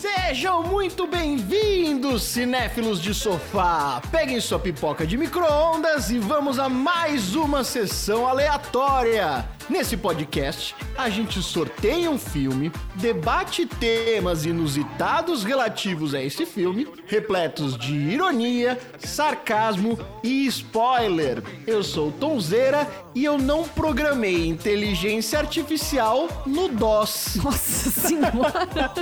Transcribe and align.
Sejam 0.00 0.62
muito 0.62 1.06
bem-vindos, 1.06 2.22
cinéfilos 2.22 3.02
de 3.02 3.12
sofá! 3.12 4.00
Peguem 4.10 4.40
sua 4.40 4.58
pipoca 4.58 5.06
de 5.06 5.18
micro-ondas 5.18 6.10
e 6.10 6.18
vamos 6.18 6.58
a 6.58 6.70
mais 6.70 7.36
uma 7.36 7.62
sessão 7.62 8.26
aleatória. 8.26 9.44
Nesse 9.72 9.96
podcast, 9.96 10.76
a 10.98 11.08
gente 11.08 11.42
sorteia 11.42 12.10
um 12.10 12.18
filme, 12.18 12.70
debate 12.96 13.64
temas 13.64 14.44
inusitados 14.44 15.44
relativos 15.44 16.14
a 16.14 16.22
esse 16.22 16.44
filme, 16.44 16.86
repletos 17.06 17.78
de 17.78 17.94
ironia, 17.94 18.78
sarcasmo 18.98 19.98
e 20.22 20.46
spoiler. 20.46 21.42
Eu 21.66 21.82
sou 21.82 22.08
o 22.08 22.12
Tonzeira 22.12 22.86
e 23.14 23.24
eu 23.24 23.38
não 23.38 23.64
programei 23.66 24.46
inteligência 24.46 25.38
artificial 25.38 26.28
no 26.44 26.68
DOS. 26.68 27.36
Nossa 27.42 27.90
senhora! 27.90 28.92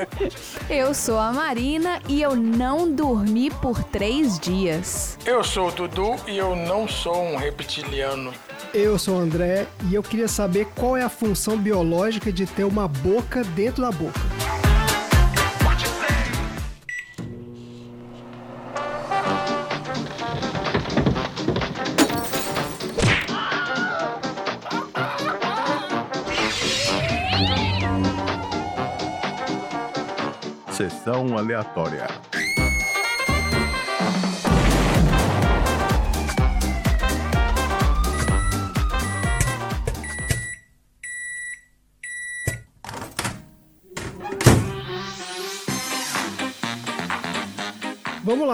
eu 0.70 0.94
sou 0.94 1.18
a 1.18 1.30
Marina 1.30 2.00
e 2.08 2.22
eu 2.22 2.34
não 2.34 2.90
dormi 2.90 3.50
por 3.50 3.84
três 3.84 4.40
dias. 4.40 5.18
Eu 5.26 5.44
sou 5.44 5.68
o 5.68 5.72
Dudu 5.72 6.16
e 6.26 6.38
eu 6.38 6.56
não 6.56 6.88
sou 6.88 7.22
um 7.22 7.36
reptiliano. 7.36 8.32
Eu 8.74 8.98
sou 8.98 9.16
o 9.16 9.20
André 9.20 9.66
e 9.90 9.94
eu 9.94 10.02
queria 10.02 10.28
saber 10.28 10.66
qual 10.74 10.96
é 10.96 11.02
a 11.02 11.08
função 11.08 11.56
biológica 11.56 12.30
de 12.30 12.46
ter 12.46 12.64
uma 12.64 12.86
boca 12.86 13.42
dentro 13.42 13.82
da 13.82 13.90
boca. 13.90 14.20
Sessão 30.70 31.38
aleatória. 31.38 32.06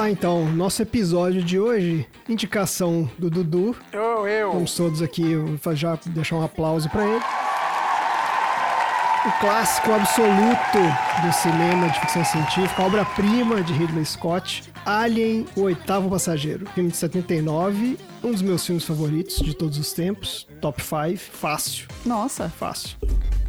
Lá 0.02 0.10
então, 0.10 0.44
nosso 0.52 0.82
episódio 0.82 1.44
de 1.44 1.60
hoje, 1.60 2.04
indicação 2.28 3.08
do 3.16 3.30
Dudu. 3.30 3.76
Eu, 3.92 4.26
eu. 4.26 4.52
Vamos 4.52 4.74
todos 4.74 5.00
aqui 5.00 5.22
já 5.74 5.96
deixar 6.06 6.36
um 6.36 6.42
aplauso 6.42 6.90
para 6.90 7.06
ele. 7.06 7.22
O 9.24 9.40
clássico 9.40 9.92
absoluto 9.92 10.78
do 11.24 11.32
cinema 11.32 11.88
de 11.88 12.00
ficção 12.00 12.24
científica, 12.24 12.82
obra-prima 12.82 13.62
de 13.62 13.72
Ridley 13.72 14.04
Scott, 14.04 14.64
Alien, 14.84 15.46
o 15.54 15.60
oitavo 15.62 16.10
passageiro, 16.10 16.66
filme 16.74 16.90
de 16.90 16.96
79, 16.96 17.96
um 18.24 18.32
dos 18.32 18.42
meus 18.42 18.66
filmes 18.66 18.84
favoritos 18.84 19.36
de 19.36 19.54
todos 19.54 19.78
os 19.78 19.92
tempos, 19.92 20.48
top 20.60 20.82
5, 20.82 21.18
fácil, 21.30 21.86
Nossa. 22.04 22.48
fácil. 22.48 22.96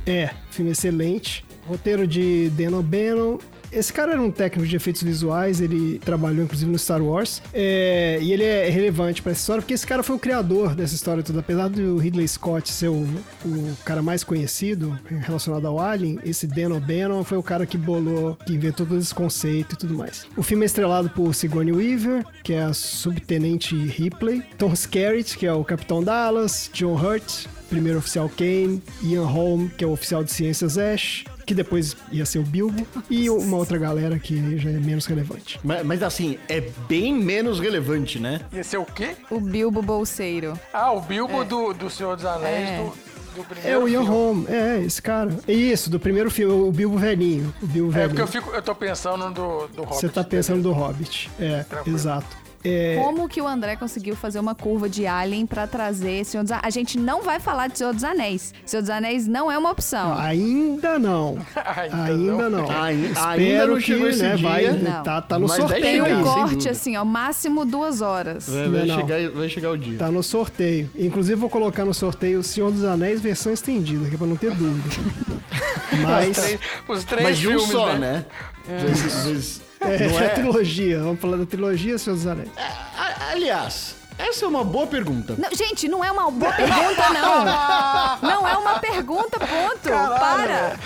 É, 0.05 0.29
filme 0.51 0.69
excelente. 0.69 1.43
Roteiro 1.67 2.05
de 2.05 2.51
Dan 2.51 2.77
O'Bannon. 2.77 3.39
Esse 3.73 3.91
cara 3.91 4.13
era 4.13 4.21
um 4.21 4.31
técnico 4.31 4.67
de 4.67 4.75
efeitos 4.75 5.01
visuais, 5.01 5.59
ele 5.59 5.99
trabalhou 5.99 6.43
inclusive 6.43 6.69
no 6.69 6.77
Star 6.77 7.01
Wars. 7.01 7.41
É, 7.53 8.19
e 8.21 8.31
ele 8.31 8.43
é 8.43 8.69
relevante 8.69 9.21
pra 9.21 9.31
essa 9.31 9.41
história 9.41 9.61
porque 9.61 9.73
esse 9.73 9.85
cara 9.85 10.03
foi 10.03 10.15
o 10.15 10.19
criador 10.19 10.75
dessa 10.75 10.93
história 10.93 11.23
toda. 11.23 11.39
Apesar 11.39 11.67
do 11.69 11.97
Ridley 11.97 12.27
Scott 12.27 12.71
ser 12.71 12.89
o, 12.89 13.07
o 13.45 13.77
cara 13.83 14.01
mais 14.01 14.23
conhecido 14.23 14.97
relacionado 15.05 15.67
ao 15.67 15.79
Alien, 15.79 16.19
esse 16.23 16.45
Dan 16.47 16.73
O'Bannon 16.75 17.23
foi 17.23 17.37
o 17.37 17.43
cara 17.43 17.65
que 17.65 17.77
bolou, 17.77 18.37
que 18.45 18.53
inventou 18.53 18.85
todo 18.85 18.99
esse 18.99 19.13
conceito 19.13 19.73
e 19.73 19.77
tudo 19.77 19.95
mais. 19.95 20.25
O 20.37 20.43
filme 20.43 20.63
é 20.63 20.67
estrelado 20.67 21.09
por 21.09 21.33
Sigourney 21.33 21.73
Weaver, 21.73 22.25
que 22.43 22.53
é 22.53 22.63
a 22.63 22.73
subtenente 22.73 23.75
Ripley, 23.75 24.43
Tom 24.57 24.73
Skerritt, 24.73 25.37
que 25.37 25.45
é 25.45 25.53
o 25.53 25.63
Capitão 25.63 26.03
Dallas, 26.03 26.69
John 26.73 26.95
Hurt, 26.95 27.47
primeiro 27.69 27.99
oficial 27.99 28.29
Kane, 28.29 28.81
Ian 29.01 29.25
Holm, 29.25 29.67
que 29.69 29.83
é 29.83 29.87
o 29.87 29.91
oficial 29.91 30.23
de 30.23 30.31
ciências 30.31 30.77
Ash, 30.77 31.25
que 31.45 31.53
depois 31.53 31.95
ia 32.11 32.25
ser 32.25 32.39
o 32.39 32.43
Bilbo, 32.43 32.85
e 33.09 33.29
uma 33.29 33.57
outra 33.57 33.77
galera 33.77 34.17
que 34.19 34.57
já 34.57 34.69
é 34.69 34.73
menos 34.73 35.05
relevante. 35.05 35.59
Mas, 35.63 35.85
mas 35.85 36.03
assim, 36.03 36.37
é 36.47 36.61
bem 36.87 37.13
menos 37.13 37.59
relevante, 37.59 38.19
né? 38.19 38.41
Esse 38.53 38.75
é 38.75 38.79
o 38.79 38.85
quê? 38.85 39.15
O 39.29 39.39
Bilbo 39.39 39.81
Bolseiro. 39.81 40.57
Ah, 40.73 40.91
o 40.91 41.01
Bilbo 41.01 41.43
do, 41.43 41.73
do 41.73 41.89
Senhor 41.89 42.15
dos 42.15 42.25
Anéis 42.25 42.69
É. 42.69 42.77
do, 42.77 42.93
É 43.65 43.77
o 43.77 43.87
Ian. 43.87 44.01
Holm, 44.03 44.45
é, 44.47 44.81
esse 44.81 45.01
cara. 45.01 45.31
É 45.47 45.51
Isso, 45.53 45.89
do 45.89 45.99
primeiro 45.99 46.29
filme, 46.29 46.53
o 46.67 46.71
Bilbo 46.71 46.97
velhinho. 46.97 47.53
O 47.61 47.65
Bilbo 47.65 47.97
É 47.97 48.07
porque 48.07 48.21
eu, 48.21 48.25
velhinho. 48.27 48.43
fico, 48.43 48.55
eu 48.55 48.61
tô 48.61 48.75
pensando 48.75 49.25
do, 49.31 49.67
do 49.67 49.81
Hobbit. 49.83 49.95
Você 50.01 50.09
tá 50.09 50.23
pensando 50.23 50.61
do 50.61 50.71
Hobbit. 50.71 51.29
É, 51.39 51.63
Tranquilo. 51.63 51.97
exato. 51.97 52.42
É, 52.65 52.95
Como 53.03 53.27
que 53.27 53.41
o 53.41 53.47
André 53.47 53.75
conseguiu 53.75 54.15
fazer 54.15 54.39
uma 54.39 54.55
curva 54.55 54.87
de 54.87 55.05
Alien 55.05 55.45
pra 55.45 55.67
trazer 55.67 56.23
Senhor 56.25 56.43
dos 56.43 56.51
Anéis? 56.51 56.65
A 56.65 56.69
gente 56.69 56.97
não 56.97 57.21
vai 57.21 57.39
falar 57.39 57.67
de 57.67 57.77
Senhor 57.77 57.93
dos 57.93 58.03
Anéis. 58.03 58.53
Senhor 58.65 58.81
dos 58.81 58.89
Anéis 58.89 59.27
não 59.27 59.51
é 59.51 59.57
uma 59.57 59.69
opção. 59.71 60.13
ainda 60.19 60.97
não. 60.97 61.37
Ainda 61.55 62.03
Ainda 62.05 62.49
não. 62.49 62.61
não. 62.63 62.71
Ai- 62.71 62.93
ainda 62.93 63.09
Espero 63.43 63.73
não 63.73 63.81
que, 63.81 63.95
né, 63.95 64.35
dia. 64.35 64.37
vai, 64.49 64.71
Não. 64.71 65.03
tá, 65.03 65.21
tá 65.21 65.37
no 65.37 65.47
Mas 65.47 65.57
sorteio 65.57 65.81
Tem 66.05 66.13
um 66.15 66.23
corte 66.23 66.69
assim, 66.69 66.95
ó, 66.95 67.03
máximo 67.03 67.65
duas 67.65 68.01
horas. 68.01 68.47
Vai, 68.47 68.69
vai 68.69 68.85
Não. 68.85 68.95
chegar, 68.99 69.29
vai 69.31 69.49
chegar 69.49 69.71
o 69.71 69.77
dia. 69.77 69.97
Tá 69.97 70.09
no 70.09 70.23
sorteio. 70.23 70.89
Inclusive, 70.97 71.35
vou 71.35 71.49
colocar 71.49 71.83
no 71.83 71.93
sorteio 71.93 72.39
o 72.39 72.43
Senhor 72.43 72.71
dos 72.71 72.83
Anéis 72.85 73.19
versão 73.19 73.51
estendida, 73.51 74.07
que 74.07 74.15
é 74.15 74.17
pra 74.17 74.27
não 74.27 74.35
ter 74.37 74.51
dúvida. 74.51 74.89
Os 75.93 75.99
Mas. 75.99 76.37
três, 76.37 76.59
os 76.87 77.03
três 77.03 77.23
Mas 77.23 77.37
de 77.37 77.47
um 77.49 77.51
filmes, 77.51 77.69
só, 77.71 77.93
né? 77.93 78.25
né? 78.67 78.79
Vezes- 78.79 79.25
vezes- 79.25 79.61
É, 79.85 80.07
não 80.07 80.15
é 80.19 80.21
a 80.21 80.23
é? 80.25 80.29
trilogia. 80.29 80.99
Vamos 80.99 81.19
falar 81.19 81.37
da 81.37 81.45
trilogia 81.45 81.97
Senhor 81.97 82.15
dos 82.15 82.27
Anéis. 82.27 82.49
Aliás, 83.31 83.95
essa 84.17 84.45
é 84.45 84.47
uma 84.47 84.63
boa 84.63 84.85
pergunta. 84.87 85.35
Não, 85.37 85.49
gente, 85.55 85.87
não 85.87 86.03
é 86.03 86.11
uma 86.11 86.29
boa 86.29 86.51
pergunta, 86.53 87.09
não. 87.09 88.23
Não 88.29 88.47
é 88.47 88.55
uma 88.57 88.79
pergunta, 88.79 89.39
ponto. 89.39 89.89
Para. 89.89 90.77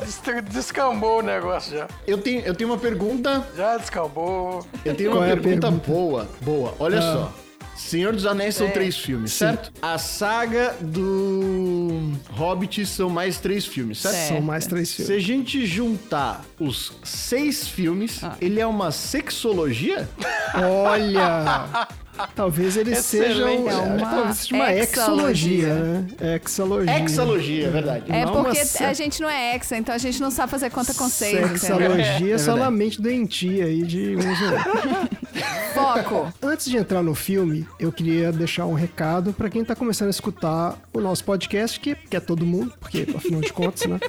Des- 0.00 0.44
Descambou 0.50 1.18
o 1.18 1.22
negócio 1.22 1.76
já. 1.76 1.88
Eu 2.06 2.18
tenho, 2.18 2.40
eu 2.42 2.54
tenho 2.54 2.70
uma 2.70 2.78
pergunta. 2.78 3.46
Já 3.56 3.76
descambou. 3.76 4.64
Eu 4.84 4.94
tenho 4.94 5.10
Qual 5.10 5.22
uma 5.22 5.28
é 5.28 5.36
pergunta, 5.36 5.66
pergunta? 5.68 5.86
boa. 5.90 6.28
Boa. 6.42 6.74
Olha 6.78 7.02
só. 7.02 7.32
Senhor 7.76 8.12
dos 8.12 8.24
Anéis 8.26 8.54
são 8.56 8.70
três 8.70 8.96
filmes, 8.96 9.32
certo? 9.32 9.70
A 9.82 9.98
saga 9.98 10.74
do 10.80 12.12
Hobbit 12.30 12.86
são 12.86 13.08
mais 13.10 13.38
três 13.38 13.66
filmes, 13.66 13.98
certo? 13.98 14.14
Certo. 14.14 14.28
São 14.34 14.40
mais 14.40 14.66
três 14.66 14.88
Se 14.88 14.96
filmes. 15.04 15.14
a 15.14 15.18
gente 15.26 15.66
juntar 15.66 16.44
os 16.58 16.92
seis 17.04 17.68
filmes, 17.68 18.20
ele 18.40 18.60
é 18.60 18.66
uma 18.66 18.90
sexologia? 18.90 20.08
Olha! 20.54 21.86
Talvez 22.34 22.76
eles 22.76 22.98
sejam. 22.98 23.48
Excelente. 23.48 23.68
é, 23.68 23.72
É 23.72 23.82
uma 23.82 24.10
talvez 24.10 24.36
seja 24.36 24.54
uma 24.54 24.72
exologia, 24.74 25.74
né? 25.74 26.06
Exologia. 26.44 27.00
Exalogia, 27.04 27.66
é 27.66 27.70
verdade. 27.70 28.04
É 28.08 28.24
Não, 28.24 28.44
porque 28.44 28.58
a 28.84 28.92
gente 28.92 29.20
não 29.20 29.28
é 29.28 29.56
exa, 29.56 29.76
então 29.76 29.94
a 29.94 29.98
gente 29.98 30.20
não 30.20 30.30
sabe 30.30 30.50
fazer 30.50 30.70
conta 30.70 30.94
com 30.94 31.08
seis, 31.08 31.34
entendeu? 31.34 31.58
Sexologia 31.58 32.34
é 32.34 32.38
só 32.38 32.56
na 32.56 32.70
mente 32.70 33.00
doentia 33.00 33.64
aí 33.64 33.82
de. 33.82 34.16
Foco. 35.74 36.32
Antes 36.42 36.66
de 36.70 36.76
entrar 36.76 37.02
no 37.02 37.14
filme, 37.14 37.66
eu 37.78 37.92
queria 37.92 38.32
deixar 38.32 38.64
um 38.66 38.72
recado 38.74 39.32
pra 39.32 39.50
quem 39.50 39.64
tá 39.64 39.74
começando 39.76 40.08
a 40.08 40.10
escutar 40.10 40.78
o 40.92 41.00
nosso 41.00 41.22
podcast, 41.24 41.78
que, 41.78 41.94
que 41.94 42.16
é 42.16 42.20
todo 42.20 42.46
mundo, 42.46 42.72
porque 42.80 43.06
afinal 43.14 43.40
de 43.42 43.52
contas, 43.52 43.86
né? 43.86 44.00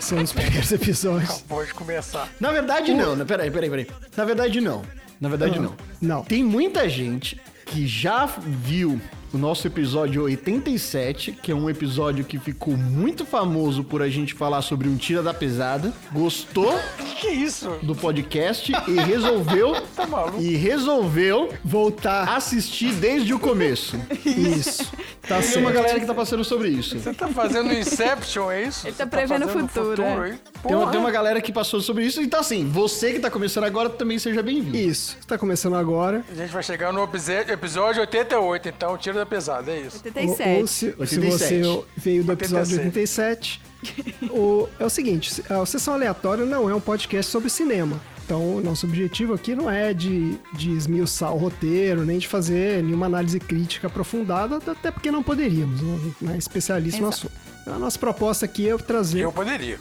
São 0.00 0.22
os 0.22 0.32
primeiros 0.32 0.70
episódios. 0.70 1.40
Pode 1.48 1.72
começar. 1.74 2.28
Na 2.38 2.52
verdade, 2.52 2.92
não. 2.92 3.16
né? 3.16 3.24
Peraí, 3.24 3.50
peraí, 3.50 3.70
peraí. 3.70 3.86
Na 4.16 4.24
verdade, 4.24 4.60
não. 4.60 4.82
Na 5.20 5.28
verdade, 5.28 5.58
não. 5.58 5.74
Não. 6.00 6.22
Tem 6.24 6.42
muita 6.42 6.88
gente 6.88 7.40
que 7.66 7.86
já 7.86 8.26
viu 8.26 9.00
o 9.32 9.38
nosso 9.38 9.66
episódio 9.66 10.22
87, 10.24 11.32
que 11.32 11.52
é 11.52 11.54
um 11.54 11.68
episódio 11.68 12.24
que 12.24 12.38
ficou 12.38 12.76
muito 12.76 13.26
famoso 13.26 13.84
por 13.84 14.00
a 14.02 14.08
gente 14.08 14.34
falar 14.34 14.62
sobre 14.62 14.88
um 14.88 14.96
Tira 14.96 15.22
da 15.22 15.34
Pesada, 15.34 15.92
gostou 16.12 16.78
Que 16.98 17.14
que 17.16 17.26
é 17.28 17.34
isso? 17.34 17.70
do 17.82 17.94
podcast 17.94 18.72
e 18.86 18.92
resolveu 19.00 19.74
Tá 19.94 20.06
maluco? 20.06 20.40
e 20.40 20.54
resolveu 20.56 21.52
Voltar. 21.64 22.28
assistir 22.36 22.92
desde 22.94 23.34
o 23.34 23.38
começo. 23.38 23.96
Isso. 24.24 24.90
Tá 25.26 25.40
Tem 25.40 25.58
uma 25.60 25.72
galera 25.72 26.00
que 26.00 26.06
tá 26.06 26.14
passando 26.14 26.42
sobre 26.44 26.68
isso. 26.70 26.98
Você 26.98 27.12
tá 27.12 27.28
fazendo 27.28 27.70
Inception, 27.72 28.50
é 28.50 28.62
isso? 28.64 28.86
Ele 28.86 28.94
tá 28.96 29.04
Você 29.04 29.10
prevendo 29.10 29.44
o 29.44 29.48
fazendo 29.48 29.68
futuro, 29.68 30.02
é. 30.02 30.30
hein? 30.30 30.38
Tem 30.66 30.74
uma, 30.76 30.90
tem 30.90 31.00
uma 31.00 31.10
galera 31.10 31.40
que 31.42 31.52
passou 31.52 31.80
sobre 31.82 32.04
isso. 32.06 32.22
Então, 32.22 32.40
assim, 32.40 32.66
você 32.66 33.12
que 33.12 33.18
tá 33.20 33.30
começando 33.30 33.64
agora 33.64 33.90
também 33.90 34.18
seja 34.18 34.42
bem-vindo. 34.42 34.76
Isso. 34.76 35.18
Tá 35.26 35.36
começando 35.36 35.76
agora. 35.76 36.24
A 36.30 36.34
gente 36.34 36.50
vai 36.50 36.62
chegar 36.62 36.92
no 36.92 37.04
episódio 37.04 37.52
episódio 37.52 38.00
88, 38.00 38.68
então 38.70 38.96
tira 38.96 39.17
da 39.18 39.26
pesada, 39.26 39.70
é 39.70 39.80
isso. 39.80 40.00
87. 40.04 40.48
Ou, 40.48 40.60
ou 40.60 40.66
se, 40.66 40.90
se 40.90 40.96
87. 40.98 41.62
você 41.62 41.84
veio 41.96 42.24
do 42.24 42.32
episódio 42.32 42.76
87. 42.78 43.60
87. 43.82 44.30
o, 44.30 44.68
é 44.78 44.84
o 44.84 44.90
seguinte, 44.90 45.42
a 45.48 45.64
Sessão 45.66 45.94
Aleatória 45.94 46.44
não 46.44 46.68
é 46.68 46.74
um 46.74 46.80
podcast 46.80 47.30
sobre 47.30 47.50
cinema. 47.50 48.00
Então, 48.28 48.60
nosso 48.60 48.84
objetivo 48.84 49.32
aqui 49.32 49.54
não 49.54 49.70
é 49.70 49.94
de, 49.94 50.34
de 50.52 50.70
esmiuçar 50.72 51.32
o 51.32 51.38
roteiro, 51.38 52.04
nem 52.04 52.18
de 52.18 52.28
fazer 52.28 52.82
nenhuma 52.82 53.06
análise 53.06 53.40
crítica 53.40 53.86
aprofundada, 53.86 54.56
até 54.70 54.90
porque 54.90 55.10
não 55.10 55.22
poderíamos, 55.22 55.80
né? 55.80 55.98
não 56.20 56.32
é 56.34 56.36
especialista 56.36 57.00
no 57.00 57.08
assunto. 57.08 57.32
Então, 57.62 57.74
A 57.74 57.78
nossa 57.78 57.98
proposta 57.98 58.44
aqui 58.46 58.68
é 58.68 58.76
trazer. 58.78 59.20
Eu 59.20 59.32
poderia. 59.32 59.78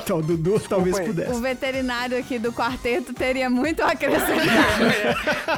Então, 0.00 0.18
o 0.20 0.22
Dudu 0.22 0.60
talvez 0.60 0.98
aí. 0.98 1.06
pudesse. 1.06 1.32
O 1.32 1.40
veterinário 1.40 2.18
aqui 2.18 2.38
do 2.38 2.52
quarteto 2.52 3.12
teria 3.14 3.48
muito 3.50 3.82
a 3.82 3.88
acrescentar. 3.92 4.78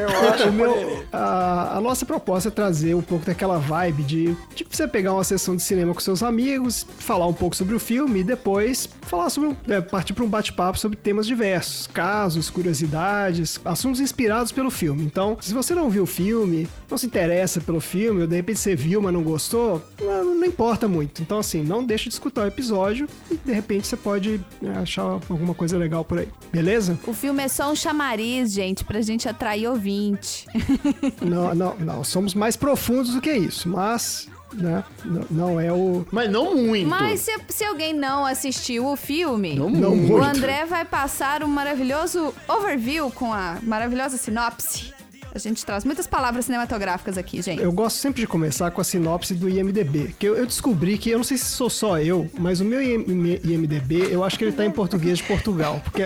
Eu 0.00 0.30
acho 0.30 0.52
meu- 0.52 1.04
a, 1.12 1.78
a 1.78 1.80
nossa 1.80 2.04
proposta 2.04 2.48
é 2.48 2.52
trazer 2.52 2.94
um 2.94 3.00
pouco 3.02 3.24
daquela 3.24 3.58
vibe 3.58 4.02
de, 4.02 4.36
de 4.54 4.66
você 4.70 4.86
pegar 4.86 5.14
uma 5.14 5.24
sessão 5.24 5.56
de 5.56 5.62
cinema 5.62 5.94
com 5.94 6.00
seus 6.00 6.22
amigos, 6.22 6.86
falar 6.98 7.26
um 7.26 7.32
pouco 7.32 7.56
sobre 7.56 7.74
o 7.74 7.80
filme 7.80 8.20
e 8.20 8.24
depois 8.24 8.88
falar 9.02 9.30
sobre 9.30 9.56
é, 9.68 9.80
partir 9.80 10.12
para 10.12 10.24
um 10.24 10.28
bate-papo 10.28 10.78
sobre 10.78 10.93
temas 10.96 11.26
diversos, 11.26 11.86
casos, 11.86 12.50
curiosidades, 12.50 13.60
assuntos 13.64 14.00
inspirados 14.00 14.52
pelo 14.52 14.70
filme. 14.70 15.04
Então, 15.04 15.36
se 15.40 15.52
você 15.52 15.74
não 15.74 15.90
viu 15.90 16.04
o 16.04 16.06
filme, 16.06 16.68
não 16.90 16.98
se 16.98 17.06
interessa 17.06 17.60
pelo 17.60 17.80
filme, 17.80 18.22
ou 18.22 18.26
de 18.26 18.36
repente 18.36 18.58
você 18.58 18.74
viu, 18.74 19.00
mas 19.00 19.12
não 19.12 19.22
gostou, 19.22 19.82
não, 20.00 20.34
não 20.36 20.46
importa 20.46 20.88
muito. 20.88 21.22
Então, 21.22 21.38
assim, 21.38 21.62
não 21.62 21.84
deixe 21.84 22.08
de 22.08 22.14
escutar 22.14 22.44
o 22.44 22.46
episódio 22.46 23.08
e 23.30 23.36
de 23.36 23.52
repente 23.52 23.86
você 23.86 23.96
pode 23.96 24.40
é, 24.62 24.68
achar 24.78 25.02
alguma 25.02 25.54
coisa 25.54 25.76
legal 25.76 26.04
por 26.04 26.18
aí. 26.18 26.28
Beleza? 26.52 26.98
O 27.06 27.12
filme 27.12 27.42
é 27.42 27.48
só 27.48 27.70
um 27.70 27.76
chamariz, 27.76 28.52
gente, 28.52 28.84
pra 28.84 29.00
gente 29.00 29.28
atrair 29.28 29.68
ouvinte. 29.68 30.46
Não, 31.20 31.54
não, 31.54 31.76
não. 31.76 32.04
Somos 32.04 32.34
mais 32.34 32.56
profundos 32.56 33.14
do 33.14 33.20
que 33.20 33.32
isso, 33.32 33.68
mas 33.68 34.28
né, 34.52 34.84
não, 35.04 35.26
não 35.30 35.60
é 35.60 35.72
o. 35.72 36.06
Mas 36.12 36.30
não 36.30 36.54
muito. 36.54 36.88
Mas 36.88 37.20
se, 37.20 37.32
se 37.48 37.64
alguém 37.64 37.92
não 37.92 38.24
assistiu 38.24 38.86
o 38.86 38.96
filme, 38.96 39.54
Não 39.54 39.68
Não 39.68 39.96
muito. 39.96 40.14
o. 40.14 40.22
André 40.22 40.64
vai 40.64 40.84
passar 40.84 41.42
um 41.42 41.48
maravilhoso 41.48 42.32
overview 42.48 43.10
com 43.10 43.32
a 43.32 43.58
maravilhosa 43.62 44.16
sinopse. 44.16 44.93
A 45.34 45.38
gente 45.38 45.66
traz 45.66 45.84
muitas 45.84 46.06
palavras 46.06 46.44
cinematográficas 46.44 47.18
aqui, 47.18 47.42
gente. 47.42 47.60
Eu 47.60 47.72
gosto 47.72 47.96
sempre 47.96 48.20
de 48.20 48.26
começar 48.26 48.70
com 48.70 48.80
a 48.80 48.84
sinopse 48.84 49.34
do 49.34 49.48
IMDB, 49.48 50.14
que 50.16 50.28
eu, 50.28 50.36
eu 50.36 50.46
descobri 50.46 50.96
que, 50.96 51.10
eu 51.10 51.18
não 51.18 51.24
sei 51.24 51.36
se 51.36 51.46
sou 51.46 51.68
só 51.68 51.98
eu, 51.98 52.30
mas 52.38 52.60
o 52.60 52.64
meu 52.64 52.80
IM- 52.80 53.40
IMDB, 53.42 54.12
eu 54.12 54.22
acho 54.22 54.38
que 54.38 54.44
ele 54.44 54.52
tá 54.52 54.64
em 54.64 54.70
português 54.70 55.18
de 55.18 55.24
Portugal, 55.24 55.80
porque 55.82 56.02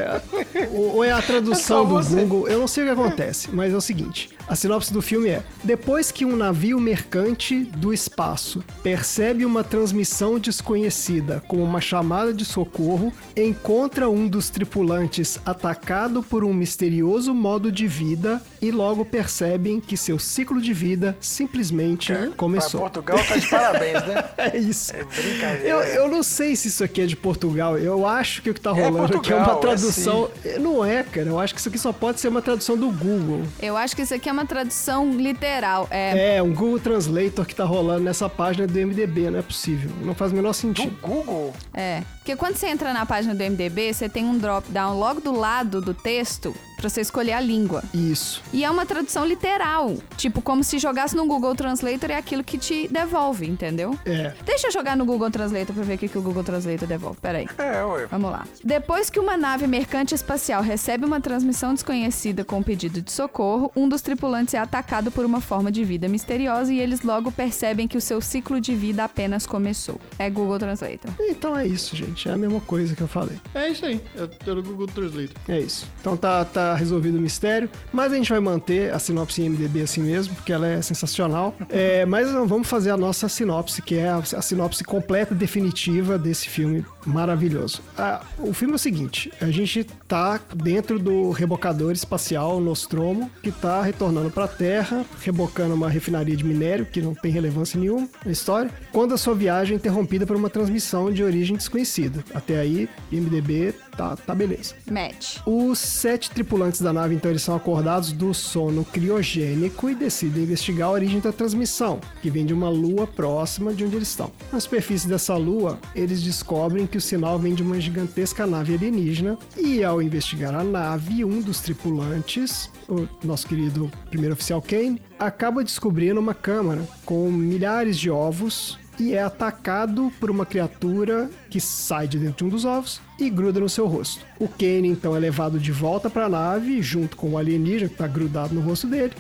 ou, 0.73 0.97
ou 0.97 1.05
é 1.05 1.13
a 1.13 1.21
tradução 1.21 1.85
do 1.85 1.95
você. 1.95 2.23
Google, 2.23 2.49
eu 2.49 2.59
não 2.59 2.67
sei 2.67 2.85
o 2.85 2.87
que 2.87 2.93
acontece, 2.93 3.51
mas 3.53 3.73
é 3.75 3.77
o 3.77 3.81
seguinte, 3.83 4.31
a 4.49 4.57
sinopse 4.57 4.93
do 4.93 5.03
filme 5.03 5.29
é, 5.29 5.43
depois 5.63 6.11
que 6.11 6.25
um 6.25 6.35
navio 6.35 6.81
mercante 6.81 7.65
do 7.65 7.93
espaço 7.93 8.65
percebe 8.83 9.45
uma 9.45 9.63
transmissão 9.63 10.39
desconhecida 10.39 11.43
como 11.47 11.63
uma 11.63 11.83
chamada 11.83 12.33
de 12.33 12.47
socorro, 12.47 13.13
encontra 13.37 14.09
um 14.09 14.27
dos 14.27 14.49
tripulantes 14.49 15.39
atacado 15.45 16.23
por 16.23 16.45
um 16.45 16.55
misterioso 16.55 17.35
modo 17.35 17.71
de 17.71 17.87
vida 17.87 18.41
e 18.63 18.71
logo 18.71 19.05
percebem 19.19 19.81
que 19.81 19.97
seu 19.97 20.17
ciclo 20.17 20.61
de 20.61 20.73
vida 20.73 21.17
simplesmente 21.21 22.13
começou. 22.37 22.83
Portugal 22.83 23.19
tá 23.27 23.37
de 23.37 23.49
parabéns, 23.49 24.07
né? 24.07 24.25
É 24.39 24.57
isso. 24.57 24.95
É 24.95 25.03
brincadeira. 25.03 25.69
Eu, 25.69 25.81
eu 25.81 26.09
não 26.09 26.23
sei 26.23 26.55
se 26.55 26.69
isso 26.69 26.85
aqui 26.85 27.01
é 27.01 27.07
de 27.07 27.17
Portugal. 27.17 27.77
Eu 27.77 28.07
acho 28.07 28.41
que 28.43 28.51
o 28.51 28.55
que 28.55 28.61
tá 28.61 28.71
É 28.71 28.85
rolando 28.85 29.17
aqui 29.19 29.33
é 29.33 29.35
uma 29.35 29.55
é 29.55 29.57
tradução. 29.57 30.31
Não 30.61 30.85
é, 30.85 31.03
cara. 31.03 31.27
Eu 31.27 31.41
acho 31.41 31.53
que 31.53 31.59
isso 31.59 31.69
aqui 31.69 31.79
só 31.79 31.93
pode 31.93 32.21
ser 32.21 32.29
uma 32.29 32.41
tradução 32.41 32.77
do 32.77 32.91
Google. 32.93 33.43
Eu 33.61 33.77
acho 33.77 33.97
que 33.97 34.03
isso 34.03 34.15
aqui 34.15 34.29
é 34.29 34.33
uma 34.33 34.47
tradução 34.47 35.11
literal. 35.11 35.89
É, 35.91 36.37
É, 36.37 36.43
um 36.43 36.55
Google 36.55 36.79
Translator 36.79 37.45
que 37.45 37.55
tá 37.57 37.65
rolando 37.65 38.05
nessa 38.05 38.29
página 38.29 38.69
do 38.69 38.79
MDB. 38.79 39.31
Não 39.31 39.41
é 39.41 39.43
possível. 39.43 39.91
Não 40.03 40.15
faz 40.15 40.31
o 40.31 40.35
menor 40.37 40.51
Do 40.51 40.57
sentido. 40.57 40.97
Google? 41.03 41.53
é. 41.75 42.03
Porque 42.19 42.37
quando 42.37 42.57
você 42.57 42.69
entra 42.69 42.93
na 42.93 43.05
página 43.07 43.35
do 43.35 43.43
MDB, 43.43 43.93
você 43.93 44.09
tem 44.09 44.25
um 44.25 44.39
drop-down 44.39 44.99
logo 44.99 45.21
do 45.21 45.33
lado 45.33 45.81
do 45.81 45.95
texto 45.95 46.55
pra 46.79 46.89
você 46.89 47.01
escolher 47.01 47.33
a 47.33 47.41
língua. 47.41 47.83
Isso. 47.93 48.41
E 48.53 48.65
é 48.65 48.71
uma 48.71 48.87
tradução 48.87 49.27
literal. 49.27 49.97
Tipo, 50.17 50.41
como 50.41 50.63
se 50.63 50.79
jogasse 50.79 51.17
no 51.17 51.27
Google 51.27 51.55
Translator 51.55 52.11
é 52.11 52.17
aquilo 52.17 52.45
que 52.45 52.57
te 52.57 52.89
devolve, 52.89 53.47
entendeu? 53.47 53.99
É. 54.07 54.33
Deixa 54.47 54.69
eu 54.69 54.73
jogar 54.73 54.97
no 54.97 55.05
Google 55.05 55.31
Translator 55.31 55.75
pra 55.75 55.85
ver 55.85 55.95
o 55.95 55.99
que, 55.99 56.09
que 56.09 56.17
o 56.17 56.23
Google 56.23 56.45
Translator 56.45 56.87
devolve. 56.87 57.19
Peraí. 57.21 57.47
É, 57.59 57.85
ué. 57.85 58.07
Vamos 58.07 58.31
lá. 58.31 58.47
Depois 58.65 59.11
que 59.11 59.19
uma 59.19 59.37
nave 59.37 59.67
mercante 59.67 60.15
espacial 60.15 60.63
recebe 60.63 61.05
uma 61.05 61.21
transmissão 61.21 61.75
desconhecida 61.75 62.45
com 62.45 62.63
pedido 62.63 63.03
de 63.03 63.11
socorro, 63.11 63.73
um 63.75 63.89
dos 63.89 64.01
tripulantes 64.01 64.55
é 64.55 64.59
atacado 64.59 65.11
por 65.11 65.25
uma 65.25 65.41
forma 65.41 65.73
de 65.73 65.83
vida 65.83 66.09
misteriosa 66.09 66.73
e 66.73 66.79
eles 66.79 67.03
logo 67.03 67.33
percebem 67.33 67.89
que 67.89 67.97
o 67.97 68.01
seu 68.01 68.21
ciclo 68.21 68.61
de 68.61 68.75
vida 68.75 69.03
apenas 69.03 69.47
começou. 69.47 70.01
É 70.19 70.31
Google 70.31 70.59
Translator. 70.59 71.11
Então 71.19 71.59
é 71.59 71.67
isso, 71.67 71.97
gente. 71.97 72.29
É 72.29 72.33
a 72.33 72.37
mesma 72.37 72.61
coisa 72.61 72.95
que 72.95 73.03
eu 73.03 73.09
falei. 73.09 73.39
É 73.53 73.69
isso 73.69 73.85
aí. 73.85 74.01
Eu 74.15 74.29
tô 74.29 74.55
no 74.55 74.63
Google 74.63 74.87
Translate. 74.87 75.35
É 75.49 75.59
isso. 75.59 75.87
Então 76.01 76.17
tá, 76.17 76.45
tá 76.45 76.68
resolvido 76.75 77.19
o 77.19 77.21
mistério. 77.21 77.69
Mas 77.93 78.13
a 78.13 78.17
gente 78.17 78.31
vai 78.31 78.41
manter 78.41 78.93
a 78.93 78.99
sinopse 78.99 79.43
em 79.43 79.49
MDB 79.49 79.83
assim 79.83 80.03
mesmo, 80.03 80.35
porque 80.35 80.53
ela 80.53 80.67
é 80.67 80.83
sensacional. 80.83 81.55
É, 81.69 82.05
mas 82.07 82.31
vamos 82.31 82.69
fazer 82.69 82.91
a 82.91 82.97
nossa 82.97 83.29
sinopse, 83.29 83.83
que 83.83 83.97
é 83.97 84.09
a, 84.09 84.17
a 84.19 84.43
sinopse 84.43 84.85
completa 84.85 85.35
definitiva 85.35 86.19
desse 86.19 86.49
filme 86.49 86.85
maravilhoso. 87.09 87.81
Ah, 87.97 88.21
o 88.39 88.53
filme 88.53 88.73
é 88.73 88.77
o 88.77 88.79
seguinte: 88.79 89.33
a 89.41 89.51
gente 89.51 89.85
tá 90.07 90.41
dentro 90.55 90.99
do 90.99 91.31
rebocador 91.31 91.93
espacial 91.93 92.61
Nostromo, 92.61 93.31
que 93.43 93.51
tá 93.51 93.83
retornando 93.83 94.31
pra 94.31 94.47
Terra, 94.47 95.05
rebocando 95.21 95.75
uma 95.75 95.89
refinaria 95.89 96.37
de 96.37 96.45
minério, 96.45 96.87
que 96.87 97.01
não 97.01 97.15
tem 97.15 97.33
relevância 97.33 97.79
nenhuma 97.79 98.09
na 98.25 98.33
história, 98.33 98.71
quando 98.93 99.15
a 99.15 99.19
sua 99.19 99.35
viagem 99.35 99.75
é 99.75 99.77
interrompida 99.77 100.27
por 100.27 100.37
uma 100.37 100.51
transmissão 100.51 101.13
de 101.13 101.23
origem 101.23 101.57
desconhecida. 101.57 102.25
Até 102.35 102.59
aí, 102.59 102.89
IMDB 103.11 103.75
tá, 103.99 104.17
tá 104.17 104.35
beleza. 104.35 104.75
Match. 104.89 105.39
Os 105.45 105.79
sete 105.79 106.31
tripulantes 106.31 106.81
da 106.81 106.93
nave, 106.93 107.15
então, 107.15 107.31
eles 107.31 107.43
são 107.43 107.57
acordados 107.57 108.13
do 108.13 108.33
sono 108.33 108.85
criogênico 108.85 109.91
e 109.91 109.95
decidem 109.95 110.45
investigar 110.45 110.89
a 110.89 110.93
origem 110.93 111.19
da 111.19 111.33
transmissão, 111.33 112.01
que 112.23 112.31
vem 112.31 112.47
de 112.47 112.55
uma 112.55 112.69
lua 112.69 113.07
próxima 113.07 113.75
de 113.75 113.85
onde 113.85 113.97
eles 113.97 114.09
estão. 114.09 114.31
Na 114.53 114.61
superfície 114.61 115.09
dessa 115.09 115.37
lua, 115.37 115.79
eles 115.95 116.23
descobrem 116.23 116.87
que 116.87 116.98
o 116.99 117.01
sinal 117.01 117.39
vem 117.39 117.55
de 117.55 117.63
uma 117.63 117.81
gigantesca 117.81 118.45
nave 118.47 118.75
alienígena 118.75 119.39
e, 119.57 119.85
ao 119.85 120.03
investigar 120.03 120.55
a 120.55 120.65
nave, 120.65 121.25
um 121.25 121.41
dos 121.41 121.61
tripulantes, 121.61 122.71
o 122.89 123.07
nosso 123.25 123.47
querido 123.47 123.91
primeiro 124.11 124.35
oficial 124.35 124.61
Kane, 124.61 125.01
acaba 125.19 125.63
descobrindo 125.63 126.19
uma 126.19 126.35
câmara 126.35 126.83
com 127.05 127.31
milhares 127.31 127.97
de 127.97 128.11
ovos 128.11 128.79
e 128.99 129.15
é 129.15 129.23
atacado 129.23 130.13
por 130.19 130.29
uma 130.29 130.45
criatura 130.45 131.31
que 131.49 131.61
sai 131.61 132.09
de 132.09 132.19
dentro 132.19 132.39
de 132.39 132.45
um 132.45 132.49
dos 132.49 132.65
ovos 132.65 133.01
e 133.19 133.31
gruda 133.31 133.61
no 133.61 133.69
seu 133.69 133.87
rosto. 133.87 134.27
O 134.41 134.49
Kane 134.49 134.89
então 134.89 135.15
é 135.15 135.19
levado 135.21 135.61
de 135.61 135.71
volta 135.71 136.11
para 136.11 136.27
a 136.27 136.29
nave 136.29 136.83
junto 136.83 137.17
com 137.17 137.31
o 137.31 137.39
alienígena 137.39 137.89
que 137.89 137.95
está 137.95 138.09
grudado 138.09 138.55
no 138.55 138.61
rosto 138.61 138.89
dele. 138.89 139.13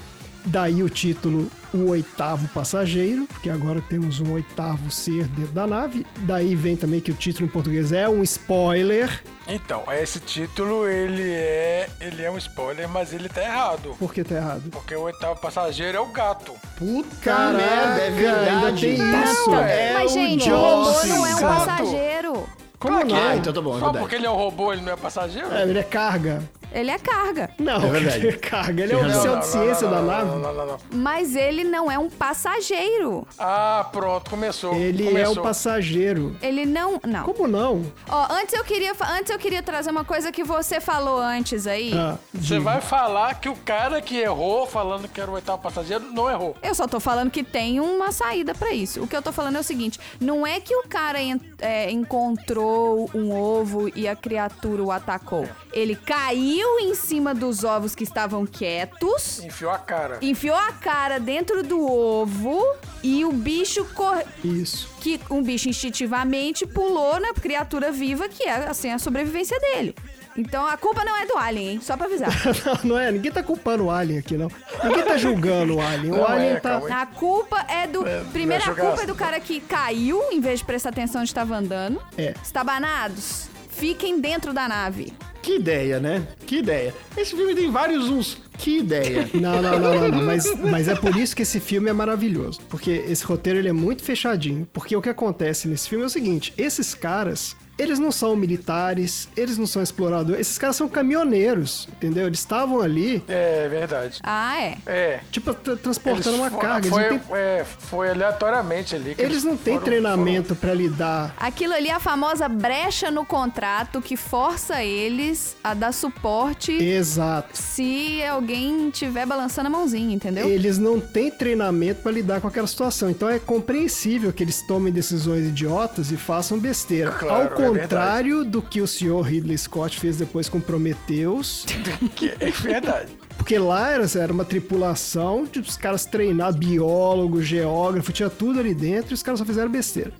Daí 0.48 0.82
o 0.82 0.88
título 0.88 1.50
O 1.74 1.90
Oitavo 1.90 2.48
Passageiro, 2.48 3.26
porque 3.26 3.50
agora 3.50 3.82
temos 3.82 4.18
um 4.18 4.32
oitavo 4.32 4.90
ser 4.90 5.26
dentro 5.28 5.52
da 5.52 5.66
nave. 5.66 6.06
Daí 6.20 6.54
vem 6.54 6.74
também 6.74 7.00
que 7.00 7.10
o 7.10 7.14
título 7.14 7.46
em 7.46 7.50
português 7.50 7.92
é 7.92 8.08
um 8.08 8.22
spoiler. 8.22 9.22
Então, 9.46 9.84
esse 9.92 10.18
título, 10.20 10.88
ele 10.88 11.30
é. 11.30 11.88
Ele 12.00 12.22
é 12.22 12.30
um 12.30 12.38
spoiler, 12.38 12.88
mas 12.88 13.12
ele 13.12 13.28
tá 13.28 13.42
errado. 13.42 13.94
Por 13.98 14.12
que 14.14 14.24
tá 14.24 14.36
errado? 14.36 14.70
Porque 14.70 14.94
o 14.94 15.02
oitavo 15.02 15.38
passageiro 15.38 15.98
é 15.98 16.00
o 16.00 16.06
gato. 16.06 16.54
Puta 16.78 17.14
Caraca, 17.22 17.52
merda, 17.58 18.00
é 18.00 18.06
ainda 18.06 18.70
verdade. 18.70 18.80
tem 18.80 18.94
isso. 18.94 19.54
é 19.54 19.92
Mas, 19.92 20.10
o 20.10 20.14
gente, 20.14 20.50
o 20.50 20.56
robô 20.56 21.06
não 21.06 21.26
é 21.26 21.36
um 21.36 21.40
passageiro. 21.40 22.48
Como 22.78 22.94
Claro 22.94 23.08
que 23.08 23.12
não? 23.14 23.28
Ah, 23.30 23.36
então 23.36 23.52
tá 23.52 23.60
bom, 23.60 23.70
é 23.76 23.80
Só 23.80 23.84
verdade. 23.86 23.98
porque 23.98 24.14
ele 24.16 24.26
é 24.26 24.30
um 24.30 24.36
robô, 24.36 24.72
ele 24.72 24.82
não 24.82 24.92
é 24.92 24.96
passageiro? 24.96 25.52
É, 25.52 25.62
ele 25.62 25.78
é 25.78 25.82
carga. 25.82 26.42
Ele 26.70 26.90
é 26.90 26.98
carga. 26.98 27.48
Não, 27.58 27.76
É 27.82 27.88
verdade. 27.90 28.16
ele 28.18 28.28
é 28.28 28.32
carga. 28.32 28.82
Ele 28.82 28.92
é 28.92 28.96
razão. 29.00 29.38
oficial 29.38 29.38
de 29.38 29.46
ciência 29.46 29.88
da 29.88 29.96
não, 30.02 30.06
nave. 30.06 30.30
Não, 30.30 30.38
não, 30.38 30.54
não, 30.54 30.66
não. 30.66 30.78
Mas 30.92 31.34
ele 31.34 31.64
não 31.64 31.90
é 31.90 31.98
um 31.98 32.10
passageiro. 32.10 33.26
Ah, 33.38 33.88
pronto, 33.90 34.28
começou. 34.30 34.74
Ele 34.74 35.04
é 35.04 35.10
começou. 35.10 35.38
o 35.38 35.42
passageiro. 35.42 36.36
Ele 36.42 36.66
não. 36.66 37.00
Não. 37.06 37.24
Como 37.24 37.48
não? 37.48 37.82
Ó, 38.08 38.26
antes 38.32 38.52
eu 38.54 38.62
queria, 38.64 38.92
antes 39.12 39.30
eu 39.30 39.38
queria 39.38 39.62
trazer 39.62 39.90
uma 39.90 40.04
coisa 40.04 40.30
que 40.30 40.44
você 40.44 40.78
falou 40.78 41.18
antes 41.18 41.66
aí. 41.66 41.92
Ah, 41.94 42.16
Você 42.34 42.58
vai 42.58 42.82
falar 42.82 43.34
que 43.40 43.48
o 43.48 43.56
cara 43.56 44.02
que 44.02 44.16
errou, 44.18 44.66
falando 44.66 45.08
que 45.08 45.20
era 45.20 45.30
o 45.30 45.34
oitavo 45.34 45.62
passageiro, 45.62 46.04
não 46.12 46.30
errou. 46.30 46.54
Eu 46.62 46.74
só 46.74 46.86
tô 46.86 47.00
falando 47.00 47.30
que 47.30 47.42
tem 47.42 47.80
uma 47.80 48.12
saída 48.12 48.54
pra 48.54 48.72
isso. 48.74 49.02
O 49.02 49.06
que 49.08 49.16
eu 49.16 49.22
tô 49.22 49.32
falando 49.32 49.56
é 49.56 49.60
o 49.60 49.64
seguinte: 49.64 49.98
não 50.20 50.46
é 50.46 50.60
que 50.60 50.74
o 50.76 50.82
cara 50.86 51.18
en- 51.20 51.40
é, 51.60 51.90
encontrou 51.90 52.67
um 53.14 53.32
ovo 53.32 53.90
e 53.94 54.06
a 54.08 54.14
criatura 54.16 54.82
o 54.82 54.90
atacou. 54.90 55.48
Ele 55.72 55.94
caiu 55.96 56.78
em 56.80 56.94
cima 56.94 57.34
dos 57.34 57.64
ovos 57.64 57.94
que 57.94 58.04
estavam 58.04 58.46
quietos, 58.46 59.40
Enfiou 59.44 59.70
a 59.70 59.78
cara. 59.78 60.18
enfiou 60.22 60.56
a 60.56 60.72
cara 60.72 61.18
dentro 61.18 61.62
do 61.62 61.80
ovo 61.80 62.64
e 63.02 63.24
o 63.24 63.32
bicho 63.32 63.84
cor... 63.94 64.22
Isso. 64.44 64.88
que 65.00 65.20
um 65.30 65.42
bicho 65.42 65.68
instintivamente 65.68 66.66
pulou 66.66 67.20
na 67.20 67.32
criatura 67.34 67.92
viva 67.92 68.28
que 68.28 68.44
é 68.44 68.68
assim 68.68 68.90
a 68.90 68.98
sobrevivência 68.98 69.58
dele. 69.60 69.94
Então 70.38 70.64
a 70.64 70.76
culpa 70.76 71.04
não 71.04 71.16
é 71.16 71.26
do 71.26 71.36
alien, 71.36 71.68
hein? 71.70 71.80
Só 71.82 71.96
pra 71.96 72.06
avisar. 72.06 72.30
Não, 72.64 72.78
não 72.84 72.98
é, 72.98 73.10
ninguém 73.10 73.32
tá 73.32 73.42
culpando 73.42 73.84
o 73.86 73.90
Alien 73.90 74.20
aqui, 74.20 74.36
não. 74.36 74.48
Ninguém 74.84 75.02
tá 75.02 75.16
julgando 75.16 75.76
o 75.76 75.80
Alien. 75.80 76.12
O 76.12 76.16
Não 76.16 76.26
Alien 76.26 76.50
é, 76.52 76.60
tá. 76.60 76.78
A 76.78 77.06
culpa 77.06 77.64
é 77.68 77.86
do. 77.88 78.06
É, 78.06 78.22
Primeiro, 78.32 78.62
a 78.62 78.66
vai 78.66 78.76
jogar 78.76 78.88
culpa 78.88 79.02
é 79.02 79.06
do 79.06 79.14
cara 79.14 79.40
que 79.40 79.60
caiu 79.60 80.22
em 80.30 80.40
vez 80.40 80.60
de 80.60 80.64
prestar 80.64 80.90
atenção 80.90 81.20
onde 81.22 81.30
estava 81.30 81.56
andando. 81.56 82.00
É. 82.16 82.34
Estabanados. 82.42 83.48
fiquem 83.70 84.20
dentro 84.20 84.52
da 84.52 84.68
nave. 84.68 85.12
Que 85.42 85.56
ideia, 85.56 85.98
né? 85.98 86.26
Que 86.46 86.58
ideia. 86.58 86.94
Esse 87.16 87.34
filme 87.34 87.54
tem 87.54 87.70
vários 87.70 88.08
uns. 88.08 88.38
Que 88.58 88.78
ideia. 88.78 89.28
Não, 89.34 89.62
não, 89.62 89.78
não, 89.78 89.94
não, 89.94 90.08
não. 90.08 90.22
Mas, 90.24 90.52
mas 90.60 90.88
é 90.88 90.94
por 90.96 91.16
isso 91.16 91.34
que 91.34 91.42
esse 91.42 91.60
filme 91.60 91.88
é 91.88 91.92
maravilhoso. 91.92 92.60
Porque 92.68 92.90
esse 92.90 93.24
roteiro 93.24 93.58
ele 93.58 93.68
é 93.68 93.72
muito 93.72 94.02
fechadinho. 94.02 94.68
Porque 94.72 94.94
o 94.96 95.00
que 95.00 95.08
acontece 95.08 95.68
nesse 95.68 95.88
filme 95.88 96.04
é 96.04 96.06
o 96.06 96.10
seguinte: 96.10 96.52
esses 96.58 96.94
caras. 96.94 97.56
Eles 97.78 97.98
não 97.98 98.10
são 98.10 98.34
militares, 98.36 99.28
eles 99.36 99.56
não 99.56 99.66
são 99.66 99.82
exploradores, 99.82 100.40
esses 100.40 100.58
caras 100.58 100.76
são 100.76 100.88
caminhoneiros, 100.88 101.88
entendeu? 101.92 102.26
Eles 102.26 102.40
estavam 102.40 102.80
ali, 102.80 103.22
É 103.28 103.68
verdade. 103.68 104.18
Ah, 104.22 104.60
é. 104.60 104.78
É. 104.86 105.20
tipo, 105.30 105.54
tra- 105.54 105.76
transportando 105.76 106.36
uma 106.38 106.50
fo- 106.50 106.58
carga. 106.58 106.86
Eles 106.86 106.90
Foi, 106.90 107.08
têm, 107.08 107.20
é, 107.36 107.64
foi 107.78 108.10
aleatoriamente 108.10 108.94
ali. 108.96 109.14
que 109.14 109.22
eles 109.22 109.44
não 109.44 109.56
têm 109.56 109.74
foram- 109.74 109.84
treinamento 109.84 110.54
pra 110.54 110.74
lidar. 110.74 111.34
Aquilo 111.38 111.72
ali 111.74 111.88
é 111.88 111.92
a 111.94 112.00
famosa 112.00 112.48
brecha 112.48 113.10
no 113.10 113.24
contrato 113.24 114.00
que 114.02 114.16
força 114.16 114.82
eles 114.82 115.56
a 115.62 115.74
dar 115.74 115.92
suporte 115.92 116.72
Exato. 116.72 117.50
se 117.54 118.22
alguém 118.24 118.90
tiver 118.90 119.24
balançando 119.26 119.68
a 119.68 119.70
mãozinha, 119.70 120.14
entendeu? 120.14 120.48
Eles 120.48 120.78
não 120.78 120.98
têm 121.00 121.30
treinamento 121.30 122.02
pra 122.02 122.10
lidar 122.12 122.40
com 122.40 122.48
aquela 122.48 122.66
situação. 122.66 123.08
Então 123.10 123.28
é 123.28 123.38
compreensível 123.38 124.32
que 124.32 124.42
eles 124.42 124.62
tomem 124.62 124.92
decisões 124.92 125.46
idiotas 125.46 126.10
e 126.10 126.16
façam 126.16 126.58
besteira. 126.58 127.10
Claro, 127.12 127.42
Ao 127.54 127.67
é 127.76 127.80
contrário 127.80 128.44
do 128.44 128.60
que 128.60 128.80
o 128.80 128.86
senhor 128.86 129.22
Ridley 129.22 129.56
Scott 129.56 129.98
fez 129.98 130.16
depois 130.16 130.48
com 130.48 130.60
Prometheus. 130.60 131.66
é 132.40 132.50
verdade. 132.50 133.12
Porque 133.36 133.58
lá 133.58 133.90
era, 133.90 134.04
era 134.18 134.32
uma 134.32 134.44
tripulação 134.44 135.44
de 135.44 135.60
os 135.60 135.76
caras 135.76 136.04
treinados, 136.04 136.58
biólogo, 136.58 137.42
geógrafo, 137.42 138.12
tinha 138.12 138.28
tudo 138.28 138.60
ali 138.60 138.74
dentro 138.74 139.12
e 139.12 139.14
os 139.14 139.22
caras 139.22 139.38
só 139.38 139.44
fizeram 139.44 139.70
besteira. 139.70 140.12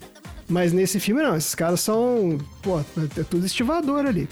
Mas 0.49 0.73
nesse 0.73 0.99
filme 0.99 1.23
não, 1.23 1.37
esses 1.37 1.55
caras 1.55 1.81
são. 1.81 2.39
Pô, 2.63 2.81
é 2.81 3.23
tudo 3.29 3.45
estivador 3.45 4.07
ali. 4.07 4.29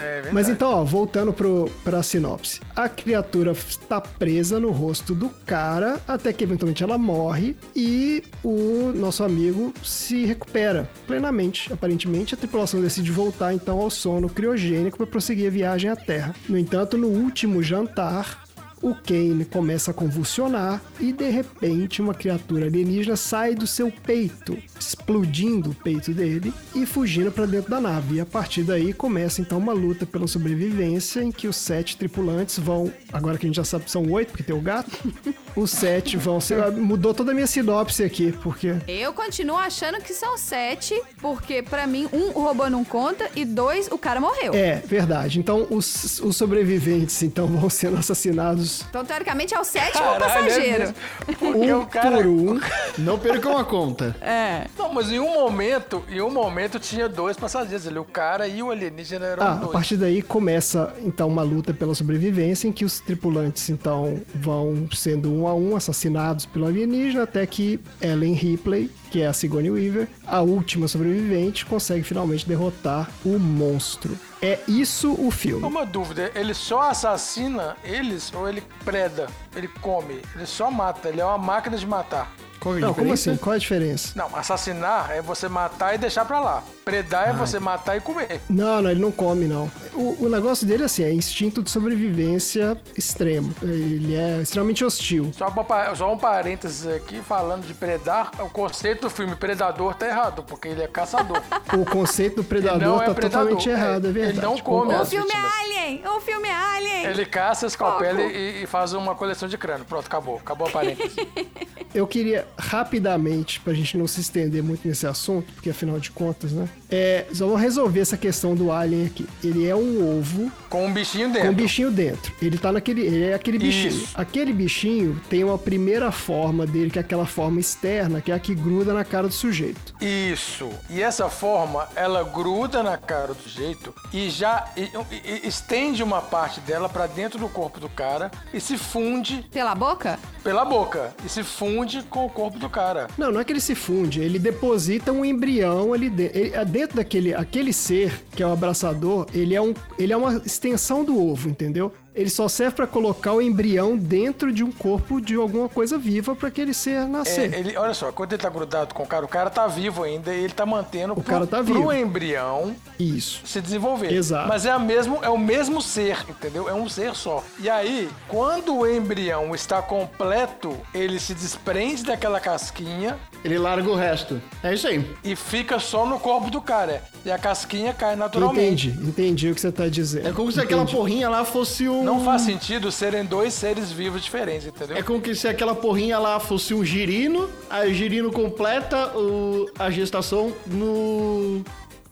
É. 0.00 0.30
Mas 0.32 0.48
então, 0.48 0.70
ó, 0.70 0.84
voltando 0.84 1.32
pro, 1.32 1.70
pra 1.84 2.02
sinopse. 2.02 2.60
A 2.74 2.88
criatura 2.88 3.52
está 3.52 4.00
presa 4.00 4.58
no 4.58 4.70
rosto 4.70 5.14
do 5.14 5.28
cara 5.46 6.00
até 6.06 6.32
que 6.32 6.44
eventualmente 6.44 6.82
ela 6.82 6.96
morre 6.96 7.56
e 7.74 8.22
o 8.42 8.92
nosso 8.94 9.22
amigo 9.22 9.72
se 9.82 10.24
recupera 10.24 10.88
plenamente. 11.06 11.72
Aparentemente, 11.72 12.34
a 12.34 12.38
tripulação 12.38 12.80
decide 12.80 13.10
voltar 13.10 13.52
então 13.52 13.78
ao 13.80 13.90
sono 13.90 14.28
criogênico 14.28 14.96
para 14.96 15.06
prosseguir 15.06 15.48
a 15.48 15.50
viagem 15.50 15.90
à 15.90 15.96
Terra. 15.96 16.34
No 16.48 16.58
entanto, 16.58 16.96
no 16.96 17.08
último 17.08 17.62
jantar, 17.62 18.44
o 18.82 18.94
Kane 18.94 19.44
começa 19.44 19.90
a 19.90 19.94
convulsionar 19.94 20.80
e 20.98 21.12
de 21.12 21.28
repente 21.28 22.00
uma 22.00 22.14
criatura 22.14 22.66
alienígena 22.66 23.16
sai 23.16 23.54
do 23.54 23.66
seu 23.66 23.90
peito, 23.90 24.56
explodindo 24.78 25.70
o 25.70 25.74
peito 25.74 26.12
dele 26.12 26.52
e 26.74 26.86
fugindo 26.86 27.30
para 27.30 27.46
dentro 27.46 27.70
da 27.70 27.80
nave. 27.80 28.16
E 28.16 28.20
a 28.20 28.26
partir 28.26 28.62
daí 28.62 28.92
começa 28.92 29.40
então 29.40 29.58
uma 29.58 29.72
luta 29.72 30.06
pela 30.06 30.26
sobrevivência 30.26 31.22
em 31.22 31.30
que 31.30 31.46
os 31.46 31.56
sete 31.56 31.96
tripulantes 31.96 32.58
vão, 32.58 32.90
agora 33.12 33.36
que 33.36 33.46
a 33.46 33.48
gente 33.48 33.56
já 33.56 33.64
sabe 33.64 33.84
que 33.84 33.90
são 33.90 34.10
oito, 34.10 34.30
porque 34.30 34.42
tem 34.42 34.56
o 34.56 34.60
gato, 34.60 34.90
os 35.54 35.70
sete 35.70 36.16
vão 36.16 36.40
ser. 36.40 36.70
Mudou 36.72 37.12
toda 37.12 37.32
a 37.32 37.34
minha 37.34 37.46
sinopse 37.46 38.02
aqui, 38.02 38.32
porque. 38.42 38.76
Eu 38.88 39.12
continuo 39.12 39.56
achando 39.56 40.00
que 40.00 40.14
são 40.14 40.38
sete, 40.38 41.00
porque 41.20 41.62
pra 41.62 41.86
mim, 41.86 42.08
um, 42.12 42.38
o 42.38 42.42
robô 42.42 42.68
não 42.70 42.84
conta, 42.84 43.30
e 43.36 43.44
dois, 43.44 43.88
o 43.90 43.98
cara 43.98 44.20
morreu. 44.20 44.54
É, 44.54 44.76
verdade. 44.86 45.38
Então 45.38 45.66
os, 45.70 46.20
os 46.20 46.36
sobreviventes 46.36 47.22
então 47.22 47.46
vão 47.50 47.68
sendo 47.68 47.98
assassinados 47.98 48.69
Então, 48.88 49.04
teoricamente, 49.04 49.54
é 49.54 49.60
o 49.60 49.64
sétimo 49.64 49.92
Caralho, 50.04 50.24
é 50.24 50.28
passageiro. 50.28 50.94
Porque 51.38 51.72
um 51.72 51.80
o 51.80 51.86
cara. 51.86 52.16
por 52.16 52.26
um. 52.26 52.60
Não 52.98 53.18
percam 53.18 53.56
a 53.58 53.64
conta. 53.64 54.14
É. 54.20 54.66
Não, 54.78 54.92
mas 54.92 55.10
em 55.10 55.18
um 55.18 55.32
momento, 55.34 56.02
em 56.08 56.20
um 56.20 56.30
momento 56.30 56.78
tinha 56.78 57.08
dois 57.08 57.36
passageiros 57.36 57.86
ali, 57.86 57.98
o 57.98 58.04
cara 58.04 58.46
e 58.48 58.62
o 58.62 58.70
alienígena 58.70 59.26
eram 59.26 59.42
Ah, 59.42 59.52
a 59.52 59.54
dois. 59.56 59.72
partir 59.72 59.96
daí 59.96 60.22
começa 60.22 60.94
então 61.02 61.28
uma 61.28 61.42
luta 61.42 61.72
pela 61.72 61.94
sobrevivência 61.94 62.68
em 62.68 62.72
que 62.72 62.84
os 62.84 63.00
tripulantes 63.00 63.68
então 63.70 64.20
vão 64.34 64.88
sendo 64.92 65.32
um 65.32 65.46
a 65.46 65.54
um 65.54 65.76
assassinados 65.76 66.46
pelo 66.46 66.66
alienígena 66.66 67.22
até 67.24 67.46
que 67.46 67.80
Ellen 68.00 68.34
Ripley, 68.34 68.90
que 69.10 69.22
é 69.22 69.26
a 69.26 69.32
Sigourney 69.32 69.70
Weaver, 69.70 70.08
a 70.26 70.40
última 70.40 70.86
sobrevivente, 70.88 71.64
consegue 71.66 72.02
finalmente 72.02 72.46
derrotar 72.48 73.08
o 73.24 73.38
monstro. 73.38 74.16
É 74.42 74.58
isso 74.66 75.14
o 75.18 75.30
filme. 75.30 75.66
Uma 75.66 75.84
dúvida, 75.84 76.30
ele 76.34 76.54
só 76.54 76.90
assassina 76.90 77.76
eles 77.84 78.32
ou 78.32 78.48
ele 78.48 78.62
preda? 78.84 79.28
Ele 79.54 79.68
come? 79.68 80.22
Ele 80.34 80.46
só 80.46 80.70
mata, 80.70 81.10
ele 81.10 81.20
é 81.20 81.24
uma 81.24 81.36
máquina 81.36 81.76
de 81.76 81.86
matar. 81.86 82.32
Qual 82.58 82.74
é 82.74 82.78
a 82.78 82.80
Não, 82.80 82.94
como 82.94 83.12
assim? 83.12 83.36
Qual 83.36 83.54
é 83.54 83.56
a 83.56 83.58
diferença? 83.58 84.12
Não, 84.14 84.34
assassinar 84.36 85.10
é 85.10 85.22
você 85.22 85.48
matar 85.48 85.94
e 85.94 85.98
deixar 85.98 86.24
pra 86.26 86.40
lá. 86.40 86.62
Predar 86.84 87.30
é 87.30 87.32
você 87.32 87.58
matar 87.58 87.96
e 87.96 88.00
comer. 88.00 88.40
Não, 88.48 88.82
não, 88.82 88.90
ele 88.90 89.00
não 89.00 89.10
come, 89.10 89.46
não. 89.46 89.70
O, 89.94 90.24
o 90.26 90.28
negócio 90.28 90.66
dele, 90.66 90.84
assim, 90.84 91.02
é 91.02 91.12
instinto 91.12 91.62
de 91.62 91.70
sobrevivência 91.70 92.76
extremo. 92.96 93.52
Ele 93.62 94.14
é 94.14 94.40
extremamente 94.42 94.84
hostil. 94.84 95.30
Só, 95.36 95.50
pa- 95.50 95.94
só 95.94 96.12
um 96.12 96.18
parênteses 96.18 96.86
aqui, 96.86 97.20
falando 97.22 97.66
de 97.66 97.74
predar, 97.74 98.30
o 98.40 98.48
conceito 98.50 99.02
do 99.02 99.10
filme 99.10 99.34
Predador 99.36 99.94
tá 99.94 100.06
errado, 100.06 100.42
porque 100.42 100.68
ele 100.68 100.82
é 100.82 100.86
caçador. 100.88 101.40
O 101.72 101.84
conceito 101.84 102.36
do 102.36 102.40
Ele 102.42 102.48
predador 102.48 102.80
não 102.88 103.02
é 103.02 103.06
tá 103.06 103.14
predador, 103.14 103.48
totalmente 103.48 103.68
é, 103.70 103.72
errado, 103.72 104.04
é 104.06 104.08
ele 104.08 104.18
verdade. 104.20 104.40
não 104.46 104.58
come 104.58 104.92
O 104.92 105.00
as 105.00 105.08
filme 105.08 105.24
vítimas. 105.26 105.44
é 105.54 105.60
Alien! 105.60 106.02
O 106.16 106.20
filme 106.20 106.48
é 106.48 106.52
Alien! 106.54 107.04
Ele 107.06 107.24
caça, 107.26 107.66
escalpela 107.66 108.20
e, 108.22 108.64
e 108.64 108.66
faz 108.66 108.92
uma 108.92 109.14
coleção 109.14 109.48
de 109.48 109.56
crânio. 109.56 109.84
Pronto, 109.84 110.04
acabou. 110.06 110.36
Acabou 110.36 110.66
a 110.66 110.70
parênteses. 110.70 111.14
Eu 111.94 112.06
queria 112.06 112.46
rapidamente, 112.56 113.60
pra 113.60 113.72
gente 113.74 113.96
não 113.98 114.06
se 114.06 114.20
estender 114.20 114.62
muito 114.62 114.86
nesse 114.86 115.06
assunto, 115.06 115.52
porque 115.54 115.70
afinal 115.70 115.98
de 115.98 116.10
contas, 116.10 116.52
né? 116.52 116.68
É, 116.90 117.26
só 117.32 117.46
vamos 117.46 117.60
resolver 117.60 118.00
essa 118.00 118.16
questão 118.16 118.54
do 118.54 118.70
alien 118.72 119.06
aqui. 119.06 119.26
Ele 119.42 119.66
é 119.66 119.74
um 119.80 120.18
ovo 120.18 120.50
Com 120.68 120.86
um 120.86 120.92
bichinho 120.92 121.28
com 121.28 121.32
dentro. 121.34 121.50
um 121.50 121.54
bichinho 121.54 121.90
dentro. 121.90 122.32
Ele 122.40 122.58
tá 122.58 122.70
naquele. 122.72 123.02
Ele 123.02 123.24
é 123.24 123.34
aquele 123.34 123.58
bichinho. 123.58 123.88
Isso. 123.88 124.08
Aquele 124.14 124.52
bichinho 124.52 125.20
tem 125.28 125.42
uma 125.44 125.58
primeira 125.58 126.10
forma 126.12 126.66
dele, 126.66 126.90
que 126.90 126.98
é 126.98 127.02
aquela 127.02 127.26
forma 127.26 127.60
externa, 127.60 128.20
que 128.20 128.30
é 128.30 128.34
a 128.34 128.38
que 128.38 128.54
gruda 128.54 128.92
na 128.92 129.04
cara 129.04 129.26
do 129.28 129.34
sujeito. 129.34 129.94
Isso. 130.00 130.68
E 130.88 131.02
essa 131.02 131.28
forma, 131.28 131.88
ela 131.96 132.22
gruda 132.24 132.82
na 132.82 132.96
cara 132.96 133.34
do 133.34 133.48
jeito 133.48 133.94
e 134.12 134.28
já 134.30 134.66
e- 134.76 134.90
e- 135.14 135.46
estende 135.48 136.02
uma 136.02 136.20
parte 136.20 136.60
dela 136.60 136.88
pra 136.88 137.06
dentro 137.06 137.38
do 137.38 137.48
corpo 137.48 137.80
do 137.80 137.88
cara 137.88 138.30
e 138.52 138.60
se 138.60 138.76
funde 138.76 139.44
Pela 139.52 139.74
boca? 139.74 140.18
pela 140.44 140.64
boca 140.64 141.14
e 141.24 141.28
se 141.28 141.42
funde 141.42 142.02
com 142.08 142.24
o 142.26 142.30
corpo 142.30 142.58
do 142.58 142.68
cara. 142.68 143.08
Não, 143.18 143.30
não 143.30 143.40
é 143.40 143.44
que 143.44 143.52
ele 143.52 143.60
se 143.60 143.74
funde, 143.74 144.20
ele 144.20 144.38
deposita 144.38 145.12
um 145.12 145.24
embrião 145.24 145.92
ali 145.92 146.08
dentro. 146.10 146.38
Ele- 146.38 146.54
é 146.54 146.64
dentro 146.64 146.96
daquele 146.96 147.34
aquele 147.34 147.72
ser, 147.72 148.24
que 148.32 148.42
é 148.42 148.46
o 148.46 148.52
abraçador, 148.52 149.26
ele 149.34 149.54
é, 149.54 149.60
um, 149.60 149.69
ele 149.98 150.12
é 150.12 150.16
uma 150.16 150.36
extensão 150.44 151.04
do 151.04 151.18
ovo, 151.20 151.48
entendeu? 151.48 151.92
Ele 152.14 152.28
só 152.30 152.48
serve 152.48 152.74
pra 152.76 152.86
colocar 152.86 153.32
o 153.32 153.40
embrião 153.40 153.96
dentro 153.96 154.52
de 154.52 154.64
um 154.64 154.72
corpo 154.72 155.20
de 155.20 155.34
alguma 155.36 155.68
coisa 155.68 155.96
viva 155.96 156.34
pra 156.34 156.48
aquele 156.48 156.74
ser 156.74 156.90
É, 157.02 157.04
nascer. 157.06 157.54
ele, 157.54 157.76
olha 157.76 157.94
só, 157.94 158.10
quando 158.10 158.32
ele 158.32 158.42
tá 158.42 158.48
grudado 158.48 158.94
com 158.94 159.02
o 159.02 159.06
cara, 159.06 159.24
o 159.24 159.28
cara 159.28 159.48
tá 159.48 159.66
vivo 159.66 160.02
ainda 160.02 160.34
e 160.34 160.44
ele 160.44 160.52
tá 160.52 160.66
mantendo 160.66 161.12
o 161.14 161.22
cara 161.22 161.46
tá 161.46 161.62
pro 161.62 161.74
vivo. 161.74 161.92
embrião 161.92 162.74
Isso. 162.98 163.42
se 163.46 163.60
desenvolver. 163.60 164.12
Exato. 164.12 164.48
Mas 164.48 164.66
é, 164.66 164.70
a 164.70 164.78
mesmo, 164.78 165.18
é 165.22 165.28
o 165.28 165.38
mesmo 165.38 165.80
ser, 165.80 166.18
entendeu? 166.28 166.68
É 166.68 166.74
um 166.74 166.88
ser 166.88 167.14
só. 167.14 167.44
E 167.60 167.70
aí, 167.70 168.08
quando 168.28 168.74
o 168.76 168.86
embrião 168.86 169.54
está 169.54 169.80
completo, 169.80 170.76
ele 170.92 171.18
se 171.20 171.32
desprende 171.34 172.02
daquela 172.04 172.40
casquinha 172.40 173.16
Ele 173.44 173.56
larga 173.58 173.88
o 173.88 173.94
resto. 173.94 174.40
É 174.62 174.74
isso 174.74 174.86
aí. 174.86 175.04
e 175.24 175.34
fica 175.36 175.78
só 175.78 176.04
no 176.04 176.18
corpo 176.18 176.50
do 176.50 176.60
cara. 176.60 177.02
E 177.24 177.30
a 177.30 177.38
casquinha 177.38 177.92
cai 177.94 178.16
naturalmente. 178.16 178.88
Entendi, 178.88 179.08
entendi 179.08 179.50
o 179.50 179.54
que 179.54 179.60
você 179.60 179.70
tá 179.72 179.88
dizendo. 179.88 180.28
É 180.28 180.32
como 180.32 180.50
se 180.50 180.60
aquela 180.60 180.82
Entendi. 180.82 180.96
porrinha 180.96 181.28
lá 181.28 181.44
fosse 181.44 181.88
um. 182.00 182.04
Não 182.04 182.24
faz 182.24 182.42
sentido 182.42 182.90
serem 182.90 183.24
dois 183.24 183.54
seres 183.54 183.90
vivos 183.92 184.22
diferentes, 184.22 184.66
entendeu? 184.66 184.96
É 184.96 185.02
como 185.02 185.20
que 185.20 185.34
se 185.34 185.46
aquela 185.48 185.74
porrinha 185.74 186.18
lá 186.18 186.40
fosse 186.40 186.74
um 186.74 186.84
girino, 186.84 187.48
aí 187.68 187.90
o 187.90 187.94
girino 187.94 188.30
completa 188.32 189.16
o- 189.16 189.66
a 189.78 189.90
gestação 189.90 190.52
no 190.66 191.62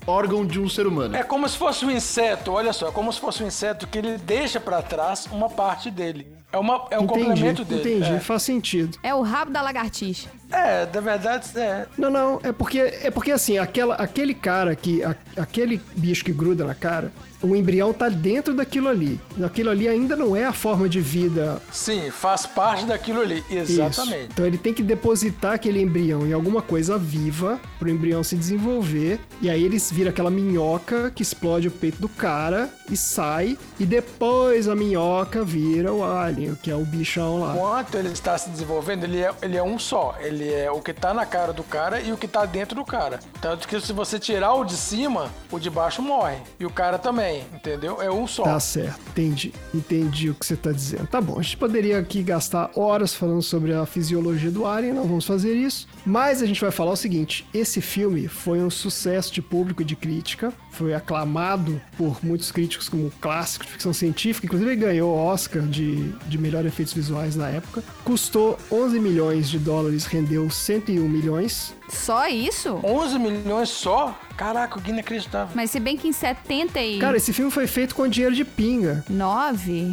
órgão 0.07 0.45
de 0.47 0.59
um 0.61 0.68
ser 0.68 0.87
humano. 0.87 1.14
É 1.16 1.23
como 1.23 1.49
se 1.49 1.57
fosse 1.57 1.85
um 1.85 1.90
inseto, 1.90 2.52
olha 2.52 2.73
só, 2.73 2.88
é 2.88 2.90
como 2.92 3.12
se 3.12 3.21
fosse 3.21 3.42
um 3.42 3.47
inseto 3.47 3.87
que 3.87 3.99
ele 3.99 4.16
deixa 4.18 4.59
pra 4.59 4.80
trás 4.80 5.26
uma 5.30 5.49
parte 5.50 5.90
dele. 5.90 6.26
É, 6.50 6.57
uma, 6.57 6.87
é 6.90 6.99
um 6.99 7.02
Entendi, 7.04 7.25
complemento 7.26 7.62
dele. 7.64 7.80
entendi, 7.97 8.14
É. 8.14 8.21
faz 8.21 8.42
sentido. 8.42 8.97
É 9.02 9.14
o 9.14 9.21
rabo 9.21 9.50
da 9.50 9.61
lagartixa. 9.61 10.30
É, 10.50 10.87
da 10.87 10.99
verdade, 10.99 11.47
é. 11.59 11.85
Não, 11.99 12.09
não, 12.09 12.40
é 12.42 12.52
porque 12.52 12.78
é 12.78 13.11
porque 13.11 13.30
assim, 13.33 13.59
aquela, 13.59 13.97
aquele 13.97 14.33
cara 14.33 14.75
que 14.75 15.04
a- 15.04 15.14
aquele 15.37 15.78
bicho 15.95 16.25
que 16.25 16.33
gruda 16.33 16.64
na 16.64 16.75
cara, 16.75 17.12
o 17.42 17.54
embrião 17.54 17.92
tá 17.92 18.09
dentro 18.09 18.54
daquilo 18.54 18.88
ali. 18.88 19.21
Aquilo 19.42 19.71
ali 19.71 19.88
ainda 19.88 20.16
não 20.16 20.35
é 20.35 20.45
a 20.45 20.52
forma 20.52 20.88
de 20.88 21.00
vida. 21.00 21.61
Sim, 21.71 22.11
faz 22.11 22.47
parte 22.47 22.85
daquilo 22.85 23.21
ali. 23.21 23.45
Isso. 23.50 23.73
Exatamente. 23.73 24.28
Então 24.33 24.47
ele 24.47 24.59
tem 24.59 24.75
que 24.75 24.83
depositar 24.83 25.54
aquele 25.54 25.80
embrião 25.80 26.26
em 26.26 26.33
alguma 26.33 26.62
coisa 26.62 26.99
viva 26.99 27.61
pro 27.78 27.88
embrião 27.88 28.23
se 28.23 28.37
desenvolver 28.37 29.21
e 29.40 29.49
aí 29.49 29.62
ele 29.62 29.78
vira 29.92 30.11
aquela 30.11 30.30
minhoca 30.30 31.11
que 31.11 31.23
explode 31.23 31.68
o 31.68 31.71
peito 31.71 32.00
do 32.00 32.09
cara 32.09 32.71
e 32.90 32.97
sai 32.97 33.57
e 33.78 33.87
depois 33.87 34.68
a 34.68 34.75
minhoca 34.75 35.45
vira 35.45 35.92
o 35.92 36.04
alien. 36.04 36.54
Que 36.57 36.71
é 36.71 36.75
o 36.75 36.85
bichão 36.85 37.40
lá. 37.40 37.54
Enquanto 37.54 37.95
ele 37.95 38.09
está 38.09 38.37
se 38.37 38.50
desenvolvendo, 38.50 39.04
ele 39.04 39.21
é, 39.21 39.33
ele 39.42 39.57
é 39.57 39.62
um 39.62 39.78
só. 39.78 40.16
Ele 40.21 40.52
é 40.52 40.71
o 40.71 40.80
que 40.80 40.92
tá 40.92 41.14
na 41.14 41.25
cara 41.25 41.52
do 41.52 41.62
cara 41.62 42.00
e 42.00 42.12
o 42.12 42.16
que 42.16 42.26
tá 42.26 42.45
dentro 42.45 42.75
do 42.75 42.85
cara. 42.85 43.21
Tanto 43.40 43.68
que 43.68 43.80
se 43.80 43.92
você 43.92 44.18
tirar 44.18 44.54
o 44.54 44.64
de 44.64 44.76
cima, 44.76 45.30
o 45.50 45.59
de 45.59 45.71
baixo 45.71 46.02
morre. 46.02 46.37
E 46.59 46.66
o 46.66 46.71
cara 46.71 46.99
também, 46.99 47.27
entendeu? 47.54 48.00
É 48.00 48.11
um 48.11 48.26
só. 48.26 48.44
Tá 48.44 48.61
certo, 48.61 49.00
entendi. 49.11 49.52
Entendi 49.75 50.30
o 50.30 50.35
que 50.35 50.47
você 50.47 50.56
tá 50.56 50.73
dizendo. 50.73 51.06
Tá 51.06 51.20
bom, 51.20 51.38
a 51.38 51.42
gente 51.42 51.56
poderia 51.56 51.99
aqui 51.99 52.23
gastar 52.23 52.70
horas 52.75 53.14
falando 53.14 53.42
sobre 53.42 53.73
a 53.73 53.87
fisiologia 53.87 54.50
do 54.50 54.66
Alien, 54.66 54.94
não 54.94 55.04
vamos 55.04 55.26
fazer 55.26 55.54
isso. 55.54 55.87
Mas 56.04 56.42
a 56.42 56.47
gente 56.47 56.61
vai 56.61 56.70
falar 56.70 56.92
o 56.92 56.97
seguinte: 56.97 57.47
esse 57.52 57.80
filme 57.80 58.28
foi 58.28 58.61
um 58.61 58.70
sucesso 58.70 59.32
de 59.32 59.42
público 59.42 59.82
e 59.82 59.85
de 59.85 59.97
crítica. 59.97 60.52
Foi 60.70 60.94
aclamado 60.94 61.80
por 61.97 62.25
muitos 62.25 62.52
críticos 62.52 62.88
como 62.88 63.06
um 63.06 63.11
clássico 63.20 63.64
de 63.64 63.73
ficção 63.73 63.92
científica. 63.92 64.47
Inclusive, 64.47 64.70
ele 64.70 64.80
ganhou 64.80 65.14
o 65.14 65.18
Oscar 65.18 65.62
de, 65.62 66.12
de 66.26 66.38
melhor 66.38 66.64
efeitos 66.64 66.94
visuais 66.94 67.35
na 67.35 67.49
época. 67.49 67.82
Custou 68.04 68.58
11 68.70 69.00
milhões 69.00 69.49
de 69.49 69.58
dólares, 69.58 70.06
rendeu 70.06 70.49
101 70.49 71.08
milhões. 71.08 71.75
Só 71.88 72.28
isso? 72.28 72.80
11 72.85 73.18
milhões 73.18 73.68
só? 73.68 74.18
Caraca, 74.37 74.80
que 74.80 74.90
inacreditável. 74.90 75.49
Mas 75.54 75.71
se 75.71 75.80
bem 75.80 75.97
que 75.97 76.09
em 76.09 76.12
79... 76.12 76.99
Cara, 77.00 77.16
esse 77.16 77.33
filme 77.33 77.50
foi 77.50 77.66
feito 77.66 77.95
com 77.95 78.07
dinheiro 78.09 78.35
de 78.35 78.45
pinga. 78.45 79.04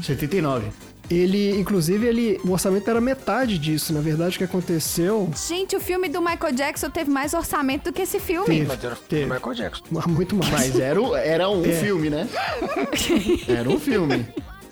79. 0.04 0.68
Ele, 1.10 1.56
inclusive, 1.60 2.06
ele, 2.08 2.42
o 2.44 2.52
orçamento 2.52 2.90
era 2.90 3.00
metade 3.00 3.60
disso. 3.60 3.94
Na 3.94 4.02
verdade, 4.02 4.36
o 4.36 4.38
que 4.40 4.44
aconteceu. 4.44 5.30
Gente, 5.48 5.76
o 5.76 5.80
filme 5.80 6.10
do 6.10 6.20
Michael 6.20 6.52
Jackson 6.54 6.90
teve 6.90 7.12
mais 7.12 7.34
orçamento 7.36 7.86
do 7.86 7.94
que 7.94 8.02
esse 8.02 8.20
filme. 8.20 8.48
Teve. 8.48 8.66
Mas 8.66 8.84
era 8.84 8.96
Teve. 8.96 9.26
Michael 9.32 9.54
Jackson. 9.54 9.84
Muito 10.08 10.36
mais. 10.36 10.52
Mas 10.52 10.80
era, 10.80 11.00
o- 11.00 11.16
era 11.16 11.48
um 11.48 11.64
É. 11.64 11.72
filme, 11.74 12.10
né? 12.10 12.28
Era 13.48 13.70
um 13.70 13.80
filme. 13.80 14.26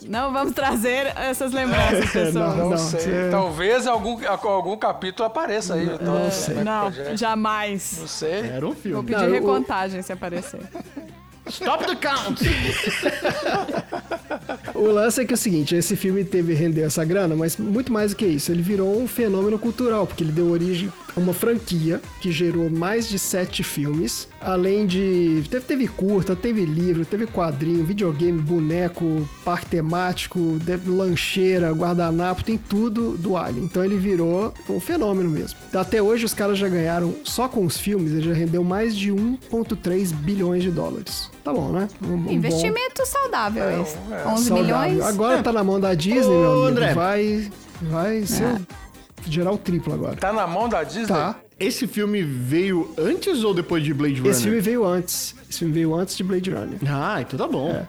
Não 0.07 0.31
vamos 0.33 0.53
trazer 0.53 1.13
essas 1.17 1.51
lembranças, 1.53 2.09
pessoal. 2.11 2.55
Não, 2.55 2.69
Não, 2.71 2.77
sei. 2.77 2.99
você- 2.99 3.27
Talvez 3.31 3.87
algum, 3.87 4.17
algum 4.27 4.77
capítulo 4.77 5.25
apareça 5.27 5.75
aí. 5.75 5.85
Então, 5.85 6.13
não 6.19 6.25
é, 6.25 6.29
sei. 6.29 6.55
Michael 6.55 6.65
Não, 6.83 6.91
Jackson. 6.91 7.17
jamais. 7.17 7.97
Não 8.01 8.07
sei. 8.07 8.33
Era 8.41 8.65
um 8.65 8.71
Vou 8.73 8.75
filme. 8.81 9.03
pedir 9.03 9.17
Não, 9.19 9.27
eu- 9.27 9.33
recontagem 9.33 10.01
se 10.01 10.11
aparecer. 10.11 10.59
Stop 11.49 11.85
the 11.85 11.95
count! 11.95 12.41
O 14.73 14.87
lance 14.87 15.21
é 15.21 15.25
que 15.25 15.33
é 15.33 15.35
o 15.35 15.37
seguinte, 15.37 15.75
esse 15.75 15.95
filme 15.95 16.23
teve 16.23 16.53
render 16.53 16.83
essa 16.83 17.03
grana, 17.03 17.35
mas 17.35 17.57
muito 17.57 17.91
mais 17.91 18.11
do 18.11 18.17
que 18.17 18.25
isso, 18.25 18.51
ele 18.51 18.61
virou 18.61 18.97
um 19.01 19.07
fenômeno 19.07 19.59
cultural, 19.59 20.07
porque 20.07 20.23
ele 20.23 20.31
deu 20.31 20.49
origem 20.49 20.91
uma 21.15 21.33
franquia 21.33 22.01
que 22.21 22.31
gerou 22.31 22.69
mais 22.69 23.07
de 23.07 23.19
sete 23.19 23.63
filmes, 23.63 24.27
além 24.41 24.85
de... 24.87 25.43
Teve, 25.49 25.65
teve 25.65 25.87
curta, 25.87 26.35
teve 26.35 26.65
livro, 26.65 27.05
teve 27.05 27.27
quadrinho, 27.27 27.83
videogame, 27.85 28.39
boneco, 28.41 29.27
parque 29.45 29.67
temático, 29.67 30.57
lancheira, 30.85 31.71
guardanapo, 31.71 32.43
tem 32.43 32.57
tudo 32.57 33.11
do 33.17 33.37
Alien. 33.37 33.65
Então 33.65 33.83
ele 33.83 33.97
virou 33.97 34.53
um 34.69 34.79
fenômeno 34.79 35.29
mesmo. 35.29 35.57
Até 35.73 36.01
hoje 36.01 36.25
os 36.25 36.33
caras 36.33 36.57
já 36.57 36.67
ganharam, 36.67 37.13
só 37.23 37.47
com 37.47 37.65
os 37.65 37.77
filmes, 37.77 38.11
ele 38.11 38.21
já 38.21 38.33
rendeu 38.33 38.63
mais 38.63 38.95
de 38.95 39.11
1,3 39.11 40.13
bilhões 40.13 40.63
de 40.63 40.71
dólares. 40.71 41.29
Tá 41.43 41.51
bom, 41.53 41.71
né? 41.71 41.87
Um- 42.01 42.13
um 42.13 42.17
bom- 42.17 42.31
Investimento 42.31 43.05
saudável 43.05 43.63
É, 43.63 43.81
esse. 43.81 43.95
é. 44.11 44.27
11 44.27 44.47
Saudável. 44.49 44.63
milhões? 44.89 45.01
Agora 45.05 45.43
tá 45.43 45.51
na 45.51 45.63
mão 45.63 45.79
da 45.79 45.93
Disney, 45.93 46.21
Ô, 46.33 46.39
meu 46.39 46.51
amigo. 46.51 46.67
André. 46.67 46.93
Vai, 46.93 47.51
vai 47.81 48.25
ser 48.25 48.37
gerar 48.37 48.61
o 49.51 49.57
triplo 49.57 49.93
agora. 49.93 50.15
Tá 50.15 50.31
na 50.33 50.47
mão 50.47 50.67
da 50.69 50.83
Disney? 50.83 51.07
Tá. 51.07 51.35
Esse 51.59 51.87
filme 51.87 52.23
veio 52.23 52.93
antes 52.97 53.43
ou 53.43 53.53
depois 53.53 53.83
de 53.83 53.93
Blade 53.93 54.15
Runner? 54.15 54.31
Esse 54.31 54.43
filme 54.43 54.59
veio 54.59 54.85
antes. 54.85 55.35
Esse 55.49 55.59
filme 55.59 55.73
veio 55.73 55.95
antes 55.95 56.17
de 56.17 56.23
Blade 56.23 56.49
Runner. 56.49 56.79
Ah, 56.87 57.21
então 57.21 57.37
tá 57.37 57.47
bom. 57.47 57.85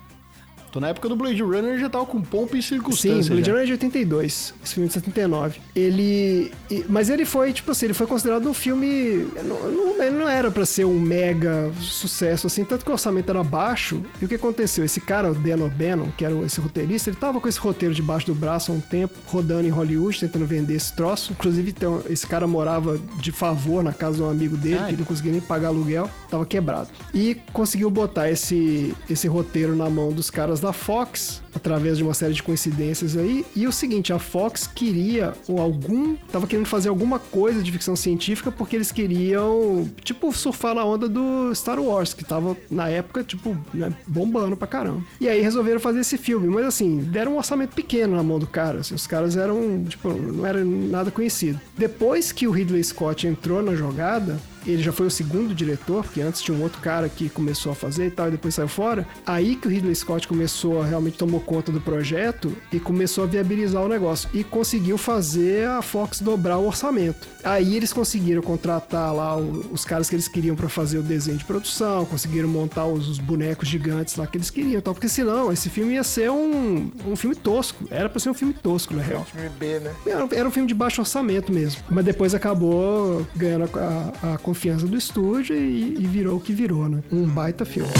Tô 0.74 0.80
na 0.80 0.88
época 0.88 1.08
do 1.08 1.14
Blade 1.14 1.40
Runner 1.40 1.78
já 1.78 1.88
tava 1.88 2.04
com 2.04 2.20
pompa 2.20 2.56
e 2.56 2.62
Sim, 2.62 2.70
circunstância. 2.70 3.30
Blade 3.32 3.46
já. 3.46 3.52
Runner 3.52 3.62
é 3.62 3.66
de 3.66 3.72
82, 3.74 4.54
esse 4.64 4.74
filme 4.74 4.86
é 4.86 4.88
de 4.88 4.94
79. 4.94 5.60
Ele. 5.72 6.50
Mas 6.88 7.08
ele 7.08 7.24
foi, 7.24 7.52
tipo 7.52 7.70
assim, 7.70 7.86
ele 7.86 7.94
foi 7.94 8.08
considerado 8.08 8.48
um 8.48 8.52
filme. 8.52 9.24
Não, 9.44 9.70
não- 9.70 10.02
ele 10.02 10.16
não 10.18 10.28
era 10.28 10.50
pra 10.50 10.66
ser 10.66 10.84
um 10.84 10.98
mega 10.98 11.70
sucesso, 11.80 12.48
assim, 12.48 12.64
tanto 12.64 12.84
que 12.84 12.90
o 12.90 12.92
orçamento 12.92 13.30
era 13.30 13.44
baixo. 13.44 14.02
E 14.20 14.24
o 14.24 14.28
que 14.28 14.34
aconteceu? 14.34 14.84
Esse 14.84 15.00
cara, 15.00 15.30
o 15.30 15.34
Dan 15.36 15.62
O'Bannon, 15.64 16.08
que 16.18 16.24
era 16.24 16.34
esse 16.40 16.60
roteirista, 16.60 17.08
ele 17.08 17.16
tava 17.16 17.40
com 17.40 17.46
esse 17.48 17.60
roteiro 17.60 17.94
debaixo 17.94 18.26
do 18.26 18.34
braço 18.34 18.72
há 18.72 18.74
um 18.74 18.80
tempo, 18.80 19.14
rodando 19.26 19.68
em 19.68 19.70
Hollywood, 19.70 20.18
tentando 20.18 20.44
vender 20.44 20.74
esse 20.74 20.92
troço. 20.96 21.32
Inclusive, 21.34 21.70
então, 21.70 22.02
esse 22.10 22.26
cara 22.26 22.48
morava 22.48 22.98
de 23.20 23.30
favor 23.30 23.84
na 23.84 23.92
casa 23.92 24.16
de 24.16 24.22
um 24.24 24.28
amigo 24.28 24.56
dele, 24.56 24.78
Ai. 24.78 24.84
que 24.86 24.90
ele 24.90 24.96
não 25.02 25.06
conseguia 25.06 25.30
nem 25.30 25.40
pagar 25.40 25.68
aluguel, 25.68 26.10
tava 26.28 26.44
quebrado. 26.44 26.88
E 27.14 27.36
conseguiu 27.52 27.88
botar 27.90 28.28
esse, 28.28 28.92
esse 29.08 29.28
roteiro 29.28 29.76
na 29.76 29.88
mão 29.88 30.10
dos 30.12 30.30
caras 30.30 30.63
da 30.64 30.72
Fox, 30.72 31.42
através 31.54 31.96
de 31.96 32.02
uma 32.02 32.14
série 32.14 32.34
de 32.34 32.42
coincidências 32.42 33.16
aí. 33.16 33.44
E 33.54 33.66
o 33.66 33.72
seguinte, 33.72 34.12
a 34.12 34.18
Fox 34.18 34.66
queria 34.66 35.32
ou 35.46 35.60
algum, 35.60 36.16
tava 36.32 36.46
querendo 36.46 36.66
fazer 36.66 36.88
alguma 36.88 37.18
coisa 37.18 37.62
de 37.62 37.70
ficção 37.70 37.94
científica 37.94 38.50
porque 38.50 38.76
eles 38.76 38.90
queriam, 38.90 39.88
tipo, 40.02 40.32
surfar 40.32 40.74
na 40.74 40.84
onda 40.84 41.08
do 41.08 41.54
Star 41.54 41.78
Wars, 41.78 42.12
que 42.12 42.24
tava 42.24 42.56
na 42.70 42.88
época, 42.88 43.22
tipo, 43.22 43.56
né, 43.72 43.92
bombando 44.06 44.56
pra 44.56 44.66
caramba. 44.66 45.02
E 45.20 45.28
aí 45.28 45.40
resolveram 45.40 45.80
fazer 45.80 46.00
esse 46.00 46.18
filme, 46.18 46.48
mas 46.48 46.66
assim, 46.66 46.98
deram 46.98 47.34
um 47.34 47.36
orçamento 47.36 47.74
pequeno 47.74 48.16
na 48.16 48.22
mão 48.22 48.38
do 48.38 48.46
cara, 48.46 48.80
assim, 48.80 48.94
os 48.94 49.06
caras 49.06 49.36
eram, 49.36 49.84
tipo, 49.84 50.08
não 50.10 50.44
era 50.46 50.64
nada 50.64 51.10
conhecido. 51.10 51.60
Depois 51.76 52.32
que 52.32 52.46
o 52.46 52.50
Ridley 52.50 52.82
Scott 52.82 53.26
entrou 53.26 53.62
na 53.62 53.74
jogada, 53.74 54.38
ele 54.66 54.82
já 54.82 54.92
foi 54.92 55.06
o 55.06 55.10
segundo 55.10 55.54
diretor, 55.54 56.02
porque 56.04 56.20
antes 56.20 56.40
tinha 56.42 56.56
um 56.56 56.62
outro 56.62 56.80
cara 56.80 57.08
que 57.08 57.28
começou 57.28 57.72
a 57.72 57.74
fazer 57.74 58.06
e 58.06 58.10
tal, 58.10 58.28
e 58.28 58.32
depois 58.32 58.54
saiu 58.54 58.68
fora. 58.68 59.06
Aí 59.26 59.56
que 59.56 59.66
o 59.66 59.70
Ridley 59.70 59.94
Scott 59.94 60.26
começou 60.28 60.82
a 60.82 60.84
realmente 60.86 61.18
tomou 61.18 61.40
conta 61.40 61.70
do 61.72 61.80
projeto 61.80 62.52
e 62.72 62.78
começou 62.80 63.24
a 63.24 63.26
viabilizar 63.26 63.82
o 63.82 63.88
negócio. 63.88 64.28
E 64.32 64.42
conseguiu 64.44 64.96
fazer 64.98 65.66
a 65.68 65.82
Fox 65.82 66.20
dobrar 66.20 66.58
o 66.58 66.66
orçamento. 66.66 67.26
Aí 67.42 67.76
eles 67.76 67.92
conseguiram 67.92 68.42
contratar 68.42 69.14
lá 69.14 69.36
os 69.36 69.84
caras 69.84 70.08
que 70.08 70.14
eles 70.16 70.28
queriam 70.28 70.56
para 70.56 70.68
fazer 70.68 70.98
o 70.98 71.02
desenho 71.02 71.36
de 71.38 71.44
produção, 71.44 72.04
conseguiram 72.06 72.48
montar 72.48 72.86
os, 72.86 73.08
os 73.08 73.18
bonecos 73.18 73.68
gigantes 73.68 74.16
lá 74.16 74.26
que 74.26 74.36
eles 74.38 74.50
queriam, 74.50 74.78
e 74.78 74.82
tal, 74.82 74.94
porque 74.94 75.08
senão 75.08 75.52
esse 75.52 75.68
filme 75.68 75.94
ia 75.94 76.04
ser 76.04 76.30
um, 76.30 76.90
um 77.06 77.16
filme 77.16 77.36
tosco. 77.36 77.84
Era 77.90 78.08
pra 78.08 78.18
ser 78.20 78.30
um 78.30 78.34
filme 78.34 78.54
tosco, 78.54 78.94
na 78.94 79.02
real. 79.02 79.24
Filme 79.24 79.48
B, 79.58 79.80
né? 79.80 79.92
Era, 80.06 80.26
era 80.32 80.48
um 80.48 80.50
filme 80.50 80.66
de 80.68 80.74
baixo 80.74 81.00
orçamento 81.00 81.52
mesmo. 81.52 81.82
Mas 81.90 82.04
depois 82.04 82.34
acabou 82.34 83.26
ganhando 83.36 83.68
a, 83.74 84.22
a- 84.22 84.34
a 84.34 84.38
confiança 84.54 84.86
do 84.86 84.96
estúdio 84.96 85.56
e, 85.56 85.94
e 85.98 86.06
virou 86.06 86.36
o 86.36 86.40
que 86.40 86.52
virou, 86.52 86.88
né? 86.88 87.02
Um 87.10 87.26
baita 87.26 87.64
filme. 87.64 87.92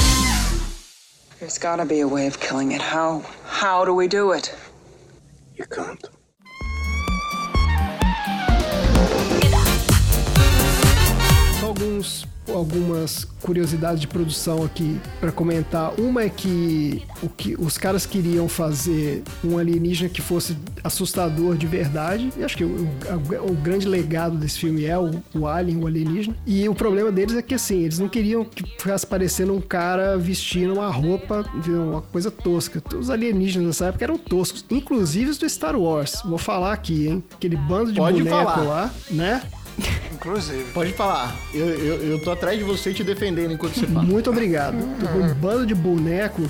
There's 1.40 1.58
gotta 1.58 1.84
be 1.84 2.00
a 2.00 2.06
way 2.06 2.28
of 2.28 2.38
killing 2.38 2.72
it. 2.72 2.80
How? 2.80 3.22
How 3.44 3.84
do 3.84 3.92
we 3.92 4.06
do 4.06 4.32
it? 4.32 4.54
You 5.58 5.66
can't. 5.66 6.08
Alguns, 11.60 12.24
algumas 12.52 13.24
curiosidades 13.42 14.00
de 14.00 14.06
produção 14.08 14.62
aqui 14.64 14.98
pra 15.20 15.30
comentar. 15.32 15.92
Uma 16.00 16.22
é 16.22 16.28
que, 16.28 17.02
o 17.22 17.28
que 17.28 17.54
os 17.58 17.76
caras 17.78 18.04
queriam 18.06 18.48
fazer 18.48 19.22
um 19.42 19.58
alienígena 19.58 20.08
que 20.08 20.20
fosse 20.22 20.56
assustador 20.82 21.56
de 21.56 21.66
verdade. 21.66 22.30
E 22.36 22.44
acho 22.44 22.56
que 22.56 22.64
o, 22.64 22.68
o- 22.88 23.50
o 23.50 23.54
grande 23.54 23.86
legado 23.88 24.36
desse 24.36 24.58
filme 24.58 24.84
é 24.84 24.98
o, 24.98 25.10
o 25.34 25.46
alien, 25.46 25.78
o 25.82 25.86
alienígena. 25.86 26.36
E 26.46 26.68
o 26.68 26.74
problema 26.74 27.10
deles 27.12 27.34
é 27.36 27.42
que 27.42 27.54
assim, 27.54 27.82
eles 27.82 27.98
não 27.98 28.08
queriam 28.08 28.44
que 28.44 28.62
ficasse 28.78 29.06
parecendo 29.06 29.54
um 29.54 29.60
cara 29.60 30.16
vestindo 30.18 30.74
uma 30.74 30.90
roupa, 30.90 31.44
uma 31.66 32.02
coisa 32.02 32.30
tosca. 32.30 32.82
Os 32.98 33.10
alienígenas 33.10 33.66
nessa 33.68 33.86
época 33.86 34.04
eram 34.04 34.16
toscos, 34.18 34.64
inclusive 34.70 35.30
os 35.30 35.38
do 35.38 35.48
Star 35.48 35.76
Wars. 35.76 36.20
Vou 36.24 36.38
falar 36.38 36.72
aqui, 36.72 37.08
hein? 37.08 37.24
Aquele 37.34 37.56
bando 37.56 37.92
de 37.92 37.98
Pode 37.98 38.18
boneco 38.22 38.36
falar. 38.36 38.62
lá, 38.64 38.94
né? 39.10 39.42
Inclusive. 40.12 40.64
Pode 40.72 40.92
falar. 40.92 41.36
Eu, 41.52 41.66
eu, 41.66 41.96
eu 42.10 42.18
tô 42.18 42.30
atrás 42.30 42.58
de 42.58 42.64
você 42.64 42.92
te 42.94 43.04
defendendo 43.04 43.52
enquanto 43.52 43.74
você 43.74 43.86
fala. 43.86 44.04
Muito 44.04 44.30
obrigado. 44.30 44.76
Um 44.76 45.34
bando 45.34 45.66
de 45.66 45.74
boneco, 45.74 46.42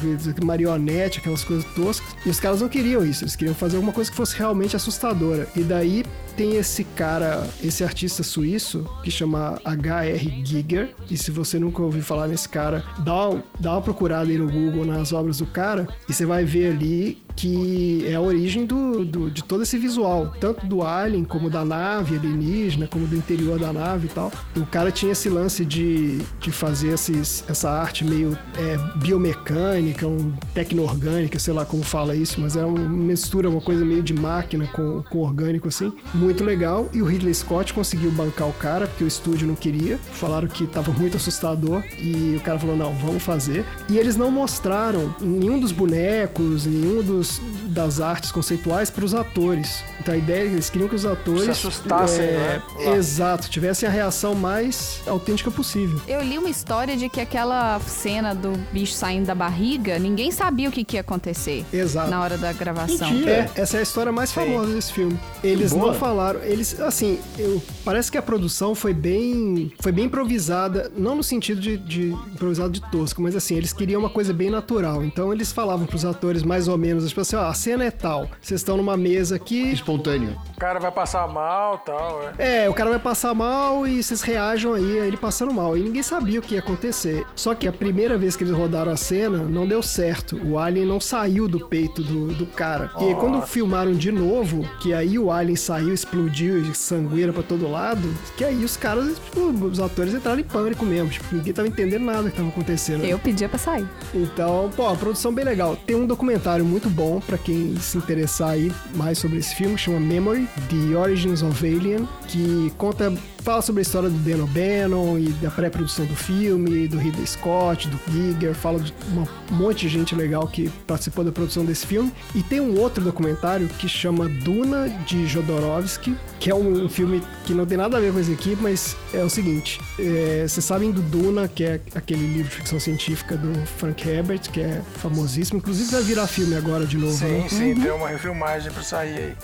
marionete, 0.44 1.18
aquelas 1.18 1.42
coisas 1.42 1.64
toscas. 1.74 2.14
E 2.24 2.30
os 2.30 2.38
caras 2.38 2.60
não 2.60 2.68
queriam 2.68 3.04
isso. 3.04 3.24
Eles 3.24 3.34
queriam 3.34 3.54
fazer 3.54 3.76
alguma 3.76 3.92
coisa 3.92 4.10
que 4.10 4.16
fosse 4.16 4.36
realmente 4.36 4.76
assustadora. 4.76 5.48
E 5.56 5.62
daí 5.62 6.04
tem 6.36 6.56
esse 6.56 6.84
cara, 6.84 7.46
esse 7.62 7.82
artista 7.84 8.22
suíço, 8.22 8.84
que 9.02 9.10
chama 9.10 9.60
H.R. 9.64 10.42
Giger. 10.44 10.94
E 11.10 11.16
se 11.16 11.30
você 11.30 11.58
nunca 11.58 11.82
ouviu 11.82 12.02
falar 12.02 12.28
nesse 12.28 12.48
cara, 12.48 12.84
dá, 12.98 13.30
dá 13.58 13.72
uma 13.72 13.82
procurada 13.82 14.30
aí 14.30 14.38
no 14.38 14.50
Google 14.50 14.84
nas 14.84 15.12
obras 15.12 15.38
do 15.38 15.46
cara. 15.46 15.88
E 16.08 16.12
você 16.12 16.24
vai 16.26 16.44
ver 16.44 16.72
ali 16.72 17.22
que 17.36 18.04
é 18.06 18.14
a 18.14 18.20
origem 18.20 18.64
do, 18.64 19.04
do- 19.04 19.28
de 19.28 19.42
todo 19.42 19.64
esse 19.64 19.76
visual, 19.76 20.32
tanto 20.40 20.64
do 20.66 20.82
Alien 20.82 21.24
como 21.24 21.50
da 21.50 21.64
nave 21.64 22.14
alienígena, 22.16 22.86
como 22.86 23.08
do 23.08 23.16
interior 23.16 23.58
da 23.58 23.72
nave 23.72 24.06
e 24.06 24.10
tal. 24.10 24.30
O 24.56 24.64
cara 24.64 24.92
tinha 24.92 25.10
esse 25.10 25.28
lance 25.28 25.64
de, 25.64 26.18
de 26.38 26.52
fazer 26.52 26.90
esses, 26.94 27.42
essa 27.48 27.68
arte 27.70 28.04
meio 28.04 28.38
é, 28.56 28.76
biomecânica, 28.98 30.06
um, 30.06 30.32
tecno-orgânica, 30.54 31.36
sei 31.40 31.52
lá 31.54 31.64
como 31.64 31.82
fala 31.82 32.14
isso, 32.14 32.40
mas 32.40 32.54
é 32.56 32.64
uma 32.64 32.78
mistura, 32.88 33.48
uma 33.50 33.60
coisa 33.60 33.84
meio 33.84 34.02
de 34.02 34.14
máquina 34.14 34.68
com, 34.68 35.02
com 35.10 35.18
orgânico 35.18 35.66
assim. 35.66 35.92
Muito 36.24 36.42
legal. 36.42 36.88
E 36.90 37.02
o 37.02 37.04
Ridley 37.04 37.34
Scott 37.34 37.74
conseguiu 37.74 38.10
bancar 38.10 38.48
o 38.48 38.52
cara, 38.54 38.86
porque 38.86 39.04
o 39.04 39.06
estúdio 39.06 39.46
não 39.46 39.54
queria. 39.54 39.98
Falaram 39.98 40.48
que 40.48 40.66
tava 40.66 40.90
muito 40.90 41.18
assustador. 41.18 41.84
E 41.98 42.34
o 42.36 42.40
cara 42.40 42.58
falou: 42.58 42.74
não, 42.74 42.94
vamos 42.94 43.22
fazer. 43.22 43.62
E 43.90 43.98
eles 43.98 44.16
não 44.16 44.30
mostraram 44.30 45.14
nenhum 45.20 45.60
dos 45.60 45.70
bonecos, 45.70 46.64
nenhum 46.64 47.02
dos, 47.02 47.42
das 47.74 48.00
artes 48.00 48.30
conceituais 48.30 48.88
para 48.88 49.04
os 49.04 49.12
atores. 49.14 49.82
Então 50.00 50.14
a 50.14 50.16
ideia 50.16 50.44
é 50.44 50.48
que 50.48 50.54
eles 50.54 50.70
queriam 50.70 50.88
que 50.88 50.94
os 50.94 51.04
atores 51.04 51.44
Se 51.44 51.50
assustassem, 51.50 52.26
né? 52.26 52.62
Lá. 52.76 52.96
Exato, 52.96 53.50
tivessem 53.50 53.88
a 53.88 53.92
reação 53.92 54.34
mais 54.34 55.00
autêntica 55.06 55.50
possível. 55.50 56.00
Eu 56.06 56.22
li 56.22 56.38
uma 56.38 56.48
história 56.48 56.96
de 56.96 57.08
que 57.08 57.20
aquela 57.20 57.80
cena 57.80 58.34
do 58.34 58.52
bicho 58.72 58.92
saindo 58.92 59.26
da 59.26 59.34
barriga, 59.34 59.98
ninguém 59.98 60.30
sabia 60.30 60.68
o 60.68 60.72
que, 60.72 60.84
que 60.84 60.96
ia 60.96 61.00
acontecer 61.00 61.64
Exato. 61.72 62.10
na 62.10 62.20
hora 62.20 62.38
da 62.38 62.52
gravação. 62.52 63.10
Mentira. 63.10 63.50
É, 63.56 63.60
essa 63.60 63.76
é 63.76 63.80
a 63.80 63.82
história 63.82 64.12
mais 64.12 64.32
famosa 64.32 64.72
desse 64.72 64.92
filme. 64.92 65.18
Eles 65.42 65.72
boa. 65.72 65.88
não 65.88 65.94
falaram, 65.94 66.40
eles 66.42 66.78
assim, 66.80 67.18
eu, 67.38 67.60
parece 67.84 68.10
que 68.10 68.18
a 68.18 68.22
produção 68.22 68.74
foi 68.74 68.94
bem, 68.94 69.72
foi 69.80 69.90
bem 69.90 70.04
improvisada, 70.04 70.92
não 70.96 71.16
no 71.16 71.22
sentido 71.22 71.60
de, 71.60 71.76
de 71.76 72.08
improvisado 72.32 72.70
de 72.70 72.80
tosco, 72.90 73.20
mas 73.20 73.34
assim, 73.34 73.56
eles 73.56 73.72
queriam 73.72 74.00
uma 74.00 74.10
coisa 74.10 74.32
bem 74.32 74.50
natural. 74.50 75.04
Então 75.04 75.32
eles 75.32 75.50
falavam 75.50 75.86
pros 75.86 76.04
atores 76.04 76.42
mais 76.42 76.68
ou 76.68 76.78
menos, 76.78 77.08
tipo 77.08 77.20
assim, 77.20 77.36
ó, 77.36 77.46
a 77.46 77.54
cena 77.64 77.84
é 77.84 77.90
tal, 77.90 78.28
vocês 78.42 78.60
estão 78.60 78.76
numa 78.76 78.94
mesa 78.94 79.36
aqui, 79.36 79.72
Espontâneo. 79.72 80.36
O 80.54 80.60
cara 80.60 80.78
vai 80.78 80.92
passar 80.92 81.26
mal 81.26 81.80
e 81.82 81.86
tal, 81.86 82.22
é. 82.38 82.64
é, 82.64 82.68
o 82.68 82.74
cara 82.74 82.90
vai 82.90 82.98
passar 82.98 83.34
mal 83.34 83.86
e 83.86 84.02
vocês 84.02 84.20
reajam 84.20 84.74
aí, 84.74 85.00
a 85.00 85.06
ele 85.06 85.16
passando 85.16 85.52
mal. 85.52 85.74
E 85.74 85.80
ninguém 85.80 86.02
sabia 86.02 86.40
o 86.40 86.42
que 86.42 86.54
ia 86.54 86.60
acontecer. 86.60 87.24
Só 87.34 87.54
que 87.54 87.66
a 87.66 87.72
primeira 87.72 88.18
vez 88.18 88.36
que 88.36 88.44
eles 88.44 88.54
rodaram 88.54 88.92
a 88.92 88.98
cena, 88.98 89.38
não 89.38 89.66
deu 89.66 89.82
certo. 89.82 90.38
O 90.44 90.58
alien 90.58 90.84
não 90.84 91.00
saiu 91.00 91.48
do 91.48 91.66
peito 91.66 92.02
do, 92.02 92.34
do 92.34 92.46
cara. 92.46 92.90
E 93.00 93.04
aí, 93.04 93.14
quando 93.14 93.40
filmaram 93.46 93.92
de 93.94 94.12
novo, 94.12 94.68
que 94.80 94.92
aí 94.92 95.18
o 95.18 95.30
alien 95.30 95.56
saiu, 95.56 95.94
explodiu 95.94 96.60
e 96.60 96.74
sangueira 96.74 97.32
pra 97.32 97.42
todo 97.42 97.70
lado, 97.70 98.14
que 98.36 98.44
aí 98.44 98.62
os 98.62 98.76
caras, 98.76 99.18
tipo, 99.18 99.40
os 99.40 99.80
atores 99.80 100.12
entraram 100.12 100.38
em 100.38 100.44
pânico 100.44 100.84
mesmo. 100.84 101.08
Tipo, 101.08 101.34
ninguém 101.34 101.54
tava 101.54 101.68
entendendo 101.68 102.04
nada 102.04 102.24
do 102.24 102.30
que 102.30 102.36
tava 102.36 102.48
acontecendo. 102.50 103.04
Eu 103.04 103.18
pedia 103.18 103.48
pra 103.48 103.58
sair. 103.58 103.88
Então, 104.14 104.70
pô, 104.76 104.86
a 104.86 104.94
produção 104.94 105.32
bem 105.32 105.46
legal. 105.46 105.76
Tem 105.76 105.96
um 105.96 106.06
documentário 106.06 106.64
muito 106.64 106.90
bom 106.90 107.20
pra 107.20 107.38
quem 107.38 107.53
se 107.80 107.98
interessar 107.98 108.50
aí 108.50 108.72
mais 108.94 109.18
sobre 109.18 109.38
esse 109.38 109.54
filme, 109.54 109.76
chama 109.76 110.00
Memory, 110.00 110.48
The 110.68 110.96
Origins 110.96 111.42
of 111.42 111.66
Alien, 111.66 112.08
que 112.28 112.72
conta, 112.76 113.12
fala 113.44 113.60
sobre 113.60 113.80
a 113.80 113.82
história 113.82 114.08
do 114.08 114.16
Dan 114.20 114.42
O'Bannon 114.42 115.18
e 115.18 115.28
da 115.34 115.50
pré-produção 115.50 116.06
do 116.06 116.16
filme, 116.16 116.88
do 116.88 116.96
Ridley 116.96 117.26
Scott, 117.26 117.86
do 117.88 118.00
Giger, 118.10 118.54
fala 118.54 118.80
de 118.80 118.92
um 119.12 119.54
monte 119.54 119.80
de 119.80 119.90
gente 119.90 120.14
legal 120.14 120.48
que 120.48 120.70
participou 120.86 121.22
da 121.22 121.30
produção 121.30 121.62
desse 121.62 121.86
filme. 121.86 122.10
E 122.34 122.42
tem 122.42 122.58
um 122.58 122.80
outro 122.80 123.04
documentário 123.04 123.68
que 123.68 123.86
chama 123.86 124.30
Duna, 124.30 124.88
de 125.06 125.26
Jodorowsky, 125.26 126.16
que 126.40 126.50
é 126.50 126.54
um, 126.54 126.88
filme 126.88 127.22
que 127.44 127.52
não 127.52 127.66
tem 127.66 127.76
nada 127.76 127.98
a 127.98 128.00
ver 128.00 128.14
com 128.14 128.18
esse 128.18 128.32
aqui, 128.32 128.56
mas 128.58 128.96
é 129.12 129.22
o 129.22 129.28
seguinte, 129.28 129.78
é, 129.98 130.46
vocês 130.48 130.64
sabem 130.64 130.90
do 130.90 131.02
Duna, 131.02 131.46
que 131.46 131.64
é 131.64 131.80
aquele 131.94 132.26
livro 132.26 132.48
de 132.48 132.56
ficção 132.56 132.80
científica 132.80 133.36
do 133.36 133.52
Frank 133.78 134.08
Herbert, 134.08 134.50
que 134.50 134.60
é 134.60 134.80
famosíssimo, 134.96 135.58
inclusive 135.58 135.90
vai 135.90 136.02
virar 136.02 136.26
filme 136.26 136.56
agora 136.56 136.86
de 136.86 136.96
novo, 136.96 137.12
né? 137.26 137.46
Sim, 137.50 137.74
sim, 137.74 137.80
tem 137.80 137.92
uma 137.92 138.08
refilmagem 138.08 138.72
pra 138.72 138.82
sair 138.82 139.18
aí. 139.18 139.34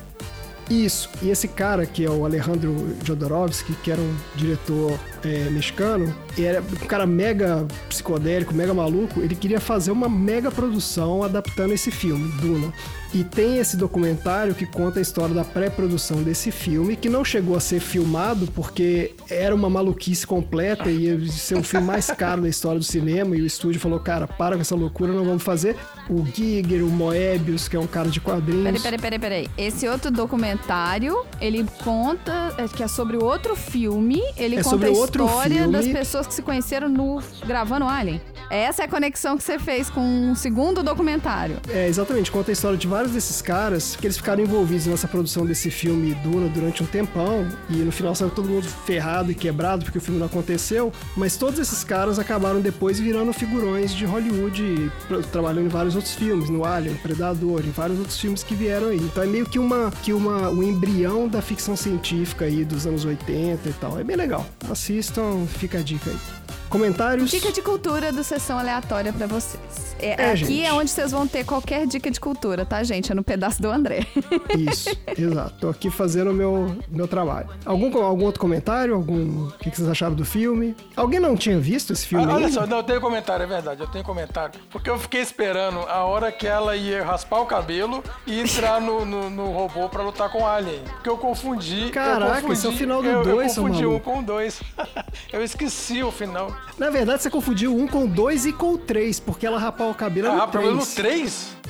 Isso. 0.70 1.10
E 1.20 1.28
esse 1.28 1.48
cara, 1.48 1.84
que 1.84 2.04
é 2.04 2.08
o 2.08 2.24
Alejandro 2.24 2.96
Jodorowsky, 3.04 3.74
que 3.82 3.90
era 3.90 4.00
um 4.00 4.16
diretor 4.36 4.96
é, 5.24 5.50
mexicano, 5.50 6.14
era 6.38 6.62
um 6.62 6.86
cara 6.86 7.04
mega 7.06 7.66
psicodélico, 7.88 8.54
mega 8.54 8.72
maluco, 8.72 9.20
ele 9.20 9.34
queria 9.34 9.58
fazer 9.58 9.90
uma 9.90 10.08
mega 10.08 10.48
produção 10.48 11.24
adaptando 11.24 11.72
esse 11.72 11.90
filme, 11.90 12.30
Duna. 12.40 12.72
E 13.12 13.24
tem 13.24 13.58
esse 13.58 13.76
documentário 13.76 14.54
que 14.54 14.64
conta 14.64 15.00
a 15.00 15.02
história 15.02 15.34
da 15.34 15.44
pré-produção 15.44 16.22
desse 16.22 16.50
filme, 16.50 16.94
que 16.96 17.08
não 17.08 17.24
chegou 17.24 17.56
a 17.56 17.60
ser 17.60 17.80
filmado 17.80 18.46
porque 18.54 19.14
era 19.28 19.54
uma 19.54 19.68
maluquice 19.68 20.26
completa 20.26 20.88
e 20.90 21.06
ia 21.06 21.26
ser 21.28 21.58
o 21.58 21.62
filme 21.62 21.86
mais 21.86 22.06
caro 22.06 22.42
da 22.42 22.48
história 22.48 22.78
do 22.78 22.84
cinema. 22.84 23.36
E 23.36 23.42
o 23.42 23.46
estúdio 23.46 23.80
falou: 23.80 23.98
cara, 23.98 24.28
para 24.28 24.54
com 24.54 24.62
essa 24.62 24.76
loucura, 24.76 25.12
não 25.12 25.24
vamos 25.24 25.42
fazer. 25.42 25.76
O 26.08 26.24
Giger, 26.24 26.84
o 26.84 26.88
Moebius, 26.88 27.68
que 27.68 27.76
é 27.76 27.80
um 27.80 27.86
cara 27.86 28.08
de 28.08 28.20
quadrinhos. 28.20 28.64
Peraí, 28.64 28.80
peraí, 28.80 28.98
peraí, 28.98 29.18
peraí. 29.18 29.50
Esse 29.58 29.88
outro 29.88 30.10
documentário, 30.10 31.24
ele 31.40 31.66
conta 31.82 32.54
é, 32.58 32.68
que 32.68 32.82
é 32.82 32.88
sobre 32.88 33.16
o 33.16 33.24
outro 33.24 33.56
filme. 33.56 34.20
Ele 34.36 34.56
É 34.56 34.62
conta 34.62 34.70
sobre 34.70 34.88
a 34.88 34.92
história 34.92 35.68
das 35.68 35.86
pessoas 35.88 36.26
que 36.26 36.34
se 36.34 36.42
conheceram 36.42 36.88
no 36.88 37.20
gravando 37.46 37.84
Alien. 37.86 38.20
Essa 38.50 38.82
é 38.82 38.84
a 38.84 38.88
conexão 38.88 39.36
que 39.36 39.44
você 39.44 39.58
fez 39.58 39.88
com 39.88 40.32
o 40.32 40.36
segundo 40.36 40.82
documentário. 40.82 41.58
É, 41.68 41.86
exatamente, 41.86 42.30
conta 42.30 42.50
a 42.50 42.52
história 42.52 42.76
de 42.76 42.86
vários 43.00 43.14
desses 43.14 43.40
caras 43.40 43.96
que 43.96 44.06
eles 44.06 44.18
ficaram 44.18 44.42
envolvidos 44.42 44.84
nessa 44.84 45.08
produção 45.08 45.46
desse 45.46 45.70
filme 45.70 46.14
Duna 46.16 46.50
durante 46.50 46.82
um 46.82 46.86
tempão 46.86 47.48
e 47.70 47.76
no 47.76 47.90
final 47.90 48.14
saiu 48.14 48.28
todo 48.28 48.46
mundo 48.46 48.68
ferrado 48.84 49.32
e 49.32 49.34
quebrado 49.34 49.86
porque 49.86 49.96
o 49.96 50.00
filme 50.02 50.20
não 50.20 50.26
aconteceu, 50.26 50.92
mas 51.16 51.34
todos 51.34 51.58
esses 51.58 51.82
caras 51.82 52.18
acabaram 52.18 52.60
depois 52.60 53.00
virando 53.00 53.32
figurões 53.32 53.94
de 53.94 54.04
Hollywood, 54.04 54.92
trabalhando 55.32 55.64
em 55.64 55.68
vários 55.68 55.96
outros 55.96 56.14
filmes, 56.14 56.50
no 56.50 56.62
Alien, 56.62 56.94
Predador, 56.96 57.62
em 57.64 57.70
vários 57.70 57.98
outros 57.98 58.20
filmes 58.20 58.42
que 58.42 58.54
vieram 58.54 58.88
aí. 58.88 58.98
Então 58.98 59.22
é 59.22 59.26
meio 59.26 59.46
que 59.46 59.58
uma 59.58 59.90
que 60.02 60.12
uma 60.12 60.50
um 60.50 60.62
embrião 60.62 61.26
da 61.26 61.40
ficção 61.40 61.74
científica 61.76 62.44
aí 62.44 62.66
dos 62.66 62.86
anos 62.86 63.06
80 63.06 63.66
e 63.66 63.72
tal. 63.80 63.98
É 63.98 64.04
bem 64.04 64.16
legal. 64.16 64.44
Assistam, 64.70 65.46
fica 65.46 65.78
a 65.78 65.82
dica 65.82 66.10
aí. 66.10 66.39
Comentários? 66.70 67.30
Dica 67.30 67.50
de 67.50 67.60
cultura 67.60 68.12
do 68.12 68.22
Sessão 68.22 68.56
Aleatória 68.58 69.12
pra 69.12 69.26
vocês. 69.26 69.96
É, 69.98 70.10
É, 70.22 70.30
aqui 70.30 70.36
gente. 70.44 70.64
é 70.64 70.72
onde 70.72 70.88
vocês 70.90 71.10
vão 71.10 71.26
ter 71.26 71.44
qualquer 71.44 71.84
dica 71.86 72.10
de 72.10 72.18
cultura, 72.20 72.64
tá, 72.64 72.82
gente? 72.84 73.10
É 73.10 73.14
no 73.14 73.22
pedaço 73.24 73.60
do 73.60 73.68
André. 73.68 74.06
Isso, 74.56 74.88
exato. 75.18 75.54
Tô 75.60 75.68
aqui 75.68 75.90
fazendo 75.90 76.30
o 76.30 76.34
meu, 76.34 76.74
meu 76.88 77.08
trabalho. 77.08 77.48
Algum, 77.66 78.02
algum 78.02 78.24
outro 78.24 78.40
comentário? 78.40 78.94
Algum. 78.94 79.48
O 79.48 79.52
que 79.58 79.68
que 79.70 79.76
vocês 79.76 79.88
acharam 79.88 80.14
do 80.14 80.24
filme? 80.24 80.74
Alguém 80.96 81.18
não 81.18 81.36
tinha 81.36 81.58
visto 81.58 81.92
esse 81.92 82.06
filme 82.06 82.24
Ah, 82.24 82.36
olha 82.36 82.48
só, 82.50 82.66
não, 82.66 82.78
eu 82.78 82.82
tenho 82.84 83.00
comentário, 83.00 83.42
é 83.42 83.46
verdade, 83.46 83.80
eu 83.80 83.88
tenho 83.88 84.04
comentário. 84.04 84.58
Porque 84.70 84.88
eu 84.88 84.98
fiquei 84.98 85.20
esperando 85.20 85.80
a 85.80 86.04
hora 86.04 86.30
que 86.30 86.46
ela 86.46 86.76
ia 86.76 87.04
raspar 87.04 87.40
o 87.40 87.46
cabelo 87.46 88.02
e 88.26 88.40
entrar 88.40 88.80
no, 88.80 89.04
no, 89.04 89.28
no 89.28 89.50
robô 89.50 89.88
pra 89.88 90.02
lutar 90.04 90.30
com 90.30 90.42
o 90.42 90.46
Alien. 90.46 90.82
Porque 90.84 91.08
eu 91.10 91.18
confundi. 91.18 91.90
Caraca, 91.90 92.24
eu 92.24 92.34
confundi, 92.42 92.52
esse 92.52 92.66
é 92.66 92.68
o 92.70 92.72
final 92.72 93.02
do 93.02 93.08
eu, 93.08 93.22
dois, 93.24 93.48
Eu 93.48 93.54
seu 93.54 93.62
confundi 93.64 93.84
um 93.84 93.88
maluco. 93.90 94.10
com 94.12 94.18
o 94.20 94.22
dois. 94.22 94.62
eu 95.32 95.42
esqueci 95.44 96.02
o 96.02 96.12
final. 96.12 96.50
Na 96.78 96.88
verdade, 96.90 97.22
você 97.22 97.28
confundiu 97.30 97.76
um 97.76 97.86
com 97.86 98.06
dois 98.06 98.46
e 98.46 98.52
com 98.52 98.72
o 98.74 98.78
três, 98.78 99.20
porque 99.20 99.46
ela 99.46 99.58
rapar 99.58 99.88
o 99.90 99.94
cabelo 99.94 100.28
é 100.28 100.30
Ah, 100.30 100.36
no 100.46 100.48
problema 100.48 100.76
no 100.76 100.86
três. 100.86 100.94
3? 100.96 101.60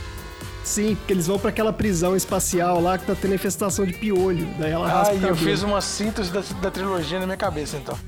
Sim, 0.63 0.95
porque 0.95 1.13
eles 1.13 1.27
vão 1.27 1.39
pra 1.39 1.51
aquela 1.51 1.73
prisão 1.73 2.15
espacial 2.15 2.81
lá 2.81 2.97
que 2.99 3.05
tá 3.07 3.15
tendo 3.15 3.35
infestação 3.35 3.85
de 3.85 3.95
piolho. 3.95 4.47
Daí 4.59 4.71
ela 4.71 4.87
raspa 4.87 5.15
Ai, 5.15 5.25
o 5.25 5.29
eu 5.29 5.37
fiz 5.37 5.63
uma 5.63 5.81
síntese 5.81 6.31
da, 6.31 6.43
da 6.61 6.71
trilogia 6.71 7.19
na 7.19 7.27
minha 7.27 7.37
cabeça, 7.37 7.77
então. 7.77 7.99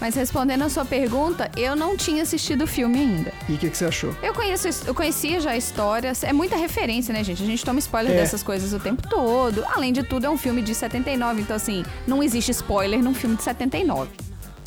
Mas 0.00 0.14
respondendo 0.14 0.62
a 0.62 0.68
sua 0.68 0.84
pergunta, 0.84 1.50
eu 1.56 1.74
não 1.74 1.96
tinha 1.96 2.22
assistido 2.22 2.62
o 2.62 2.66
filme 2.68 3.00
ainda. 3.00 3.32
E 3.48 3.54
o 3.54 3.58
que, 3.58 3.68
que 3.68 3.76
você 3.76 3.86
achou? 3.86 4.14
Eu 4.22 4.32
conheço, 4.32 4.68
eu 4.86 4.94
conhecia 4.94 5.40
já 5.40 5.50
a 5.50 5.56
história. 5.56 6.12
É 6.22 6.32
muita 6.32 6.54
referência, 6.56 7.12
né, 7.12 7.24
gente? 7.24 7.42
A 7.42 7.46
gente 7.46 7.64
toma 7.64 7.80
spoiler 7.80 8.12
É. 8.12 8.16
dessas 8.16 8.44
coisas 8.44 8.72
o 8.72 8.78
tempo 8.78 9.02
todo. 9.08 9.64
Além 9.74 9.92
de 9.92 10.04
tudo, 10.04 10.24
é 10.26 10.30
um 10.30 10.38
filme 10.38 10.62
de 10.62 10.72
79, 10.72 11.40
então 11.40 11.56
assim, 11.56 11.84
não 12.06 12.22
existe 12.22 12.52
spoiler 12.52 13.02
num 13.02 13.12
filme 13.14 13.34
de 13.34 13.42
79. 13.42 14.08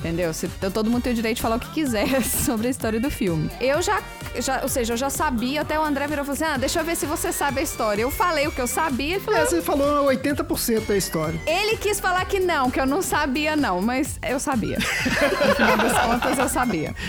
Entendeu? 0.01 0.33
Se- 0.33 0.47
todo 0.73 0.89
mundo 0.89 1.03
tem 1.03 1.13
o 1.13 1.15
direito 1.15 1.35
de 1.35 1.41
falar 1.43 1.57
o 1.57 1.59
que 1.59 1.69
quiser 1.71 2.21
sobre 2.25 2.67
a 2.67 2.71
história 2.71 2.99
do 2.99 3.11
filme. 3.11 3.51
Eu 3.61 3.83
já, 3.83 4.01
já, 4.39 4.61
ou 4.63 4.67
seja, 4.67 4.93
eu 4.93 4.97
já 4.97 5.11
sabia, 5.11 5.61
até 5.61 5.79
o 5.79 5.83
André 5.83 6.07
virou 6.07 6.23
e 6.23 6.25
falou 6.25 6.33
assim: 6.33 6.43
ah, 6.55 6.57
deixa 6.57 6.79
eu 6.79 6.83
ver 6.83 6.95
se 6.95 7.05
você 7.05 7.31
sabe 7.31 7.59
a 7.59 7.63
história. 7.63 8.01
Eu 8.01 8.09
falei 8.09 8.47
o 8.47 8.51
que 8.51 8.59
eu 8.59 8.65
sabia, 8.65 9.15
ele 9.15 9.19
falou. 9.23 9.39
É, 9.39 9.45
você 9.45 9.61
falou 9.61 10.07
80% 10.07 10.87
da 10.87 10.97
história. 10.97 11.39
Ele 11.45 11.77
quis 11.77 11.99
falar 11.99 12.25
que 12.25 12.39
não, 12.39 12.71
que 12.71 12.79
eu 12.81 12.85
não 12.87 13.01
sabia, 13.03 13.55
não, 13.55 13.79
mas 13.79 14.17
eu 14.27 14.39
sabia. 14.39 14.77
No 14.79 15.55
final 15.55 15.77
das 15.77 15.99
contas, 16.05 16.37
eu 16.39 16.49
sabia. 16.49 16.95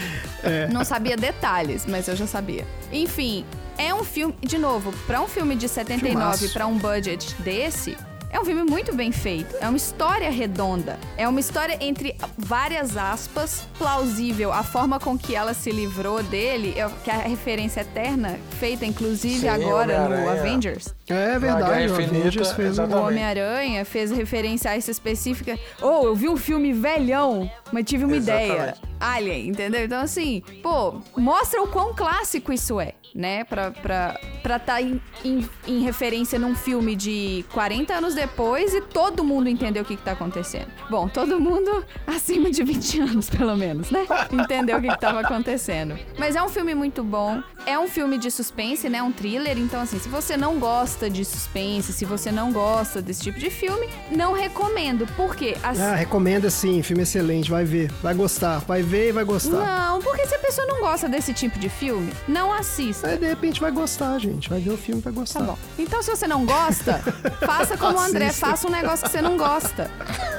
Não 0.72 0.84
sabia 0.84 1.16
detalhes, 1.16 1.86
mas 1.86 2.08
eu 2.08 2.16
já 2.16 2.26
sabia. 2.26 2.66
Enfim, 2.92 3.44
é 3.78 3.94
um 3.94 4.02
filme, 4.02 4.34
de 4.42 4.58
novo, 4.58 4.92
pra 5.06 5.20
um 5.20 5.28
filme 5.28 5.54
de 5.54 5.68
79, 5.68 6.08
Filmaço. 6.10 6.52
pra 6.52 6.66
um 6.66 6.76
budget 6.76 7.32
desse. 7.40 7.96
É 8.32 8.40
um 8.40 8.44
filme 8.46 8.64
muito 8.64 8.94
bem 8.94 9.12
feito. 9.12 9.54
É 9.60 9.68
uma 9.68 9.76
história 9.76 10.30
redonda. 10.30 10.98
É 11.18 11.28
uma 11.28 11.38
história 11.38 11.76
entre 11.80 12.16
várias 12.38 12.96
aspas, 12.96 13.68
plausível. 13.76 14.50
A 14.50 14.62
forma 14.62 14.98
com 14.98 15.18
que 15.18 15.34
ela 15.36 15.52
se 15.52 15.70
livrou 15.70 16.22
dele, 16.22 16.72
é- 16.76 16.88
que 17.04 17.10
é 17.10 17.14
a 17.14 17.18
referência 17.18 17.82
eterna, 17.82 18.38
feita 18.58 18.86
inclusive 18.86 19.40
Sim, 19.40 19.48
agora 19.48 20.08
no. 20.08 20.30
Avengers. 20.30 20.94
É 21.08 21.32
Na 21.34 21.38
verdade, 21.38 21.88
o 21.88 21.94
Avengers 21.94 22.52
fez 22.52 22.78
um... 22.78 22.82
O 22.82 22.84
exatamente. 22.86 23.06
Homem-Aranha 23.08 23.84
fez 23.84 24.10
referência 24.10 24.70
a 24.70 24.76
essa 24.76 24.90
específica. 24.90 25.58
Oh, 25.82 26.06
eu 26.06 26.14
vi 26.14 26.28
um 26.28 26.36
filme 26.38 26.72
velhão, 26.72 27.50
mas 27.70 27.84
tive 27.84 28.06
uma 28.06 28.16
ideia. 28.16 28.52
Exatamente. 28.52 28.80
Alien, 28.98 29.48
entendeu? 29.48 29.84
Então, 29.84 30.00
assim, 30.00 30.42
pô, 30.62 30.94
mostra 31.16 31.60
o 31.60 31.66
quão 31.66 31.92
clássico 31.94 32.52
isso 32.52 32.80
é, 32.80 32.94
né? 33.14 33.44
Pra 33.44 33.68
estar 33.68 34.20
pra 34.42 34.58
tá 34.58 34.80
em, 34.80 35.00
em- 35.24 35.48
em 35.66 35.80
referência 35.82 36.38
num 36.38 36.54
filme 36.54 36.94
de 36.94 37.44
40 37.52 37.94
anos 37.94 38.14
depois 38.14 38.72
e 38.74 38.80
todo 38.80 39.24
mundo 39.24 39.48
entender 39.48 39.80
o 39.80 39.84
que, 39.84 39.96
que 39.96 40.02
tá 40.02 40.12
acontecendo. 40.12 40.68
Bom, 40.88 41.08
todo 41.08 41.40
mundo 41.40 41.84
acima 42.06 42.50
de 42.50 42.62
20 42.62 43.00
anos, 43.00 43.28
pelo 43.28 43.56
menos, 43.56 43.90
né? 43.90 44.06
Entendeu 44.30 44.78
o 44.78 44.80
que, 44.80 44.88
que 44.88 45.00
tava 45.00 45.20
acontecendo. 45.20 45.98
Mas 46.18 46.36
é 46.36 46.42
um 46.42 46.48
filme 46.48 46.74
muito 46.74 47.02
bom. 47.02 47.42
É 47.66 47.78
um 47.78 47.88
filme 47.88 48.18
de 48.18 48.30
suspense, 48.30 48.88
né? 48.88 49.02
Um 49.02 49.12
thriller. 49.12 49.58
Então, 49.58 49.80
assim, 49.80 49.98
se 49.98 50.08
você 50.08 50.36
não 50.36 50.58
gosta 50.58 51.10
de 51.10 51.24
suspense, 51.24 51.92
se 51.92 52.04
você 52.04 52.30
não 52.30 52.52
gosta 52.52 53.00
desse 53.02 53.22
tipo 53.22 53.38
de 53.38 53.50
filme, 53.50 53.88
não 54.10 54.32
recomendo. 54.32 55.06
Por 55.16 55.34
quê? 55.34 55.56
As- 55.62 55.80
Ah, 55.80 55.94
recomenda 55.94 56.48
sim, 56.50 56.82
filme 56.82 57.02
excelente, 57.02 57.50
vai 57.50 57.64
ver, 57.64 57.90
vai 58.02 58.14
gostar, 58.14 58.58
vai 58.60 58.80
ver 58.82 58.92
ver 58.92 59.08
e 59.08 59.12
vai 59.12 59.24
gostar. 59.24 59.56
Não, 59.56 60.00
porque 60.02 60.26
se 60.26 60.34
a 60.34 60.38
pessoa 60.38 60.66
não 60.66 60.80
gosta 60.80 61.08
desse 61.08 61.32
tipo 61.32 61.58
de 61.58 61.70
filme, 61.70 62.12
não 62.28 62.52
assista. 62.52 63.01
Aí 63.04 63.18
de 63.18 63.26
repente 63.26 63.60
vai 63.60 63.70
gostar, 63.70 64.18
gente. 64.18 64.48
Vai 64.48 64.60
ver 64.60 64.70
o 64.70 64.76
filme 64.76 65.00
e 65.00 65.04
vai 65.04 65.12
gostar. 65.12 65.40
Tá 65.40 65.46
bom. 65.46 65.58
Então, 65.78 66.02
se 66.02 66.10
você 66.10 66.26
não 66.26 66.44
gosta, 66.44 67.00
faça 67.44 67.76
como 67.76 67.98
o 67.98 68.00
André, 68.00 68.32
faça 68.32 68.66
um 68.66 68.70
negócio 68.70 69.04
que 69.04 69.10
você 69.10 69.22
não 69.22 69.36
gosta. 69.36 69.90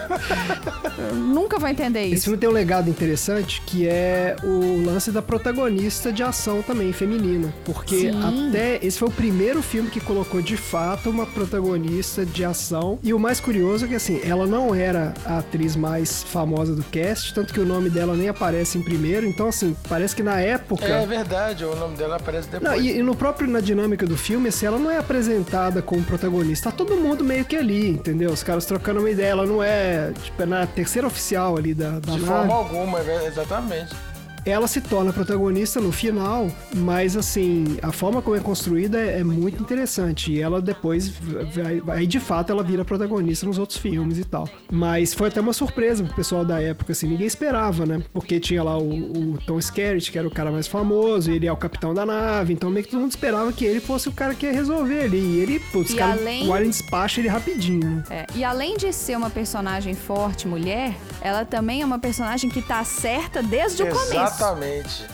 Nunca 1.14 1.60
vou 1.60 1.70
entender 1.70 2.06
Esse 2.06 2.16
isso. 2.16 2.24
filme 2.26 2.38
tem 2.38 2.50
um 2.50 2.54
legado 2.54 2.90
interessante 2.90 3.62
que 3.66 3.88
é 3.88 4.36
o 4.44 4.84
lance 4.86 5.12
da 5.12 5.22
protagonista 5.22 6.12
de 6.12 6.24
ação 6.24 6.62
também, 6.62 6.92
feminina. 6.94 7.54
Porque 7.66 8.12
Sim. 8.12 8.50
até 8.50 8.80
esse 8.86 9.00
foi 9.00 9.08
o 9.08 9.12
primeiro 9.12 9.62
filme 9.62 9.90
que 9.90 10.00
colocou 10.00 10.42
de 10.42 10.58
fato 10.58 11.10
uma 11.10 11.26
protagonista 11.26 12.26
de 12.26 12.44
ação. 12.44 13.00
E 13.04 13.14
o 13.14 13.20
mais 13.20 13.40
curioso 13.40 13.86
é 13.86 13.88
que 13.88 13.96
assim, 13.96 14.22
ela 14.24 14.46
não 14.46 14.74
era 14.74 15.14
a 15.26 15.40
atriz 15.40 15.76
mais 15.76 16.24
famosa 16.24 16.76
do 16.76 16.84
cast, 16.84 17.34
tanto 17.34 17.54
que 17.54 17.60
o 17.60 17.66
nome 17.66 17.90
dela 17.90 18.16
nem 18.16 18.30
aparece 18.30 18.78
em 18.78 18.82
primeiro. 18.82 19.26
Então, 19.26 19.48
assim, 19.48 19.76
parece 19.88 20.16
que 20.16 20.24
na 20.24 20.40
época. 20.40 20.86
É 20.86 21.06
verdade, 21.06 21.66
o 21.66 21.76
nome 21.76 21.96
dela 21.96 22.18
aparece 22.18 22.50
depois. 22.50 22.72
Não, 22.72 22.80
e, 22.80 22.98
e 22.98 23.04
no 23.04 23.16
próprio 23.16 23.48
na 23.48 23.60
dinâmica 23.60 24.06
do 24.06 24.18
filme, 24.18 24.50
assim, 24.50 24.66
ela 24.66 24.78
não 24.78 24.90
é 24.90 24.98
apresentada 24.98 25.82
como 25.82 26.04
protagonista. 26.04 26.72
Tá 26.72 26.78
todo 26.78 26.96
mundo 26.96 27.24
meio 27.24 27.46
que 27.46 27.56
ali, 27.56 27.90
entendeu? 27.90 28.32
Os 28.32 28.44
caras 28.44 28.66
trocando 28.66 29.00
uma 29.00 29.10
ideia. 29.10 29.28
Ela 29.34 29.46
não 29.46 29.62
é, 29.62 29.93
tipo, 30.24 30.42
é 30.42 30.46
na 30.46 30.66
terceira 30.68 31.08
oficial 31.08 31.58
ali 31.58 31.74
da, 31.74 31.92
da 31.92 32.00
De 32.00 32.12
nave. 32.12 32.26
forma 32.26 32.54
alguma, 32.54 33.00
é 33.00 33.28
exatamente. 33.28 33.96
Ela 34.46 34.68
se 34.68 34.82
torna 34.82 35.14
protagonista 35.14 35.80
no 35.80 35.92
final, 35.92 36.50
mas 36.76 37.16
assim, 37.16 37.78
a 37.82 37.92
forma 37.92 38.22
como 38.22 38.36
é 38.36 38.40
construída 38.40 39.00
é, 39.00 39.20
é 39.20 39.24
muito 39.24 39.62
interessante. 39.62 40.32
E 40.34 40.42
ela 40.42 40.62
depois, 40.62 41.10
vai, 41.10 41.82
aí 41.96 42.06
de 42.08 42.20
fato, 42.20 42.52
ela 42.52 42.62
vira 42.64 42.84
protagonista 42.84 43.46
nos 43.46 43.58
outros 43.58 43.78
filmes 43.80 44.18
e 44.18 44.24
tal. 44.26 44.50
Mas 44.72 45.14
foi 45.14 45.30
até 45.30 45.40
uma 45.40 45.54
surpresa 45.54 46.04
pro 46.04 46.14
pessoal 46.14 46.44
da 46.44 46.62
época, 46.62 46.92
assim, 46.92 47.08
ninguém 47.08 47.26
esperava, 47.28 47.86
né? 47.86 48.04
Porque 48.14 48.40
tinha 48.40 48.62
lá 48.64 48.78
o, 48.78 49.34
o 49.34 49.38
Tom 49.48 49.58
Skerritt, 49.60 50.12
que 50.12 50.18
era 50.20 50.28
o 50.28 50.32
cara 50.32 50.52
mais 50.52 50.68
famoso, 50.68 51.32
e 51.32 51.36
ele 51.36 51.48
é 51.48 51.52
o 51.52 51.58
capitão 51.58 51.94
da 51.94 52.06
nave, 52.06 52.54
então 52.54 52.70
meio 52.70 52.84
que 52.86 52.92
todo 52.92 53.00
mundo 53.02 53.12
esperava 53.12 53.52
que 53.54 53.64
ele 53.64 53.80
fosse 53.80 54.10
o 54.10 54.12
cara 54.12 54.36
que 54.36 54.46
ia 54.46 54.52
resolver 54.52 55.04
ali. 55.04 55.20
E 55.20 55.40
ele, 55.40 55.60
putz, 55.72 55.92
E 55.92 55.96
cara, 55.96 56.14
além- 56.20 56.48
o 56.48 56.54
Alien 56.54 56.70
despacha 56.70 57.22
ele 57.22 57.30
rapidinho, 57.30 57.80
né? 57.90 58.04
É, 58.10 58.26
e 58.36 58.44
além 58.44 58.76
de 58.76 58.92
ser 58.92 59.16
uma 59.18 59.30
personagem 59.30 59.94
forte, 59.94 60.48
mulher, 60.48 60.96
ela 61.22 61.46
também 61.46 61.82
é 61.82 61.86
uma 61.86 62.00
personagem 62.00 62.50
que 62.50 62.62
tá 62.62 62.84
certa 62.84 63.42
desde 63.42 63.84
o 63.84 63.88
começo. 63.88 64.33
Exatamente. 64.36 65.06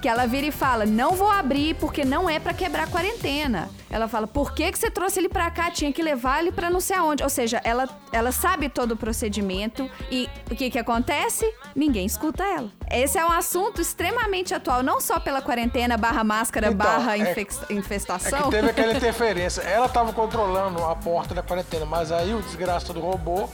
Que 0.00 0.08
ela 0.08 0.26
vira 0.26 0.46
e 0.46 0.50
fala: 0.50 0.86
Não 0.86 1.12
vou 1.12 1.30
abrir 1.30 1.74
porque 1.74 2.06
não 2.06 2.28
é 2.28 2.38
pra 2.40 2.54
quebrar 2.54 2.84
a 2.84 2.86
quarentena. 2.86 3.68
Ela 3.90 4.08
fala: 4.08 4.26
Por 4.26 4.54
que, 4.54 4.72
que 4.72 4.78
você 4.78 4.90
trouxe 4.90 5.20
ele 5.20 5.28
pra 5.28 5.50
cá? 5.50 5.70
Tinha 5.70 5.92
que 5.92 6.02
levar 6.02 6.40
ele 6.40 6.50
pra 6.50 6.70
não 6.70 6.80
sei 6.80 6.96
aonde. 6.96 7.22
Ou 7.22 7.28
seja, 7.28 7.60
ela, 7.64 7.86
ela 8.10 8.32
sabe 8.32 8.70
todo 8.70 8.92
o 8.92 8.96
procedimento 8.96 9.90
e 10.10 10.26
o 10.50 10.54
que, 10.56 10.70
que 10.70 10.78
acontece? 10.78 11.44
Ninguém 11.76 12.06
escuta 12.06 12.42
ela. 12.42 12.70
Esse 12.90 13.18
é 13.18 13.26
um 13.26 13.30
assunto 13.30 13.82
extremamente 13.82 14.54
atual, 14.54 14.82
não 14.82 15.02
só 15.02 15.20
pela 15.20 15.42
quarentena, 15.42 15.98
barra 15.98 16.24
máscara, 16.24 16.68
Então, 16.68 16.78
barra 16.78 17.18
é- 17.18 17.34
É 17.68 17.72
infestação. 17.74 18.44
que 18.44 18.50
teve 18.52 18.70
aquela 18.70 18.94
interferência. 18.96 19.60
Ela 19.60 19.86
tava 19.88 20.14
controlando 20.14 20.82
a 20.82 20.96
porta 20.96 21.34
da 21.34 21.42
quarentena, 21.42 21.84
mas 21.84 22.10
aí 22.10 22.32
o 22.34 22.40
desgraça 22.40 22.94
do 22.94 23.00
robô 23.00 23.50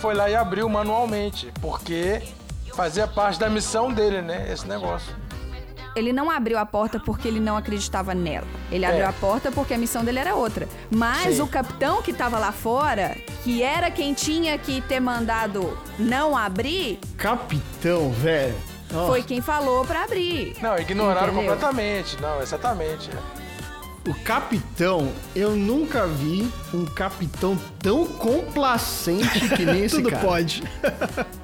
foi 0.00 0.12
lá 0.14 0.28
e 0.28 0.34
abriu 0.34 0.68
manualmente, 0.68 1.52
porque 1.60 2.20
fazia 2.74 3.06
parte 3.06 3.38
da 3.38 3.48
missão 3.50 3.92
dele, 3.92 4.22
né? 4.22 4.50
Esse 4.52 4.66
negócio. 4.66 5.14
Ele 5.94 6.10
não 6.10 6.30
abriu 6.30 6.58
a 6.58 6.64
porta 6.64 6.98
porque 6.98 7.28
ele 7.28 7.38
não 7.38 7.54
acreditava 7.54 8.14
nela. 8.14 8.46
Ele 8.70 8.84
É. 8.84 8.88
abriu 8.88 9.06
a 9.06 9.12
porta 9.12 9.52
porque 9.52 9.74
a 9.74 9.78
missão 9.78 10.02
dele 10.02 10.18
era 10.20 10.34
outra. 10.34 10.66
Mas 10.90 11.36
Sim. 11.36 11.42
o 11.42 11.46
capitão 11.46 12.00
que 12.00 12.14
tava 12.14 12.38
lá 12.38 12.50
fora, 12.50 13.14
que 13.44 13.62
era 13.62 13.90
quem 13.90 14.14
tinha 14.14 14.56
que 14.56 14.80
ter 14.82 15.00
mandado 15.00 15.76
não 15.98 16.34
abrir, 16.36 16.98
Capitão, 17.18 18.10
velho. 18.10 18.54
Ó, 18.94 19.06
foi 19.08 19.22
quem 19.22 19.42
falou 19.42 19.84
pra 19.84 20.04
abrir. 20.04 20.56
Não, 20.62 20.78
ignoraram 20.78 21.28
Entendeu? 21.32 21.50
completamente. 21.52 22.20
Não, 22.22 22.40
exatamente. 22.40 23.10
O 24.08 24.14
capitão, 24.24 25.12
eu 25.36 25.50
nunca 25.50 26.06
vi 26.06 26.50
um 26.74 26.84
capitão 26.86 27.56
tão 27.78 28.06
complacente 28.06 29.48
que 29.50 29.64
nem 29.64 29.84
esse 29.84 29.96
Tudo 29.96 30.10
cara. 30.10 30.24
pode. 30.26 30.62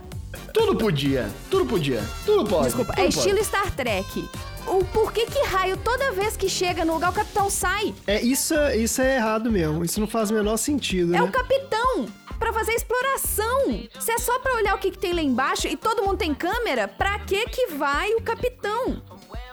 Tudo 0.58 0.76
podia, 0.76 1.30
tudo 1.50 1.64
podia, 1.66 2.02
tudo 2.26 2.48
pode. 2.48 2.64
Desculpa, 2.66 2.92
tudo 2.92 3.00
é 3.00 3.04
pode. 3.04 3.16
estilo 3.18 3.42
Star 3.44 3.70
Trek. 3.74 4.28
O 4.66 4.84
porquê 4.84 5.24
que 5.24 5.42
raio 5.46 5.76
toda 5.78 6.12
vez 6.12 6.36
que 6.36 6.48
chega 6.48 6.84
no 6.84 6.94
lugar 6.94 7.10
o 7.10 7.14
capitão 7.14 7.48
sai? 7.48 7.94
É, 8.06 8.20
isso, 8.20 8.54
isso 8.76 9.00
é 9.00 9.16
errado 9.16 9.50
mesmo. 9.50 9.84
Isso 9.84 9.98
não 10.00 10.06
faz 10.06 10.30
o 10.30 10.34
menor 10.34 10.56
sentido, 10.58 11.14
É 11.14 11.18
né? 11.18 11.22
o 11.22 11.30
capitão 11.30 12.06
pra 12.38 12.52
fazer 12.52 12.72
exploração. 12.72 13.88
Se 13.98 14.12
é 14.12 14.18
só 14.18 14.38
pra 14.40 14.54
olhar 14.54 14.74
o 14.74 14.78
que, 14.78 14.90
que 14.90 14.98
tem 14.98 15.12
lá 15.12 15.22
embaixo 15.22 15.66
e 15.66 15.76
todo 15.76 16.02
mundo 16.02 16.18
tem 16.18 16.34
câmera, 16.34 16.86
pra 16.86 17.18
que 17.20 17.46
que 17.46 17.68
vai 17.68 18.12
o 18.14 18.20
capitão? 18.22 19.00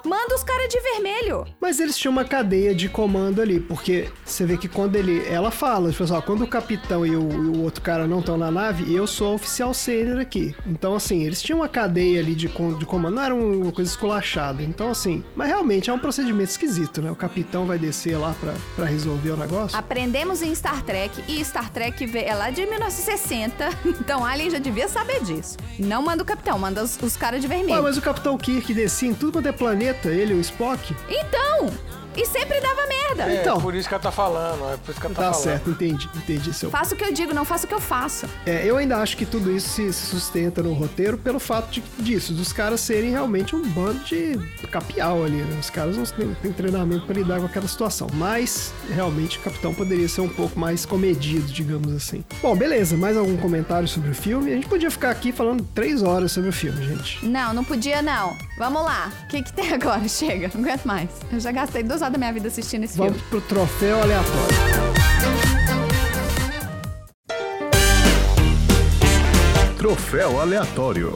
Manda 0.06 0.36
os 0.36 0.44
caras 0.44 0.70
de 0.70 0.80
vermelho. 0.80 1.46
Mas 1.60 1.80
eles 1.80 1.98
tinham 1.98 2.12
uma 2.12 2.24
cadeia 2.24 2.74
de 2.76 2.88
comando 2.88 3.42
ali, 3.42 3.60
porque 3.60 4.10
você 4.24 4.46
vê 4.46 4.58
que 4.58 4.68
quando 4.68 4.96
ele. 4.96 5.26
Ela 5.28 5.52
fala, 5.52 5.92
tipo 5.92 6.04
assim, 6.04 6.14
ó, 6.14 6.22
quando 6.22 6.44
o 6.44 6.48
capitão 6.48 7.06
e 7.06 7.16
o, 7.16 7.30
e 7.32 7.58
o 7.58 7.64
outro 7.64 7.82
cara 7.82 8.08
não 8.08 8.20
estão 8.20 8.38
na 8.38 8.52
nave, 8.52 8.94
eu 8.94 9.08
sou 9.08 9.34
oficial 9.34 9.74
sênior 9.74 10.20
aqui. 10.20 10.56
Então, 10.66 10.96
assim, 10.96 11.24
eles 11.24 11.42
tinham 11.42 11.60
uma 11.60 11.70
cadeia 11.70 12.20
ali 12.20 12.36
de, 12.36 12.48
de 12.48 12.86
comando, 12.86 13.16
não 13.16 13.24
era 13.24 13.36
uma 13.36 13.72
coisa 13.72 13.90
esculachada. 13.90 14.62
Então, 14.62 14.90
assim, 14.90 15.24
mas 15.36 15.48
realmente 15.48 15.90
é 15.90 15.94
um 15.94 16.00
procedimento 16.00 16.52
esquisito, 16.52 17.02
né? 17.02 17.12
O 17.12 17.16
capitão 17.16 17.66
vai 17.66 17.78
descer 17.78 18.18
lá 18.18 18.36
pra, 18.40 18.54
pra 18.76 18.86
resolver 18.86 19.32
o 19.32 19.38
negócio. 19.38 19.78
Aprendemos 19.78 20.42
em 20.42 20.54
Star 20.54 20.84
Trek 20.84 21.24
e 21.28 21.44
Star 21.44 21.72
Trek 21.72 22.06
é 22.18 22.36
lá 22.36 22.50
de 22.50 22.66
1960, 22.66 23.70
então 23.86 24.24
Alien 24.26 24.50
já 24.50 24.60
devia 24.60 24.88
saber 24.88 25.24
disso. 25.24 25.58
Não 25.80 26.02
manda 26.02 26.24
o 26.24 26.26
capitão, 26.26 26.58
manda 26.58 26.84
os, 26.84 26.98
os 27.02 27.18
caras 27.18 27.42
de 27.42 27.48
Ué, 27.48 27.58
vermelho. 27.58 27.84
mas 27.84 27.98
o 27.98 28.02
Capitão 28.02 28.38
Kirk 28.38 28.74
descia 28.74 29.10
em 29.10 29.14
tudo 29.14 29.34
quanto 29.34 29.48
é 29.48 29.52
planeta, 29.52 29.95
ele 30.04 30.34
e 30.34 30.38
o 30.38 30.42
Spock. 30.42 30.96
Então, 31.10 31.72
e 32.16 32.26
sempre 32.26 32.60
dava 32.62 32.86
merda. 32.88 33.24
É, 33.32 33.42
Então. 33.42 33.60
por 33.62 33.74
isso 33.76 33.88
que 33.88 33.94
ela 33.94 34.04
tá 34.04 34.12
falando. 34.12 34.74
É 34.74 34.78
por 34.78 34.92
isso 34.92 35.00
que 35.00 35.06
ela 35.08 35.16
tá, 35.16 35.22
Tá 35.24 35.32
falando. 35.32 35.44
certo, 35.44 35.70
entendi, 35.70 36.10
entendi 36.16 36.54
seu 36.54 36.70
Faço 36.70 36.94
o 36.94 36.98
que 36.98 37.04
eu 37.04 37.14
digo, 37.14 37.34
não 37.34 37.46
faço 37.46 37.66
o 37.66 37.68
que 37.68 37.74
eu 37.74 37.80
faço. 37.82 38.28
É, 38.46 38.66
eu 38.66 38.78
ainda 38.78 38.98
acho 38.98 39.16
que 39.18 39.26
tudo 39.26 39.52
isso 39.52 39.70
se 39.70 39.86
se 39.94 40.06
sustenta 40.08 40.62
no 40.64 40.74
roteiro 40.74 41.18
pelo 41.18 41.40
fato 41.40 41.70
de, 41.72 41.82
disso, 42.00 42.34
dos 42.34 42.52
caras 42.52 42.80
serem 42.82 43.12
realmente 43.12 43.56
um 43.56 43.62
bando 43.70 44.00
de 44.04 44.38
capial 44.72 45.24
ali, 45.24 45.38
né? 45.38 45.58
Os 45.60 45.70
caras 45.70 45.96
não 45.98 46.04
têm, 46.06 46.34
têm 46.42 46.52
treinamento 46.52 47.06
para 47.06 47.16
lidar 47.16 47.40
com 47.40 47.46
aquela 47.46 47.68
situação. 47.68 48.08
Mas, 48.14 48.74
realmente, 48.90 49.38
o 49.38 49.42
capitão 49.42 49.74
poderia 49.74 50.08
ser 50.10 50.22
um 50.22 50.30
pouco 50.30 50.60
mais 50.60 50.86
comedido, 50.86 51.46
digamos 51.52 51.94
assim. 51.94 52.24
Bom, 52.42 52.56
beleza. 52.56 52.98
Mais 52.98 53.16
algum 53.18 53.38
comentário 53.38 53.88
sobre 53.88 54.10
o 54.12 54.16
filme? 54.16 54.52
A 54.52 54.56
gente 54.56 54.68
podia 54.68 54.90
ficar 54.92 55.12
aqui 55.12 55.32
falando 55.32 55.64
três 55.74 56.02
horas 56.04 56.32
sobre 56.32 56.50
o 56.50 56.54
filme, 56.54 56.84
gente. 56.86 57.26
Não, 57.26 57.54
não 57.54 57.64
podia 57.64 58.02
não. 58.02 58.36
Vamos 58.58 58.84
lá. 58.84 59.12
O 59.24 59.28
que, 59.28 59.42
que 59.44 59.54
tem 59.54 59.72
agora? 59.74 60.08
Chega, 60.08 60.50
não 60.54 60.62
aguento 60.62 60.86
mais. 60.86 61.10
Eu 61.32 61.40
já 61.40 61.52
gastei 61.52 61.84
duas 61.84 62.02
horas 62.02 62.05
da 62.10 62.18
minha 62.18 62.32
vida 62.34 62.48
assistindo 62.48 62.84
esse 62.84 62.98
Vamos 62.98 63.14
filme. 63.14 63.30
pro 63.30 63.42
troféu 63.42 64.02
aleatório. 64.02 64.56
Troféu 69.78 70.40
aleatório. 70.40 71.14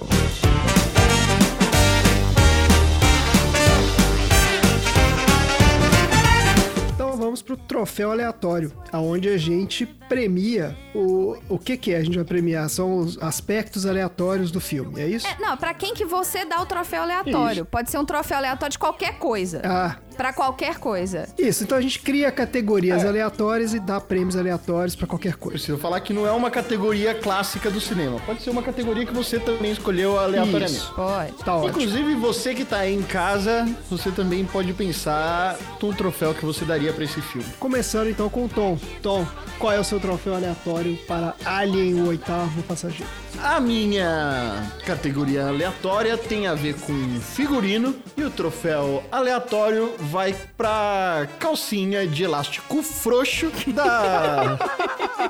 Então 6.94 7.16
vamos 7.16 7.42
pro 7.42 7.56
troféu 7.56 8.12
aleatório, 8.12 8.72
aonde 8.92 9.30
a 9.30 9.38
gente 9.38 9.86
premia 9.86 10.76
o 10.94 11.38
o 11.48 11.58
que 11.58 11.78
que 11.78 11.94
é? 11.94 11.98
A 11.98 12.04
gente 12.04 12.16
vai 12.16 12.26
premiar 12.26 12.70
são 12.70 12.98
os 12.98 13.18
aspectos 13.22 13.86
aleatórios 13.86 14.52
do 14.52 14.60
filme, 14.60 15.00
é 15.02 15.08
isso? 15.08 15.26
É, 15.28 15.38
não, 15.40 15.56
pra 15.56 15.74
quem 15.74 15.94
que 15.94 16.06
você 16.06 16.46
dá 16.46 16.62
o 16.62 16.66
troféu 16.66 17.04
aleatório? 17.04 17.62
Isso. 17.62 17.66
Pode 17.66 17.90
ser 17.90 17.98
um 17.98 18.06
troféu 18.06 18.38
aleatório 18.38 18.72
de 18.72 18.80
qualquer 18.80 19.18
coisa. 19.18 19.62
Ah, 19.64 19.96
Pra 20.20 20.34
qualquer 20.34 20.80
coisa. 20.80 21.30
Isso, 21.38 21.64
então 21.64 21.78
a 21.78 21.82
gente 21.82 22.00
cria 22.00 22.30
categorias 22.30 23.06
aleatórias 23.06 23.74
e 23.74 23.80
dá 23.80 24.02
prêmios 24.02 24.36
aleatórios 24.36 24.94
pra 24.94 25.08
qualquer 25.08 25.36
coisa. 25.36 25.58
Preciso 25.58 25.78
falar 25.78 26.02
que 26.02 26.12
não 26.12 26.28
é 26.28 26.32
uma 26.34 26.52
categoria 26.52 27.16
clássica 27.16 27.72
do 27.72 27.80
cinema. 27.80 28.20
Pode 28.26 28.42
ser 28.42 28.50
uma 28.50 28.62
categoria 28.62 29.06
que 29.06 29.14
você 29.14 29.40
também 29.40 29.72
escolheu 29.72 30.20
aleatoriamente. 30.20 30.74
Isso. 30.74 30.94
Pode. 30.94 31.32
Tá 31.36 31.56
ótimo. 31.56 31.70
Inclusive, 31.70 32.16
você 32.16 32.54
que 32.54 32.66
tá 32.66 32.80
aí 32.80 32.94
em 32.94 33.02
casa, 33.02 33.66
você 33.90 34.12
também 34.12 34.44
pode 34.44 34.74
pensar 34.74 35.58
no 35.82 35.94
troféu 35.94 36.34
que 36.34 36.44
você 36.44 36.66
daria 36.66 36.92
pra 36.92 37.06
esse 37.06 37.22
filme. 37.22 37.48
Começando 37.58 38.10
então 38.10 38.28
com 38.28 38.44
o 38.44 38.50
Tom. 38.50 38.78
Tom, 39.02 39.26
qual 39.58 39.72
é 39.72 39.80
o 39.80 39.86
seu 39.86 40.02
troféu 40.02 40.36
aleatório 40.36 40.98
para 41.08 41.34
Alien, 41.46 41.94
o 41.94 42.08
oitavo 42.08 42.62
passageiro? 42.64 43.10
A 43.42 43.58
minha 43.62 44.70
categoria 44.86 45.48
aleatória 45.48 46.18
tem 46.18 46.46
a 46.46 46.56
ver 46.56 46.76
com 46.76 46.94
figurino 47.22 47.96
e 48.18 48.24
o 48.24 48.30
troféu 48.30 49.02
aleatório 49.10 49.94
vai 50.10 50.34
pra 50.58 51.28
calcinha 51.40 52.08
de 52.08 52.24
elástico 52.24 52.82
frouxo 52.82 53.52
da 53.68 54.58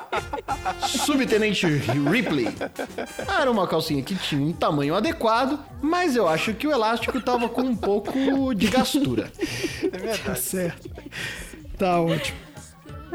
Subtenente 0.86 1.66
Ripley. 1.66 2.48
Era 3.38 3.50
uma 3.50 3.66
calcinha 3.66 4.02
que 4.02 4.14
tinha 4.14 4.40
um 4.40 4.52
tamanho 4.52 4.94
adequado, 4.94 5.58
mas 5.82 6.16
eu 6.16 6.26
acho 6.28 6.54
que 6.54 6.66
o 6.66 6.72
elástico 6.72 7.20
tava 7.20 7.48
com 7.48 7.62
um 7.62 7.76
pouco 7.76 8.54
de 8.54 8.68
gastura. 8.68 9.30
Tá 10.24 10.34
certo. 10.34 10.90
Tá 11.78 12.00
ótimo. 12.00 12.38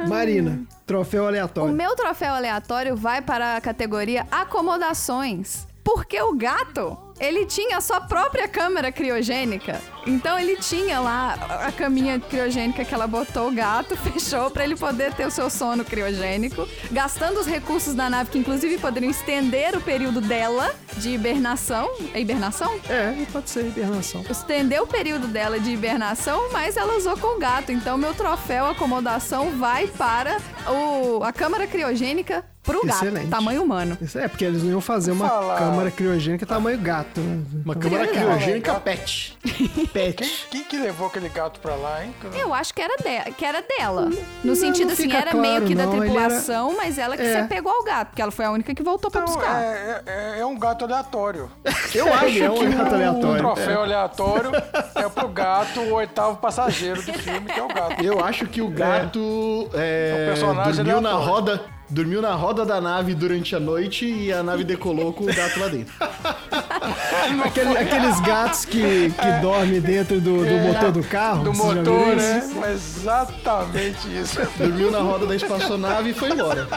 Marina, 0.07 0.61
troféu 0.85 1.23
O 1.23 1.27
aleatório. 1.27 1.73
meu 1.73 1.95
troféu 1.95 2.33
aleatório 2.33 2.95
vai 2.95 3.21
para 3.21 3.55
a 3.55 3.61
categoria 3.61 4.25
acomodações. 4.31 5.67
Porque 5.83 6.19
o 6.21 6.33
gato 6.35 6.97
ele 7.19 7.45
tinha 7.45 7.77
a 7.77 7.81
sua 7.81 8.01
própria 8.01 8.47
câmara 8.47 8.91
criogênica. 8.91 9.81
Então 10.05 10.37
ele 10.37 10.57
tinha 10.57 10.99
lá 10.99 11.33
a 11.65 11.71
caminha 11.71 12.19
criogênica 12.19 12.85
que 12.85 12.93
ela 12.93 13.07
botou 13.07 13.47
o 13.47 13.51
gato, 13.51 13.95
fechou 13.97 14.51
pra 14.51 14.63
ele 14.63 14.75
poder 14.75 15.13
ter 15.13 15.25
o 15.25 15.31
seu 15.31 15.49
sono 15.49 15.83
criogênico, 15.83 16.67
gastando 16.91 17.39
os 17.39 17.47
recursos 17.47 17.93
da 17.93 18.09
nave 18.09 18.29
que 18.29 18.37
inclusive 18.37 18.77
poderiam 18.77 19.09
estender 19.09 19.75
o 19.75 19.81
período 19.81 20.21
dela 20.21 20.75
de 20.97 21.09
hibernação. 21.09 21.89
É 22.13 22.19
hibernação? 22.19 22.79
É, 22.89 23.25
pode 23.31 23.49
ser 23.49 23.65
hibernação. 23.65 24.23
Estendeu 24.29 24.83
o 24.83 24.87
período 24.87 25.27
dela 25.27 25.59
de 25.59 25.71
hibernação, 25.71 26.51
mas 26.51 26.77
ela 26.77 26.95
usou 26.95 27.17
com 27.17 27.35
o 27.35 27.39
gato. 27.39 27.71
Então 27.71 27.97
meu 27.97 28.13
troféu 28.13 28.67
acomodação 28.67 29.57
vai 29.57 29.87
para 29.87 30.37
o, 30.67 31.23
a 31.23 31.31
câmara 31.31 31.65
criogênica 31.65 32.43
pro 32.65 32.85
gato, 32.85 33.03
Excelente. 33.05 33.29
tamanho 33.29 33.63
humano. 33.63 33.97
Isso 34.01 34.17
é, 34.17 34.27
porque 34.27 34.43
eles 34.45 34.63
não 34.63 34.71
iam 34.71 34.81
fazer 34.81 35.11
uma 35.11 35.27
Falar. 35.29 35.57
câmara 35.59 35.91
criogênica 35.91 36.45
tamanho 36.45 36.77
gato, 36.79 37.21
né? 37.21 37.43
Uma 37.63 37.75
câmara 37.75 38.07
criogênica 38.07 38.73
pet. 38.75 39.37
Quem, 39.43 39.85
Pet. 39.87 40.47
quem 40.49 40.63
que 40.63 40.77
levou 40.77 41.07
aquele 41.07 41.29
gato 41.29 41.59
pra 41.59 41.75
lá, 41.75 42.03
hein? 42.03 42.13
Eu 42.33 42.53
acho 42.53 42.73
que 42.73 42.81
era, 42.81 42.95
de, 42.97 43.31
que 43.33 43.45
era 43.45 43.61
dela. 43.61 44.05
No 44.05 44.17
Não, 44.43 44.55
sentido 44.55 44.87
não 44.87 44.93
assim, 44.93 45.11
era 45.11 45.31
claro, 45.31 45.39
meio 45.39 45.61
que 45.61 45.75
da 45.75 45.85
não, 45.85 45.93
ele 45.93 46.01
tripulação, 46.01 46.75
mas 46.75 46.97
ela 46.97 47.15
que 47.15 47.23
É. 47.23 47.31
se 47.31 47.37
apegou 47.37 47.71
ao 47.71 47.83
gato, 47.83 48.09
porque 48.09 48.21
ela 48.21 48.31
foi 48.31 48.45
a 48.45 48.51
única 48.51 48.73
que 48.75 48.83
voltou 48.83 49.09
pra 49.11 49.21
Então, 49.21 49.33
buscar. 49.35 49.61
é, 49.61 50.01
é- 50.05 50.39
é 50.39 50.45
um 50.45 50.57
gato 50.57 50.83
aleatório. 50.85 51.49
Eu 51.93 52.13
acho 52.13 52.43
é 52.43 52.49
um 52.49 52.55
que 52.57 52.65
gato 52.67 52.91
O 52.91 52.95
aleatório. 52.95 53.37
troféu 53.37 53.81
aleatório 53.83 54.51
é 54.95 55.09
pro 55.09 55.27
gato, 55.29 55.79
o 55.81 55.93
oitavo 55.93 56.37
passageiro 56.37 57.01
do 57.01 57.13
filme, 57.13 57.45
que 57.47 57.59
é 57.59 57.63
o 57.63 57.67
gato. 57.67 58.03
Eu 58.03 58.23
acho 58.23 58.47
que 58.47 58.61
o 58.61 58.67
gato 58.67 59.69
é, 59.73 60.15
É 60.17 60.23
um 60.23 60.25
personagem 60.33 60.75
dormiu 60.83 61.01
na 61.01 61.13
roda, 61.13 61.63
dormiu 61.89 62.21
na 62.21 62.33
roda 62.33 62.65
da 62.65 62.79
nave 62.81 63.13
durante 63.13 63.55
a 63.55 63.59
noite 63.59 64.05
e 64.05 64.31
a 64.33 64.41
nave 64.43 64.63
decolou 64.63 65.13
com 65.13 65.23
o 65.25 65.27
gato 65.27 65.59
lá 65.59 65.67
dentro. 65.67 65.93
Aquele- 67.43 67.77
aqueles 67.77 68.19
gatos 68.21 68.65
que, 68.65 69.09
que 69.11 69.31
dormem 69.41 69.81
dentro 69.81 70.19
do, 70.21 70.45
do 70.45 70.53
motor 70.67 70.91
do 70.91 71.03
carro. 71.03 71.43
Do 71.43 71.53
motor, 71.53 72.15
né? 72.15 72.47
Mas 72.55 72.97
exatamente 72.97 74.07
isso. 74.07 74.39
Dormiu 74.57 74.91
na 74.91 74.99
roda 74.99 75.25
da 75.25 75.35
espaçonave 75.35 76.09
e 76.11 76.13
foi 76.13 76.31
embora. 76.31 76.67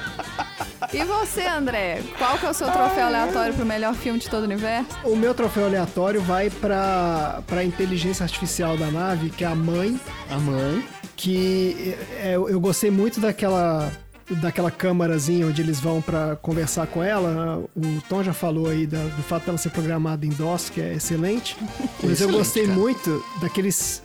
E 0.92 1.05
você, 1.05 1.42
André? 1.47 2.01
Qual 2.16 2.38
que 2.38 2.47
é 2.47 2.51
o 2.51 2.55
seu 2.55 2.71
troféu 2.71 3.07
aleatório 3.07 3.53
pro 3.53 3.66
melhor 3.66 3.94
filme 3.94 4.18
de 4.18 4.29
todo 4.31 4.42
o 4.42 4.44
universo? 4.47 4.88
O 5.05 5.14
meu 5.16 5.35
troféu 5.35 5.66
aleatório 5.66 6.21
vai 6.23 6.49
pra, 6.49 7.42
pra 7.47 7.62
inteligência 7.64 8.23
artificial 8.25 8.77
da 8.77 8.90
nave, 8.90 9.29
que 9.31 9.44
é 9.44 9.49
a 9.49 9.55
mãe, 9.55 10.01
A 10.31 10.38
mãe. 10.38 10.83
que 11.16 11.94
é, 12.23 12.35
eu 12.37 12.49
eu 12.49 12.61
gostei 12.61 12.90
muito 12.90 13.21
daquela 13.21 13.90
daquela 14.31 14.71
câmarazinha 14.71 15.47
onde 15.47 15.62
eles 15.62 15.81
vão 15.81 16.01
pra 16.03 16.37
conversar 16.37 16.87
com 16.87 17.03
ela. 17.03 17.64
O 17.77 18.01
Tom 18.09 18.23
já 18.23 18.33
falou 18.35 18.69
aí 18.69 18.87
da- 18.87 19.03
do 19.05 19.23
fato 19.23 19.47
dela 19.47 19.59
ser 19.59 19.71
programada 19.71 20.25
em 20.27 20.31
DOS, 20.31 20.69
que 20.71 20.81
é 20.81 20.95
excelente. 20.95 21.57
Mas 22.03 22.21
eu 22.21 22.29
Excelente, 22.29 22.37
gostei 22.37 22.67
cara. 22.67 22.79
muito 22.79 23.25
daqueles 23.41 24.03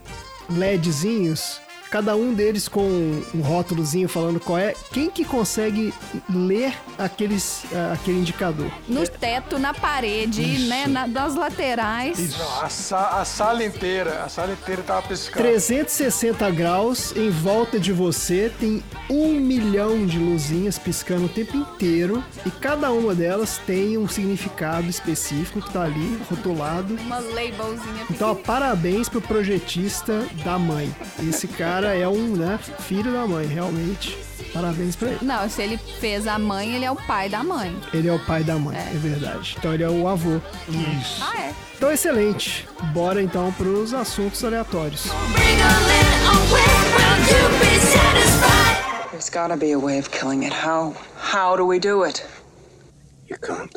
LEDzinhos, 0.50 1.60
cada 1.94 2.16
um 2.16 2.34
deles 2.34 2.68
com 2.68 3.22
um 3.36 3.42
rótulozinho 3.42 4.10
falando 4.10 4.40
qual 4.40 4.58
é, 4.58 4.74
quem 4.92 5.12
que 5.12 5.24
consegue 5.24 5.94
ler 6.28 6.74
aqueles, 6.98 7.66
ah, 7.72 7.94
aquele 7.94 8.18
indicador. 8.18 8.66
No 8.90 9.08
teto, 9.08 9.60
na 9.60 9.76
parede, 9.76 10.42
né? 10.68 10.88
na- 10.88 11.06
das 11.06 11.36
laterais. 11.36 12.36
Não, 12.36 12.62
a, 12.64 12.68
sa- 12.70 13.22
a 13.22 13.26
sala 13.26 13.64
inteira, 13.64 14.24
a 14.24 14.28
sala 14.30 14.54
inteira 14.54 14.82
tava 14.82 15.04
piscando. 15.04 15.44
360 15.48 16.50
graus 16.50 17.16
em 17.16 17.30
volta 17.30 17.80
de 17.80 17.92
você, 17.94 18.52
tem 18.60 18.84
um 19.08 19.34
milhão 19.40 20.04
de 20.08 20.18
luzinhas 20.18 20.80
piscando 20.80 21.26
o 21.26 21.30
tempo 21.30 21.56
inteiro 21.56 22.24
e 22.44 22.50
cada 22.50 22.92
uma 22.92 23.14
delas 23.14 23.60
tem 23.68 24.00
um 24.00 24.08
significado 24.08 24.90
específico 24.90 25.62
que 25.62 25.72
tá 25.72 25.84
ali 25.84 26.20
rotulado. 26.28 26.96
Uma 27.02 27.20
labelzinha 27.20 28.08
Então, 28.10 28.32
ó, 28.32 28.34
parabéns 28.34 29.08
pro 29.08 29.22
projetista 29.22 30.26
da 30.44 30.58
mãe. 30.58 30.92
Esse 31.30 31.48
cara 31.48 31.83
é 31.90 32.08
um, 32.08 32.36
né, 32.36 32.60
filho 32.80 33.12
da 33.12 33.28
mãe, 33.28 33.46
realmente. 33.46 34.18
Parabéns 34.54 34.96
pra 34.96 35.10
ele. 35.10 35.20
Não, 35.22 35.50
se 35.50 35.62
ele 35.62 35.78
fez 35.78 36.28
a 36.28 36.38
mãe, 36.38 36.76
ele 36.76 36.86
é 36.86 36.92
o 36.92 36.96
pai 36.96 37.28
da 37.28 37.44
mãe. 37.44 37.76
Ele 37.94 38.08
é 38.08 38.14
o 38.14 38.20
pai 38.20 38.44
da 38.44 38.56
mãe, 38.56 38.78
é, 38.78 38.92
verdade. 38.98 39.56
Então 39.58 39.74
ele 39.74 39.84
é 39.84 39.90
o 39.90 40.08
avô. 40.08 40.40
Isso. 40.70 41.24
Ah, 41.24 41.38
é? 41.40 41.54
Então, 41.76 41.92
excelente. 41.92 42.68
Bora 42.94 43.22
então 43.22 43.52
pros 43.54 43.94
assuntos 43.94 44.44
aleatórios. 44.44 45.06
There's 49.12 49.30
gotta 49.30 49.58
be 49.58 49.74
a 49.74 49.80
way 49.80 50.00
of 50.00 50.10
killing 50.12 50.44
it. 50.46 50.54
How? 50.54 50.94
How 51.18 51.56
do 51.58 51.66
we 51.66 51.80
do 51.80 52.04
it? 52.04 52.24
You 53.30 53.38
can't. 53.40 53.72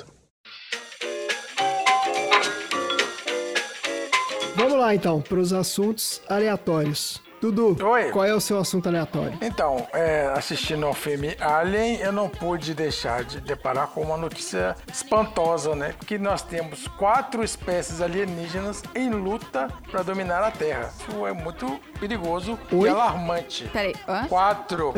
Vamos 4.56 4.78
lá 4.78 4.94
então, 4.94 5.20
pros 5.20 5.52
assuntos 5.52 6.22
aleatórios. 6.28 7.20
Dudu, 7.40 7.76
Oi. 7.86 8.10
qual 8.10 8.24
é 8.24 8.34
o 8.34 8.40
seu 8.40 8.58
assunto 8.58 8.88
aleatório? 8.88 9.36
Então, 9.42 9.86
é, 9.92 10.32
assistindo 10.34 10.86
ao 10.86 10.94
filme 10.94 11.36
Alien, 11.38 11.96
eu 12.00 12.10
não 12.10 12.28
pude 12.28 12.72
deixar 12.72 13.24
de 13.24 13.40
deparar 13.40 13.88
com 13.88 14.00
uma 14.00 14.16
notícia 14.16 14.74
espantosa, 14.90 15.74
né? 15.74 15.94
Que 16.06 16.18
nós 16.18 16.40
temos 16.40 16.88
quatro 16.88 17.44
espécies 17.44 18.00
alienígenas 18.00 18.82
em 18.94 19.10
luta 19.10 19.68
para 19.90 20.02
dominar 20.02 20.42
a 20.42 20.50
Terra. 20.50 20.90
Isso 20.98 21.26
é 21.26 21.32
muito 21.32 21.78
perigoso 22.00 22.58
Oi? 22.72 22.88
e 22.88 22.90
alarmante. 22.90 23.68
Peraí, 23.70 23.94
hã? 24.08 24.26
Quatro. 24.28 24.94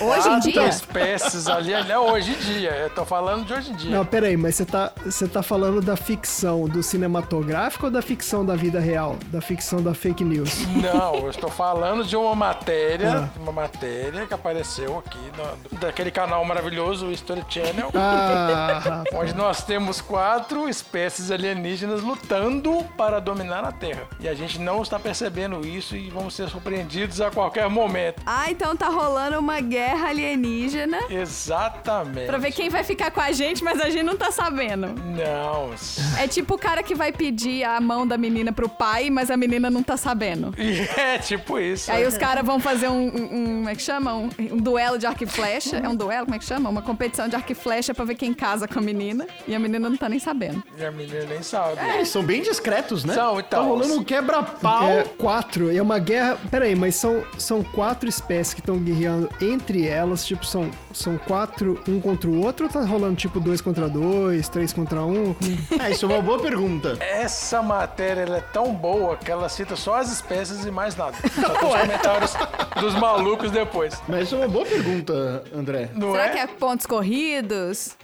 Hoje 0.00 0.28
em 0.28 0.32
quatro 0.32 0.52
dia? 0.52 0.68
espécies 0.68 1.46
alienígenas. 1.46 1.88
Não, 1.88 2.12
hoje 2.12 2.32
em 2.32 2.38
dia. 2.38 2.70
Eu 2.70 2.90
tô 2.90 3.04
falando 3.06 3.46
de 3.46 3.54
hoje 3.54 3.72
em 3.72 3.74
dia. 3.74 3.96
Não, 3.96 4.04
peraí, 4.04 4.36
mas 4.36 4.56
você 4.56 4.66
tá, 4.66 4.92
você 5.04 5.26
tá 5.26 5.42
falando 5.42 5.80
da 5.80 5.96
ficção 5.96 6.68
do 6.68 6.82
cinematográfico 6.82 7.86
ou 7.86 7.90
da 7.90 8.02
ficção 8.02 8.44
da 8.44 8.54
vida 8.54 8.78
real? 8.78 9.16
Da 9.28 9.40
ficção 9.40 9.82
da 9.82 9.94
fake 9.94 10.22
news? 10.22 10.66
Não, 10.68 11.14
eu 11.16 11.30
estou 11.30 11.48
falando 11.50 11.77
de 12.06 12.16
uma 12.16 12.34
matéria, 12.34 13.10
Ah. 13.10 13.28
uma 13.40 13.52
matéria 13.52 14.26
que 14.26 14.34
apareceu 14.34 14.98
aqui 14.98 15.18
no- 15.36 15.78
daquele 15.78 16.10
canal 16.10 16.44
maravilhoso, 16.44 17.06
o 17.06 17.12
History 17.12 17.44
Channel. 17.48 17.90
Ah. 17.94 19.04
Onde 19.14 19.34
nós 19.34 19.62
temos 19.62 20.00
quatro 20.00 20.68
espécies 20.68 21.30
alienígenas 21.30 22.02
lutando 22.02 22.84
para 22.96 23.20
dominar 23.20 23.64
a 23.64 23.70
Terra. 23.72 24.02
E 24.20 24.28
a 24.28 24.34
gente 24.34 24.58
não 24.58 24.82
está 24.82 24.98
percebendo 24.98 25.66
isso 25.66 25.96
e 25.96 26.10
vamos 26.10 26.34
ser 26.34 26.48
surpreendidos 26.48 27.20
a 27.20 27.30
qualquer 27.30 27.68
momento. 27.70 28.22
Ah, 28.26 28.50
então 28.50 28.76
tá 28.76 28.88
rolando 28.88 29.38
uma 29.38 29.60
guerra 29.60 30.08
alienígena 30.08 30.98
Exatamente. 31.08 32.26
pra 32.26 32.38
ver 32.38 32.52
quem 32.52 32.68
vai 32.68 32.82
ficar 32.82 33.10
com 33.10 33.20
a 33.20 33.30
gente, 33.32 33.62
mas 33.62 33.80
a 33.80 33.88
gente 33.88 34.02
não 34.02 34.16
tá 34.16 34.30
sabendo. 34.32 34.88
Não. 34.88 35.70
É 36.18 36.26
tipo 36.26 36.54
o 36.54 36.58
cara 36.58 36.82
que 36.82 36.94
vai 36.94 37.12
pedir 37.12 37.62
a 37.64 37.80
mão 37.80 38.06
da 38.06 38.18
menina 38.18 38.52
pro 38.52 38.68
pai, 38.68 39.10
mas 39.10 39.30
a 39.30 39.36
menina 39.36 39.70
não 39.70 39.82
tá 39.82 39.96
sabendo. 39.96 40.52
É 40.98 41.18
tipo 41.18 41.58
isso. 41.58 41.67
Aí 41.88 42.06
os 42.06 42.16
caras 42.16 42.44
vão 42.44 42.58
fazer 42.60 42.88
um, 42.88 43.06
um- 43.06 43.44
Como 43.58 43.68
é 43.68 43.74
que 43.74 43.82
chama? 43.82 44.14
Um, 44.14 44.30
um 44.52 44.56
duelo 44.56 44.98
de 44.98 45.06
arco 45.06 45.24
e 45.24 45.26
flecha. 45.26 45.76
É 45.76 45.88
um 45.88 45.94
duelo, 45.96 46.24
como 46.26 46.34
é 46.34 46.38
que 46.38 46.44
chama? 46.44 46.68
Uma 46.70 46.82
competição 46.82 47.28
de 47.28 47.36
arco 47.36 47.52
e 47.52 47.54
flecha 47.54 47.92
pra 47.94 48.04
ver 48.04 48.14
quem 48.14 48.32
casa 48.34 48.66
com 48.68 48.78
a 48.78 48.82
menina. 48.82 49.26
E 49.46 49.54
a 49.54 49.58
menina 49.58 49.88
não 49.88 49.96
tá 49.96 50.08
nem 50.08 50.18
sabendo. 50.18 50.62
E 50.76 50.84
a 50.84 50.90
menina 50.90 51.24
nem 51.24 51.42
sabe. 51.42 51.78
Eles 51.94 52.08
são 52.08 52.22
bem 52.22 52.42
discretos, 52.42 53.04
né? 53.04 53.14
São, 53.14 53.38
então. 53.40 53.62
Tá 53.62 53.66
rolando 53.68 53.94
um 53.94 54.04
quebra-pau. 54.04 54.88
É 54.88 55.02
quatro, 55.04 55.74
é 55.74 55.80
uma 55.82 55.98
guerra. 55.98 56.38
Peraí, 56.50 56.74
mas 56.74 56.94
são, 56.96 57.22
são 57.38 57.62
quatro 57.62 58.08
espécies 58.08 58.54
que 58.54 58.60
estão 58.60 58.78
guerreando 58.78 59.28
entre 59.40 59.86
elas, 59.86 60.24
tipo, 60.24 60.44
são, 60.46 60.70
são 60.92 61.18
quatro 61.18 61.80
um 61.88 62.00
contra 62.00 62.28
o 62.28 62.40
outro 62.44 62.66
ou 62.66 62.72
tá 62.72 62.80
rolando 62.84 63.16
tipo 63.16 63.40
dois 63.40 63.60
contra 63.60 63.88
dois, 63.88 64.48
três 64.48 64.72
contra 64.72 65.02
um? 65.02 65.34
É, 65.80 65.90
isso 65.90 66.04
é 66.06 66.08
uma 66.08 66.22
boa 66.22 66.38
pergunta. 66.40 66.96
Essa 67.00 67.62
matéria 67.62 68.22
ela 68.22 68.38
é 68.38 68.40
tão 68.40 68.72
boa 68.74 69.16
que 69.16 69.30
ela 69.30 69.48
cita 69.48 69.76
só 69.76 69.96
as 69.96 70.10
espécies 70.12 70.64
e 70.64 70.70
mais 70.70 70.94
nada. 70.96 71.16
Só 71.34 71.54
comentários 71.58 72.34
dos 72.80 72.94
malucos 72.94 73.50
depois. 73.50 74.00
Mas 74.08 74.24
isso 74.24 74.34
é 74.36 74.38
uma 74.38 74.48
boa 74.48 74.64
pergunta, 74.64 75.44
André. 75.54 75.90
Não 75.94 76.12
Será 76.12 76.26
é? 76.26 76.28
que 76.30 76.38
é 76.38 76.46
pontos 76.46 76.86
corridos? 76.86 77.96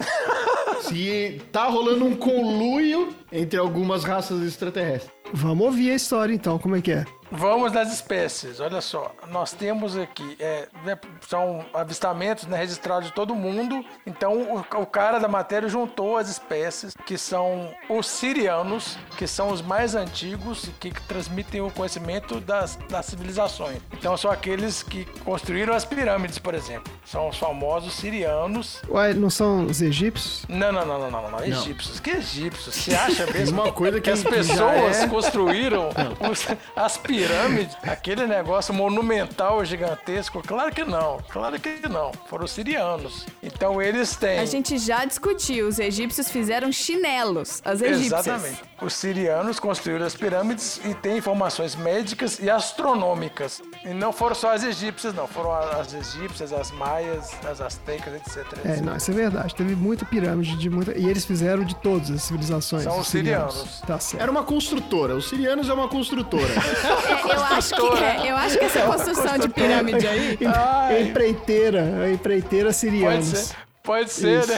Se 0.81 1.41
tá 1.51 1.65
rolando 1.65 2.05
um 2.05 2.15
conluio 2.15 3.09
entre 3.31 3.59
algumas 3.59 4.03
raças 4.03 4.41
extraterrestres. 4.43 5.11
Vamos 5.33 5.65
ouvir 5.65 5.91
a 5.91 5.95
história 5.95 6.33
então, 6.33 6.57
como 6.59 6.75
é 6.75 6.81
que 6.81 6.91
é? 6.91 7.05
Vamos 7.37 7.71
nas 7.71 7.91
espécies. 7.93 8.59
Olha 8.59 8.81
só, 8.81 9.11
nós 9.29 9.51
temos 9.51 9.97
aqui 9.97 10.35
é, 10.39 10.67
né, 10.83 10.97
são 11.27 11.65
avistamentos 11.73 12.45
né, 12.45 12.57
registrados 12.57 13.09
de 13.09 13.13
todo 13.13 13.35
mundo. 13.35 13.83
Então 14.05 14.33
o, 14.41 14.59
o 14.81 14.85
cara 14.85 15.19
da 15.19 15.27
matéria 15.27 15.67
juntou 15.67 16.17
as 16.17 16.29
espécies 16.29 16.93
que 17.05 17.17
são 17.17 17.69
os 17.89 18.07
sirianos, 18.07 18.97
que 19.17 19.27
são 19.27 19.49
os 19.49 19.61
mais 19.61 19.95
antigos 19.95 20.63
e 20.65 20.71
que 20.71 20.91
transmitem 21.07 21.61
o 21.61 21.69
conhecimento 21.71 22.39
das, 22.39 22.75
das 22.89 23.05
civilizações. 23.05 23.77
Então 23.93 24.15
são 24.17 24.31
aqueles 24.31 24.81
que 24.83 25.05
construíram 25.23 25.73
as 25.73 25.83
pirâmides, 25.85 26.39
por 26.39 26.53
exemplo. 26.53 26.93
São 27.05 27.29
os 27.29 27.37
famosos 27.37 27.93
sirianos. 27.95 28.81
Ué, 28.89 29.13
não 29.13 29.29
são 29.29 29.65
os 29.65 29.81
egípcios? 29.81 30.45
Não, 30.47 30.71
não, 30.71 30.85
não, 30.85 30.99
não, 30.99 31.11
não, 31.21 31.31
não. 31.31 31.43
Egípcios. 31.43 31.99
Que 31.99 32.11
egípsos? 32.11 32.75
Você 32.75 32.95
acha 32.95 33.25
mesmo 33.27 33.61
Uma 33.61 33.71
coisa 33.71 33.97
que 33.99 34.05
que 34.05 34.09
as 34.11 34.21
já 34.21 34.29
pessoas 34.29 35.01
é- 35.01 35.07
construíram 35.07 35.89
os- 36.31 36.47
as 36.75 36.97
pirâmides? 36.97 37.24
Pirâmide, 37.27 37.75
aquele 37.83 38.27
negócio 38.27 38.73
monumental, 38.73 39.63
gigantesco, 39.65 40.41
claro 40.45 40.71
que 40.73 40.83
não, 40.83 41.19
claro 41.29 41.59
que 41.59 41.87
não. 41.87 42.11
Foram 42.27 42.45
os 42.45 42.51
sirianos. 42.51 43.25
Então 43.41 43.81
eles 43.81 44.15
têm. 44.15 44.39
A 44.39 44.45
gente 44.45 44.77
já 44.77 45.05
discutiu, 45.05 45.67
os 45.67 45.79
egípcios 45.79 46.29
fizeram 46.29 46.71
chinelos, 46.71 47.61
as 47.65 47.81
egípcias. 47.81 48.27
Exatamente. 48.27 48.63
Os 48.81 48.93
sirianos 48.93 49.59
construíram 49.59 50.05
as 50.05 50.15
pirâmides 50.15 50.81
e 50.85 50.93
têm 50.93 51.17
informações 51.17 51.75
médicas 51.75 52.39
e 52.39 52.49
astronômicas. 52.49 53.61
E 53.83 53.93
não 53.93 54.11
foram 54.11 54.35
só 54.35 54.51
as 54.51 54.63
egípcias, 54.63 55.13
não. 55.13 55.27
Foram 55.27 55.53
as 55.53 55.93
egípcias, 55.93 56.51
as 56.51 56.71
maias, 56.71 57.31
as 57.45 57.61
astecas, 57.61 58.13
etc. 58.15 58.37
É, 58.63 58.71
etc. 58.71 58.81
não, 58.83 58.95
isso 58.95 59.11
é 59.11 59.13
verdade. 59.13 59.55
Teve 59.55 59.75
muita 59.75 60.05
pirâmide 60.05 60.57
de 60.57 60.69
muita. 60.69 60.97
E 60.97 61.07
eles 61.07 61.25
fizeram 61.25 61.63
de 61.63 61.75
todas 61.75 62.11
as 62.11 62.23
civilizações. 62.23 62.83
São 62.83 62.99
os 62.99 63.07
sirianos. 63.07 63.81
Tá 63.87 63.99
certo. 63.99 64.21
Era 64.21 64.31
uma 64.31 64.43
construtora. 64.43 65.15
Os 65.15 65.29
sirianos 65.29 65.69
é 65.69 65.73
uma 65.73 65.87
construtora. 65.87 66.45
É, 67.17 67.35
eu, 67.35 67.43
acho 67.43 67.75
que, 67.75 68.03
é, 68.03 68.31
eu 68.31 68.35
acho 68.37 68.57
que 68.59 68.65
essa 68.65 68.81
construção 68.81 69.37
de 69.37 69.49
pirâmide 69.49 70.07
aí. 70.07 70.37
Em- 70.99 71.07
Empreiteira, 71.09 71.81
a 72.03 72.09
empreiteira 72.11 72.65
Pode 72.65 72.75
sirianos. 72.77 73.25
ser, 73.27 73.55
pode 73.83 74.11
ser, 74.11 74.45
né? 74.47 74.55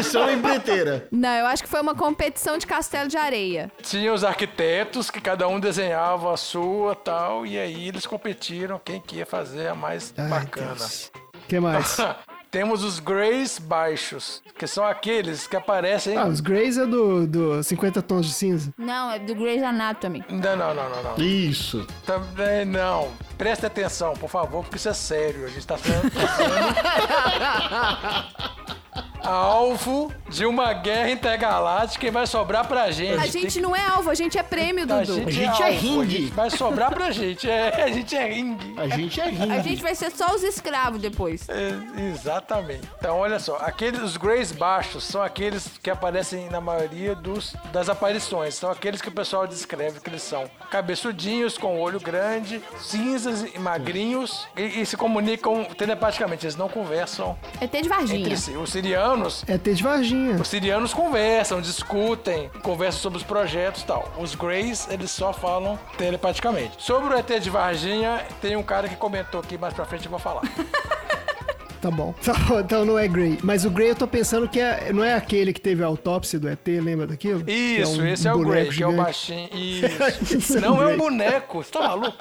Isso, 0.00 0.16
é 0.18 0.20
uma 0.22 0.32
empreiteira. 0.32 1.06
Não, 1.10 1.28
eu 1.30 1.46
acho 1.46 1.62
que 1.62 1.68
foi 1.68 1.80
uma 1.80 1.94
competição 1.94 2.56
de 2.58 2.66
castelo 2.66 3.08
de 3.08 3.16
areia. 3.16 3.70
Tinha 3.82 4.12
os 4.12 4.22
arquitetos 4.24 5.10
que 5.10 5.20
cada 5.20 5.48
um 5.48 5.58
desenhava 5.58 6.32
a 6.32 6.36
sua 6.36 6.94
tal, 6.94 7.44
e 7.46 7.58
aí 7.58 7.88
eles 7.88 8.06
competiram 8.06 8.80
quem 8.84 9.00
que 9.00 9.16
ia 9.16 9.26
fazer 9.26 9.68
a 9.68 9.74
mais 9.74 10.12
Ai, 10.16 10.28
bacana. 10.28 10.84
O 11.34 11.46
que 11.48 11.58
mais? 11.60 11.96
Temos 12.50 12.82
os 12.82 12.98
Greys 12.98 13.58
baixos, 13.58 14.42
que 14.58 14.66
são 14.66 14.82
aqueles 14.84 15.46
que 15.46 15.54
aparecem. 15.54 16.16
Ah, 16.16 16.26
os 16.26 16.40
Greys 16.40 16.78
é 16.78 16.86
do, 16.86 17.26
do 17.26 17.62
50 17.62 18.00
tons 18.00 18.24
de 18.26 18.32
cinza. 18.32 18.72
Não, 18.78 19.10
é 19.10 19.18
do 19.18 19.34
Grey's 19.34 19.62
Anatomy. 19.62 20.24
Não, 20.30 20.56
não, 20.56 20.74
não, 20.74 20.88
não, 20.88 21.02
não. 21.02 21.16
Isso. 21.18 21.86
Também 22.06 22.64
não. 22.64 23.12
Preste 23.36 23.66
atenção, 23.66 24.14
por 24.14 24.30
favor, 24.30 24.62
porque 24.62 24.76
isso 24.76 24.88
é 24.88 24.94
sério. 24.94 25.44
A 25.44 25.48
gente 25.48 25.66
tá 25.66 25.76
sendo 25.76 26.08
alvo 29.24 30.12
de 30.28 30.44
uma 30.46 30.72
guerra 30.72 31.10
intergaláctica 31.10 32.06
e 32.06 32.10
vai 32.10 32.26
sobrar 32.26 32.66
pra 32.66 32.90
gente. 32.90 33.18
A 33.22 33.26
gente 33.26 33.60
não 33.60 33.74
é 33.74 33.84
alvo, 33.86 34.10
a 34.10 34.14
gente 34.14 34.38
é 34.38 34.42
prêmio, 34.42 34.84
A 34.84 35.00
Dudu. 35.00 35.14
gente, 35.14 35.28
A 35.28 35.30
gente 35.32 35.62
é 35.62 35.66
alvo, 35.66 35.78
ringue. 35.80 36.16
a 36.16 36.20
gente 36.20 36.32
Vai 36.34 36.50
sobrar 36.50 36.92
pra 36.92 37.10
gente. 37.10 37.48
É, 37.50 37.82
a 37.84 37.88
gente 37.88 38.16
é 38.16 38.28
ringue. 38.28 38.74
A 38.78 38.88
gente 38.88 39.20
é 39.20 39.28
ringue. 39.28 39.52
A 39.52 39.62
gente 39.62 39.82
vai 39.82 39.94
ser 39.94 40.10
só 40.10 40.34
os 40.34 40.42
escravos 40.42 41.00
depois. 41.00 41.48
É, 41.48 41.72
exatamente. 42.10 42.82
Então, 42.98 43.16
olha 43.18 43.38
só, 43.38 43.56
aqueles 43.56 44.00
os 44.00 44.16
Greys 44.16 44.52
baixos 44.52 45.04
são 45.04 45.22
aqueles 45.22 45.66
que 45.82 45.90
aparecem 45.90 46.48
na 46.50 46.60
maioria 46.60 47.14
dos, 47.14 47.54
das 47.72 47.88
aparições. 47.88 48.54
São 48.54 48.70
aqueles 48.70 49.00
que 49.00 49.08
o 49.08 49.12
pessoal 49.12 49.46
descreve 49.46 50.00
que 50.00 50.08
eles 50.10 50.22
são 50.22 50.48
cabeçudinhos, 50.70 51.56
com 51.58 51.80
olho 51.80 52.00
grande, 52.00 52.62
cinzas 52.78 53.44
e 53.54 53.58
magrinhos 53.58 54.46
e, 54.56 54.80
e 54.82 54.86
se 54.86 54.96
comunicam 54.96 55.64
telepaticamente. 55.64 56.44
Eles 56.46 56.56
não 56.56 56.68
conversam 56.68 57.36
ET 57.60 57.70
de 57.72 57.88
Varginha. 57.88 58.20
entre 58.20 58.36
si. 58.36 58.52
Os 58.52 58.70
sirianos 59.08 59.44
É 59.46 59.56
ter 59.56 59.74
de 59.74 59.82
Varginha. 59.82 60.36
os 60.36 60.48
sirianos 60.48 60.92
conversam, 60.92 61.60
discutem, 61.60 62.50
conversam 62.62 63.00
sobre 63.00 63.18
os 63.18 63.24
projetos 63.24 63.82
e 63.82 63.86
tal. 63.86 64.12
Os 64.18 64.34
Greys, 64.34 64.86
eles 64.90 65.10
só 65.10 65.32
falam 65.32 65.78
telepaticamente. 65.96 66.72
Sobre 66.78 67.14
o 67.14 67.18
ET 67.18 67.26
de 67.40 67.50
Varginha, 67.50 68.24
tem 68.40 68.56
um 68.56 68.62
cara 68.62 68.88
que 68.88 68.96
comentou 68.96 69.40
aqui, 69.40 69.56
mais 69.56 69.72
pra 69.74 69.84
frente 69.84 70.04
eu 70.04 70.10
vou 70.10 70.20
falar. 70.20 70.42
Tá 71.80 71.90
bom. 71.90 72.14
Tá 72.28 72.34
bom, 72.34 72.60
Então 72.60 72.84
não 72.84 72.98
é 72.98 73.08
Grey. 73.08 73.38
Mas 73.42 73.64
o 73.64 73.70
Grey 73.70 73.90
eu 73.90 73.96
tô 73.96 74.06
pensando 74.06 74.48
que 74.48 74.60
é, 74.60 74.92
não 74.92 75.02
é 75.02 75.14
aquele 75.14 75.52
que 75.52 75.60
teve 75.60 75.82
a 75.82 75.86
autópsia 75.86 76.38
do 76.38 76.48
ET, 76.48 76.66
lembra 76.66 77.06
daquilo? 77.06 77.42
Que 77.44 77.52
Isso, 77.52 78.00
um 78.00 78.06
esse 78.06 78.28
é 78.28 78.32
o 78.32 78.38
Grey, 78.40 78.68
que 78.68 78.82
é 78.82 78.86
o 78.86 78.90
gigante. 78.90 78.96
baixinho. 78.96 79.48
Isso. 79.56 80.56
É 80.56 80.60
o 80.60 80.62
Não 80.62 80.82
é 80.82 80.86
um 80.94 80.96
boneco, 80.98 81.62
você 81.62 81.70
tá 81.70 81.80
maluco? 81.80 82.16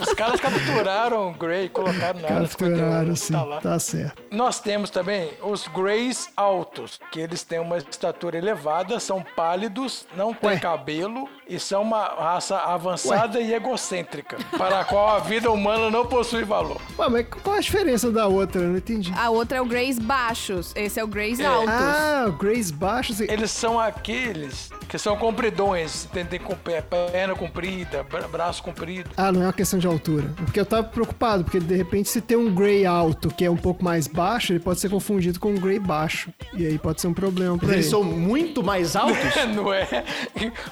Os 0.00 0.12
caras 0.14 0.40
capturaram 0.40 1.28
o 1.30 1.32
Grey, 1.34 1.68
colocaram 1.68 2.20
na 2.20 2.28
área 2.28 2.46
51, 2.46 2.76
Capturaram, 2.76 3.16
sim. 3.16 3.32
tá 3.32 3.44
lá. 3.44 3.60
Tá 3.60 3.78
certo. 3.78 4.22
Nós 4.30 4.60
temos 4.60 4.90
também 4.90 5.30
os 5.42 5.66
Greys 5.68 6.28
altos, 6.36 7.00
que 7.10 7.20
eles 7.20 7.42
têm 7.42 7.58
uma 7.58 7.78
estatura 7.78 8.36
elevada, 8.36 9.00
são 9.00 9.24
pálidos, 9.34 10.06
não 10.16 10.34
têm 10.34 10.50
Ué. 10.50 10.58
cabelo 10.58 11.28
e 11.48 11.58
são 11.58 11.82
uma 11.82 12.04
raça 12.04 12.56
avançada 12.58 13.40
e 13.40 13.54
egocêntrica, 13.54 14.36
para 14.56 14.80
a 14.80 14.84
qual 14.84 15.08
a 15.16 15.18
vida 15.20 15.50
humana 15.50 15.90
não 15.90 16.04
possui 16.06 16.44
valor. 16.44 16.80
Ué, 16.98 17.08
mas 17.08 17.26
qual 17.42 17.56
a 17.56 17.60
diferença 17.60 18.10
da 18.10 18.26
outra? 18.26 18.55
Eu 18.58 18.68
não 18.68 18.76
entendi. 18.76 19.12
A 19.16 19.30
outra 19.30 19.58
é 19.58 19.60
o 19.60 19.66
Greys 19.66 19.98
baixos, 19.98 20.72
esse 20.74 20.98
é 20.98 21.04
o 21.04 21.06
Greys 21.06 21.40
altos. 21.40 21.68
Ah, 21.70 22.32
Greys 22.38 22.70
baixos. 22.70 23.20
e- 23.20 23.24
Eles 23.30 23.50
são 23.50 23.78
aqueles 23.78 24.70
que 24.88 24.98
são 24.98 25.16
compridões, 25.16 26.08
tem, 26.12 26.24
tem 26.24 26.38
com 26.40 26.54
pé- 26.54 26.80
perna 26.82 27.34
comprida, 27.34 28.02
bra- 28.04 28.28
braço 28.28 28.62
comprido. 28.62 29.10
Ah, 29.16 29.30
não 29.32 29.42
é 29.42 29.46
uma 29.46 29.52
questão 29.52 29.78
de 29.78 29.86
altura. 29.86 30.32
Porque 30.36 30.58
eu 30.60 30.66
tava 30.66 30.84
preocupado, 30.84 31.44
porque 31.44 31.58
de 31.60 31.74
repente 31.74 32.08
se 32.08 32.20
tem 32.20 32.36
um 32.36 32.54
Grey 32.54 32.86
alto 32.86 33.28
que 33.28 33.44
é 33.44 33.50
um 33.50 33.56
pouco 33.56 33.84
mais 33.84 34.06
baixo, 34.06 34.52
ele 34.52 34.60
pode 34.60 34.80
ser 34.80 34.88
confundido 34.88 35.38
com 35.40 35.50
um 35.52 35.56
Grey 35.56 35.78
baixo. 35.78 36.30
E 36.54 36.66
aí 36.66 36.78
pode 36.78 37.00
ser 37.00 37.08
um 37.08 37.14
problema 37.14 37.56
pra 37.58 37.68
ele. 37.68 37.76
eles 37.78 37.86
são 37.86 38.02
muito 38.04 38.62
mais 38.62 38.94
altos? 38.96 39.16
Não 39.54 39.72
é 39.72 39.86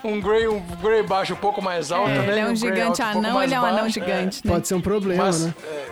um 0.03 0.21
Grey, 0.21 0.47
um 0.49 0.61
Grey 0.83 1.03
baixo 1.03 1.33
um 1.35 1.37
pouco 1.37 1.61
mais 1.63 1.91
alto, 1.93 2.09
né? 2.11 2.27
Ele 2.29 2.41
é 2.41 2.45
um 2.45 2.47
Grey 2.47 2.57
gigante 2.57 3.03
alto 3.03 3.13
pouco 3.13 3.19
anão, 3.27 3.35
mais 3.35 3.51
ele 3.51 3.55
é 3.55 3.61
um 3.61 3.65
anão 3.65 3.79
baixo, 3.83 3.95
gigante, 3.95 4.41
né? 4.47 4.53
Pode 4.53 4.69
ser 4.69 4.75
um 4.75 4.81
problema, 4.81 5.25
Mas 5.25 5.47
né? 5.47 5.55
é, 5.65 5.87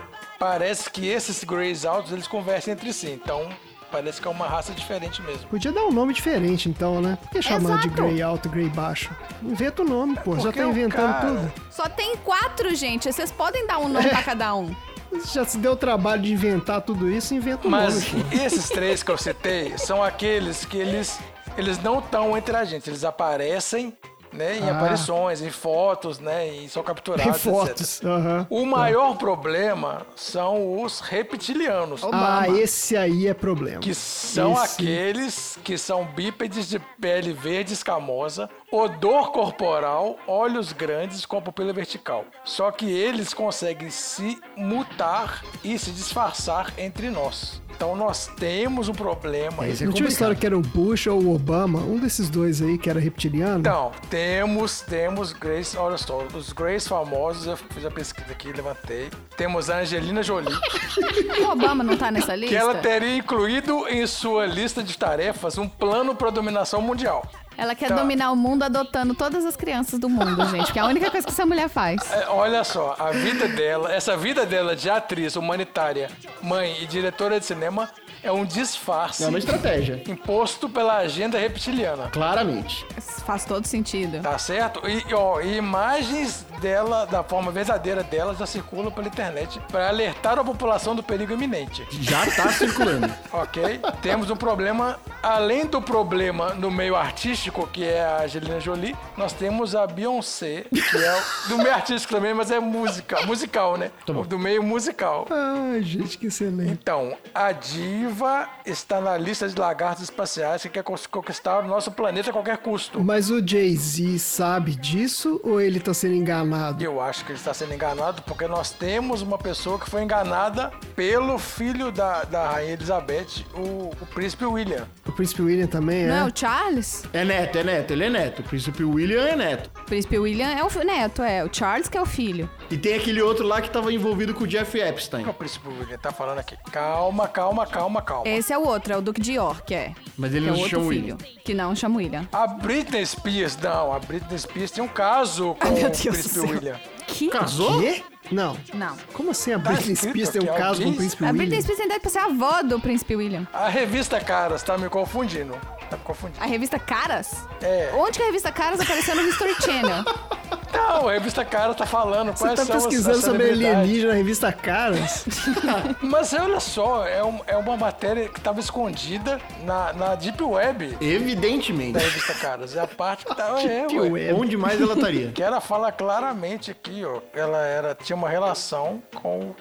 parece 0.46 0.90
que 0.90 1.06
esses 1.06 1.44
Greys 1.44 1.84
altos 1.84 2.10
eles 2.10 2.26
conversam 2.26 2.72
entre 2.74 2.92
si, 2.92 3.08
então 3.10 3.48
parece 3.92 4.20
que 4.20 4.26
é 4.26 4.30
uma 4.30 4.44
raça 4.46 4.72
diferente 4.72 5.22
mesmo. 5.22 5.46
Podia 5.48 5.70
dar 5.70 5.84
um 5.84 5.92
nome 5.92 6.12
diferente, 6.12 6.68
então, 6.68 7.00
né? 7.00 7.16
Por 7.22 7.30
que 7.30 7.42
chamar 7.42 7.78
de 7.82 7.86
Exato. 7.86 8.02
Grey 8.02 8.20
alto 8.22 8.48
e 8.48 8.50
Grey 8.50 8.68
baixo? 8.68 9.10
Inventa 9.40 9.82
o 9.82 9.84
nome, 9.84 10.16
pô. 10.24 10.34
Já 10.34 10.42
Porque 10.42 10.58
tá 10.60 10.66
o 10.66 10.70
inventando 10.70 11.12
cara- 11.12 11.26
tudo. 11.28 11.52
Só 11.70 11.88
tem 11.88 12.16
quatro, 12.16 12.74
gente. 12.74 13.12
Vocês 13.12 13.30
podem 13.30 13.66
dar 13.68 13.78
um 13.78 13.88
nome 13.88 14.08
pra 14.08 14.22
cada 14.22 14.52
um. 14.56 14.74
Já 15.32 15.44
se 15.44 15.58
deu 15.58 15.72
o 15.72 15.76
trabalho 15.76 16.22
de 16.22 16.32
inventar 16.32 16.80
tudo 16.80 17.08
isso, 17.08 17.34
inventa 17.34 17.68
o 17.68 17.70
Mas 17.70 18.10
nome, 18.12 18.24
pô. 18.24 18.34
esses 18.36 18.68
três 18.68 19.02
que 19.02 19.10
eu 19.12 19.18
citei 19.18 19.76
são 19.78 20.02
aqueles 20.02 20.64
que 20.64 20.76
eles, 20.78 21.20
eles 21.56 21.78
não 21.82 21.98
estão 22.00 22.36
entre 22.36 22.56
a 22.56 22.64
gente, 22.64 22.88
eles 22.90 23.04
aparecem 23.04 23.96
né, 24.32 24.58
em 24.58 24.68
Ah. 24.70 24.76
aparições, 24.76 25.42
em 25.42 25.50
fotos, 25.50 26.18
né, 26.18 26.48
e 26.48 26.68
são 26.68 26.82
capturados, 26.82 27.36
etc. 27.36 27.42
fotos. 27.52 28.00
aham. 28.04 28.46
O 28.48 28.64
maior 28.64 29.16
problema 29.16 30.06
são 30.16 30.82
os 30.82 31.00
reptilianos. 31.00 32.02
Ah, 32.12 32.48
esse 32.48 32.96
aí 32.96 33.26
é 33.26 33.34
problema. 33.34 33.80
Que 33.80 33.94
são 33.94 34.52
Esse- 34.54 34.82
aqueles 34.82 35.58
que 35.62 35.76
são 35.76 36.04
bípedes 36.04 36.68
de 36.68 36.78
pele 37.00 37.32
verde 37.32 37.72
escamosa, 37.74 38.48
odor 38.72 39.30
corporal, 39.30 40.18
olhos 40.26 40.72
grandes 40.72 41.26
com 41.26 41.36
a 41.36 41.42
pupila 41.42 41.72
vertical. 41.72 42.24
Só 42.44 42.70
que 42.70 42.90
eles 42.90 43.34
conseguem 43.34 43.90
se 43.90 44.40
mutar 44.56 45.42
e 45.62 45.78
se 45.78 45.90
disfarçar 45.90 46.72
entre 46.78 47.10
nós. 47.10 47.60
Então 47.74 47.96
nós 47.96 48.28
temos 48.38 48.88
um 48.88 48.92
problema. 48.92 49.66
é 49.66 49.68
Não 49.84 49.92
tinha 49.92 50.06
uma 50.06 50.08
história 50.08 50.36
que 50.36 50.46
era 50.46 50.56
o 50.56 50.60
Bush 50.60 51.06
ou 51.06 51.20
o 51.20 51.34
Obama? 51.34 51.80
Um 51.80 51.98
desses 51.98 52.30
dois 52.30 52.62
aí 52.62 52.78
que 52.78 52.88
era 52.88 53.00
reptiliano? 53.00 53.58
Então, 53.58 53.90
temos, 54.08 54.82
temos 54.82 55.32
Grace, 55.32 55.76
olha 55.76 55.96
só, 55.98 56.22
os 56.34 56.52
Grace 56.52 56.88
famosos, 56.88 57.46
eu 57.46 57.56
fiz 57.56 57.84
a 57.84 57.90
pesquisa 57.90 58.30
aqui, 58.30 58.52
levantei. 58.52 59.10
Temos 59.36 59.68
a 59.68 59.80
Angelina 59.80 60.22
Jolie, 60.22 60.54
O 61.42 61.50
Obama 61.50 61.82
não 61.82 61.96
tá 61.96 62.10
nessa 62.10 62.36
lista? 62.36 62.54
que 62.54 62.60
ela 62.60 62.74
teria 62.76 63.16
incluído 63.16 63.88
em 63.88 64.06
sua 64.06 64.46
lista 64.46 64.82
de 64.82 64.96
tarefas 64.96 65.58
um 65.58 65.68
plano 65.68 66.14
para 66.14 66.30
dominação 66.30 66.80
mundial. 66.80 67.26
Ela 67.56 67.74
quer 67.74 67.88
Tá. 67.88 67.96
dominar 67.96 68.30
o 68.32 68.36
mundo 68.36 68.62
adotando 68.62 69.14
todas 69.14 69.44
as 69.44 69.56
crianças 69.56 69.98
do 69.98 70.08
mundo, 70.08 70.44
gente. 70.50 70.72
Que 70.72 70.78
é 70.78 70.82
a 70.82 70.86
única 70.86 71.10
coisa 71.10 71.26
que 71.26 71.32
essa 71.32 71.46
mulher 71.46 71.68
faz. 71.68 72.00
É, 72.12 72.26
olha 72.28 72.64
só, 72.64 72.96
a 72.98 73.10
vida 73.10 73.48
dela, 73.48 73.92
essa 73.92 74.16
vida 74.16 74.44
dela 74.46 74.74
de 74.74 74.88
atriz 74.90 75.36
humanitária, 75.36 76.10
mãe 76.42 76.76
e 76.80 76.86
diretora 76.86 77.38
de 77.38 77.46
cinema 77.46 77.88
é 78.22 78.30
um 78.32 78.44
disfarce 78.44 79.24
É 79.24 79.28
uma 79.28 79.38
estratégia. 79.38 80.02
imposto 80.08 80.68
pela 80.68 80.98
agenda 80.98 81.38
reptiliana. 81.38 82.08
Claramente. 82.10 82.86
Faz 83.26 83.44
todo 83.44 83.66
sentido. 83.66 84.20
Tá 84.20 84.36
certo? 84.38 84.80
E, 84.88 85.14
ó, 85.14 85.40
imagens 85.40 86.44
dela, 86.60 87.06
da 87.06 87.22
forma 87.24 87.50
verdadeira 87.50 88.02
dela, 88.02 88.34
já 88.34 88.46
circulam 88.46 88.90
pela 88.92 89.06
internet 89.08 89.60
para 89.70 89.88
alertar 89.88 90.38
a 90.38 90.44
população 90.44 90.94
do 90.94 91.02
perigo 91.02 91.32
iminente. 91.32 91.86
Já 92.00 92.24
tá 92.30 92.48
circulando. 92.52 93.12
Ok? 93.32 93.80
Temos 94.02 94.30
um 94.30 94.36
problema, 94.36 94.98
além 95.22 95.64
do 95.66 95.80
problema 95.80 96.50
no 96.54 96.70
meio 96.70 96.94
artístico, 96.94 97.66
que 97.66 97.82
é 97.84 98.04
a 98.04 98.22
Angelina 98.24 98.60
Jolie, 98.60 98.94
nós 99.16 99.32
temos 99.32 99.74
a 99.74 99.86
Beyoncé, 99.86 100.64
que 100.70 100.96
é 100.96 101.14
o- 101.16 101.48
do 101.48 101.58
meio 101.58 101.72
artístico 101.74 102.14
também, 102.14 102.34
mas 102.34 102.50
é 102.50 102.60
música, 102.60 103.22
musical, 103.22 103.76
né? 103.76 103.90
Tá 104.06 104.12
bom. 104.12 104.22
Do 104.22 104.38
meio 104.38 104.62
musical. 104.62 105.26
Ai, 105.30 105.82
gente, 105.82 106.18
que 106.18 106.26
excelente. 106.26 106.70
Então, 106.70 107.14
a 107.34 107.52
diva 107.52 108.11
Shiva 108.12 108.46
está 108.66 109.00
na 109.00 109.16
lista 109.16 109.48
de 109.48 109.58
lagartos 109.58 110.02
espaciais 110.02 110.60
que 110.62 110.68
quer 110.68 110.84
conquistar 110.84 111.60
o 111.60 111.66
nosso 111.66 111.90
planeta 111.90 112.28
a 112.28 112.32
qualquer 112.32 112.58
custo. 112.58 113.02
Mas 113.02 113.30
o 113.30 113.40
Jay-Z 113.44 114.18
sabe 114.18 114.74
disso 114.74 115.40
ou 115.42 115.58
ele 115.60 115.80
tá 115.80 115.94
sendo 115.94 116.14
enganado? 116.14 116.84
Eu 116.84 117.00
acho 117.00 117.24
que 117.24 117.32
ele 117.32 117.38
está 117.38 117.54
sendo 117.54 117.72
enganado 117.72 118.20
porque 118.22 118.46
nós 118.46 118.70
temos 118.70 119.22
uma 119.22 119.38
pessoa 119.38 119.78
que 119.78 119.88
foi 119.88 120.02
enganada 120.02 120.70
pelo 120.94 121.38
filho 121.38 121.90
da, 121.90 122.24
da 122.24 122.50
Rainha 122.50 122.74
Elizabeth, 122.74 123.46
o, 123.54 123.90
o 124.00 124.06
príncipe 124.14 124.44
William. 124.44 124.86
O 125.06 125.12
Príncipe 125.12 125.42
William 125.42 125.66
também 125.66 126.06
Não 126.06 126.14
é 126.14 126.18
é? 126.20 126.24
o 126.24 126.32
Charles? 126.34 127.04
É 127.12 127.24
neto, 127.24 127.58
é 127.58 127.64
neto, 127.64 127.92
ele 127.92 128.04
é 128.04 128.10
neto. 128.10 128.40
O 128.40 128.42
príncipe 128.42 128.84
William 128.84 129.26
é 129.26 129.36
neto. 129.36 129.70
O 129.80 129.84
príncipe 129.84 130.18
William 130.18 130.48
é 130.50 130.62
o 130.62 130.84
neto, 130.84 131.22
é. 131.22 131.44
O 131.44 131.50
Charles 131.52 131.88
que 131.88 131.96
é 131.96 132.02
o 132.02 132.06
filho. 132.06 132.48
E 132.70 132.76
tem 132.76 132.94
aquele 132.94 133.22
outro 133.22 133.46
lá 133.46 133.60
que 133.60 133.70
tava 133.70 133.92
envolvido 133.92 134.34
com 134.34 134.44
o 134.44 134.46
Jeff 134.46 134.78
Epstein. 134.78 135.26
O 135.26 135.32
príncipe 135.32 135.68
William 135.68 135.98
tá 135.98 136.12
falando 136.12 136.38
aqui? 136.38 136.56
Calma, 136.70 137.28
calma, 137.28 137.66
calma, 137.66 138.01
calma. 138.02 138.28
Esse 138.28 138.52
é 138.52 138.58
o 138.58 138.66
outro, 138.66 138.92
é 138.92 138.96
o 138.96 139.00
Duque 139.02 139.20
de 139.20 139.32
York, 139.32 139.74
é. 139.74 139.92
Mas 140.18 140.34
ele 140.34 140.42
que 140.46 140.48
é 140.48 140.52
não 140.52 140.54
o 140.54 140.56
se 140.56 140.62
outro 140.64 140.78
chama 140.80 140.90
filho. 140.92 141.16
William. 141.20 141.40
Que 141.44 141.54
não 141.54 141.74
chama 141.76 141.96
William. 141.98 142.28
A 142.32 142.46
Britney 142.46 143.04
Spears, 143.06 143.56
não, 143.56 143.92
a 143.92 143.98
Britney 143.98 144.38
Spears 144.38 144.70
tem 144.70 144.82
um 144.84 144.88
caso 144.88 145.54
com 145.60 145.66
Ai, 145.68 145.74
meu 145.74 145.86
o 145.86 145.90
Deus 145.90 145.98
do 146.02 146.10
príncipe 146.10 146.34
céu. 146.34 146.48
William. 146.48 146.76
Que? 147.06 147.28
Casou? 147.28 147.80
Quê? 147.80 148.02
Não. 148.30 148.56
Não. 148.72 148.96
Como 149.12 149.30
assim 149.32 149.52
a 149.52 149.58
Tá 149.58 149.72
Britney 149.72 149.92
escrito 149.94 150.12
Spears 150.14 150.28
tem 150.30 150.42
um 150.42 150.50
aqui, 150.50 150.58
caso 150.58 150.74
com 150.80 150.82
o 150.82 150.86
alguém- 150.86 150.96
Príncipe 150.96 151.24
A 151.24 151.28
Britney 151.28 151.46
William? 151.48 151.62
Spears 151.62 151.76
tem 151.78 151.86
idade 151.86 152.00
pra 152.00 152.10
ser 152.10 152.18
a 152.18 152.24
avó 152.26 152.62
do 152.62 152.80
príncipe 152.80 153.16
William. 153.16 153.46
A 153.52 153.68
revista 153.68 154.20
Caras 154.20 154.62
tá 154.62 154.78
me 154.78 154.88
confundindo. 154.88 155.52
Tá 155.90 155.96
me 155.96 156.02
confundindo. 156.04 156.42
A 156.42 156.46
revista 156.46 156.78
Caras? 156.78 157.34
É. 157.60 157.90
Onde 157.94 158.12
que 158.18 158.22
a 158.22 158.26
revista 158.26 158.50
Caras 158.52 158.80
apareceu 158.80 159.14
no 159.16 159.22
History 159.22 159.54
Channel? 159.60 160.04
Não, 160.72 161.08
a 161.08 161.12
revista 161.12 161.44
Caras 161.44 161.76
tá 161.76 161.86
falando 161.86 162.32
Você 162.32 162.54
tá 162.54 162.62
as- 162.62 162.68
pesquisando 162.68 163.18
as 163.18 163.24
sobre 163.24 163.50
alienígena 163.50 164.08
na 164.10 164.14
revista 164.14 164.52
Caras? 164.52 165.24
Mas 166.00 166.32
olha 166.32 166.60
só, 166.60 167.06
é, 167.06 167.22
um- 167.22 167.40
é 167.46 167.56
uma 167.56 167.76
matéria 167.76 168.28
que 168.28 168.40
tava 168.40 168.60
escondida 168.60 169.40
na, 169.64 169.92
na 169.92 170.14
Deep 170.14 170.42
Web 170.42 170.96
Evidentemente. 171.00 171.92
da 171.92 172.00
revista 172.00 172.34
Caras. 172.34 172.74
É 172.76 172.80
a 172.80 172.86
parte 172.86 173.24
que 173.24 173.34
tá... 173.34 173.52
É, 173.62 173.86
Deep 173.86 174.00
ué. 174.00 174.10
Web. 174.10 174.32
Onde 174.34 174.56
mais 174.56 174.80
ela 174.80 174.94
estaria? 174.94 175.30
Que 175.32 175.42
ela 175.42 175.60
fala 175.60 175.92
claramente 175.92 176.70
aqui, 176.70 177.04
ó. 177.04 177.20
Ela 177.34 177.58
era, 177.64 177.94
tinha 177.94 178.16
uma 178.16 178.28
relação 178.28 179.02
com 179.22 179.54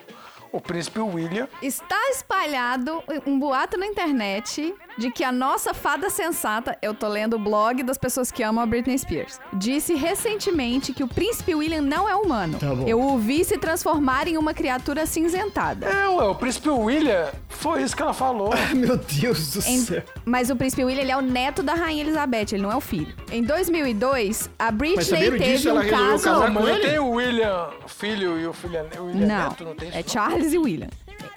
o 0.51 0.59
príncipe 0.59 0.99
William. 0.99 1.47
Está 1.61 1.95
espalhado 2.09 3.01
um 3.25 3.39
boato 3.39 3.77
na 3.77 3.85
internet 3.85 4.73
de 4.97 5.11
que 5.11 5.23
a 5.23 5.31
nossa 5.31 5.73
fada 5.73 6.09
sensata, 6.09 6.77
eu 6.81 6.93
tô 6.93 7.07
lendo 7.07 7.35
o 7.35 7.39
blog 7.39 7.83
das 7.83 7.97
pessoas 7.97 8.31
que 8.31 8.43
amam 8.43 8.63
a 8.63 8.67
Britney 8.67 8.97
Spears, 8.97 9.39
disse 9.53 9.93
recentemente 9.95 10.93
que 10.93 11.03
o 11.03 11.07
príncipe 11.07 11.55
William 11.55 11.81
não 11.81 12.07
é 12.07 12.15
humano. 12.15 12.57
Tá 12.59 12.73
bom. 12.73 12.87
Eu 12.87 12.99
o 13.01 13.17
vi 13.17 13.43
se 13.43 13.57
transformar 13.57 14.27
em 14.27 14.37
uma 14.37 14.53
criatura 14.53 15.03
acinzentada. 15.03 15.87
É, 15.87 16.07
ué, 16.07 16.23
o 16.23 16.35
príncipe 16.35 16.69
William, 16.69 17.27
foi 17.49 17.83
isso 17.83 17.95
que 17.95 18.01
ela 18.01 18.13
falou. 18.13 18.51
Meu 18.75 18.97
Deus 18.97 19.53
do 19.53 19.59
Em- 19.67 19.79
céu. 19.79 20.03
mas 20.25 20.49
o 20.49 20.55
príncipe 20.55 20.83
William 20.83 21.01
ele 21.01 21.11
é 21.11 21.17
o 21.17 21.21
neto 21.21 21.63
da 21.63 21.73
rainha 21.73 22.01
Elizabeth, 22.03 22.47
ele 22.53 22.61
não 22.61 22.71
é 22.71 22.75
o 22.75 22.81
filho. 22.81 23.13
Em 23.31 23.43
2002, 23.43 24.49
a 24.59 24.71
Britney 24.71 25.03
teve 25.31 25.39
disso, 25.39 25.69
um 25.71 25.81
ela 25.81 25.85
caso. 25.89 26.23
casar 26.23 26.49
Não, 26.51 26.61
com 26.61 26.67
ele? 26.67 26.87
tem 26.87 26.99
o 26.99 27.09
William 27.11 27.69
filho 27.87 28.39
e 28.39 28.47
o 28.47 28.53
filho, 28.53 28.79
o 28.99 29.05
William 29.05 29.27
Não, 29.27 29.43
neto, 29.49 29.63
não 29.65 29.75
tem 29.75 29.89
isso? 29.89 29.97
é 29.97 30.01
não? 30.01 30.09
Charles 30.09 30.53
e 30.53 30.57
William. 30.57 30.89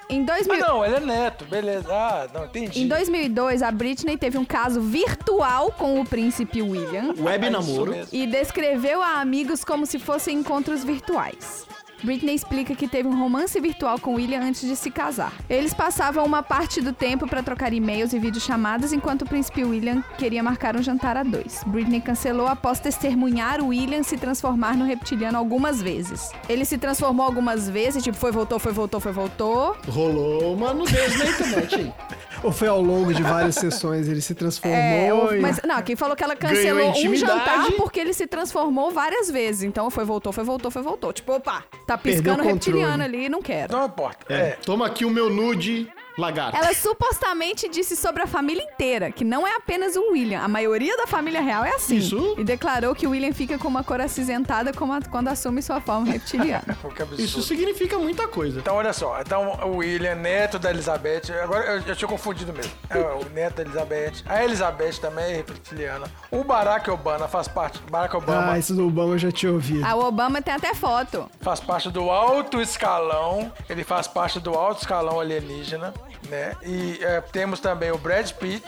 Em, 0.08 0.24
2000 0.24 0.64
Ah, 0.64 0.68
não, 0.68 0.84
ele 0.84 0.96
é 0.96 1.00
neto, 1.00 1.44
beleza. 1.46 1.88
Ah, 1.90 2.28
não, 2.32 2.44
entendi. 2.44 2.82
em 2.82 2.88
2002, 2.88 3.62
a 3.62 3.70
Britney 3.70 4.16
teve 4.16 4.36
um 4.38 4.44
caso 4.44 4.80
virtual 4.80 5.72
com 5.72 6.00
o 6.00 6.04
príncipe 6.04 6.60
William. 6.62 7.14
Web 7.18 7.46
isso 7.46 7.52
namoro. 7.52 7.90
mesmo. 7.92 8.08
e 8.12 8.26
descreveu 8.26 9.02
a 9.02 9.20
amigos 9.20 9.64
como 9.64 9.86
se 9.86 9.98
fossem 9.98 10.38
encontros 10.38 10.84
virtuais. 10.84 11.66
Britney 12.04 12.34
explica 12.34 12.74
que 12.74 12.86
teve 12.86 13.08
um 13.08 13.18
romance 13.18 13.58
virtual 13.58 13.98
com 13.98 14.14
William 14.14 14.40
antes 14.40 14.68
de 14.68 14.76
se 14.76 14.90
casar. 14.90 15.32
Eles 15.48 15.72
passavam 15.72 16.24
uma 16.24 16.42
parte 16.42 16.82
do 16.82 16.92
tempo 16.92 17.26
para 17.26 17.42
trocar 17.42 17.72
e-mails 17.72 18.12
e 18.12 18.18
videochamadas 18.18 18.92
enquanto 18.92 19.22
o 19.22 19.26
príncipe 19.26 19.64
William 19.64 20.02
queria 20.18 20.42
marcar 20.42 20.76
um 20.76 20.82
jantar 20.82 21.16
a 21.16 21.22
dois. 21.22 21.64
Britney 21.66 22.02
cancelou 22.02 22.46
após 22.46 22.78
testemunhar 22.78 23.62
o 23.62 23.68
William 23.68 24.02
se 24.02 24.18
transformar 24.18 24.76
no 24.76 24.84
reptiliano 24.84 25.38
algumas 25.38 25.80
vezes. 25.80 26.30
Ele 26.46 26.66
se 26.66 26.76
transformou 26.76 27.24
algumas 27.24 27.70
vezes, 27.70 28.02
tipo, 28.02 28.18
foi, 28.18 28.30
voltou, 28.30 28.58
foi, 28.58 28.72
voltou, 28.72 29.00
foi, 29.00 29.12
voltou. 29.12 29.76
Rolou 29.88 30.54
uma 30.54 30.74
nudez 30.74 31.18
na 31.18 31.24
internet 31.24 31.74
aí. 31.76 31.92
Ou 32.44 32.52
foi 32.52 32.68
ao 32.68 32.80
longo 32.80 33.14
de 33.14 33.22
várias 33.22 33.54
sessões 33.54 34.06
ele 34.06 34.20
se 34.20 34.34
transformou 34.34 35.32
É, 35.32 35.38
e... 35.38 35.40
mas 35.40 35.58
não, 35.64 35.80
quem 35.82 35.96
falou 35.96 36.14
que 36.14 36.22
ela 36.22 36.36
cancelou 36.36 36.90
um 36.90 37.16
jantar 37.16 37.72
porque 37.72 37.98
ele 37.98 38.12
se 38.12 38.26
transformou 38.26 38.90
várias 38.90 39.30
vezes. 39.30 39.62
Então 39.62 39.90
foi, 39.90 40.04
voltou, 40.04 40.32
foi, 40.32 40.44
voltou, 40.44 40.70
foi, 40.70 40.82
voltou. 40.82 41.12
Tipo, 41.12 41.36
opa, 41.36 41.64
tá 41.86 41.96
piscando 41.96 42.42
o 42.42 42.46
reptiliano 42.46 43.02
ali, 43.02 43.28
não 43.30 43.40
quero. 43.40 43.72
Não 43.72 43.86
importa. 43.86 44.26
É. 44.28 44.34
É. 44.34 44.58
Toma 44.64 44.86
aqui 44.86 45.04
o 45.06 45.10
meu 45.10 45.30
nude 45.30 45.90
lagarto. 46.18 46.56
Ela 46.56 46.72
supostamente 46.74 47.68
disse 47.68 47.96
sobre 47.96 48.22
a 48.22 48.26
família 48.26 48.62
inteira, 48.62 49.10
que 49.10 49.24
não 49.24 49.46
é 49.46 49.54
apenas 49.56 49.96
o 49.96 50.12
William. 50.12 50.40
A 50.40 50.48
maioria 50.48 50.96
da 50.96 51.06
família 51.06 51.40
real 51.40 51.64
é 51.64 51.70
assim. 51.74 51.96
Isso. 51.96 52.34
E 52.38 52.44
declarou 52.44 52.94
que 52.94 53.06
o 53.06 53.10
William 53.10 53.32
fica 53.32 53.58
com 53.58 53.68
uma 53.68 53.82
cor 53.84 54.00
acinzentada 54.00 54.72
como 54.72 54.92
a- 54.92 55.00
quando 55.02 55.28
assume 55.28 55.62
sua 55.62 55.80
forma 55.80 56.10
reptiliana. 56.10 56.76
Pô, 56.80 56.88
que 56.94 57.02
absurdo. 57.02 57.22
Isso 57.22 57.42
significa 57.42 57.98
muita 57.98 58.26
coisa. 58.28 58.58
Então, 58.60 58.76
olha 58.76 58.92
só. 58.92 59.20
Então, 59.20 59.58
o 59.64 59.76
William, 59.78 60.14
neto 60.14 60.58
da 60.58 60.70
Elizabeth. 60.70 61.22
Agora, 61.42 61.64
eu, 61.74 61.82
eu 61.86 61.96
tinha 61.96 62.08
confundido 62.08 62.52
mesmo. 62.52 62.72
É 62.90 62.98
o 62.98 63.28
neto 63.30 63.56
da 63.56 63.62
Elizabeth. 63.62 64.12
A 64.26 64.42
Elizabeth 64.44 64.94
também 65.00 65.24
é 65.24 65.36
reptiliana. 65.36 66.06
O 66.30 66.42
Barack 66.44 66.90
Obama 66.90 67.28
faz 67.28 67.48
parte... 67.48 67.80
Barack 67.90 68.16
Obama 68.16 68.52
Ah, 68.52 68.58
isso 68.58 68.74
do 68.74 68.86
Obama 68.86 69.14
eu 69.14 69.18
já 69.18 69.30
tinha 69.32 69.52
ouvido. 69.52 69.84
a 69.84 69.94
Obama 69.96 70.40
tem 70.40 70.54
até 70.54 70.74
foto. 70.74 71.28
faz 71.40 71.60
parte 71.60 71.90
do 71.90 72.10
alto 72.10 72.60
escalão. 72.60 73.52
Ele 73.68 73.84
faz 73.84 74.06
parte 74.06 74.38
do 74.40 74.54
alto 74.54 74.80
escalão 74.80 75.20
alienígena, 75.20 75.92
né? 76.28 76.56
E 76.62 76.98
é, 77.02 77.20
temos 77.20 77.60
também 77.60 77.90
o 77.90 77.98
Brad 77.98 78.30
Pitt. 78.32 78.64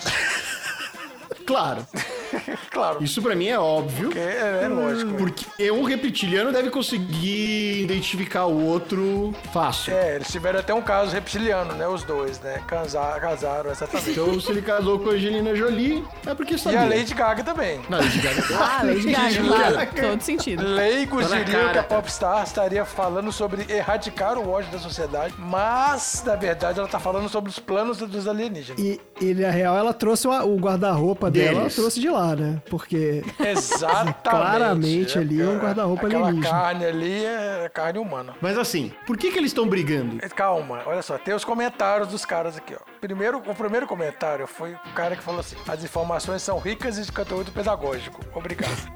Claro. 1.47 1.87
Claro. 2.71 3.03
Isso 3.03 3.23
pra 3.23 3.35
mim 3.35 3.49
é 3.49 3.59
óbvio. 3.59 4.11
É, 4.17 4.65
é 4.65 4.69
lógico. 4.69 5.15
Porque 5.15 5.71
um 5.71 5.83
reptiliano 5.83 6.53
deve 6.53 6.69
conseguir 6.71 7.83
identificar 7.83 8.47
o 8.47 8.65
outro 8.67 9.33
fácil. 9.53 9.95
É, 9.95 10.17
eles 10.17 10.29
tiveram 10.29 10.61
até 10.61 10.75
um 10.75 10.83
caso 10.83 11.13
reptiliano, 11.13 11.75
né? 11.75 11.87
Os 11.89 12.03
dois, 12.03 12.39
né? 12.41 12.61
Casar, 12.67 13.19
casaram, 13.21 13.71
exatamente. 13.71 14.11
Então, 14.11 14.39
se 14.41 14.51
ele 14.51 14.63
casou 14.63 14.99
com 14.99 15.11
a 15.11 15.13
Angelina 15.13 15.55
Jolie, 15.55 16.05
é 16.27 16.35
porque 16.35 16.55
E 16.55 16.59
sabia. 16.59 16.81
a 16.83 16.85
Lady 16.85 17.15
Gaga 17.15 17.43
também. 17.45 17.81
Não, 17.89 17.99
Lady 17.99 18.19
Gaga. 18.21 18.43
Ah, 18.59 18.83
Lady 18.83 19.11
Gaga, 19.13 19.87
claro. 19.87 20.11
Todo 20.11 20.21
sentido. 20.23 20.63
Leigos 20.65 21.29
Tá 21.31 21.39
diriam 21.39 21.61
cara. 21.63 21.73
que 21.73 21.79
a 21.79 21.83
popstar 21.83 22.43
estaria 22.45 22.85
falando 22.85 23.33
sobre 23.33 23.65
erradicar 23.73 24.39
o 24.39 24.51
ódio 24.51 24.71
da 24.71 24.79
sociedade, 24.79 25.35
mas, 25.39 26.23
na 26.27 26.35
verdade, 26.37 26.79
ela 26.79 26.89
tá 26.89 26.99
falando 26.99 27.29
sobre 27.29 27.51
os 27.51 27.59
planos 27.59 27.99
dos 27.99 28.29
alienígenas. 28.29 28.81
E, 28.81 29.01
e 29.21 29.35
na 29.35 29.51
real, 29.51 29.77
ela 29.77 29.95
trouxe 29.95 30.27
o, 30.27 30.31
o 30.31 30.57
guarda-roupa 30.59 31.31
dela, 31.31 31.61
ela 31.63 31.71
trouxe 31.71 32.01
de 32.01 32.09
lá, 32.09 32.16
né? 32.37 32.63
Porque 32.71 33.23
Exatamente. 33.39 34.17
Claramente 34.23 35.19
ali 35.19 35.41
é 35.41 35.47
um 35.47 35.59
guarda-roupa 35.59 36.07
Aquela 36.07 36.29
alienígena. 36.29 36.55
carne 36.55 36.85
ali 36.85 37.25
é 37.25 37.71
carne 37.73 37.99
humana. 37.99 38.35
Mas 38.41 38.59
assim, 38.59 38.93
por 39.07 39.17
que 39.17 39.31
que 39.31 39.39
eles 39.39 39.51
estão 39.51 39.69
brigando? 39.69 40.19
Calma, 40.31 40.83
olha 40.87 41.03
só, 41.03 41.19
tem 41.19 41.35
os 41.35 41.45
comentários 41.45 42.09
dos 42.09 42.25
caras 42.25 42.57
aqui, 42.57 42.75
ó. 42.75 42.79
Primeiro, 43.01 43.39
o 43.39 43.55
primeiro 43.55 43.87
comentário 43.87 44.47
foi 44.47 44.73
o 44.73 44.95
cara 44.95 45.17
que 45.17 45.23
falou 45.23 45.41
assim: 45.41 45.57
as 45.69 45.85
informações 45.85 46.43
são 46.43 46.59
ricas 46.59 46.99
e 46.99 47.03
de 47.03 47.13
conteúdo 47.13 47.53
pedagógico. 47.53 48.21
Obrigado. 48.35 48.77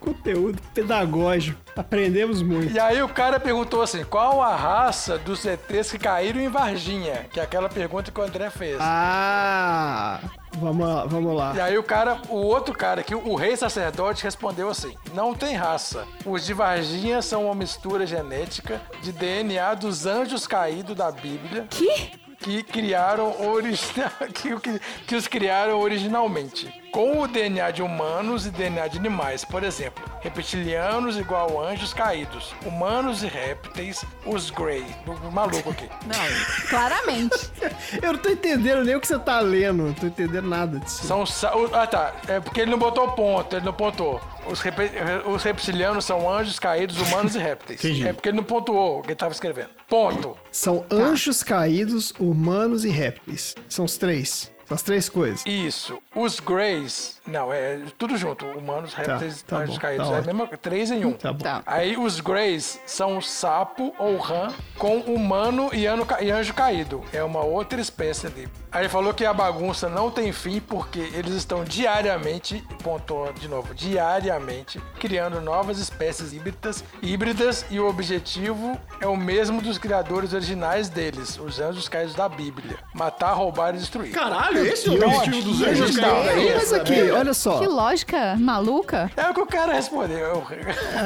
conteúdo 0.00 0.60
pedagógico. 0.74 1.58
Aprendemos 1.76 2.42
muito. 2.42 2.72
E 2.72 2.78
aí 2.78 3.02
o 3.02 3.08
cara 3.08 3.40
perguntou 3.40 3.82
assim: 3.82 4.04
qual 4.04 4.42
a 4.42 4.54
raça 4.54 5.18
dos 5.18 5.44
ETs 5.44 5.90
que 5.90 5.98
caíram 5.98 6.40
em 6.40 6.48
Varginha? 6.48 7.26
Que 7.32 7.40
é 7.40 7.42
aquela 7.42 7.68
pergunta 7.68 8.10
que 8.10 8.20
o 8.20 8.22
André 8.22 8.50
fez. 8.50 8.78
Ah, 8.84 10.20
vamos 10.54 10.86
lá, 10.86 11.04
vamos 11.04 11.36
lá. 11.36 11.54
E 11.54 11.60
aí 11.60 11.78
o 11.78 11.82
cara, 11.84 12.20
o 12.28 12.36
outro 12.36 12.74
cara 12.74 13.00
aqui, 13.00 13.14
o 13.14 13.34
rei 13.36 13.56
sacerdote, 13.56 14.24
respondeu 14.24 14.68
assim: 14.68 14.96
não 15.14 15.34
tem 15.34 15.54
raça. 15.54 16.04
Os 16.26 16.44
de 16.44 16.52
Varginha 16.52 17.22
são 17.22 17.46
uma 17.46 17.54
mistura 17.54 18.06
genética 18.06 18.80
de 19.00 19.12
DNA 19.12 19.74
dos 19.74 20.04
anjos 20.04 20.46
caídos 20.46 20.96
da 20.96 21.12
Bíblia. 21.12 21.66
Que? 21.70 22.20
que 22.42 22.62
criaram 22.64 23.40
origina... 23.40 24.10
que, 24.34 24.58
que, 24.58 24.80
que 25.06 25.14
os 25.14 25.28
criaram 25.28 25.80
originalmente. 25.80 26.81
Com 26.92 27.22
o 27.22 27.26
DNA 27.26 27.70
de 27.70 27.80
humanos 27.82 28.44
e 28.44 28.50
DNA 28.50 28.86
de 28.86 28.98
animais, 28.98 29.46
por 29.46 29.64
exemplo, 29.64 30.04
reptilianos 30.20 31.16
igual 31.16 31.58
anjos 31.66 31.94
caídos, 31.94 32.54
humanos 32.66 33.22
e 33.22 33.28
répteis, 33.28 34.04
os 34.26 34.50
Grey. 34.50 34.84
Maluco 35.32 35.70
aqui. 35.70 35.88
Não, 36.06 36.68
claramente. 36.68 37.50
Eu 38.02 38.12
não 38.12 38.18
tô 38.20 38.28
entendendo 38.28 38.84
nem 38.84 38.94
o 38.94 39.00
que 39.00 39.06
você 39.08 39.18
tá 39.18 39.40
lendo. 39.40 39.84
Não 39.84 39.94
tô 39.94 40.06
entendendo 40.06 40.46
nada 40.46 40.78
disso. 40.80 41.06
São. 41.06 41.24
Ah, 41.72 41.86
tá. 41.86 42.12
É 42.28 42.40
porque 42.40 42.60
ele 42.60 42.70
não 42.70 42.78
botou 42.78 43.10
ponto, 43.12 43.56
ele 43.56 43.64
não 43.64 43.72
pontuou. 43.72 44.20
Os, 44.46 44.60
repe- 44.60 44.90
os 45.26 45.42
reptilianos 45.42 46.04
são 46.04 46.28
anjos 46.30 46.58
caídos, 46.58 46.98
humanos 47.00 47.34
e 47.34 47.38
répteis. 47.38 47.82
Entendi. 47.82 48.06
É 48.06 48.12
porque 48.12 48.28
ele 48.28 48.36
não 48.36 48.44
pontuou 48.44 48.98
o 48.98 49.02
que 49.02 49.08
ele 49.08 49.14
tava 49.16 49.32
escrevendo. 49.32 49.70
Ponto. 49.88 50.36
São 50.50 50.84
anjos 50.90 51.42
caídos, 51.42 52.12
humanos 52.18 52.84
e 52.84 52.90
répteis. 52.90 53.54
São 53.66 53.86
os 53.86 53.96
três. 53.96 54.51
As 54.72 54.82
três 54.82 55.08
coisas. 55.08 55.44
Isso. 55.46 55.98
Os 56.14 56.40
Greys. 56.40 57.20
Não, 57.26 57.52
é 57.52 57.80
tudo 57.96 58.16
junto. 58.16 58.44
Humanos, 58.46 58.94
répteis, 58.94 59.42
tá 59.42 59.58
anjos 59.58 59.76
bom, 59.76 59.80
caídos. 59.80 60.08
tá 60.08 60.16
é 60.16 60.22
mesmo, 60.22 60.48
três 60.60 60.90
em 60.90 61.04
um. 61.04 61.12
Tá 61.12 61.32
bom. 61.32 61.38
Tá. 61.38 61.62
Aí 61.66 61.96
os 61.96 62.20
Greys 62.20 62.80
são 62.86 63.20
sapo 63.20 63.94
ou 63.98 64.16
rã 64.16 64.52
com 64.76 64.98
humano 64.98 65.70
e, 65.72 65.86
ano 65.86 66.06
e 66.20 66.30
anjo 66.30 66.52
caído. 66.52 67.02
É 67.12 67.22
uma 67.22 67.40
outra 67.40 67.80
espécie 67.80 68.26
ali. 68.26 68.48
Aí 68.72 68.82
ele 68.82 68.88
falou 68.88 69.12
que 69.12 69.24
a 69.24 69.34
bagunça 69.34 69.88
não 69.88 70.10
tem 70.10 70.32
fim 70.32 70.58
porque 70.58 70.98
eles 70.98 71.34
estão 71.34 71.62
diariamente, 71.62 72.64
pontuou 72.82 73.32
de 73.32 73.46
novo, 73.46 73.74
diariamente, 73.74 74.80
criando 74.98 75.40
novas 75.40 75.78
espécies 75.78 76.32
híbridas, 76.32 76.82
híbridas 77.02 77.66
e 77.70 77.78
o 77.78 77.86
objetivo 77.86 78.80
é 79.00 79.06
o 79.06 79.16
mesmo 79.16 79.60
dos 79.60 79.76
criadores 79.76 80.32
originais 80.32 80.88
deles, 80.88 81.38
os 81.38 81.60
anjos 81.60 81.88
caídos 81.88 82.14
da 82.14 82.28
Bíblia. 82.28 82.78
Matar, 82.94 83.34
roubar 83.34 83.74
e 83.74 83.78
destruir. 83.78 84.12
Caralho, 84.12 84.61
esse 84.66 84.88
é 84.88 84.90
o 84.90 84.94
objetivo 84.94 85.42
dos 85.42 85.62
anjos. 85.62 85.98
É 85.98 86.54
Mas 86.54 86.72
aqui, 86.72 87.10
olha 87.10 87.34
só. 87.34 87.58
Que 87.58 87.66
lógica 87.66 88.36
maluca. 88.38 89.10
É 89.16 89.28
o 89.28 89.34
que 89.34 89.40
o 89.40 89.46
cara 89.46 89.72
respondeu. 89.74 90.42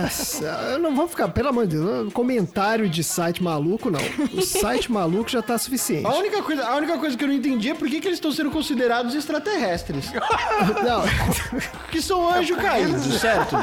Nossa, 0.03 0.45
eu 0.73 0.79
não 0.79 0.95
vou 0.95 1.07
ficar, 1.09 1.29
pelo 1.29 1.49
amor 1.49 1.67
de 1.67 1.77
Deus, 1.77 2.13
comentário 2.13 2.89
de 2.89 3.03
site 3.05 3.43
maluco, 3.43 3.91
não. 3.91 4.01
O 4.35 4.43
site 4.43 4.91
maluco 4.91 5.29
já 5.31 5.43
tá 5.43 5.57
suficiente. 5.59 6.07
A 6.07 6.15
única, 6.15 6.43
coisa, 6.43 6.67
a 6.67 6.77
única 6.77 6.99
coisa 6.99 7.17
que 7.17 7.25
eu 7.25 7.29
não 7.29 7.35
entendi 7.35 7.71
é 7.71 7.75
por 7.75 7.89
que, 7.89 8.01
que 8.01 8.09
eles 8.09 8.19
estão 8.19 8.33
sendo 8.33 8.51
considerados 8.51 9.15
extraterrestres. 9.15 10.07
Não, 10.85 11.03
Que 11.91 12.01
são 12.01 12.29
anjos 12.29 12.57
caídos, 12.57 13.21
certo? 13.21 13.57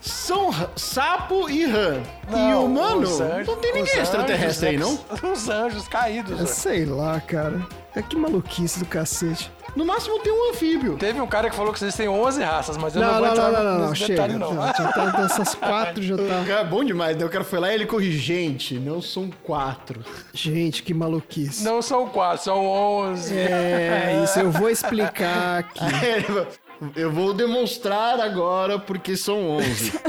São 0.00 0.50
sapo 0.76 1.48
e 1.48 1.64
rã. 1.64 2.00
e 2.30 2.54
humano, 2.54 3.02
os 3.02 3.20
anjos- 3.20 3.46
não 3.46 3.56
tem 3.56 3.72
ninguém 3.74 3.98
extraterrestre 4.00 4.68
aí, 4.70 4.76
anjos, 4.76 4.88
não? 5.22 5.28
né? 5.30 5.32
Os 5.34 5.48
anjos 5.48 5.88
caídos. 5.88 6.40
né? 6.40 6.46
sei 6.46 6.84
lá, 6.84 7.20
cara. 7.20 7.66
É 7.96 8.02
que 8.02 8.16
maluquice 8.16 8.80
do 8.80 8.86
cacete. 8.86 9.52
No 9.76 9.84
máximo 9.84 10.18
tem 10.20 10.32
um 10.32 10.50
anfíbio. 10.50 10.96
Teve 10.96 11.20
um 11.20 11.26
cara 11.26 11.48
que 11.48 11.54
falou 11.54 11.72
que 11.72 11.78
existem 11.82 12.08
11 12.08 12.42
raças, 12.42 12.76
mas 12.76 12.94
eu 12.94 13.02
não, 13.02 13.08
Não, 13.08 13.14
vou 13.14 13.26
não, 13.26 13.32
entrar 13.32 13.50
não, 13.52 13.62
não, 13.64 13.78
não, 13.78 13.90
nesse 13.90 14.02
chega. 14.02 14.12
detalhe, 14.28 14.34
não. 14.38 14.54
Já 14.54 14.92
tá 14.92 15.06
dessas 15.06 15.54
quatro, 15.56 16.02
já 16.02 16.16
tá. 16.16 16.44
Cara, 16.46 16.64
bom 16.64 16.84
demais, 16.84 17.16
né? 17.16 17.24
O 17.24 17.28
cara 17.28 17.44
foi 17.44 17.58
lá 17.60 17.70
e 17.70 17.74
ele 17.74 17.86
corrigiu. 17.86 18.20
Gente, 18.20 18.74
não 18.78 19.00
são 19.00 19.30
quatro. 19.42 20.00
Gente, 20.32 20.82
que 20.82 20.92
maluquice. 20.94 21.64
Não 21.64 21.80
são 21.82 22.08
4, 22.08 22.44
são 22.44 22.66
11. 22.66 23.36
É, 23.36 24.20
isso 24.24 24.40
eu 24.40 24.50
vou 24.50 24.68
explicar 24.70 25.58
aqui. 25.58 25.84
Eu 26.96 27.10
vou 27.10 27.32
demonstrar 27.32 28.20
agora 28.20 28.78
porque 28.78 29.16
são 29.16 29.58
11. 29.58 29.92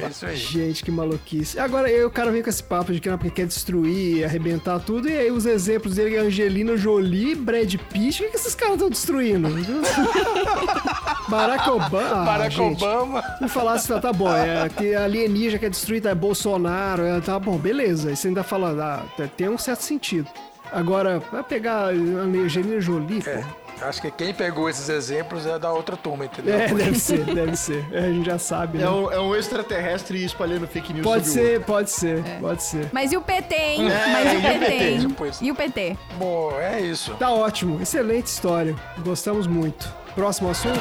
É 0.00 0.08
isso 0.08 0.26
aí. 0.26 0.36
Gente, 0.36 0.84
que 0.84 0.90
maluquice. 0.90 1.58
Agora 1.58 1.88
aí 1.88 2.04
o 2.04 2.10
cara 2.10 2.30
vem 2.30 2.42
com 2.42 2.48
esse 2.48 2.62
papo 2.62 2.92
de 2.92 3.00
que 3.00 3.10
não, 3.10 3.18
porque 3.18 3.42
quer 3.42 3.46
destruir, 3.46 4.24
arrebentar 4.24 4.78
tudo, 4.78 5.08
e 5.08 5.16
aí 5.16 5.30
os 5.30 5.44
exemplos 5.44 5.96
dele 5.96 6.16
é 6.16 6.20
Angelina 6.20 6.76
Jolie, 6.76 7.34
Brad 7.34 7.74
Pitt, 7.74 8.22
o 8.22 8.26
que, 8.26 8.30
que 8.30 8.36
esses 8.36 8.54
caras 8.54 8.74
estão 8.74 8.88
destruindo? 8.88 9.48
Barack 11.28 11.68
Obama. 11.68 12.22
Ah, 12.22 12.24
Barack 12.24 12.54
gente. 12.54 12.82
Obama. 12.82 13.24
Me 13.40 13.48
falasse, 13.48 13.88
tá 14.00 14.12
bom, 14.12 14.32
é 14.32 14.68
que 14.68 14.94
alienígena 14.94 15.58
quer 15.58 15.70
destruir, 15.70 16.00
tá, 16.00 16.10
é 16.10 16.14
Bolsonaro, 16.14 17.02
é, 17.02 17.20
tá 17.20 17.38
bom, 17.38 17.58
beleza. 17.58 18.10
Aí 18.10 18.16
você 18.16 18.28
ainda 18.28 18.44
fala, 18.44 18.76
ah, 18.80 19.26
tem 19.36 19.48
um 19.48 19.58
certo 19.58 19.82
sentido. 19.82 20.28
Agora, 20.72 21.20
vai 21.32 21.42
pegar 21.42 21.86
a 21.86 21.88
Angelina 21.88 22.80
Jolie, 22.80 23.22
pô. 23.22 23.67
É, 23.80 23.84
acho 23.84 24.00
que 24.02 24.10
quem 24.10 24.34
pegou 24.34 24.68
esses 24.68 24.88
exemplos 24.88 25.46
é 25.46 25.58
da 25.58 25.72
outra 25.72 25.96
turma, 25.96 26.24
entendeu? 26.24 26.54
É, 26.54 26.68
deve 26.68 26.98
ser, 26.98 27.24
deve 27.24 27.56
ser. 27.56 27.86
É, 27.92 28.00
a 28.06 28.12
gente 28.12 28.26
já 28.26 28.38
sabe, 28.38 28.78
né? 28.78 28.84
É 28.84 28.90
um, 28.90 29.12
é 29.12 29.20
um 29.20 29.34
extraterrestre 29.36 30.24
espalhando 30.24 30.66
fake 30.66 30.92
news 30.92 31.04
Pode 31.04 31.28
o 31.28 31.32
ser, 31.32 31.60
pode 31.64 31.90
ser, 31.90 32.22
pode 32.40 32.62
ser. 32.62 32.88
Mas 32.92 33.12
e 33.12 33.16
o 33.16 33.22
PT, 33.22 33.54
hein? 33.54 33.90
É, 33.90 34.12
Mas 34.12 34.32
e 34.32 34.34
e 34.34 34.36
o 34.36 34.38
o 34.38 34.42
PT, 34.42 34.58
PT, 34.58 34.84
hein? 34.90 35.00
tipo 35.00 35.26
isso. 35.26 35.44
E 35.44 35.50
o 35.50 35.54
PT? 35.54 35.96
Bom, 36.18 36.52
é 36.60 36.80
isso. 36.80 37.14
Tá 37.14 37.30
ótimo, 37.30 37.80
excelente 37.80 38.26
história. 38.26 38.74
Gostamos 38.98 39.46
muito. 39.46 39.92
Próximo 40.14 40.50
assunto? 40.50 40.80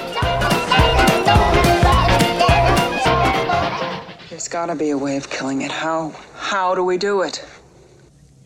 There's 4.29 4.47
gotta 4.47 4.75
be 4.75 4.91
a 4.91 4.97
way 4.97 5.17
of 5.17 5.29
killing 5.29 5.63
it. 5.63 5.71
How? 5.71 6.11
How 6.35 6.75
do 6.75 6.83
we 6.83 6.97
do 6.97 7.23
it? 7.23 7.43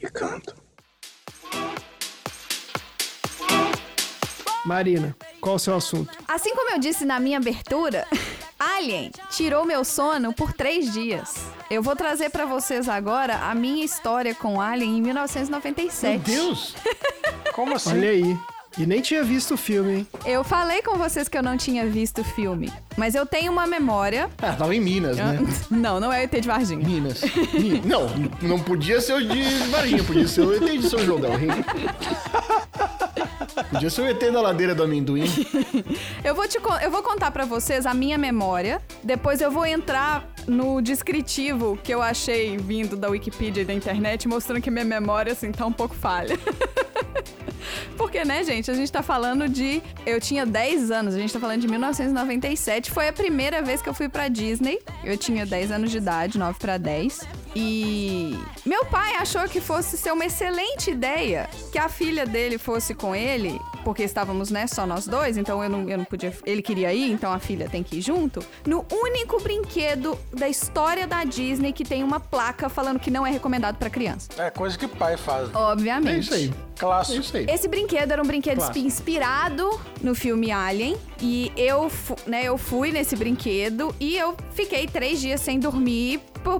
You 0.02 0.10
can't. 0.10 0.61
Marina, 4.66 5.16
qual 5.40 5.56
o 5.56 5.60
seu 5.60 5.76
assunto? 5.76 6.18
Assim 6.28 6.56
como 6.56 6.72
eu 6.72 6.80
disse 6.80 7.06
na 7.06 7.20
minha 7.20 7.38
abertura, 7.38 8.08
Alien 8.60 9.12
tirou 9.32 9.66
meu 9.66 9.84
sono 9.84 10.34
por 10.34 10.54
três 10.54 10.94
dias. 10.94 11.36
Eu 11.70 11.82
vou 11.82 11.96
trazer 11.96 12.30
pra 12.30 12.46
vocês 12.46 12.88
agora 12.88 13.38
a 13.38 13.56
minha 13.56 13.84
história 13.84 14.36
com 14.36 14.62
Alien 14.62 14.98
em 14.98 15.02
1997. 15.02 16.30
Meu 16.30 16.38
Deus! 16.38 16.76
Como 17.54 17.76
assim? 17.76 17.92
Olha 17.92 18.10
aí. 18.10 18.40
E 18.78 18.86
nem 18.86 19.02
tinha 19.02 19.22
visto 19.24 19.54
o 19.56 19.58
filme, 19.58 19.94
hein? 20.00 20.08
Eu 20.26 20.44
falei 20.44 20.82
com 20.82 20.98
vocês 20.98 21.28
que 21.28 21.38
eu 21.38 21.44
não 21.44 21.58
tinha 21.58 21.86
visto 21.88 22.22
o 22.22 22.24
filme, 22.24 22.72
mas 22.96 23.16
eu 23.16 23.26
tenho 23.26 23.52
uma 23.52 23.68
memória. 23.68 24.30
Ah, 24.42 24.54
tava 24.54 24.74
em 24.74 24.80
Minas, 24.80 25.18
né? 25.18 25.40
Não, 25.70 26.00
não 26.00 26.12
é 26.12 26.24
ET 26.24 26.32
de 26.32 26.48
Varginha. 26.48 26.86
Minas. 26.86 27.22
Mi- 27.54 27.82
Não, 27.86 28.08
não 28.42 28.60
podia 28.60 29.02
ser 29.02 29.14
o 29.14 29.22
de 29.28 29.44
Varginha, 29.70 30.04
podia 30.04 30.28
ser 30.28 30.42
o 30.42 30.54
ET 30.54 30.80
de 30.80 30.90
São 30.90 31.00
del 31.20 31.36
Rei. 31.38 31.50
Podia 33.70 33.90
ser 33.90 34.02
o 34.02 34.06
ET 34.10 34.20
da 34.32 34.42
ladeira 34.42 34.74
do 34.74 34.84
amendoim. 34.84 35.24
Eu 36.24 36.36
vou, 36.36 36.48
te, 36.48 36.58
eu 36.84 36.92
vou 36.92 37.02
contar 37.04 37.32
pra 37.32 37.46
vocês 37.46 37.86
a 37.86 37.94
minha 37.94 38.18
memória. 38.18 38.82
Depois 39.04 39.42
eu 39.42 39.52
vou 39.52 39.66
entrar 39.66 40.26
no 40.48 40.82
descritivo 40.82 41.78
que 41.84 41.92
eu 41.94 42.02
achei 42.02 42.58
vindo 42.58 42.96
da 42.96 43.10
Wikipedia 43.10 43.64
e 43.64 43.66
da 43.66 43.74
internet, 43.74 44.28
mostrando 44.28 44.62
que 44.62 44.70
minha 44.72 44.86
memória, 44.86 45.34
assim, 45.34 45.52
tá 45.52 45.66
um 45.66 45.72
pouco 45.74 45.96
falha. 45.96 46.38
Porque, 47.98 48.24
né, 48.26 48.44
gente, 48.44 48.70
a 48.70 48.74
gente 48.74 48.92
tá 48.92 49.04
falando 49.04 49.48
de. 49.48 49.82
Eu 50.06 50.20
tinha 50.20 50.46
10 50.46 50.92
anos, 50.92 51.16
a 51.16 51.20
gente 51.20 51.34
tá 51.34 51.40
falando 51.40 51.62
de 51.62 51.68
1997. 51.68 52.92
Foi 52.92 53.08
a 53.08 53.14
primeira 53.14 53.62
vez 53.62 53.82
que 53.82 53.90
eu 53.90 53.94
fui 53.94 54.10
pra 54.10 54.28
Disney. 54.28 54.80
Eu 55.04 55.18
tinha 55.18 55.46
10 55.46 55.72
anos 55.72 55.92
de 55.92 55.98
idade, 55.98 56.38
9 56.38 56.58
pra 56.60 56.78
10. 56.78 57.22
E 57.56 58.38
meu 58.66 58.86
pai 58.86 59.16
achou 59.16 59.42
que 59.50 59.60
fosse 59.60 59.98
ser 59.98 60.12
uma 60.12 60.26
excelente 60.26 60.90
ideia 60.92 61.50
que 61.72 61.78
a 61.78 61.90
filha 61.90 62.26
dele 62.26 62.58
fosse 62.58 62.94
com 62.96 63.14
ele, 63.14 63.60
porque 63.84 64.04
estávamos, 64.04 64.50
né, 64.50 64.68
só 64.68 64.86
nós 64.86 65.06
dois, 65.06 65.36
então 65.38 65.62
eu 65.64 65.70
não, 65.70 65.90
eu 65.90 65.98
não 65.98 66.06
podia. 66.06 66.34
Ele 66.46 66.62
queria 66.62 66.94
ir, 66.94 67.12
então 67.12 67.32
a 67.34 67.40
filha 67.40 67.68
tem 67.70 67.84
que 67.84 67.98
ir 67.98 68.02
junto. 68.02 68.42
No 68.66 68.86
único 68.92 69.42
brinquedo 69.42 70.18
da 70.32 70.48
história 70.48 71.06
da 71.06 71.24
Disney 71.26 71.74
que 71.74 71.84
tem 71.84 72.04
uma 72.04 72.20
placa 72.20 72.70
falando 72.70 73.00
que 73.00 73.12
não 73.12 73.28
é 73.28 73.32
recomendado 73.32 73.76
pra 73.78 73.90
criança. 73.90 74.30
É 74.38 74.50
coisa 74.50 74.78
que 74.78 74.88
pai 74.88 75.18
faz. 75.18 75.50
Obviamente. 75.54 76.16
É 76.16 76.20
isso 76.20 76.34
aí. 76.34 76.54
É 76.78 76.80
Clássico. 76.80 77.20
isso 77.20 77.38
aí. 77.38 77.46
Esse 77.50 77.68
brinquedo 77.68 78.12
era 78.12 78.22
um 78.22 78.26
brinquedo 78.26 78.58
Clássico. 78.58 78.80
inspirado 78.86 79.80
no 80.02 80.16
filme 80.16 80.52
Alien. 80.52 80.96
E 81.20 81.52
eu, 81.56 81.92
né, 82.26 82.44
eu 82.46 82.58
fui 82.58 82.92
nesse 82.92 83.16
brinquedo 83.16 83.94
e 84.00 84.16
eu 84.18 84.36
fiquei 84.54 84.88
três 84.88 85.20
dias 85.20 85.42
sem 85.42 85.60
dormir 85.60 86.20
por- 86.44 86.60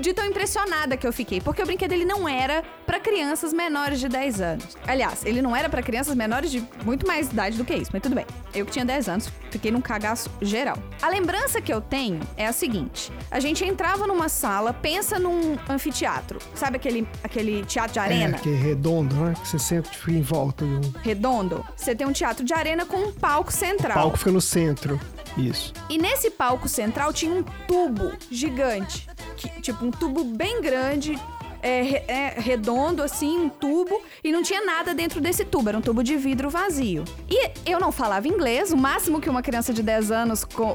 de 0.00 0.12
tão 0.12 0.24
impressionada 0.24 0.96
que 0.96 1.06
eu 1.06 1.12
fiquei. 1.12 1.40
Porque 1.40 1.62
o 1.62 1.66
brinquedo 1.66 1.92
ele 1.92 2.04
não 2.04 2.28
era 2.28 2.64
pra 2.90 2.98
crianças 2.98 3.52
menores 3.52 4.00
de 4.00 4.08
10 4.08 4.40
anos. 4.40 4.76
Aliás, 4.84 5.24
ele 5.24 5.40
não 5.40 5.54
era 5.54 5.68
pra 5.68 5.80
crianças 5.80 6.12
menores 6.16 6.50
de 6.50 6.66
muito 6.84 7.06
mais 7.06 7.28
idade 7.30 7.56
do 7.56 7.64
que 7.64 7.72
isso, 7.72 7.88
mas 7.92 8.02
tudo 8.02 8.16
bem. 8.16 8.26
Eu 8.52 8.66
que 8.66 8.72
tinha 8.72 8.84
10 8.84 9.08
anos, 9.08 9.30
fiquei 9.48 9.70
num 9.70 9.80
cagaço 9.80 10.28
geral. 10.42 10.76
A 11.00 11.08
lembrança 11.08 11.60
que 11.60 11.72
eu 11.72 11.80
tenho 11.80 12.18
é 12.36 12.48
a 12.48 12.52
seguinte: 12.52 13.12
a 13.30 13.38
gente 13.38 13.64
entrava 13.64 14.08
numa 14.08 14.28
sala, 14.28 14.72
pensa 14.72 15.20
num 15.20 15.56
anfiteatro. 15.68 16.40
Sabe 16.52 16.78
aquele, 16.78 17.06
aquele 17.22 17.64
teatro 17.64 17.92
de 17.92 17.98
arena? 18.00 18.36
É, 18.36 18.40
que 18.40 18.48
é 18.48 18.56
redondo, 18.56 19.14
né? 19.14 19.34
Que 19.40 19.46
você 19.48 19.58
sempre 19.60 19.96
fica 19.96 20.10
em 20.10 20.22
volta 20.22 20.64
redondo, 21.02 21.64
você 21.76 21.94
tem 21.94 22.04
um 22.08 22.12
teatro 22.12 22.44
de 22.44 22.52
arena 22.52 22.84
com 22.84 22.96
um 22.96 23.12
palco 23.12 23.50
O 23.50 23.52
central. 23.52 23.94
palco 23.94 24.16
fica 24.18 24.32
no 24.32 24.40
centro. 24.40 25.00
Isso. 25.36 25.72
E 25.88 25.96
nesse 25.96 26.28
palco 26.28 26.68
central 26.68 27.12
tinha 27.12 27.32
um 27.32 27.44
tubo 27.68 28.10
gigante. 28.28 29.08
que- 29.36 29.48
tipo, 29.62 29.86
um 29.86 29.90
tubo 29.92 30.24
bem 30.24 30.60
grande. 30.60 31.16
É, 31.62 32.04
é, 32.06 32.34
redondo, 32.38 33.02
assim, 33.02 33.38
um 33.38 33.48
tubo, 33.48 34.00
e 34.22 34.32
não 34.32 34.42
tinha 34.42 34.64
nada 34.64 34.94
dentro 34.94 35.20
desse 35.20 35.44
tubo, 35.44 35.68
era 35.68 35.78
um 35.78 35.80
tubo 35.80 36.02
de 36.02 36.16
vidro 36.16 36.48
vazio. 36.50 37.04
E 37.28 37.50
eu 37.66 37.78
não 37.78 37.92
falava 37.92 38.26
inglês, 38.28 38.72
o 38.72 38.76
máximo 38.76 39.20
que 39.20 39.28
uma 39.28 39.42
criança 39.42 39.72
de 39.72 39.82
10 39.82 40.10
anos, 40.10 40.44
com 40.44 40.74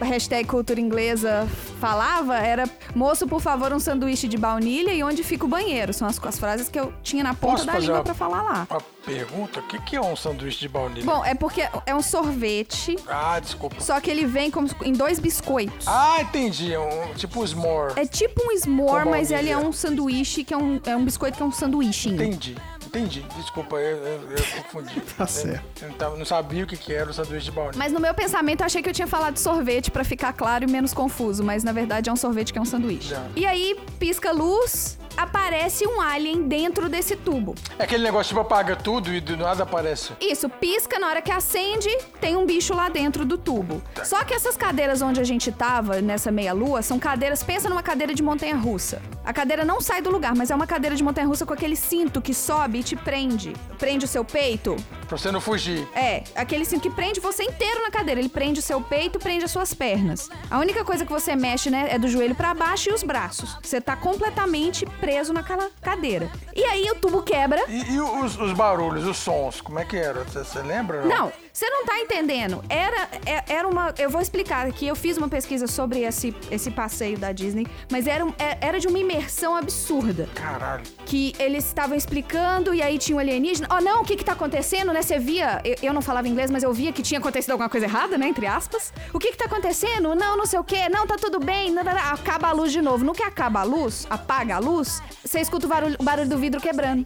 hashtag 0.00 0.48
cultura 0.48 0.80
inglesa, 0.80 1.46
falava 1.80 2.36
era: 2.38 2.68
moço, 2.94 3.26
por 3.26 3.40
favor, 3.40 3.72
um 3.72 3.78
sanduíche 3.78 4.28
de 4.28 4.36
baunilha 4.38 4.92
e 4.92 5.02
onde 5.02 5.22
fica 5.22 5.44
o 5.44 5.48
banheiro. 5.48 5.92
São 5.92 6.06
as, 6.08 6.22
as 6.24 6.38
frases 6.38 6.68
que 6.68 6.78
eu 6.78 6.92
tinha 7.02 7.22
na 7.24 7.34
ponta 7.34 7.52
Posso 7.56 7.66
da 7.66 7.78
língua 7.78 8.02
pra 8.02 8.14
falar 8.14 8.42
lá. 8.42 8.66
Uma 8.70 8.80
pergunta: 9.04 9.60
o 9.60 9.62
que 9.64 9.78
que 9.80 9.96
é 9.96 10.00
um 10.00 10.16
sanduíche 10.16 10.60
de 10.60 10.68
baunilha? 10.68 11.04
Bom, 11.04 11.24
é 11.24 11.34
porque 11.34 11.66
é 11.86 11.94
um 11.94 12.02
sorvete, 12.02 12.96
Ah, 13.08 13.38
desculpa. 13.40 13.76
só 13.80 14.00
que 14.00 14.10
ele 14.10 14.26
vem 14.26 14.50
como 14.50 14.68
em 14.82 14.92
dois 14.92 15.18
biscoitos. 15.18 15.86
Ah, 15.88 16.18
entendi. 16.20 16.72
É 16.72 16.78
um, 16.78 17.14
tipo 17.14 17.40
um 17.42 17.46
s'more. 17.46 17.94
É 17.96 18.06
tipo 18.06 18.40
um 18.42 18.56
s'more, 18.56 19.08
mas 19.08 19.30
ele 19.30 19.50
é 19.50 19.58
um 19.58 19.72
sanduíche 19.72 20.19
que 20.44 20.54
é 20.54 20.56
um, 20.56 20.80
é 20.84 20.96
um 20.96 21.04
biscoito 21.04 21.36
que 21.36 21.42
é 21.42 21.46
um 21.46 21.52
sanduíche. 21.52 22.10
Entendi. 22.10 22.56
Entendi. 22.90 23.24
Desculpa, 23.36 23.76
eu, 23.76 23.96
eu, 23.98 24.30
eu 24.32 24.62
confundi. 24.62 25.00
Tá 25.16 25.24
Eu- 25.24 25.28
certo. 25.28 25.82
Eu 25.82 25.88
não, 25.88 25.94
tava- 25.96 26.16
não 26.16 26.24
sabia 26.24 26.64
o 26.64 26.66
que, 26.66 26.76
que 26.76 26.92
era 26.92 27.08
o 27.10 27.14
sanduíche 27.14 27.44
de 27.46 27.52
baunilha. 27.52 27.78
Mas 27.78 27.92
no 27.92 28.00
meu 28.00 28.12
pensamento 28.12 28.60
eu 28.62 28.66
achei 28.66 28.82
que 28.82 28.88
eu 28.88 28.92
tinha 28.94 29.06
falado 29.06 29.36
sorvete 29.38 29.90
pra 29.90 30.02
ficar 30.04 30.32
claro 30.32 30.64
e 30.64 30.70
menos 30.70 30.92
confuso, 30.92 31.44
mas 31.44 31.62
na 31.62 31.72
verdade 31.72 32.10
é 32.10 32.12
um 32.12 32.16
sorvete 32.16 32.52
que 32.52 32.58
é 32.58 32.62
um 32.62 32.64
sanduíche. 32.64 33.10
Já. 33.10 33.22
E 33.36 33.46
aí 33.46 33.78
pisca 33.98 34.30
a 34.30 34.32
luz 34.32 34.98
aparece 35.16 35.86
um 35.86 36.00
alien 36.00 36.48
dentro 36.48 36.88
desse 36.88 37.14
tubo. 37.16 37.54
É 37.78 37.84
aquele 37.84 38.02
negócio 38.02 38.28
tipo 38.30 38.40
apaga 38.40 38.74
tudo 38.76 39.12
e 39.12 39.20
do 39.20 39.36
nada 39.36 39.64
aparece. 39.64 40.12
Isso, 40.20 40.48
pisca, 40.48 40.98
na 40.98 41.08
hora 41.08 41.20
que 41.20 41.30
acende, 41.30 41.88
tem 42.20 42.36
um 42.36 42.46
bicho 42.46 42.72
lá 42.74 42.88
dentro 42.88 43.24
do 43.24 43.36
tubo. 43.36 43.82
Só 44.04 44.24
que 44.24 44.32
essas 44.32 44.56
cadeiras 44.56 45.02
onde 45.02 45.20
a 45.20 45.24
gente 45.24 45.52
tava, 45.52 46.00
nessa 46.00 46.30
meia-lua, 46.30 46.80
são 46.80 46.98
cadeiras. 46.98 47.42
Pensa 47.42 47.68
numa 47.68 47.82
cadeira 47.82 48.14
de 48.14 48.22
montanha-russa. 48.22 49.02
A 49.24 49.32
cadeira 49.32 49.64
não 49.64 49.80
sai 49.80 50.00
do 50.00 50.10
lugar, 50.10 50.34
mas 50.34 50.50
é 50.50 50.54
uma 50.54 50.66
cadeira 50.66 50.96
de 50.96 51.02
montanha-russa 51.02 51.44
com 51.44 51.52
aquele 51.52 51.76
cinto 51.76 52.22
que 52.22 52.32
sobe 52.32 52.79
e 52.80 52.82
te 52.82 52.96
prende. 52.96 53.52
Prende 53.78 54.04
o 54.04 54.08
seu 54.08 54.24
peito. 54.24 54.76
Pra 55.06 55.16
você 55.18 55.30
não 55.30 55.40
fugir. 55.40 55.86
É, 55.94 56.22
aquele 56.34 56.64
cinto 56.64 56.82
que 56.82 56.90
prende 56.90 57.20
você 57.20 57.42
inteiro 57.44 57.82
na 57.82 57.90
cadeira. 57.90 58.20
Ele 58.20 58.28
prende 58.28 58.60
o 58.60 58.62
seu 58.62 58.80
peito, 58.80 59.18
prende 59.18 59.44
as 59.44 59.50
suas 59.50 59.72
pernas. 59.74 60.28
A 60.50 60.58
única 60.58 60.84
coisa 60.84 61.04
que 61.06 61.12
você 61.12 61.34
mexe, 61.36 61.70
né, 61.70 61.88
é 61.90 61.98
do 61.98 62.08
joelho 62.08 62.34
pra 62.34 62.54
baixo 62.54 62.90
e 62.90 62.92
os 62.92 63.02
braços. 63.02 63.56
Você 63.62 63.80
tá 63.80 63.96
completamente 63.96 64.86
preso 65.00 65.32
naquela 65.32 65.70
cadeira. 65.80 66.30
E 66.54 66.62
aí 66.64 66.90
o 66.90 66.94
tubo 66.94 67.22
quebra. 67.22 67.62
E, 67.68 67.92
e 67.94 68.00
os, 68.00 68.36
os 68.38 68.52
barulhos, 68.52 69.06
os 69.06 69.16
sons, 69.16 69.60
como 69.60 69.78
é 69.78 69.84
que 69.84 69.96
era? 69.96 70.24
Você- 70.24 70.44
Você 70.44 70.60
lembra? 70.62 71.04
Não, 71.04 71.32
você 71.60 71.68
não 71.68 71.84
tá 71.84 71.98
entendendo. 72.00 72.64
Era, 72.70 73.06
é- 73.26 73.44
era 73.52 73.68
uma. 73.68 73.94
Eu 73.98 74.08
vou 74.08 74.22
explicar 74.22 74.66
aqui. 74.66 74.86
Eu 74.86 74.96
fiz 74.96 75.18
uma 75.18 75.28
pesquisa 75.28 75.66
sobre 75.66 76.00
esse, 76.00 76.34
esse 76.50 76.70
passeio 76.70 77.18
da 77.18 77.32
Disney, 77.32 77.66
mas 77.92 78.06
era, 78.06 78.26
é- 78.38 78.56
era 78.62 78.80
de 78.80 78.88
uma 78.88 78.98
imersão 78.98 79.54
absurda. 79.54 80.26
Caralho. 80.34 80.82
Que 81.04 81.34
eles 81.38 81.66
estavam 81.66 81.94
explicando 81.94 82.72
e 82.72 82.80
aí 82.80 82.96
tinha 82.96 83.14
um 83.14 83.18
alienígena. 83.18 83.68
Oh, 83.70 83.80
não, 83.82 84.00
o 84.00 84.04
que 84.06 84.16
que 84.16 84.24
tá 84.24 84.32
acontecendo, 84.32 84.90
né? 84.90 85.02
Você 85.02 85.18
via. 85.18 85.60
Eu, 85.62 85.76
eu 85.82 85.92
não 85.92 86.00
falava 86.00 86.26
inglês, 86.26 86.50
mas 86.50 86.62
eu 86.62 86.72
via 86.72 86.92
que 86.92 87.02
tinha 87.02 87.20
acontecido 87.20 87.50
alguma 87.50 87.68
coisa 87.68 87.84
errada, 87.84 88.16
né? 88.16 88.26
Entre 88.28 88.46
aspas. 88.46 88.90
O 89.12 89.18
que 89.18 89.30
que 89.32 89.36
tá 89.36 89.44
acontecendo? 89.44 90.14
Não, 90.14 90.38
não 90.38 90.46
sei 90.46 90.58
o 90.58 90.64
quê. 90.64 90.88
Não, 90.88 91.06
tá 91.06 91.16
tudo 91.16 91.38
bem. 91.38 91.74
Acaba 92.10 92.48
a 92.48 92.52
luz 92.52 92.72
de 92.72 92.80
novo. 92.80 93.04
No 93.04 93.12
que 93.12 93.22
acaba 93.22 93.60
a 93.60 93.64
luz, 93.64 94.06
apaga 94.08 94.56
a 94.56 94.58
luz, 94.58 95.02
você 95.22 95.40
escuta 95.40 95.66
o 95.66 95.68
barulho, 95.68 95.96
o 95.98 96.02
barulho 96.02 96.28
do 96.28 96.38
vidro 96.38 96.58
quebrando. 96.58 97.04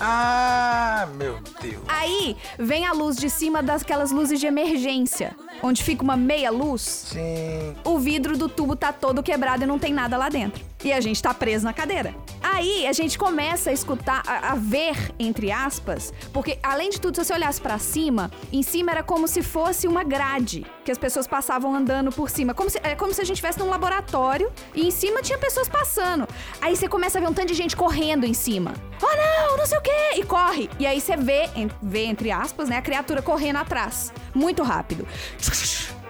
Ah, 0.00 1.08
meu 1.16 1.38
Deus. 1.60 1.82
Aí 1.88 2.36
vem 2.58 2.86
a 2.86 2.92
luz 2.92 3.16
de 3.16 3.30
cima 3.30 3.62
daquelas 3.62 4.10
luzes 4.10 4.40
de 4.40 4.46
emergência, 4.46 5.36
onde 5.62 5.82
fica 5.82 6.02
uma 6.02 6.16
meia 6.16 6.50
luz. 6.50 6.82
Sim. 7.12 7.76
O 7.84 7.98
vidro 7.98 8.36
do 8.36 8.48
tubo 8.48 8.74
tá 8.74 8.92
todo 8.92 9.22
quebrado 9.22 9.64
e 9.64 9.66
não 9.66 9.78
tem 9.78 9.92
nada 9.92 10.16
lá 10.16 10.28
dentro. 10.28 10.71
E 10.84 10.92
a 10.92 11.00
gente 11.00 11.22
tá 11.22 11.32
preso 11.32 11.64
na 11.64 11.72
cadeira. 11.72 12.14
Aí 12.42 12.86
a 12.86 12.92
gente 12.92 13.16
começa 13.18 13.70
a 13.70 13.72
escutar, 13.72 14.22
a, 14.26 14.52
a 14.52 14.54
ver, 14.54 15.14
entre 15.18 15.50
aspas, 15.50 16.12
porque 16.32 16.58
além 16.62 16.90
de 16.90 17.00
tudo, 17.00 17.14
se 17.16 17.24
você 17.24 17.32
olhasse 17.32 17.60
pra 17.60 17.78
cima, 17.78 18.30
em 18.52 18.62
cima 18.62 18.92
era 18.92 19.02
como 19.02 19.28
se 19.28 19.42
fosse 19.42 19.86
uma 19.86 20.04
grade, 20.04 20.66
que 20.84 20.90
as 20.90 20.98
pessoas 20.98 21.26
passavam 21.26 21.74
andando 21.74 22.10
por 22.10 22.28
cima. 22.28 22.52
Como 22.52 22.68
se, 22.68 22.78
é 22.82 22.94
como 22.94 23.14
se 23.14 23.20
a 23.20 23.24
gente 23.24 23.36
estivesse 23.36 23.58
num 23.58 23.70
laboratório 23.70 24.52
e 24.74 24.86
em 24.86 24.90
cima 24.90 25.22
tinha 25.22 25.38
pessoas 25.38 25.68
passando. 25.68 26.26
Aí 26.60 26.76
você 26.76 26.88
começa 26.88 27.18
a 27.18 27.20
ver 27.20 27.28
um 27.28 27.32
tanto 27.32 27.48
de 27.48 27.54
gente 27.54 27.76
correndo 27.76 28.24
em 28.24 28.34
cima. 28.34 28.74
Oh 29.00 29.16
não, 29.16 29.56
não 29.58 29.66
sei 29.66 29.78
o 29.78 29.82
quê! 29.82 29.90
E 30.16 30.24
corre. 30.24 30.68
E 30.78 30.86
aí 30.86 31.00
você 31.00 31.16
vê, 31.16 31.48
vê 31.80 32.04
entre 32.04 32.30
aspas, 32.30 32.68
né, 32.68 32.76
a 32.76 32.82
criatura 32.82 33.22
correndo 33.22 33.56
atrás. 33.56 34.12
Muito 34.34 34.62
rápido. 34.62 35.06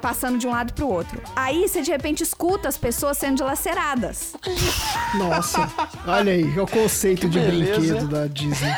Passando 0.03 0.37
de 0.37 0.49
um 0.49 0.51
lado 0.51 0.73
pro 0.73 0.89
outro. 0.89 1.23
Aí 1.37 1.69
você 1.69 1.81
de 1.81 1.91
repente 1.93 2.25
escuta 2.25 2.69
as 2.69 2.77
pessoas 2.77 3.17
sendo 3.17 3.37
dilaceradas. 3.37 4.35
Nossa, 5.15 5.71
olha 6.07 6.33
aí, 6.33 6.55
é 6.55 6.61
o 6.61 6.67
conceito 6.67 7.29
de 7.29 7.39
beleza. 7.39 7.81
brinquedo 7.81 8.09
da 8.09 8.27
Disney. 8.27 8.73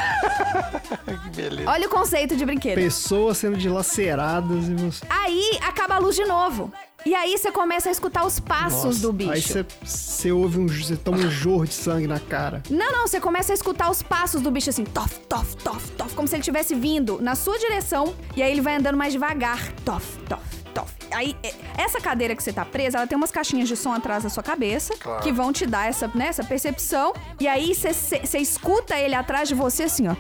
Que 1.23 1.31
beleza. 1.31 1.71
Olha 1.71 1.87
o 1.87 1.91
conceito 1.91 2.37
de 2.37 2.45
brinquedo. 2.45 2.75
Pessoas 2.75 3.39
sendo 3.39 3.57
dilaceradas 3.57 4.69
e 4.69 4.75
você. 4.75 5.05
Aí 5.09 5.59
acaba 5.63 5.95
a 5.95 5.99
luz 5.99 6.15
de 6.15 6.25
novo. 6.25 6.71
E 7.07 7.15
aí 7.15 7.37
você 7.37 7.53
começa 7.53 7.91
a 7.91 7.93
escutar 7.93 8.25
os 8.25 8.41
passos 8.41 8.85
Nossa, 8.85 9.01
do 9.01 9.13
bicho. 9.13 9.33
Aí 9.33 9.41
você, 9.43 9.67
você 9.83 10.33
ouve 10.33 10.59
um. 10.59 10.67
Você 10.67 10.97
toma 10.97 11.19
um 11.19 11.31
jorro 11.31 11.67
de 11.67 11.75
sangue 11.75 12.07
na 12.07 12.19
cara. 12.19 12.63
Não, 12.71 12.91
não, 12.93 13.07
você 13.07 13.21
começa 13.21 13.53
a 13.53 13.55
escutar 13.55 13.91
os 13.91 14.03
passos 14.03 14.41
do 14.41 14.51
bicho 14.51 14.71
assim, 14.71 14.85
tof, 14.85 15.19
tof, 15.29 15.55
tof, 15.57 15.91
tof, 15.93 16.15
como 16.15 16.27
se 16.27 16.35
ele 16.35 16.41
estivesse 16.41 16.75
vindo 16.75 17.21
na 17.21 17.35
sua 17.35 17.59
direção, 17.59 18.15
e 18.35 18.43
aí 18.43 18.51
ele 18.51 18.63
vai 18.63 18.77
andando 18.77 18.97
mais 18.97 19.13
devagar, 19.13 19.71
tof, 19.85 20.17
tof, 20.27 20.64
tof. 20.75 20.93
Aí, 21.13 21.37
é, 21.43 21.55
essa 21.79 22.01
cadeira 22.01 22.35
que 22.35 22.43
você 22.43 22.53
tá 22.53 22.65
presa, 22.65 22.99
ela 22.99 23.07
tem 23.07 23.17
umas 23.17 23.31
caixinhas 23.31 23.69
de 23.69 23.77
som 23.77 23.93
atrás 23.93 24.25
da 24.25 24.29
sua 24.29 24.43
cabeça, 24.43 24.95
Claro. 24.99 25.23
que 25.23 25.33
vão 25.33 25.53
te 25.53 25.65
dar 25.67 25.89
essa, 25.89 26.11
né, 26.15 26.27
essa 26.29 26.43
percepção, 26.45 27.13
e 27.41 27.47
aí 27.49 27.73
você 27.75 28.39
escuta 28.39 28.97
ele 28.99 29.15
atrás 29.15 29.49
de 29.49 29.55
você 29.55 29.85
assim, 29.85 30.09
ó. 30.09 30.15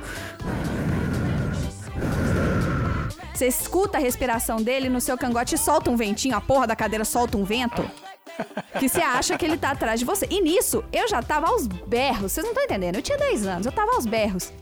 Você 3.35 3.49
escuta 3.49 3.99
a 3.99 4.01
respiração 4.01 4.63
dele 4.63 4.89
no 4.89 5.01
seu 5.01 5.19
cangote 5.19 5.57
e 5.57 5.59
solta 5.59 5.91
um 5.91 5.97
ventinho, 5.97 6.37
a 6.37 6.41
porra 6.41 6.69
da 6.69 6.77
cadeira 6.77 7.05
solta 7.05 7.37
um 7.37 7.45
vento. 7.45 7.85
Que 8.79 8.89
você 8.89 9.01
acha 9.01 9.37
que 9.37 9.45
ele 9.45 9.57
tá 9.57 9.71
atrás 9.73 9.99
de 10.01 10.07
você. 10.07 10.27
E 10.31 10.41
nisso, 10.41 10.85
eu 10.93 11.07
já 11.09 11.23
tava 11.23 11.49
aos 11.49 11.67
berros. 11.67 12.33
Vocês 12.33 12.45
não 12.45 12.53
estão 12.53 12.65
entendendo? 12.65 12.97
Eu 12.97 13.03
tinha 13.03 13.19
10 13.19 13.47
anos, 13.47 13.67
eu 13.67 13.73
tava 13.73 13.93
aos 13.93 14.07
berros. 14.07 14.53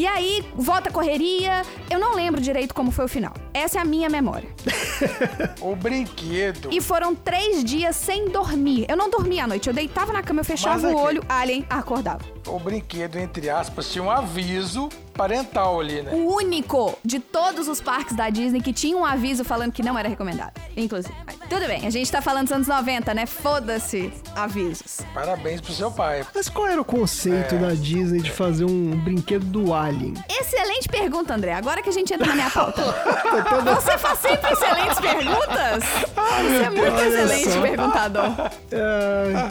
E 0.00 0.06
aí, 0.06 0.42
volta 0.54 0.88
a 0.88 0.92
correria. 0.92 1.60
Eu 1.90 1.98
não 1.98 2.14
lembro 2.14 2.40
direito 2.40 2.72
como 2.74 2.90
foi 2.90 3.04
o 3.04 3.08
final. 3.08 3.34
Essa 3.52 3.80
é 3.80 3.82
a 3.82 3.84
minha 3.84 4.08
memória. 4.08 4.48
O 5.60 5.76
brinquedo. 5.76 6.70
E 6.72 6.80
foram 6.80 7.14
três 7.14 7.62
dias 7.62 7.96
sem 7.96 8.30
dormir. 8.30 8.86
Eu 8.88 8.96
não 8.96 9.10
dormia 9.10 9.44
à 9.44 9.46
noite. 9.46 9.68
Eu 9.68 9.74
deitava 9.74 10.10
na 10.10 10.22
cama, 10.22 10.40
eu 10.40 10.44
fechava 10.44 10.76
Mas 10.76 10.84
o 10.84 10.88
aqui- 10.88 10.96
olho, 11.06 11.22
alien, 11.28 11.66
acordava. 11.68 12.20
O 12.46 12.58
brinquedo, 12.58 13.16
entre 13.18 13.48
aspas, 13.50 13.90
tinha 13.90 14.02
um 14.02 14.10
aviso 14.10 14.88
parental 15.14 15.78
ali, 15.80 16.00
né? 16.02 16.12
O 16.14 16.34
único 16.36 16.96
de 17.04 17.20
todos 17.20 17.68
os 17.68 17.80
parques 17.80 18.16
da 18.16 18.30
Disney 18.30 18.60
que 18.62 18.72
tinha 18.72 18.96
um 18.96 19.04
aviso 19.04 19.44
falando 19.44 19.70
que 19.72 19.82
não 19.82 19.98
era 19.98 20.08
recomendado. 20.08 20.52
Inclusive. 20.76 21.14
Tudo 21.50 21.66
bem, 21.66 21.86
a 21.86 21.90
gente 21.90 22.10
tá 22.10 22.22
falando 22.22 22.44
dos 22.44 22.52
anos 22.52 22.68
90, 22.68 23.12
né? 23.12 23.26
Foda-se 23.26 24.10
avisos. 24.34 25.00
Parabéns 25.12 25.60
pro 25.60 25.72
seu 25.74 25.90
pai. 25.90 26.24
Mas 26.34 26.48
qual 26.48 26.66
era 26.68 26.80
o 26.80 26.84
conceito 26.84 27.54
É. 27.56 27.58
da 27.58 27.74
Disney 27.74 28.20
de 28.22 28.30
fazer 28.30 28.64
um 28.64 28.90
brinquedo 29.00 29.44
do 29.44 29.74
Alien? 29.74 30.14
Excelente 30.28 30.88
pergunta, 30.88 31.34
André. 31.34 31.52
Agora 31.52 31.82
que 31.82 31.90
a 31.90 31.92
gente 31.92 32.14
entra 32.14 32.26
na 32.28 32.34
minha 32.34 32.50
pauta. 32.50 32.82
Você 33.74 33.98
faz 33.98 34.18
sempre 34.20 34.52
excelentes 34.52 34.98
perguntas? 35.00 35.84
Você 35.84 36.64
é 36.64 36.70
muito 36.70 36.92
Olha 36.94 37.06
excelente 37.08 37.50
só. 37.50 37.60
perguntador. 37.60 38.24
Ah, 38.72 39.50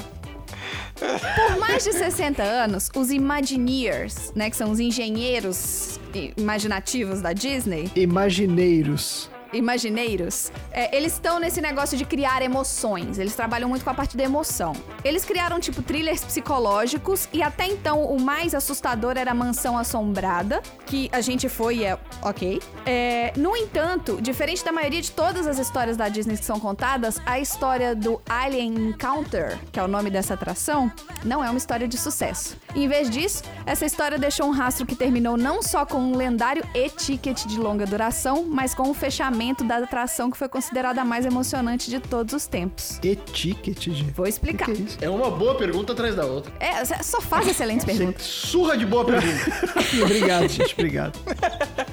Por 0.99 1.57
mais 1.59 1.83
de 1.83 1.93
60 1.93 2.43
anos, 2.43 2.89
os 2.95 3.11
Imagineers, 3.11 4.31
né, 4.35 4.49
que 4.49 4.55
são 4.55 4.71
os 4.71 4.79
engenheiros 4.79 5.99
imaginativos 6.37 7.21
da 7.21 7.33
Disney, 7.33 7.89
Imagineiros. 7.95 9.29
Imagineiros, 9.53 10.51
é, 10.71 10.95
eles 10.95 11.13
estão 11.13 11.39
nesse 11.39 11.61
negócio 11.61 11.97
de 11.97 12.05
criar 12.05 12.41
emoções. 12.41 13.17
Eles 13.17 13.35
trabalham 13.35 13.69
muito 13.69 13.83
com 13.83 13.89
a 13.89 13.93
parte 13.93 14.15
da 14.15 14.23
emoção. 14.23 14.73
Eles 15.03 15.25
criaram, 15.25 15.59
tipo, 15.59 15.81
thrillers 15.81 16.23
psicológicos 16.23 17.27
e 17.33 17.41
até 17.41 17.67
então 17.67 18.03
o 18.03 18.21
mais 18.21 18.53
assustador 18.53 19.17
era 19.17 19.31
a 19.31 19.33
Mansão 19.33 19.77
Assombrada, 19.77 20.61
que 20.85 21.09
a 21.11 21.21
gente 21.21 21.47
foi 21.49 21.77
e 21.77 21.85
é 21.85 21.97
ok. 22.21 22.61
É, 22.85 23.33
no 23.37 23.55
entanto, 23.55 24.21
diferente 24.21 24.63
da 24.63 24.71
maioria 24.71 25.01
de 25.01 25.11
todas 25.11 25.47
as 25.47 25.57
histórias 25.59 25.95
da 25.95 26.09
Disney 26.09 26.37
que 26.37 26.45
são 26.45 26.59
contadas, 26.59 27.21
a 27.25 27.39
história 27.39 27.95
do 27.95 28.21
Alien 28.27 28.89
Encounter, 28.89 29.57
que 29.71 29.79
é 29.79 29.83
o 29.83 29.87
nome 29.87 30.09
dessa 30.09 30.33
atração, 30.33 30.91
não 31.23 31.43
é 31.43 31.49
uma 31.49 31.57
história 31.57 31.87
de 31.87 31.97
sucesso. 31.97 32.57
Em 32.75 32.87
vez 32.87 33.09
disso, 33.09 33.43
essa 33.65 33.85
história 33.85 34.17
deixou 34.17 34.45
um 34.47 34.51
rastro 34.51 34.85
que 34.85 34.95
terminou 34.95 35.35
não 35.37 35.61
só 35.61 35.85
com 35.85 35.97
um 35.97 36.15
lendário 36.15 36.63
e-ticket 36.73 37.45
de 37.45 37.57
longa 37.57 37.85
duração, 37.85 38.45
mas 38.47 38.73
com 38.75 38.89
o 38.89 38.93
fechamento 38.93 39.63
da 39.63 39.77
atração 39.77 40.29
que 40.29 40.37
foi 40.37 40.47
considerada 40.47 41.01
a 41.01 41.05
mais 41.05 41.25
emocionante 41.25 41.89
de 41.89 41.99
todos 41.99 42.33
os 42.33 42.45
tempos. 42.47 42.99
E-ticket, 43.03 43.79
gente. 43.89 44.11
Vou 44.11 44.27
explicar. 44.27 44.65
Que 44.65 44.73
que 44.73 44.81
é 44.81 44.85
isso? 44.85 44.97
É 45.01 45.09
uma 45.09 45.29
boa 45.31 45.55
pergunta 45.55 45.93
atrás 45.93 46.15
da 46.15 46.25
outra. 46.25 46.51
É, 46.59 46.83
só 47.03 47.19
faz 47.21 47.47
excelentes 47.47 47.83
perguntas. 47.85 48.21
Surra 48.23 48.77
de 48.77 48.85
boa 48.85 49.03
pergunta. 49.05 49.51
Obrigado, 50.03 50.47
gente. 50.47 50.73
Obrigado. 50.73 51.19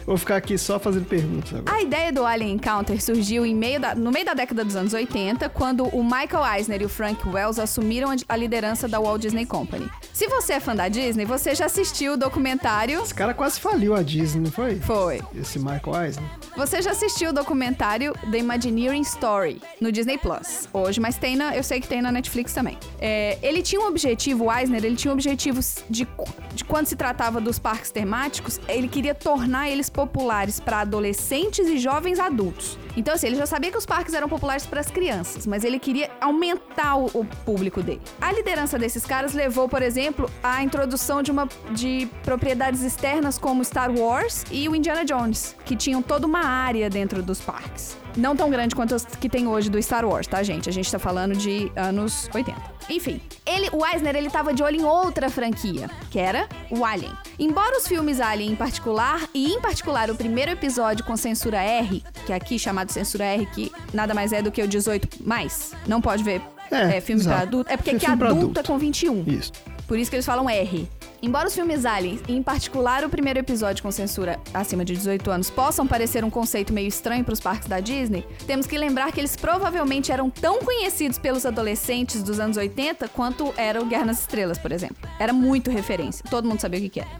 Vou 0.07 0.17
ficar 0.17 0.37
aqui 0.37 0.57
só 0.59 0.79
fazendo 0.79 1.05
perguntas 1.07 1.53
agora. 1.55 1.75
A 1.77 1.83
ideia 1.83 2.13
do 2.13 2.25
Alien 2.25 2.53
Encounter 2.53 3.03
surgiu 3.03 3.45
em 3.45 3.55
meio 3.55 3.81
da- 3.81 3.95
no 3.95 4.11
meio 4.13 4.25
da 4.27 4.35
década 4.35 4.65
dos 4.65 4.77
anos 4.77 4.93
80, 4.93 5.49
quando 5.49 5.85
o 5.89 6.05
Michael 6.05 6.45
Eisner 6.57 6.83
e 6.83 6.85
o 6.85 6.89
Frank 6.89 7.27
Wells 7.29 7.59
assumiram 7.59 8.11
a- 8.11 8.17
a 8.29 8.37
liderança 8.37 8.87
da 8.87 9.01
Walt 9.01 9.21
Disney 9.23 9.47
Company. 9.47 9.89
Se 10.13 10.29
você 10.29 10.55
é 10.55 10.61
fã 10.67 10.75
da 10.75 10.89
Disney, 10.89 11.25
você 11.25 11.55
já 11.55 11.67
assistiu 11.67 12.15
o 12.15 12.17
documentário. 12.17 13.01
Esse 13.01 13.15
cara 13.15 13.33
quase 13.33 13.61
faliu 13.61 13.95
a 13.95 14.03
Disney, 14.03 14.43
não 14.43 14.51
foi? 14.51 14.75
Foi. 14.81 15.23
Esse 15.41 15.61
Michael 15.61 16.05
Eisner. 16.05 16.29
Você 16.57 16.83
já 16.83 16.91
assistiu 16.91 17.31
o 17.31 17.33
documentário 17.33 18.13
The 18.33 18.39
Imagineering 18.39 19.03
Story 19.03 19.63
no 19.81 19.93
Disney 19.93 20.19
Plus 20.19 20.69
hoje, 20.73 20.99
mas 20.99 21.17
tem 21.17 21.37
na, 21.37 21.57
eu 21.57 21.63
sei 21.63 21.81
que 21.81 21.87
tem 21.87 22.03
na 22.03 22.11
Netflix 22.11 22.53
também. 22.53 22.77
É, 22.99 23.39
ele 23.43 23.63
tinha 23.63 23.81
um 23.81 23.87
objetivo, 23.87 24.47
o 24.47 24.53
Eisner, 24.53 24.85
ele 24.85 24.97
tinha 24.97 25.13
um 25.13 25.15
objetivo 25.15 25.61
de, 25.89 26.09
de 26.53 26.65
quando 26.65 26.87
se 26.87 26.97
tratava 26.97 27.41
dos 27.41 27.61
parques 27.61 27.93
temáticos, 27.93 28.61
ele 28.67 28.89
queria 28.89 29.15
tornar 29.15 29.71
eles 29.71 29.89
populares 29.89 30.59
para 30.59 30.81
adolescentes 30.81 31.69
e 31.69 31.79
jovens 31.79 32.19
adultos. 32.19 32.77
Então, 32.97 33.15
assim, 33.15 33.27
ele 33.27 33.37
já 33.37 33.47
sabia 33.47 33.71
que 33.71 33.77
os 33.77 33.85
parques 33.85 34.15
eram 34.15 34.29
populares 34.29 34.67
para 34.67 34.81
as 34.81 34.91
crianças, 34.91 35.47
mas 35.47 35.63
ele 35.63 35.79
queria 35.79 36.11
aumentar 36.21 36.97
o, 36.97 37.07
o 37.13 37.25
público 37.45 37.83
dele. 37.83 38.01
A 38.21 38.33
liderança 38.33 38.79
desses 38.79 39.05
caras 39.05 39.35
levou, 39.35 39.69
por 39.69 39.83
exemplo, 39.83 40.31
à 40.57 40.63
introdução 40.63 41.23
de 41.23 41.31
uma 41.31 41.49
de 41.73 42.09
propriedades 42.25 42.83
externas 42.83 43.39
como 43.39 43.65
Star 43.65 43.91
Wars 43.91 44.45
e 44.51 44.69
o 44.69 44.75
Indiana 44.75 45.05
Jones, 45.05 45.55
que 45.65 45.77
tinham 45.77 46.03
toda 46.03 46.27
uma 46.27 46.41
área 46.45 46.89
dentro 46.91 47.23
dos 47.23 47.41
parques. 47.41 47.97
Não 48.17 48.35
tão 48.35 48.49
grande 48.49 48.75
quanto 48.75 48.95
as 48.95 49.05
que 49.05 49.29
tem 49.29 49.47
hoje 49.47 49.69
do 49.69 49.81
Star 49.83 50.05
Wars, 50.07 50.27
tá, 50.27 50.43
gente? 50.43 50.69
A 50.71 50.73
gente 50.73 50.91
tá 50.91 50.99
falando 50.99 51.37
de 51.37 51.71
anos 51.77 52.31
80. 52.35 52.59
Enfim, 52.89 53.21
Ele, 53.45 53.69
o 53.73 53.85
Eisner, 53.85 54.15
ele 54.17 54.31
tava 54.31 54.55
de 54.55 54.63
olho 54.63 54.77
em 54.81 54.85
outra 54.85 55.29
franquia, 55.29 55.91
que 56.11 56.19
era 56.19 56.49
o 56.71 56.85
Alien. 56.85 57.13
Embora 57.39 57.77
os 57.77 57.87
filmes 57.87 58.21
Alien 58.21 58.53
em 58.53 58.57
particular, 58.57 59.21
e 59.35 59.53
em 59.53 59.61
particular 59.61 60.09
o 60.11 60.15
primeiro 60.15 60.53
episódio 60.53 61.05
com 61.05 61.17
censura 61.17 61.59
R, 61.61 62.03
que 62.25 62.33
é 62.33 62.37
aqui 62.37 62.59
chamado 62.59 62.91
censura 62.91 63.25
R, 63.25 63.45
que 63.47 63.71
nada 63.93 64.15
mais 64.15 64.33
é 64.33 64.41
do 64.41 64.51
que 64.51 64.63
o 64.63 64.69
18 64.69 65.23
mais, 65.27 65.73
não 65.87 66.01
pode 66.01 66.23
ver 66.25 66.41
É, 66.71 66.97
é, 66.97 67.01
filme 67.01 67.23
pra 67.23 67.33
exato. 67.33 67.43
adulto. 67.49 67.73
É 67.73 67.77
porque 67.77 67.91
Filme 67.91 68.07
aqui 68.07 68.17
pra 68.17 68.29
adulto, 68.29 68.45
adulto. 68.45 68.61
é 68.61 68.63
com 68.63 68.79
21. 68.79 69.25
Isso. 69.27 69.53
Por 69.87 69.99
isso 69.99 70.11
que 70.11 70.17
eles 70.17 70.27
falam 70.27 70.49
R. 70.51 70.89
Embora 71.23 71.49
os 71.49 71.55
filmes 71.55 71.85
Aliens, 71.85 72.21
e 72.29 72.35
em 72.35 72.43
particular 72.43 73.05
o 73.05 73.09
primeiro 73.09 73.39
episódio 73.39 73.83
com 73.83 73.91
censura 73.91 74.39
acima 74.53 74.85
de 74.85 74.95
18 74.95 75.31
anos, 75.31 75.51
possam 75.51 75.87
parecer 75.87 76.25
um 76.25 76.31
conceito 76.31 76.73
meio 76.73 76.89
estranho 76.89 77.25
para 77.25 77.33
os 77.33 77.41
parques 77.41 77.69
da 77.69 77.81
Disney, 77.81 78.25
temos 78.47 78.67
que 78.67 78.77
lembrar 78.77 79.13
que 79.13 79.21
eles 79.21 79.37
provavelmente 79.37 80.13
eram 80.13 80.29
tão 80.29 80.61
conhecidos 80.61 81.19
pelos 81.19 81.47
adolescentes 81.47 82.23
dos 82.23 82.39
anos 82.39 82.57
80 82.57 83.09
quanto 83.09 83.53
era 83.57 83.81
o 83.81 83.87
Guerra 83.87 84.07
nas 84.07 84.21
Estrelas, 84.21 84.59
por 84.59 84.73
exemplo. 84.73 84.97
Era 85.19 85.33
muito 85.33 85.71
referência, 85.71 86.25
todo 86.29 86.49
mundo 86.49 86.61
sabia 86.61 86.79
o 86.79 86.83
que, 86.83 86.89
que 86.89 87.01
era. 87.01 87.11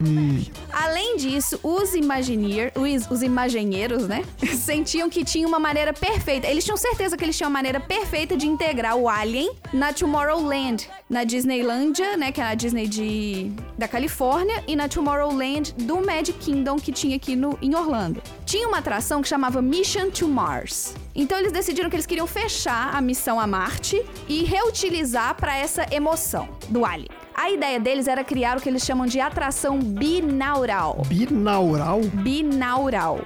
Além 0.71 1.17
disso, 1.17 1.59
os 1.63 1.93
Imagineer, 1.95 2.71
os, 2.75 3.09
os 3.09 3.21
imaginheiros, 3.23 4.07
né, 4.07 4.23
sentiam 4.55 5.09
que 5.09 5.23
tinha 5.23 5.47
uma 5.47 5.59
maneira 5.59 5.93
perfeita. 5.93 6.47
Eles 6.47 6.63
tinham 6.63 6.77
certeza 6.77 7.17
que 7.17 7.23
eles 7.23 7.35
tinham 7.35 7.49
uma 7.49 7.57
maneira 7.57 7.79
perfeita 7.79 8.37
de 8.37 8.47
integrar 8.47 8.95
o 8.95 9.09
Alien 9.09 9.51
na 9.73 9.91
Tomorrowland, 9.91 10.87
na 11.09 11.23
Disneylândia, 11.23 12.15
né, 12.17 12.31
que 12.31 12.39
é 12.39 12.43
a 12.43 12.53
Disney 12.53 12.87
de 12.87 13.51
da 13.77 13.86
Califórnia, 13.87 14.63
e 14.67 14.75
na 14.75 14.87
Tomorrowland 14.87 15.73
do 15.73 15.97
Magic 15.97 16.37
Kingdom 16.39 16.77
que 16.77 16.91
tinha 16.91 17.15
aqui 17.15 17.35
no, 17.35 17.57
em 17.61 17.75
Orlando. 17.75 18.21
Tinha 18.45 18.67
uma 18.67 18.79
atração 18.79 19.21
que 19.21 19.27
chamava 19.27 19.61
Mission 19.61 20.09
to 20.09 20.27
Mars. 20.27 20.95
Então 21.15 21.37
eles 21.37 21.51
decidiram 21.51 21.89
que 21.89 21.95
eles 21.95 22.05
queriam 22.05 22.27
fechar 22.27 22.95
a 22.95 23.01
missão 23.01 23.39
a 23.39 23.47
Marte 23.47 24.03
e 24.27 24.43
reutilizar 24.43 25.35
para 25.35 25.55
essa 25.55 25.85
emoção 25.91 26.49
do 26.69 26.85
Alien. 26.85 27.09
A 27.35 27.51
ideia 27.51 27.79
deles 27.79 28.07
era 28.07 28.23
criar 28.23 28.57
o 28.57 28.61
que 28.61 28.67
eles 28.67 28.83
chamam 28.83 29.05
de 29.05 29.19
atração 29.19 29.77
binaural. 29.79 31.03
Binaural? 31.07 32.01
Binaural. 32.01 33.21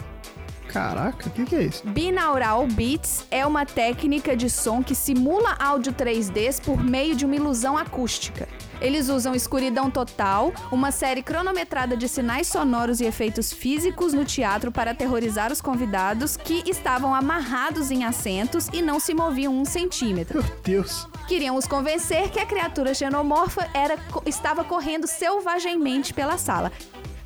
Caraca, 0.72 1.28
o 1.28 1.32
que, 1.32 1.46
que 1.46 1.56
é 1.56 1.64
isso? 1.64 1.86
Binaural 1.88 2.66
Beats 2.66 3.26
é 3.30 3.46
uma 3.46 3.66
técnica 3.66 4.36
de 4.38 4.50
som 4.50 4.82
que 4.82 4.96
simula 4.96 5.56
áudio 5.60 5.92
3D 5.92 6.62
por 6.64 6.82
meio 6.82 7.14
de 7.16 7.26
uma 7.26 7.36
ilusão 7.36 7.78
acústica. 7.78 8.48
Eles 8.80 9.10
usam 9.10 9.36
escuridão 9.36 9.92
total, 9.92 10.52
uma 10.72 10.90
série 10.90 11.22
cronometrada 11.22 11.96
de 11.96 12.08
sinais 12.08 12.48
sonoros 12.48 13.00
e 13.00 13.06
efeitos 13.06 13.54
físicos 13.54 14.12
no 14.14 14.26
teatro 14.26 14.72
para 14.72 14.92
aterrorizar 14.92 15.52
os 15.52 15.62
convidados 15.62 16.36
que 16.36 16.64
estavam 16.66 17.14
amarrados 17.14 17.92
em 17.92 18.04
assentos 18.04 18.68
e 18.74 18.82
não 18.82 19.00
se 19.00 19.14
moviam 19.14 19.54
um 19.54 19.66
centímetro. 19.66 20.42
Meu 20.42 20.52
Deus. 20.64 21.08
Queriam 21.28 21.56
os 21.56 21.68
convencer 21.68 22.32
que 22.32 22.40
a 22.40 22.46
criatura 22.46 22.94
xenomorfa 22.94 23.70
era, 23.74 23.98
estava 24.26 24.64
correndo 24.64 25.06
selvagemmente 25.06 26.14
pela 26.14 26.38
sala. 26.38 26.72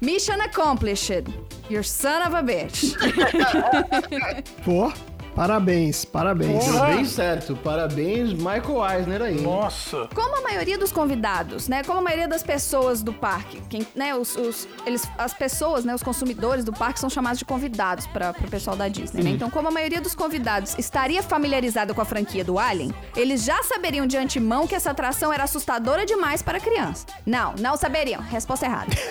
Mission 0.05 0.39
accomplished. 0.41 1.09
You're 1.67 1.81
son 1.81 2.21
of 2.21 2.35
a 2.35 2.43
bitch. 2.43 2.93
Pô, 4.63 4.93
parabéns, 5.35 6.05
parabéns. 6.05 6.63
Porra. 6.65 6.87
bem 6.87 7.05
certo. 7.05 7.55
Parabéns, 7.57 8.33
Michael 8.33 8.85
Eisner 8.97 9.21
aí. 9.21 9.37
hein? 9.37 9.41
Nossa. 9.43 10.07
Como 10.15 10.37
a 10.37 10.41
maioria 10.41 10.77
dos 10.77 10.91
convidados, 10.91 11.67
né? 11.67 11.83
Como 11.83 11.99
a 11.99 12.01
maioria 12.01 12.27
das 12.27 12.41
pessoas 12.43 13.03
do 13.03 13.11
parque, 13.13 13.61
quem, 13.69 13.85
né? 13.95 14.15
Os, 14.15 14.35
os- 14.35 14.67
eles, 14.85 15.07
as 15.17 15.33
pessoas, 15.33 15.83
né? 15.85 15.93
Os 15.93 16.01
consumidores 16.01 16.63
do 16.63 16.71
parque 16.71 16.99
são 16.99 17.09
chamados 17.09 17.39
de 17.39 17.45
convidados 17.45 18.07
para 18.07 18.31
o 18.31 18.49
pessoal 18.49 18.75
da 18.75 18.87
Disney, 18.87 19.23
né? 19.23 19.29
Então, 19.31 19.49
como 19.49 19.67
a 19.67 19.71
maioria 19.71 19.99
dos 20.01 20.15
convidados 20.15 20.75
estaria 20.77 21.21
familiarizada 21.21 21.93
com 21.93 22.01
a 22.01 22.05
franquia 22.05 22.43
do 22.43 22.57
Alien, 22.57 22.93
eles 23.15 23.43
já 23.43 23.61
saberiam 23.63 24.07
de 24.07 24.17
antemão 24.17 24.65
que 24.67 24.75
essa 24.75 24.91
atração 24.91 25.31
era 25.33 25.43
assustadora 25.43 26.05
demais 26.05 26.41
para 26.41 26.59
criança. 26.59 27.05
Não, 27.25 27.53
não 27.59 27.75
saberiam. 27.75 28.21
Resposta 28.21 28.65
errada. 28.65 28.91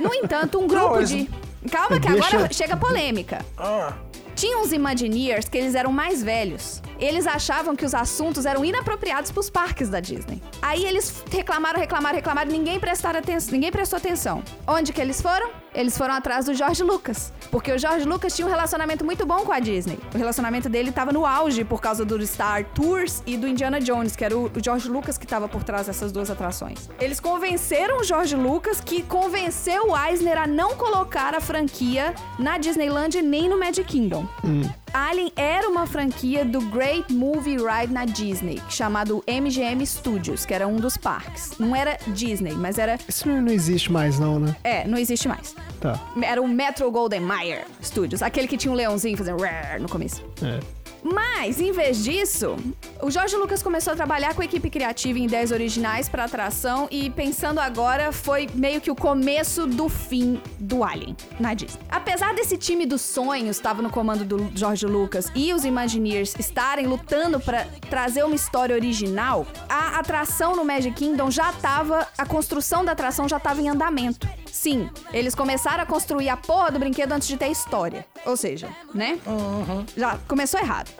No 0.00 0.12
entanto, 0.14 0.58
um 0.58 0.66
grupo 0.66 0.88
Não, 0.88 0.96
eles- 0.96 1.10
de. 1.10 1.30
Calma, 1.70 2.00
que 2.00 2.08
Deixa- 2.10 2.36
agora 2.36 2.52
chega 2.52 2.74
a 2.74 2.76
polêmica. 2.76 3.44
Ah, 3.56 3.92
Tinha 4.34 4.58
uns 4.58 4.72
Imagineers 4.72 5.48
que 5.48 5.58
eles 5.58 5.74
eram 5.74 5.92
mais 5.92 6.22
velhos. 6.22 6.82
Eles 6.98 7.26
achavam 7.26 7.76
que 7.76 7.84
os 7.84 7.94
assuntos 7.94 8.46
eram 8.46 8.64
inapropriados 8.64 9.30
pros 9.30 9.50
parques 9.50 9.88
da 9.88 10.00
Disney. 10.00 10.42
Aí 10.60 10.84
eles 10.84 11.22
reclamaram, 11.30 11.78
reclamaram, 11.78 12.16
reclamaram, 12.16 12.50
ninguém 12.50 12.78
atenção, 13.18 13.52
ninguém 13.52 13.70
prestou 13.70 13.96
atenção. 13.96 14.42
Onde 14.66 14.92
que 14.92 15.00
eles 15.00 15.20
foram? 15.20 15.50
Eles 15.74 15.96
foram 15.96 16.14
atrás 16.14 16.44
do 16.46 16.54
George 16.54 16.82
Lucas, 16.82 17.32
porque 17.50 17.72
o 17.72 17.78
George 17.78 18.06
Lucas 18.06 18.36
tinha 18.36 18.46
um 18.46 18.50
relacionamento 18.50 19.04
muito 19.04 19.24
bom 19.24 19.40
com 19.40 19.52
a 19.52 19.58
Disney. 19.58 19.98
O 20.14 20.18
relacionamento 20.18 20.68
dele 20.68 20.90
estava 20.90 21.12
no 21.12 21.24
auge 21.24 21.64
por 21.64 21.80
causa 21.80 22.04
do 22.04 22.24
Star 22.26 22.64
Tours 22.74 23.22
e 23.26 23.38
do 23.38 23.48
Indiana 23.48 23.80
Jones, 23.80 24.14
que 24.14 24.24
era 24.24 24.36
o 24.36 24.50
George 24.62 24.88
Lucas 24.88 25.16
que 25.16 25.24
estava 25.24 25.48
por 25.48 25.64
trás 25.64 25.86
dessas 25.86 26.12
duas 26.12 26.30
atrações. 26.30 26.90
Eles 27.00 27.20
convenceram 27.20 27.98
o 27.98 28.04
George 28.04 28.36
Lucas, 28.36 28.80
que 28.80 29.02
convenceu 29.02 29.90
o 29.90 29.96
Eisner 29.98 30.38
a 30.38 30.46
não 30.46 30.76
colocar 30.76 31.34
a 31.34 31.40
franquia 31.40 32.14
na 32.38 32.58
Disneyland 32.58 33.22
nem 33.22 33.48
no 33.48 33.58
Magic 33.58 33.84
Kingdom. 33.84 34.21
Alien 34.92 35.32
era 35.36 35.68
uma 35.68 35.86
franquia 35.86 36.44
do 36.44 36.60
Great 36.60 37.12
Movie 37.12 37.56
Ride 37.56 37.92
na 37.92 38.04
Disney, 38.04 38.60
chamado 38.68 39.22
MGM 39.26 39.84
Studios, 39.86 40.44
que 40.44 40.52
era 40.52 40.66
um 40.66 40.76
dos 40.76 40.96
parques. 40.96 41.52
Não 41.58 41.74
era 41.74 41.98
Disney, 42.08 42.52
mas 42.52 42.78
era. 42.78 42.98
Isso 43.08 43.28
não, 43.28 43.48
existe 43.48 43.90
mais, 43.90 44.18
não, 44.18 44.38
né? 44.38 44.54
É, 44.62 44.86
não 44.86 44.98
existe 44.98 45.28
mais. 45.28 45.54
Tá. 45.80 46.00
Era 46.22 46.40
o 46.40 46.48
Metro 46.48 46.90
Golden 46.90 47.20
Mayer 47.20 47.64
Studios, 47.82 48.22
aquele 48.22 48.46
que 48.46 48.56
tinha 48.56 48.70
um 48.70 48.76
leãozinho 48.76 49.16
fazendo 49.16 49.38
no 49.80 49.88
começo. 49.88 50.22
É. 50.42 50.81
Mas, 51.02 51.60
em 51.60 51.72
vez 51.72 52.04
disso, 52.04 52.56
o 53.02 53.10
Jorge 53.10 53.36
Lucas 53.36 53.62
começou 53.62 53.92
a 53.92 53.96
trabalhar 53.96 54.34
com 54.34 54.42
a 54.42 54.44
equipe 54.44 54.70
criativa 54.70 55.18
em 55.18 55.24
ideias 55.24 55.50
originais 55.50 56.08
para 56.08 56.24
atração 56.24 56.86
e 56.90 57.10
pensando 57.10 57.58
agora 57.58 58.12
foi 58.12 58.48
meio 58.54 58.80
que 58.80 58.90
o 58.90 58.94
começo 58.94 59.66
do 59.66 59.88
fim 59.88 60.40
do 60.58 60.84
Alien 60.84 61.16
na 61.40 61.54
Disney. 61.54 61.82
Apesar 61.90 62.34
desse 62.34 62.56
time 62.56 62.86
dos 62.86 63.00
sonhos 63.00 63.56
estava 63.56 63.82
no 63.82 63.90
comando 63.90 64.24
do 64.24 64.50
Jorge 64.56 64.86
Lucas 64.86 65.30
e 65.34 65.52
os 65.52 65.64
Imagineers 65.64 66.34
estarem 66.38 66.86
lutando 66.86 67.40
para 67.40 67.66
trazer 67.90 68.24
uma 68.24 68.36
história 68.36 68.74
original, 68.74 69.46
a 69.68 69.98
atração 69.98 70.54
no 70.54 70.64
Magic 70.64 70.94
Kingdom 70.94 71.30
já 71.30 71.50
estava, 71.50 72.06
a 72.16 72.24
construção 72.24 72.84
da 72.84 72.92
atração 72.92 73.28
já 73.28 73.38
estava 73.38 73.60
em 73.60 73.68
andamento. 73.68 74.28
Sim, 74.52 74.90
eles 75.14 75.34
começaram 75.34 75.82
a 75.82 75.86
construir 75.86 76.28
a 76.28 76.36
porra 76.36 76.70
do 76.70 76.78
brinquedo 76.78 77.10
antes 77.12 77.26
de 77.26 77.38
ter 77.38 77.48
história. 77.48 78.04
Ou 78.26 78.36
seja, 78.36 78.68
né? 78.94 79.18
Já 79.96 80.18
começou 80.28 80.60
errado. 80.60 80.90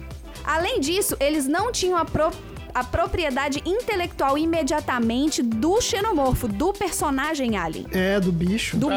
Além 0.43 0.81
disso, 0.81 1.15
eles 1.21 1.47
não 1.47 1.71
tinham 1.71 1.99
a, 1.99 2.05
pro- 2.05 2.33
a 2.75 2.83
propriedade 2.85 3.63
intelectual 3.67 4.37
imediatamente 4.39 5.43
do 5.43 5.81
xenomorfo, 5.81 6.49
do 6.49 6.73
personagem 6.73 7.57
Alien. 7.57 7.87
É, 7.93 8.19
do 8.19 8.33
bicho. 8.33 8.77
Do 8.77 8.91
ah, 8.91 8.97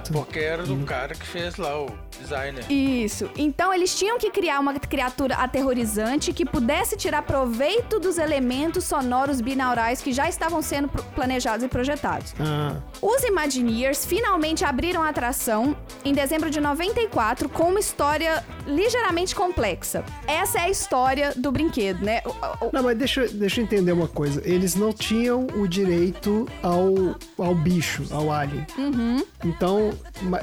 bicho. 0.00 0.12
porque 0.12 0.38
era 0.38 0.62
do 0.64 0.76
cara 0.84 1.14
que 1.14 1.26
fez 1.26 1.56
lá 1.56 1.80
o 1.82 1.90
designer. 2.20 2.64
Isso. 2.70 3.30
Então 3.36 3.72
eles 3.72 3.96
tinham 3.96 4.18
que 4.18 4.30
criar 4.30 4.58
uma 4.60 4.74
criatura 4.74 5.36
aterrorizante 5.36 6.32
que 6.32 6.44
pudesse 6.44 6.96
tirar 6.96 7.22
proveito 7.22 7.98
dos 8.00 8.18
elementos 8.18 8.84
sonoros 8.84 9.40
binaurais 9.40 10.00
que 10.00 10.12
já 10.12 10.28
estavam 10.28 10.60
sendo 10.62 10.88
planejados 11.14 11.64
e 11.64 11.68
projetados. 11.68 12.34
Ah, 12.40 12.76
Os 13.00 13.22
Imagineers 13.24 14.04
finalmente 14.04 14.64
abriram 14.64 15.02
a 15.02 15.08
atração 15.08 15.76
em 16.04 16.12
dezembro 16.12 16.50
de 16.50 16.60
94 16.60 17.48
com 17.48 17.64
uma 17.70 17.80
história 17.80 18.44
ligeiramente 18.66 19.34
complexa. 19.34 20.04
Essa 20.26 20.58
é 20.58 20.62
a 20.62 20.70
história 20.70 21.32
do 21.36 21.50
brinquedo, 21.52 22.04
né? 22.04 22.20
O- 22.24 22.66
o- 22.66 22.70
Não, 22.72 22.82
mas 22.82 22.96
deixa, 23.08 23.20
eu- 23.22 23.32
deixa 23.38 23.60
eu 23.60 23.64
entender 23.64 23.92
uma 23.92 24.06
coisa. 24.06 24.42
Eles 24.44 24.74
não 24.74 24.92
tinham 24.92 25.46
o 25.56 25.66
direito 25.66 26.46
ao, 26.62 27.16
ao 27.38 27.54
bicho, 27.54 28.04
ao 28.10 28.30
alien. 28.30 28.66
Uhum. 28.76 29.24
Então, 29.44 29.90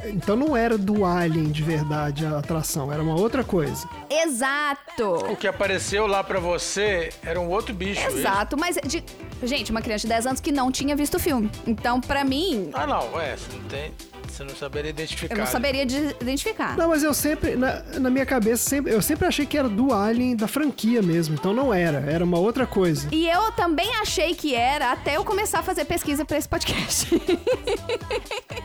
então 0.08 0.36
não 0.36 0.58
era 0.58 0.78
do 0.78 1.06
alien 1.06 1.46
de 1.52 1.62
verdade 1.62 2.26
a 2.26 2.40
atração, 2.40 2.92
era 2.92 3.02
uma 3.04 3.16
outra 3.16 3.44
coisa. 3.44 3.88
Exato! 4.10 5.32
O 5.32 5.36
que 5.36 5.48
apareceu 5.48 6.08
lá 6.08 6.24
pra 6.24 6.40
você 6.40 7.10
era 7.24 7.40
um 7.40 7.50
outro 7.50 7.74
bicho. 7.74 8.06
Exato, 8.08 8.58
mas 8.58 8.78
de... 8.86 9.04
gente, 9.44 9.70
uma 9.72 9.82
criança 9.82 10.04
de 10.08 10.08
10 10.14 10.26
anos 10.28 10.40
que 10.40 10.52
não 10.52 10.72
tinha 10.72 10.96
visto 10.96 11.16
o 11.16 11.20
filme. 11.20 11.50
Então, 11.68 12.02
pra 12.02 12.24
mim, 12.24 12.70
Ah, 12.74 12.88
não, 12.88 13.20
é, 13.20 13.36
você 13.36 13.56
não 13.56 13.64
tem. 13.70 13.92
Você 14.36 14.44
não 14.44 14.56
saberia 14.56 14.90
identificar. 14.90 15.34
eu 15.34 15.40
não 15.40 15.46
saberia 15.48 15.86
de- 15.86 16.16
identificar. 16.20 16.76
Não, 16.76 16.90
mas 16.90 17.04
eu 17.04 17.14
sempre, 17.14 17.56
na, 17.56 17.82
na 18.00 18.10
minha 18.10 18.26
cabeça, 18.26 18.70
sempre, 18.70 18.92
eu 18.94 19.02
sempre 19.02 19.26
achei 19.26 19.46
que 19.46 19.58
era 19.58 19.70
do 19.70 19.94
alien 19.94 20.36
da 20.36 20.46
franquia 20.48 21.02
mesmo. 21.02 21.36
Então 21.36 21.54
não 21.54 21.74
era, 21.74 22.00
era 22.00 22.24
uma 22.24 22.38
outra 22.38 22.68
coisa. 22.68 23.08
E 23.14 23.28
eu 23.30 23.52
também 23.54 23.90
achei 24.02 24.36
que 24.36 24.54
era 24.54 24.92
até 24.92 25.16
eu 25.16 25.24
começar 25.24 25.60
a 25.60 25.64
fazer 25.64 25.86
pesquisa 25.86 26.26
pra 26.26 26.38
esse 26.38 26.50
podcast. 26.50 27.08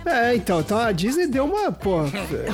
É, 0.07 0.35
então, 0.35 0.61
então 0.61 0.79
a 0.79 0.91
Disney 0.93 1.27
deu 1.27 1.45
uma, 1.45 1.71
pô, 1.71 1.99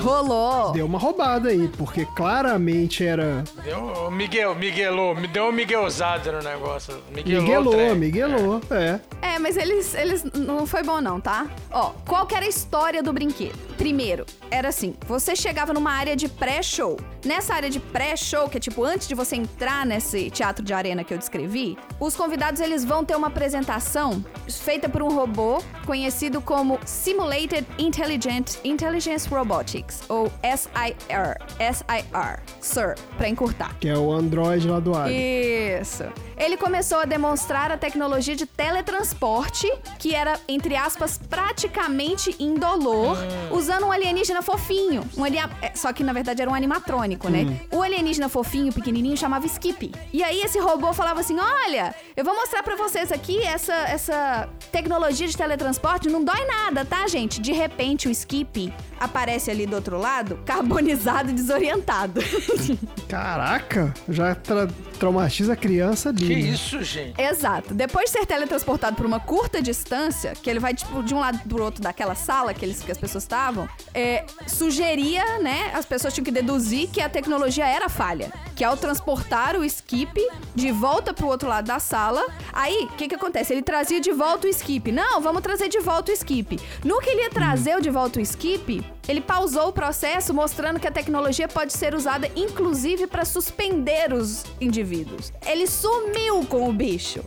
Rolou. 0.03 0.73
deu 0.73 0.85
uma 0.85 0.99
roubada 0.99 1.49
aí, 1.49 1.69
porque 1.79 2.05
claramente 2.17 3.05
era 3.07 3.45
Deu 3.63 3.79
o 3.79 4.11
Miguel, 4.11 4.55
Miguelou, 4.57 5.15
me 5.15 5.29
deu 5.29 5.45
uma 5.45 5.53
Miguelzada 5.53 6.33
no 6.33 6.43
negócio. 6.43 6.95
Miguelou. 7.15 7.43
Miguelou. 7.45 7.95
Miguelou, 7.97 8.61
é. 8.71 9.01
É, 9.23 9.39
mas 9.39 9.57
eles, 9.57 9.95
eles 9.95 10.25
não 10.35 10.67
foi 10.67 10.83
bom 10.83 11.01
não, 11.01 11.21
tá? 11.21 11.47
Ó, 11.71 11.93
qual 12.07 12.27
que 12.27 12.35
era 12.35 12.45
a 12.45 12.49
história 12.49 13.01
do 13.07 13.13
brinquedo. 13.13 13.57
Primeiro, 13.79 14.27
era 14.51 14.69
assim: 14.69 14.95
você 15.07 15.35
chegava 15.35 15.73
numa 15.73 15.93
área 15.93 16.17
de 16.17 16.29
pré-show. 16.29 16.99
Nessa 17.25 17.55
área 17.55 17.71
de 17.71 17.81
pré-show, 17.81 18.49
que 18.49 18.57
é 18.59 18.61
tipo 18.61 18.85
antes 18.85 19.09
de 19.09 19.15
você 19.15 19.37
entrar 19.37 19.87
nesse 19.87 20.31
teatro 20.31 20.65
de 20.65 20.75
arena 20.75 21.05
que 21.05 21.15
eu 21.15 21.19
descrevi, 21.19 21.79
os 21.99 22.15
convidados 22.15 22.61
eles 22.61 22.85
vão 22.85 23.05
ter 23.05 23.17
uma 23.17 23.29
apresentação 23.29 24.25
feita 24.49 24.89
por 24.89 25.03
um 25.03 25.15
robô 25.15 25.63
conhecido 25.85 26.41
como 26.41 26.79
Simulated 26.85 27.67
Intelligent 27.79 28.57
Intelligence 28.65 29.29
Robotics, 29.29 30.03
ou 30.09 30.31
SIR, 30.43 31.39
SIR, 31.59 32.43
SIR, 32.61 32.95
pra 33.17 33.29
encurtar. 33.29 33.77
Que 33.79 33.89
é 33.89 33.97
o 33.97 34.13
Android 34.13 34.69
lá 34.69 34.81
do 34.81 34.95
ar. 34.95 35.11
Isso. 35.11 36.05
Ele 36.37 36.57
começou 36.57 36.99
a 36.99 37.05
demonstrar 37.05 37.71
a 37.73 37.79
tecnologia 37.79 38.37
de 38.37 38.45
teletransporte, 38.47 39.67
que 39.99 40.15
era, 40.15 40.39
entre 40.49 40.77
aspas, 40.77 41.19
praticamente 41.19 42.35
indolor, 42.39 43.17
usando 43.51 43.87
um 43.87 43.93
alienígena 43.93 44.43
fofinho. 44.43 45.03
Um 45.17 45.25
alia- 45.25 45.49
é, 45.63 45.73
Só 45.75 45.93
que, 45.93 46.03
na 46.05 46.13
verdade, 46.13 46.43
era 46.43 46.51
um 46.51 46.55
animatrônico, 46.55 47.29
né? 47.29 47.61
O 47.73 47.83
alienígena 47.83 48.29
fofinho, 48.29 48.73
pequenininho, 48.73 49.17
chamava 49.17 49.47
Skip. 49.47 49.93
E 50.13 50.23
aí, 50.23 50.41
esse 50.43 50.59
robô 50.59 50.93
falava 50.93 51.21
assim, 51.21 51.37
olha, 51.39 51.95
eu 52.17 52.25
vou 52.25 52.35
mostrar 52.35 52.63
pra 52.63 52.77
vocês 52.77 53.11
aqui 53.13 53.39
essa, 53.43 53.73
essa 53.75 54.49
tecnologia 54.71 55.27
de 55.27 55.37
teletransporte. 55.37 56.09
Não 56.09 56.23
dói 56.23 56.45
nada, 56.47 56.85
tá, 56.85 57.07
gente? 57.09 57.41
De 57.41 57.53
repente, 57.53 58.09
o 58.09 58.11
Skip 58.11 58.73
aparece 59.01 59.51
ali 59.51 59.67
do 59.67 59.75
outro 59.77 59.99
lado, 59.99 60.39
carbonizado 60.45 61.31
e 61.31 61.33
desorientado. 61.35 62.21
Caraca, 63.09 63.93
já 64.09 64.35
tra 64.35 64.67
traumatiza 64.97 65.53
a 65.53 65.57
criança 65.57 66.09
ali. 66.09 66.27
Que 66.27 66.35
né? 66.35 66.41
isso, 66.41 66.83
gente? 66.83 67.21
Exato. 67.21 67.75
Depois 67.75 68.07
de 68.07 68.19
ser 68.19 68.27
teletransportado 68.27 68.97
por 68.97 69.07
uma 69.07 69.21
curta 69.21 69.61
distância, 69.63 70.33
que 70.35 70.49
ele 70.49 70.59
vai, 70.59 70.75
tipo, 70.75 71.03
de 71.03 71.15
um 71.15 71.19
lado 71.19 71.39
pro 71.49 71.63
outro 71.63 71.83
daquela 71.83 72.15
sala 72.15 72.53
que, 72.55 72.65
eles, 72.65 72.83
que 72.83 72.91
as 72.91 72.99
pessoas 72.99 73.25
estavam, 73.25 73.69
é, 73.95 74.25
sugeria, 74.47 75.39
né? 75.39 75.71
As 75.75 75.85
pessoas 75.85 76.15
tinham 76.15 76.25
que 76.25 76.31
deduzir 76.31 76.89
que 76.89 77.01
a 77.01 77.09
tecnologia 77.09 77.67
era 77.67 77.89
falha. 77.89 78.33
Que 78.55 78.65
ao 78.65 78.77
transportar 78.77 79.57
o 79.57 79.65
Skip 79.65 80.21
de 80.55 80.73
volta 80.73 81.13
pro 81.13 81.27
outro 81.27 81.49
lado 81.49 81.67
da 81.67 81.79
sala, 81.79 82.25
aí, 82.53 82.89
o 82.91 82.97
que 82.97 83.09
que 83.09 83.15
acontece? 83.15 83.53
Ele 83.53 83.63
trazia 83.63 84.01
de 84.01 84.13
volta 84.13 84.47
o 84.47 84.51
Skip. 84.51 84.91
Não, 84.91 85.21
vamos 85.21 85.43
trazer 85.43 85.69
de 85.69 85.79
volta 85.81 86.11
o 86.11 86.15
Skip. 86.15 86.59
No 86.85 87.01
que 87.01 87.11
ele 87.11 87.23
ia 87.23 87.31
trazer 87.31 87.81
de 87.81 87.91
volta 87.91 88.19
o 88.19 88.23
Skip, 88.23 88.85
ele 89.09 89.21
pausou 89.21 89.69
o 89.69 89.73
processo 89.73 90.35
mostrando 90.35 90.81
que 90.81 90.89
a 90.89 90.91
tecnologia 90.91 91.49
pode 91.49 91.73
ser 91.73 91.95
usada 91.95 92.31
inclusive 92.37 93.07
para 93.07 93.25
suspender 93.25 94.13
os 94.13 94.45
indivíduos. 94.61 95.33
Ele 95.47 95.67
sumiu 95.67 96.45
com 96.47 96.69
o 96.69 96.73
bicho. 96.73 97.25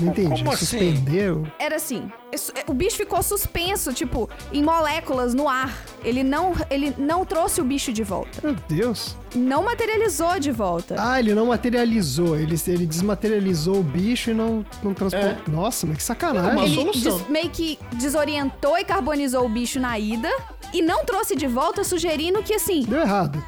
Não 0.00 0.10
entendi. 0.10 0.28
Como 0.28 0.52
assim? 0.52 0.64
Suspendeu? 0.66 1.46
Era 1.58 1.76
assim, 1.76 2.10
o 2.66 2.74
bicho 2.74 2.96
ficou 2.96 3.22
suspenso, 3.22 3.92
tipo, 3.92 4.28
em 4.52 4.62
moléculas 4.62 5.34
no 5.34 5.48
ar. 5.48 5.72
Ele 6.04 6.22
não, 6.22 6.52
ele 6.70 6.94
não 6.98 7.24
trouxe 7.24 7.60
o 7.60 7.64
bicho 7.64 7.92
de 7.92 8.02
volta. 8.02 8.40
Meu 8.42 8.54
Deus. 8.68 9.16
Não 9.34 9.64
materializou 9.64 10.38
de 10.38 10.52
volta. 10.52 10.94
Ah, 10.98 11.18
ele 11.18 11.34
não 11.34 11.46
materializou. 11.46 12.36
Ele, 12.38 12.56
ele 12.68 12.86
desmaterializou 12.86 13.76
o 13.78 13.82
bicho 13.82 14.30
e 14.30 14.34
não, 14.34 14.64
não 14.82 14.94
transportou. 14.94 15.52
Nossa, 15.52 15.86
mas 15.86 15.96
que 15.96 16.02
sacanagem. 16.02 16.50
É 16.50 16.52
uma 16.52 16.64
ele 16.64 16.74
solução. 16.74 17.18
des- 17.18 17.28
meio 17.28 17.50
que 17.50 17.78
desorientou 17.94 18.78
e 18.78 18.84
carbonizou 18.84 19.44
o 19.44 19.48
bicho 19.48 19.80
na 19.80 19.98
ida 19.98 20.30
e 20.72 20.82
não 20.82 21.04
trouxe 21.04 21.34
de 21.36 21.46
volta, 21.46 21.82
sugerindo 21.84 22.42
que 22.42 22.54
assim, 22.54 22.82
Deu 22.84 23.00
errado. 23.00 23.42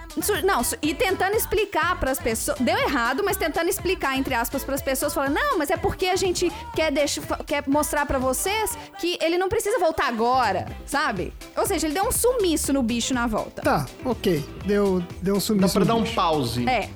Não, 0.45 0.63
e 0.81 0.95
tentando 0.95 1.37
explicar 1.37 1.99
pras 2.01 2.19
pessoas. 2.19 2.59
Deu 2.59 2.77
errado, 2.79 3.23
mas 3.25 3.37
tentando 3.37 3.69
explicar, 3.69 4.17
entre 4.17 4.35
aspas, 4.35 4.65
pras 4.65 4.81
pessoas, 4.83 5.13
falando: 5.15 5.35
não, 5.35 5.59
mas 5.59 5.71
é 5.71 5.77
porque 5.77 6.07
a 6.07 6.17
gente 6.17 6.51
quer, 6.75 6.91
deixar, 6.91 7.23
fa- 7.23 7.41
quer 7.45 7.63
mostrar 7.67 8.07
pra 8.07 8.19
vocês 8.19 8.76
que 8.99 9.19
ele 9.23 9.37
não 9.39 9.49
precisa 9.49 9.79
voltar 9.79 10.07
agora, 10.09 10.67
sabe? 10.85 11.33
Ou 11.57 11.67
seja, 11.67 11.87
ele 11.87 11.95
deu 11.95 12.05
um 12.07 12.13
sumiço 12.13 12.73
no 12.73 12.83
bicho 12.83 13.13
na 13.15 13.27
volta. 13.27 13.63
Tá, 13.63 13.87
ok. 14.05 14.45
Deu, 14.65 15.03
deu 15.23 15.35
um 15.35 15.39
Dá 15.39 15.41
sumiço. 15.41 15.73
pra 15.75 15.81
no 15.81 15.87
dar 15.87 15.95
um 15.95 16.03
bicho. 16.03 16.15
pause. 16.15 16.69
É. 16.69 16.89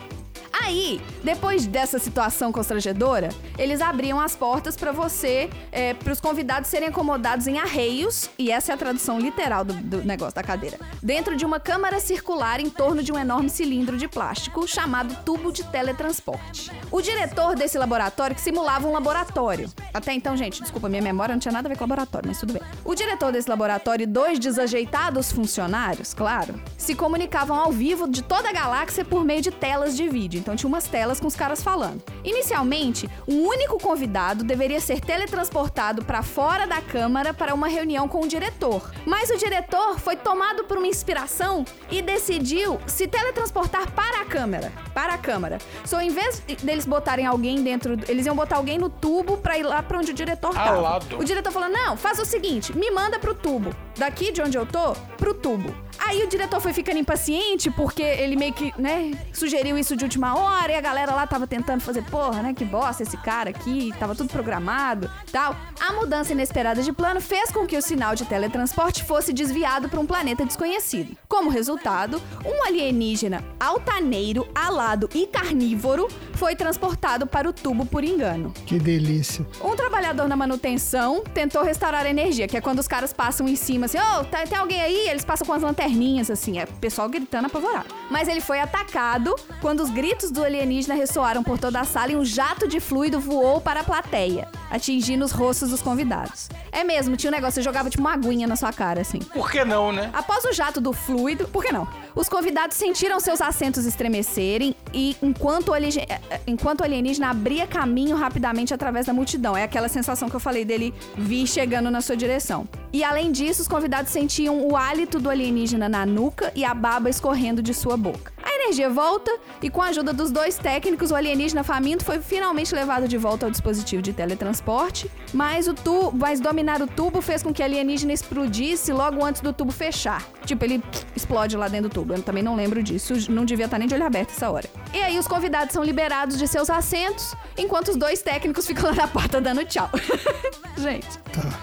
Aí, 0.53 1.01
depois 1.23 1.67
dessa 1.67 1.99
situação 1.99 2.53
constrangedora, 2.53 3.29
eles 3.59 3.81
abriam 3.81 4.21
as 4.21 4.35
portas 4.35 4.77
pra 4.77 4.93
você, 4.93 5.49
é, 5.71 5.95
para 5.95 6.13
os 6.13 6.21
convidados 6.21 6.69
serem 6.69 6.89
acomodados 6.89 7.47
em 7.47 7.59
arreios, 7.59 8.29
e 8.39 8.51
essa 8.51 8.73
é 8.73 8.75
a 8.75 8.79
tradução 8.79 9.19
literal 9.19 9.65
do, 9.65 9.75
do 9.75 10.05
negócio 10.05 10.35
da 10.35 10.43
cadeira, 10.43 10.79
dentro 11.03 11.37
de 11.37 11.45
uma 11.45 11.61
câmara 11.61 12.01
circular 12.01 12.61
em 12.61 12.69
torno 12.69 13.03
de 13.03 13.13
um 13.13 13.19
enorme 13.19 13.49
cilindro 13.49 13.97
de 13.97 14.09
plástico 14.09 14.67
chamado 14.67 15.17
tubo 15.25 15.53
de 15.53 15.65
teletransporte. 15.65 16.71
O 16.91 17.01
diretor 17.01 17.55
desse 17.55 17.79
laboratório 17.79 18.35
que 18.35 18.43
simulava 18.43 18.89
um 18.89 18.93
laboratório. 18.93 19.71
Até 19.95 20.13
então, 20.13 20.37
gente, 20.37 20.61
desculpa, 20.61 20.89
minha 20.89 21.03
memória 21.03 21.35
não 21.35 21.41
tinha 21.41 21.53
nada 21.53 21.69
a 21.69 21.71
ver 21.71 21.77
com 21.77 21.85
laboratório, 21.85 22.29
mas 22.29 22.39
tudo 22.39 22.53
bem. 22.53 22.63
O 22.85 22.95
diretor 22.95 23.33
desse 23.33 23.49
laboratório 23.49 24.05
e 24.05 24.07
dois 24.07 24.39
desajeitados 24.39 25.33
funcionários, 25.33 26.13
claro, 26.13 26.55
se 26.77 26.95
comunicavam 26.95 27.57
ao 27.57 27.71
vivo 27.71 28.09
de 28.09 28.23
toda 28.23 28.49
a 28.49 28.53
galáxia 28.53 29.05
por 29.05 29.25
meio 29.25 29.41
de 29.41 29.51
telas 29.51 29.97
de 29.97 30.09
vídeo. 30.09 30.40
Então 30.41 30.57
tinha 30.57 30.69
umas 30.69 30.89
telas 30.89 31.21
com 31.21 31.27
os 31.27 31.37
caras 31.37 31.63
falando. 31.63 32.03
Inicialmente, 32.25 33.09
um 33.29 33.47
único 33.47 33.79
convidado 33.79 34.43
deveria 34.43 34.81
ser 34.81 35.01
teletransportado 35.01 36.05
para 36.05 36.23
fora 36.23 36.67
da 36.67 36.81
câmara 36.81 37.33
para 37.33 37.55
uma 37.55 37.69
reunião 37.69 38.09
com 38.09 38.21
o 38.21 38.29
diretor. 38.29 38.91
Mas 39.07 39.31
o 39.31 39.37
diretor 39.37 39.99
foi 40.01 40.17
tomado 40.17 40.65
por 40.65 40.79
uma 40.79 40.87
inspiração 40.87 41.65
e 41.91 42.03
decidiu 42.03 42.81
se 42.87 43.07
teletransportar 43.07 43.93
para 43.93 44.23
a 44.23 44.25
câmera. 44.25 44.73
Para 44.95 45.15
a 45.15 45.19
câmara. 45.19 45.59
Só 45.85 46.01
em 46.01 46.11
vez 46.11 46.41
deles 46.63 46.87
botarem 46.87 47.27
alguém 47.27 47.63
dentro, 47.63 47.99
eles 48.09 48.27
iam 48.27 48.35
botar 48.35 48.57
alguém 48.57 48.79
no 48.79 48.89
tubo 48.89 49.37
para 49.37 49.59
ir 49.59 49.63
lá 49.63 49.83
para 49.83 49.99
onde 49.99 50.11
o 50.11 50.15
diretor 50.15 50.55
tava. 50.55 51.01
O 51.19 51.25
diretor 51.25 51.53
falou: 51.53 51.69
"Não, 51.69 51.97
faz 51.97 52.19
o 52.19 52.25
seguinte, 52.25 52.77
me 52.77 52.91
manda 52.91 53.19
pro 53.19 53.35
tubo. 53.35 53.75
Daqui 53.97 54.33
de 54.33 54.41
onde 54.41 54.57
eu 54.57 54.65
tô, 54.65 54.95
pro 55.17 55.35
tubo." 55.35 55.75
Aí 56.01 56.23
o 56.25 56.29
diretor 56.29 56.61
foi 56.61 56.73
ficando 56.73 56.99
impaciente 56.99 57.71
porque 57.71 58.03
ele 58.03 58.35
meio 58.37 58.53
que, 58.53 58.73
né, 58.81 59.13
sugeriu 59.33 59.79
isso 59.79 59.97
de 59.97 60.05
última 60.05 60.35
hora 60.37 60.73
e 60.73 60.75
a 60.75 60.81
galera 60.81 61.13
lá 61.13 61.27
tava 61.27 61.47
tentando 61.47 61.81
fazer, 61.81 62.03
porra, 62.05 62.43
né, 62.43 62.55
que 62.55 62.65
bosta 62.65 63.03
esse 63.03 63.17
cara 63.19 63.51
aqui, 63.51 63.93
tava 63.99 64.15
tudo 64.15 64.29
programado, 64.31 65.11
tal. 65.31 65.55
A 65.81 65.93
mudança 65.93 66.33
inesperada 66.33 66.83
de 66.83 66.93
plano 66.93 67.21
fez 67.21 67.51
com 67.51 67.67
que 67.67 67.77
o 67.77 67.83
sinal 67.83 68.15
de 68.15 68.25
teletransporte 68.25 69.05
fosse 69.05 69.33
desviado 69.33 69.89
para 69.89 70.01
um 70.01 70.07
planeta 70.07 70.45
desconhecido. 70.45 71.17
Como 71.29 71.51
resultado, 71.51 72.21
um 72.45 72.65
alienígena 72.67 73.45
altaneiro, 73.59 74.49
alado 74.55 75.09
e 75.15 75.27
carnívoro 75.27 76.09
foi 76.35 76.57
transportado 76.57 77.27
para 77.27 77.49
o 77.49 77.53
tubo 77.53 77.85
por 77.87 78.03
engano. 78.05 78.53
Que 78.67 78.79
delícia. 78.79 79.47
Um 79.63 79.77
trabalhador 79.77 80.27
na 80.29 80.37
manutenção 80.37 81.23
tentou 81.35 81.63
restaurar 81.63 82.07
a 82.07 82.11
energia, 82.11 82.49
que 82.49 82.57
é 82.57 82.61
quando 82.61 82.79
os 82.79 82.89
caras 82.89 83.13
passam 83.13 83.47
em 83.49 83.57
cima, 83.57 83.87
assim, 83.87 83.99
ô, 83.99 84.25
tá- 84.25 84.45
tem 84.47 84.59
alguém 84.59 84.81
aí? 84.81 85.09
Eles 85.09 85.25
passam 85.25 85.47
com 85.47 85.53
as 85.53 85.63
lanterninhas, 85.91 86.31
assim, 86.31 86.59
é 86.59 86.67
pessoal 86.67 87.09
gritando 87.09 87.47
apavorado. 87.47 87.95
Mas 88.11 88.29
ele 88.29 88.41
foi 88.41 88.61
atacado 88.61 89.35
quando 89.61 89.81
os 89.81 89.91
gritos 89.91 90.31
do 90.31 90.43
alienígena 90.43 90.95
ressoaram 90.95 91.43
por 91.43 91.59
toda 91.59 91.81
a 91.81 91.85
sala 91.85 92.13
e 92.13 92.17
um 92.17 92.25
jato 92.25 92.69
de 92.69 92.81
fluido 92.81 93.19
voou 93.19 93.61
para 93.61 93.81
a 93.81 93.85
plateia, 93.85 94.49
atingindo 94.71 95.25
os 95.25 95.33
rostos 95.33 95.71
dos 95.71 95.83
convidados. 95.83 96.49
É 96.73 96.85
mesmo, 96.85 97.17
tinha 97.17 97.31
um 97.31 97.35
negócio, 97.35 97.55
você 97.55 97.63
jogava 97.63 97.91
tipo 97.91 98.03
uma 98.03 98.13
aguinha 98.13 98.47
na 98.47 98.57
sua 98.57 98.73
cara, 98.73 99.01
assim. 99.01 99.19
Por 99.19 99.51
que 99.51 99.65
não, 99.65 99.93
né? 99.93 100.11
Após 100.13 100.45
o 100.45 100.53
jato 100.53 100.81
do 100.81 100.93
fluido, 100.93 101.49
por 101.49 101.65
que 101.65 101.73
não? 101.73 101.89
Os 102.15 102.29
convidados 102.29 102.77
sentiram 102.77 103.19
seus 103.21 103.41
assentos 103.41 103.87
estremecerem 103.87 104.75
e 104.93 105.17
enquanto 105.23 105.69
o, 105.69 105.73
alienígena, 105.73 106.07
enquanto 106.47 106.81
o 106.81 106.85
alienígena 106.85 107.31
abria 107.31 107.67
caminho 107.67 108.17
rapidamente 108.17 108.75
através 108.75 109.07
da 109.07 109.13
multidão. 109.13 109.57
É 109.57 109.65
aquela 109.65 109.89
sensação 109.89 110.29
que 110.29 110.35
eu 110.35 110.41
falei 110.41 110.65
dele 110.65 110.93
vir 111.17 111.47
chegando 111.47 111.91
na 111.91 112.01
sua 112.01 112.17
direção. 112.17 112.69
E 112.93 113.05
além 113.05 113.31
disso, 113.31 113.63
os 113.63 113.69
convidados 113.69 114.11
sentiam 114.11 114.67
o 114.67 114.77
hálito 114.77 115.21
do 115.21 115.31
alienígena 115.31 115.80
na 115.89 116.05
nuca 116.05 116.53
e 116.55 116.65
a 116.65 116.75
baba 116.75 117.09
escorrendo 117.09 117.63
de 117.63 117.75
sua 117.75 117.97
boca. 117.97 118.33
A 118.43 118.55
energia 118.55 118.89
volta 118.89 119.31
e 119.63 119.69
com 119.69 119.83
a 119.83 119.87
ajuda 119.87 120.13
dos 120.13 120.31
dois 120.31 120.57
técnicos, 120.57 121.11
o 121.11 121.15
alienígena 121.15 121.63
faminto 121.63 122.05
foi 122.05 122.21
finalmente 122.21 122.75
levado 122.75 123.07
de 123.07 123.17
volta 123.17 123.47
ao 123.47 123.51
dispositivo 123.51 124.03
de 124.03 124.13
teletransporte, 124.13 125.11
mas 125.33 125.69
o 125.69 125.75
tubo, 125.75 126.17
mas 126.17 126.41
dominar 126.41 126.81
o 126.81 126.87
tubo 126.87 127.21
fez 127.21 127.43
com 127.43 127.53
que 127.53 127.63
o 127.63 127.65
alienígena 127.65 128.13
explodisse 128.13 128.93
logo 128.93 129.25
antes 129.25 129.41
do 129.41 129.53
tubo 129.53 129.73
fechar. 129.73 130.23
Tipo, 130.45 130.65
ele 130.65 130.83
explode 131.15 131.57
lá 131.57 131.69
dentro 131.69 131.89
do 131.89 131.93
tubo. 131.93 132.15
Eu 132.15 132.23
também 132.23 132.43
não 132.43 132.57
lembro 132.57 132.83
disso, 132.83 133.15
não 133.31 133.45
devia 133.45 133.67
estar 133.67 133.79
nem 133.79 133.87
de 133.87 133.95
olho 133.95 134.05
aberto 134.05 134.31
essa 134.31 134.51
hora. 134.51 134.69
E 134.93 134.99
aí 134.99 135.19
os 135.19 135.29
convidados 135.29 135.73
são 135.73 135.85
liberados 135.85 136.39
de 136.39 136.49
seus 136.49 136.71
assentos, 136.71 137.35
enquanto 137.57 137.89
os 137.89 137.97
dois 137.97 138.23
técnicos 138.23 138.67
ficam 138.67 138.91
lá 138.91 138.97
na 138.97 139.09
porta 139.09 139.41
dando 139.41 139.65
tchau. 139.65 139.91
Gente, 140.77 141.07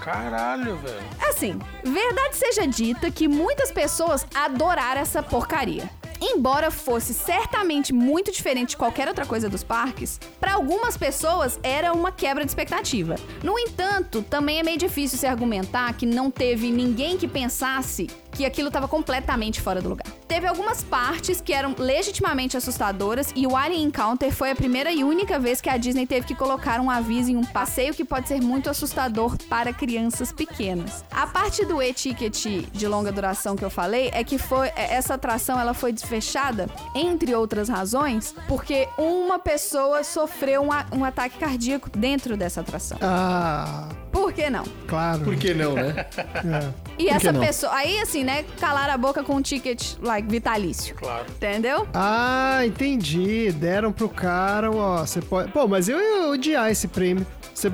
Caralho, 0.00 0.76
velho. 0.78 1.02
Assim, 1.28 1.58
verdade 1.84 2.36
seja 2.36 2.66
dita 2.66 3.10
que 3.10 3.28
muitas 3.28 3.70
pessoas 3.70 4.26
adoraram 4.34 5.00
essa 5.00 5.22
porcaria. 5.22 5.88
Embora 6.20 6.70
fosse 6.70 7.14
certamente 7.14 7.92
muito 7.92 8.32
diferente 8.32 8.70
de 8.70 8.76
qualquer 8.76 9.08
outra 9.08 9.24
coisa 9.24 9.48
dos 9.48 9.62
parques, 9.62 10.20
para 10.40 10.54
algumas 10.54 10.96
pessoas 10.96 11.58
era 11.62 11.92
uma 11.92 12.10
quebra 12.10 12.44
de 12.44 12.50
expectativa. 12.50 13.14
No 13.42 13.58
entanto, 13.58 14.22
também 14.22 14.58
é 14.58 14.62
meio 14.62 14.78
difícil 14.78 15.18
se 15.18 15.26
argumentar 15.26 15.92
que 15.94 16.06
não 16.06 16.30
teve 16.30 16.70
ninguém 16.70 17.16
que 17.16 17.28
pensasse 17.28 18.08
que 18.32 18.44
aquilo 18.44 18.70
tava 18.70 18.86
completamente 18.86 19.60
fora 19.60 19.80
do 19.80 19.88
lugar. 19.88 20.06
Teve 20.28 20.46
algumas 20.46 20.84
partes 20.84 21.40
que 21.40 21.52
eram 21.52 21.74
legitimamente 21.78 22.56
assustadoras 22.56 23.32
e 23.34 23.46
o 23.46 23.56
Alien 23.56 23.84
Encounter 23.84 24.30
foi 24.30 24.50
a 24.50 24.54
primeira 24.54 24.92
e 24.92 25.02
única 25.02 25.38
vez 25.38 25.60
que 25.60 25.68
a 25.70 25.76
Disney 25.76 26.06
teve 26.06 26.26
que 26.26 26.34
colocar 26.34 26.80
um 26.80 26.90
aviso 26.90 27.30
em 27.30 27.36
um 27.36 27.44
passeio 27.44 27.94
que 27.94 28.04
pode 28.04 28.28
ser 28.28 28.40
muito 28.40 28.68
assustador 28.68 29.36
para 29.48 29.72
crianças 29.72 30.30
pequenas. 30.30 31.02
A 31.10 31.26
parte 31.26 31.64
do 31.64 31.82
e-ticket 31.82 32.68
de 32.70 32.86
longa 32.86 33.10
duração 33.10 33.56
que 33.56 33.64
eu 33.64 33.70
falei 33.70 34.10
é 34.12 34.22
que 34.22 34.36
foi 34.38 34.68
é, 34.68 34.94
essa 34.94 35.14
atração 35.14 35.58
ela 35.58 35.72
foi 35.74 35.92
desfechada 35.92 36.68
entre 36.94 37.34
outras 37.34 37.68
razões 37.68 38.34
porque 38.46 38.86
uma 38.98 39.38
pessoa 39.38 40.04
sofreu 40.04 40.62
um, 40.62 40.70
a- 40.72 40.86
um 40.92 41.04
ataque 41.04 41.38
cardíaco 41.38 41.88
dentro 41.90 42.36
dessa 42.36 42.60
atração. 42.60 42.98
Ah, 43.00 43.88
Por 44.12 44.32
que 44.32 44.50
não? 44.50 44.64
claro. 44.86 45.20
Por 45.24 45.36
que 45.36 45.54
não, 45.54 45.72
né? 45.74 46.06
É. 46.16 46.88
E 46.98 47.06
Por 47.06 47.14
essa 47.16 47.32
pessoa. 47.32 47.72
Aí, 47.74 48.00
assim, 48.00 48.17
né? 48.24 48.44
Calar 48.60 48.90
a 48.90 48.96
boca 48.98 49.22
com 49.22 49.34
um 49.36 49.42
ticket, 49.42 49.94
like, 50.00 50.28
vitalício. 50.28 50.94
Claro. 50.94 51.26
Entendeu? 51.30 51.86
Ah, 51.94 52.60
entendi. 52.64 53.50
Deram 53.52 53.92
pro 53.92 54.08
cara, 54.08 54.70
ó. 54.70 54.98
Você 54.98 55.20
pode. 55.20 55.50
Pô, 55.52 55.66
mas 55.66 55.88
eu 55.88 55.98
ia 56.00 56.28
odiar 56.28 56.70
esse 56.70 56.88
prêmio. 56.88 57.26
Você 57.54 57.68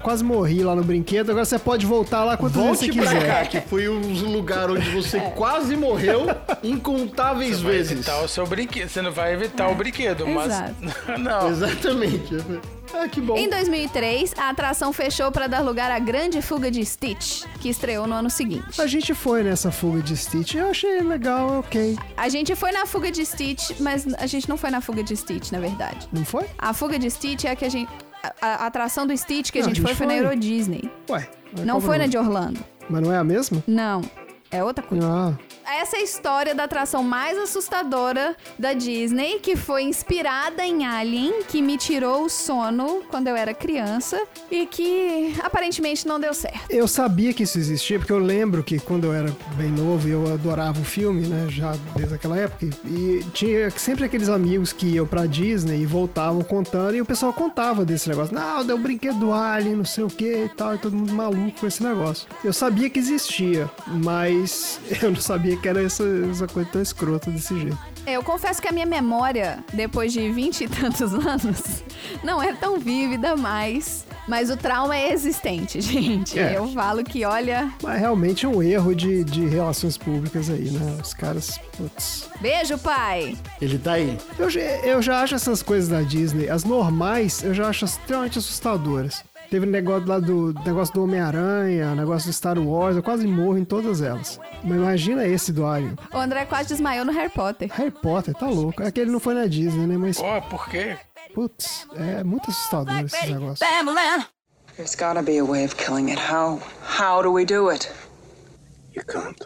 quase 0.00 0.22
morri 0.22 0.62
lá 0.62 0.76
no 0.76 0.84
brinquedo, 0.84 1.30
agora 1.30 1.44
você 1.44 1.58
pode 1.58 1.84
voltar 1.84 2.22
lá 2.22 2.36
quantas 2.36 2.62
vezes 2.62 2.78
você 2.78 2.92
pra 2.92 3.02
quiser. 3.12 3.26
cá, 3.26 3.44
que 3.46 3.60
foi 3.60 3.88
um 3.88 3.98
lugar 4.30 4.70
onde 4.70 4.88
você 4.90 5.18
quase 5.34 5.76
morreu 5.76 6.26
incontáveis 6.62 7.60
Vai 7.60 7.72
vezes. 7.72 7.90
evitar 7.92 8.22
o 8.22 8.28
seu 8.28 8.46
brinquedo. 8.46 8.88
Você 8.88 9.02
não 9.02 9.10
vai 9.10 9.32
evitar 9.34 9.68
o 9.68 9.74
brinquedo, 9.74 10.24
mas. 10.28 10.46
Exato. 10.46 10.74
não. 11.18 11.48
Exatamente. 11.48 12.36
Ah, 12.94 13.08
que 13.08 13.20
bom. 13.20 13.36
Em 13.36 13.48
2003, 13.48 14.34
a 14.38 14.50
atração 14.50 14.92
fechou 14.92 15.30
para 15.30 15.46
dar 15.46 15.60
lugar 15.60 15.90
à 15.90 15.98
Grande 15.98 16.40
Fuga 16.40 16.70
de 16.70 16.84
Stitch, 16.84 17.44
que 17.60 17.68
estreou 17.68 18.06
no 18.06 18.14
ano 18.14 18.30
seguinte. 18.30 18.80
A 18.80 18.86
gente 18.86 19.12
foi 19.14 19.42
nessa 19.42 19.70
fuga 19.70 20.00
de 20.02 20.16
Stitch. 20.16 20.54
Eu 20.54 20.68
achei 20.70 21.00
legal, 21.00 21.58
ok. 21.60 21.96
A 22.16 22.28
gente 22.28 22.54
foi 22.54 22.72
na 22.72 22.86
Fuga 22.86 23.10
de 23.10 23.24
Stitch, 23.24 23.72
mas 23.80 24.06
a 24.14 24.26
gente 24.26 24.48
não 24.48 24.56
foi 24.56 24.70
na 24.70 24.80
Fuga 24.80 25.02
de 25.02 25.16
Stitch, 25.16 25.50
na 25.50 25.58
verdade. 25.58 26.08
Não 26.12 26.24
foi? 26.24 26.46
A 26.58 26.72
Fuga 26.72 26.98
de 26.98 27.10
Stitch 27.10 27.44
é 27.44 27.50
a 27.50 27.56
que 27.56 27.64
a 27.64 27.68
gente. 27.68 27.90
A, 28.40 28.46
a 28.64 28.66
atração 28.66 29.06
do 29.06 29.16
Stitch 29.16 29.50
que 29.52 29.58
a 29.58 29.62
Não, 29.62 29.68
gente, 29.68 29.78
a 29.84 29.88
gente 29.88 29.96
foi 29.96 30.06
foi 30.06 30.16
na. 30.16 30.22
Euro 30.22 30.36
Disney. 30.36 30.90
Ué. 31.10 31.28
Não 31.64 31.80
foi 31.80 31.98
na 31.98 32.06
de 32.06 32.16
Orlando. 32.18 32.64
Mas 32.88 33.02
não 33.02 33.12
é 33.12 33.18
a 33.18 33.24
mesma? 33.24 33.62
Não. 33.66 34.00
É 34.50 34.62
outra 34.64 34.84
coisa. 34.84 35.06
Ah, 35.06 35.34
Essa 35.68 35.96
é 35.96 36.00
a 36.00 36.02
história 36.02 36.54
da 36.54 36.64
atração 36.64 37.02
mais 37.02 37.36
assustadora 37.36 38.36
da 38.58 38.72
Disney, 38.72 39.40
que 39.40 39.56
foi 39.56 39.82
inspirada 39.82 40.64
em 40.64 40.86
Alien, 40.86 41.42
que 41.48 41.60
me 41.60 41.76
tirou 41.76 42.24
o 42.24 42.28
sono 42.28 43.02
quando 43.10 43.26
eu 43.26 43.36
era 43.36 43.52
criança 43.52 44.20
e 44.50 44.64
que 44.66 45.34
aparentemente 45.42 46.06
não 46.06 46.20
deu 46.20 46.32
certo. 46.32 46.70
eu 46.70 46.86
sabia 46.86 47.32
que 47.32 47.42
isso 47.42 47.58
existia, 47.58 47.98
porque 47.98 48.12
eu 48.12 48.18
lembro 48.18 48.62
que 48.62 48.78
quando 48.78 49.04
eu 49.04 49.12
era 49.12 49.34
bem 49.56 49.70
novo, 49.70 50.08
eu 50.08 50.32
adorava 50.32 50.80
o 50.80 50.84
filme, 50.84 51.26
né? 51.26 51.46
Já 51.50 51.74
desde 51.96 52.14
aquela 52.14 52.38
época. 52.38 52.66
E 52.84 53.24
tinha 53.32 53.68
sempre 53.70 54.04
aqueles 54.04 54.28
amigos 54.28 54.72
que 54.72 54.86
iam 54.86 55.06
pra 55.06 55.26
Disney 55.26 55.82
e 55.82 55.86
voltavam 55.86 56.42
contando, 56.42 56.94
e 56.94 57.00
o 57.00 57.04
pessoal 57.04 57.32
contava 57.32 57.84
desse 57.84 58.08
negócio. 58.08 58.34
Não, 58.34 58.64
deu 58.64 58.78
brinquedo 58.78 59.18
do 59.18 59.32
Alien, 59.32 59.76
não 59.76 59.84
sei 59.84 60.04
o 60.04 60.08
que 60.08 60.44
e 60.44 60.48
tal, 60.48 60.74
e 60.76 60.78
todo 60.78 60.96
mundo 60.96 61.12
maluco 61.12 61.60
com 61.60 61.66
esse 61.66 61.82
negócio. 61.82 62.28
Eu 62.44 62.52
sabia 62.52 62.88
que 62.88 62.98
existia, 62.98 63.68
mas 63.86 64.80
eu 65.02 65.10
não 65.10 65.20
sabia 65.20 65.55
que 65.56 65.68
era 65.68 65.82
essa, 65.82 66.04
essa 66.30 66.46
coisa 66.46 66.68
tão 66.70 66.82
escrota 66.82 67.30
desse 67.30 67.58
jeito. 67.58 67.78
Eu 68.06 68.22
confesso 68.22 68.62
que 68.62 68.68
a 68.68 68.72
minha 68.72 68.86
memória, 68.86 69.64
depois 69.72 70.12
de 70.12 70.30
vinte 70.30 70.62
e 70.62 70.68
tantos 70.68 71.12
anos, 71.26 71.82
não 72.22 72.42
é 72.42 72.52
tão 72.52 72.78
vívida 72.78 73.36
mais. 73.36 74.06
Mas 74.28 74.50
o 74.50 74.56
trauma 74.56 74.96
é 74.96 75.12
existente, 75.12 75.78
gente. 75.82 76.38
É. 76.38 76.56
Eu 76.56 76.68
falo 76.72 77.04
que, 77.04 77.24
olha. 77.24 77.72
Mas 77.82 78.00
realmente 78.00 78.44
é 78.44 78.48
um 78.48 78.62
erro 78.62 78.94
de, 78.94 79.22
de 79.22 79.46
relações 79.46 79.96
públicas 79.96 80.50
aí, 80.50 80.70
né? 80.70 80.98
Os 81.00 81.14
caras, 81.14 81.60
putz. 81.76 82.28
Beijo, 82.40 82.76
pai! 82.78 83.36
Ele 83.60 83.78
tá 83.78 83.92
aí. 83.92 84.18
Eu, 84.38 84.48
eu 84.50 85.02
já 85.02 85.20
acho 85.22 85.34
essas 85.34 85.62
coisas 85.62 85.88
da 85.88 86.02
Disney, 86.02 86.48
as 86.48 86.64
normais, 86.64 87.42
eu 87.42 87.54
já 87.54 87.68
acho 87.68 87.84
extremamente 87.84 88.38
assustadoras. 88.38 89.22
Teve 89.50 89.66
o 89.66 89.70
negócio 89.70 90.08
lá 90.08 90.18
do 90.18 90.52
negócio 90.64 90.92
do 90.94 91.04
Homem-Aranha, 91.04 91.94
negócio 91.94 92.28
do 92.28 92.32
Star 92.32 92.58
Wars, 92.58 92.96
eu 92.96 93.02
quase 93.02 93.26
morro 93.26 93.58
em 93.58 93.64
todas 93.64 94.02
elas. 94.02 94.40
Mas 94.64 94.76
imagina 94.76 95.26
esse 95.26 95.52
do 95.52 95.64
Alien. 95.64 95.96
O 96.12 96.18
André 96.18 96.44
quase 96.46 96.68
desmaiou 96.68 97.04
no 97.04 97.12
Harry 97.12 97.30
Potter. 97.30 97.70
Harry 97.72 97.90
Potter, 97.90 98.34
tá 98.34 98.48
louco. 98.48 98.82
É 98.82 98.90
que 98.90 99.00
ele 99.00 99.10
não 99.10 99.20
foi 99.20 99.34
na 99.34 99.46
Disney, 99.46 99.86
né? 99.86 99.96
Mas, 99.96 100.18
Pô, 100.18 100.42
por 100.42 100.68
quê? 100.68 100.96
putz, 101.34 101.86
é 101.94 102.24
muito 102.24 102.50
assustador 102.50 102.98
esse 103.00 103.26
negócio. 103.30 103.66
There's 104.76 104.94
gotta 104.94 105.22
be 105.22 105.38
a 105.38 105.44
way 105.44 105.64
of 105.64 105.74
killing 105.76 106.10
it. 106.10 106.18
How? 106.20 106.60
How 106.82 107.22
do 107.22 107.32
we 107.32 107.46
do 107.46 107.70
it? 107.70 107.90
You 108.94 109.02
can't. 109.06 109.38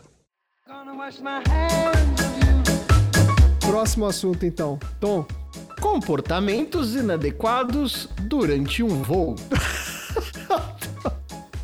Próximo 3.60 4.06
assunto, 4.06 4.44
então. 4.44 4.78
Tom, 4.98 5.24
Comportamentos 5.80 6.94
inadequados 6.94 8.06
durante 8.20 8.82
um 8.82 9.02
voo. 9.02 9.34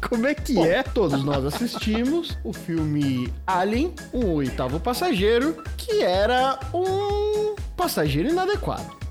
como 0.09 0.27
é 0.27 0.35
que 0.35 0.55
Bom, 0.55 0.65
é? 0.65 0.83
todos 0.83 1.23
nós 1.25 1.45
assistimos 1.45 2.39
o 2.45 2.53
filme 2.53 3.33
Alien, 3.47 3.95
um 4.13 4.33
oitavo 4.35 4.79
passageiro, 4.79 5.63
que 5.77 6.03
era 6.03 6.59
um 6.73 7.55
passageiro 7.77 8.29
inadequado. 8.31 9.06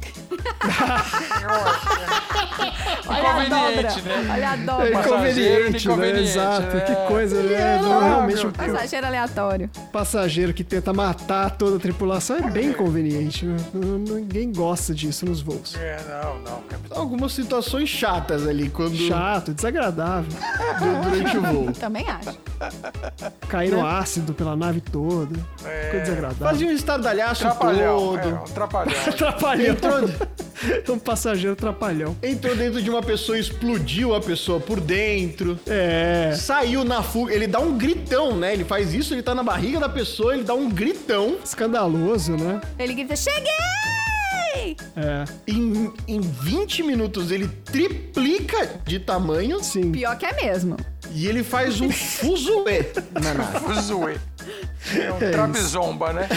Inconveniente, 3.05 4.01
né? 4.01 4.27
Olha 4.33 4.49
a 4.49 4.53
É 4.53 4.57
dobra. 4.57 4.91
Passageiro 4.91 5.67
inconveniente, 5.67 5.87
né? 5.87 5.93
inconveniente, 5.93 6.29
Exato, 6.29 6.75
né? 6.75 6.81
que 6.81 6.95
coisa, 7.07 7.43
né? 7.43 7.53
era 7.53 7.81
Não, 7.81 8.03
realmente, 8.03 8.47
um 8.47 8.51
Passageiro 8.51 9.07
aleatório. 9.07 9.69
passageiro 9.91 10.53
que 10.53 10.63
tenta 10.63 10.93
matar 10.93 11.51
toda 11.51 11.77
a 11.77 11.79
tripulação 11.79 12.37
é 12.37 12.41
bem 12.49 12.69
inconveniente. 12.69 13.45
né? 13.45 13.57
Ninguém 13.73 14.51
gosta 14.51 14.93
disso 14.93 15.25
nos 15.25 15.41
voos. 15.41 15.75
É, 15.75 15.97
não, 16.07 16.39
não, 16.39 16.61
capitão. 16.63 16.97
Algumas 16.97 17.33
situações 17.33 17.89
chatas 17.89 18.47
ali 18.47 18.69
quando 18.69 18.95
Chato, 18.95 19.53
desagradável. 19.53 20.29
du- 20.79 21.09
durante 21.09 21.37
o 21.37 21.41
voo. 21.41 21.71
Também 21.73 22.05
acho. 22.09 22.37
Cair 23.47 23.71
no 23.71 23.85
ácido 23.85 24.33
pela 24.33 24.55
nave 24.55 24.81
toda. 24.81 25.35
Ficou 25.57 25.99
desagradável. 26.01 26.47
Fazia 26.47 26.67
um 26.67 26.71
estardalhaço 26.71 27.43
todo. 27.59 27.79
É, 27.79 27.91
um 27.91 28.43
trapalhão. 28.45 28.95
Trapalhão. 29.17 29.75
um 30.89 30.99
passageiro 30.99 31.55
trapalhão. 31.55 32.15
Entrou 32.23 32.55
dentro 32.55 32.81
de 32.81 32.89
uma 32.89 33.01
pessoa, 33.01 33.37
explodiu 33.37 34.15
a 34.15 34.19
pessoa 34.19 34.59
por 34.59 34.79
dentro. 34.79 35.59
É. 35.67 36.33
Saiu 36.37 36.83
na 36.83 37.03
fuga. 37.03 37.33
Ele 37.33 37.47
dá 37.47 37.59
um 37.59 37.77
gritão, 37.77 38.35
né? 38.35 38.53
Ele 38.53 38.63
faz 38.63 38.93
isso, 38.93 39.13
ele 39.13 39.23
tá 39.23 39.35
na 39.35 39.43
barriga 39.43 39.79
da 39.79 39.89
pessoa, 39.89 40.33
ele 40.33 40.43
dá 40.43 40.53
um 40.53 40.69
gritão. 40.69 41.37
Escandaloso, 41.43 42.33
né? 42.37 42.61
Ele 42.79 42.93
grita: 42.93 43.15
Cheguei! 43.15 43.84
É. 44.95 45.25
Em, 45.47 45.91
em 46.07 46.21
20 46.21 46.83
minutos 46.83 47.31
ele 47.31 47.47
triplica 47.47 48.79
de 48.85 48.99
tamanho 48.99 49.63
Sim. 49.63 49.91
Pior 49.91 50.17
que 50.17 50.25
é 50.25 50.33
mesmo. 50.45 50.77
e 51.11 51.27
ele 51.27 51.43
faz 51.43 51.81
um 51.81 51.91
fuzuê 51.91 52.85
na 53.13 53.33
nave. 53.33 53.81
Zoe. 53.81 54.15
É 54.97 55.11
um 55.11 55.17
trapezomba, 55.17 56.13
né? 56.13 56.29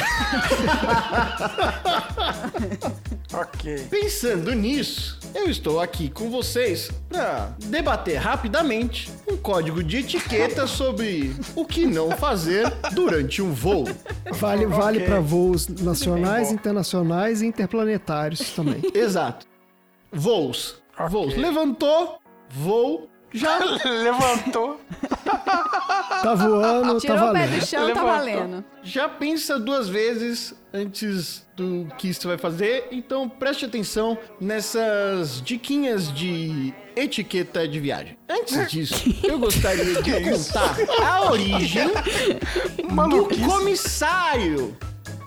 ok. 3.32 3.86
Pensando 3.90 4.52
nisso, 4.54 5.18
eu 5.34 5.48
estou 5.50 5.80
aqui 5.80 6.08
com 6.08 6.30
vocês 6.30 6.90
para 7.08 7.50
debater 7.58 8.16
rapidamente 8.16 9.10
um 9.30 9.36
código 9.36 9.82
de 9.82 9.98
etiqueta 9.98 10.66
sobre 10.66 11.34
o 11.54 11.64
que 11.64 11.86
não 11.86 12.10
fazer 12.12 12.70
durante 12.92 13.42
um 13.42 13.52
voo. 13.52 13.84
Vale, 14.32 14.66
vale 14.66 14.98
Ok. 14.98 15.06
para 15.08 15.20
voos 15.20 15.68
nacionais, 15.68 16.50
internacionais 16.50 17.42
e 17.42 17.46
interplanetários 17.46 18.50
também. 18.50 18.80
Exato. 18.94 19.46
Voos. 20.12 20.80
Ok. 20.98 21.08
Voos. 21.10 21.36
Levantou, 21.36 22.18
voo, 22.50 23.08
já. 23.32 23.58
Levantou. 23.84 24.80
Tá 26.20 26.34
voando, 26.34 26.94
tá 26.94 27.00
Tirou 27.00 27.16
o 27.16 27.32
pé 27.32 27.46
valendo. 27.46 27.60
do 27.60 27.66
chão, 27.66 27.80
tá 27.80 27.86
Levantou. 27.86 28.10
valendo. 28.10 28.64
Já 28.82 29.08
pensa 29.08 29.56
duas 29.56 29.88
vezes 29.88 30.52
antes 30.74 31.46
do 31.56 31.86
que 31.96 32.12
você 32.12 32.26
vai 32.26 32.36
fazer, 32.36 32.88
então 32.90 33.28
preste 33.28 33.64
atenção 33.64 34.18
nessas 34.40 35.40
diquinhas 35.40 36.12
de 36.12 36.74
etiqueta 36.96 37.68
de 37.68 37.78
viagem. 37.78 38.18
Antes 38.28 38.66
disso, 38.68 39.14
eu 39.22 39.38
gostaria 39.38 40.02
de 40.02 40.12
contar 40.24 40.76
a 41.06 41.30
origem 41.30 41.88
do 43.08 43.28
comissário 43.46 44.76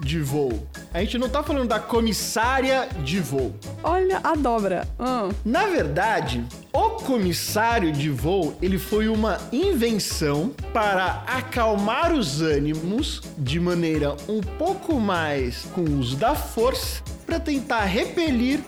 de 0.04 0.20
voo. 0.20 0.68
A 0.94 1.00
gente 1.00 1.18
não 1.18 1.30
tá 1.30 1.42
falando 1.44 1.70
da 1.70 1.80
comissária 1.80 2.90
de 3.04 3.20
voo. 3.20 3.56
Olha 3.84 4.20
a 4.24 4.36
dobra. 4.36 4.88
Hum. 5.00 5.30
Na 5.46 5.68
verdade, 5.68 6.44
o 6.74 6.92
comissário 6.92 7.92
de 7.92 8.10
voo, 8.10 8.56
ele 8.62 8.78
foi 8.78 9.08
uma 9.08 9.38
invenção 9.52 10.52
para 10.74 11.24
acalmar 11.28 12.14
os 12.14 12.42
ânimos 12.42 13.22
de 13.38 13.60
maneira 13.60 14.16
um 14.28 14.42
pouco 14.42 15.00
mais 15.00 15.66
com 15.74 15.82
o 15.82 16.00
uso 16.00 16.16
da 16.18 16.36
força 16.36 17.02
para 17.26 17.40
tentar 17.40 17.82
repelir 17.86 18.60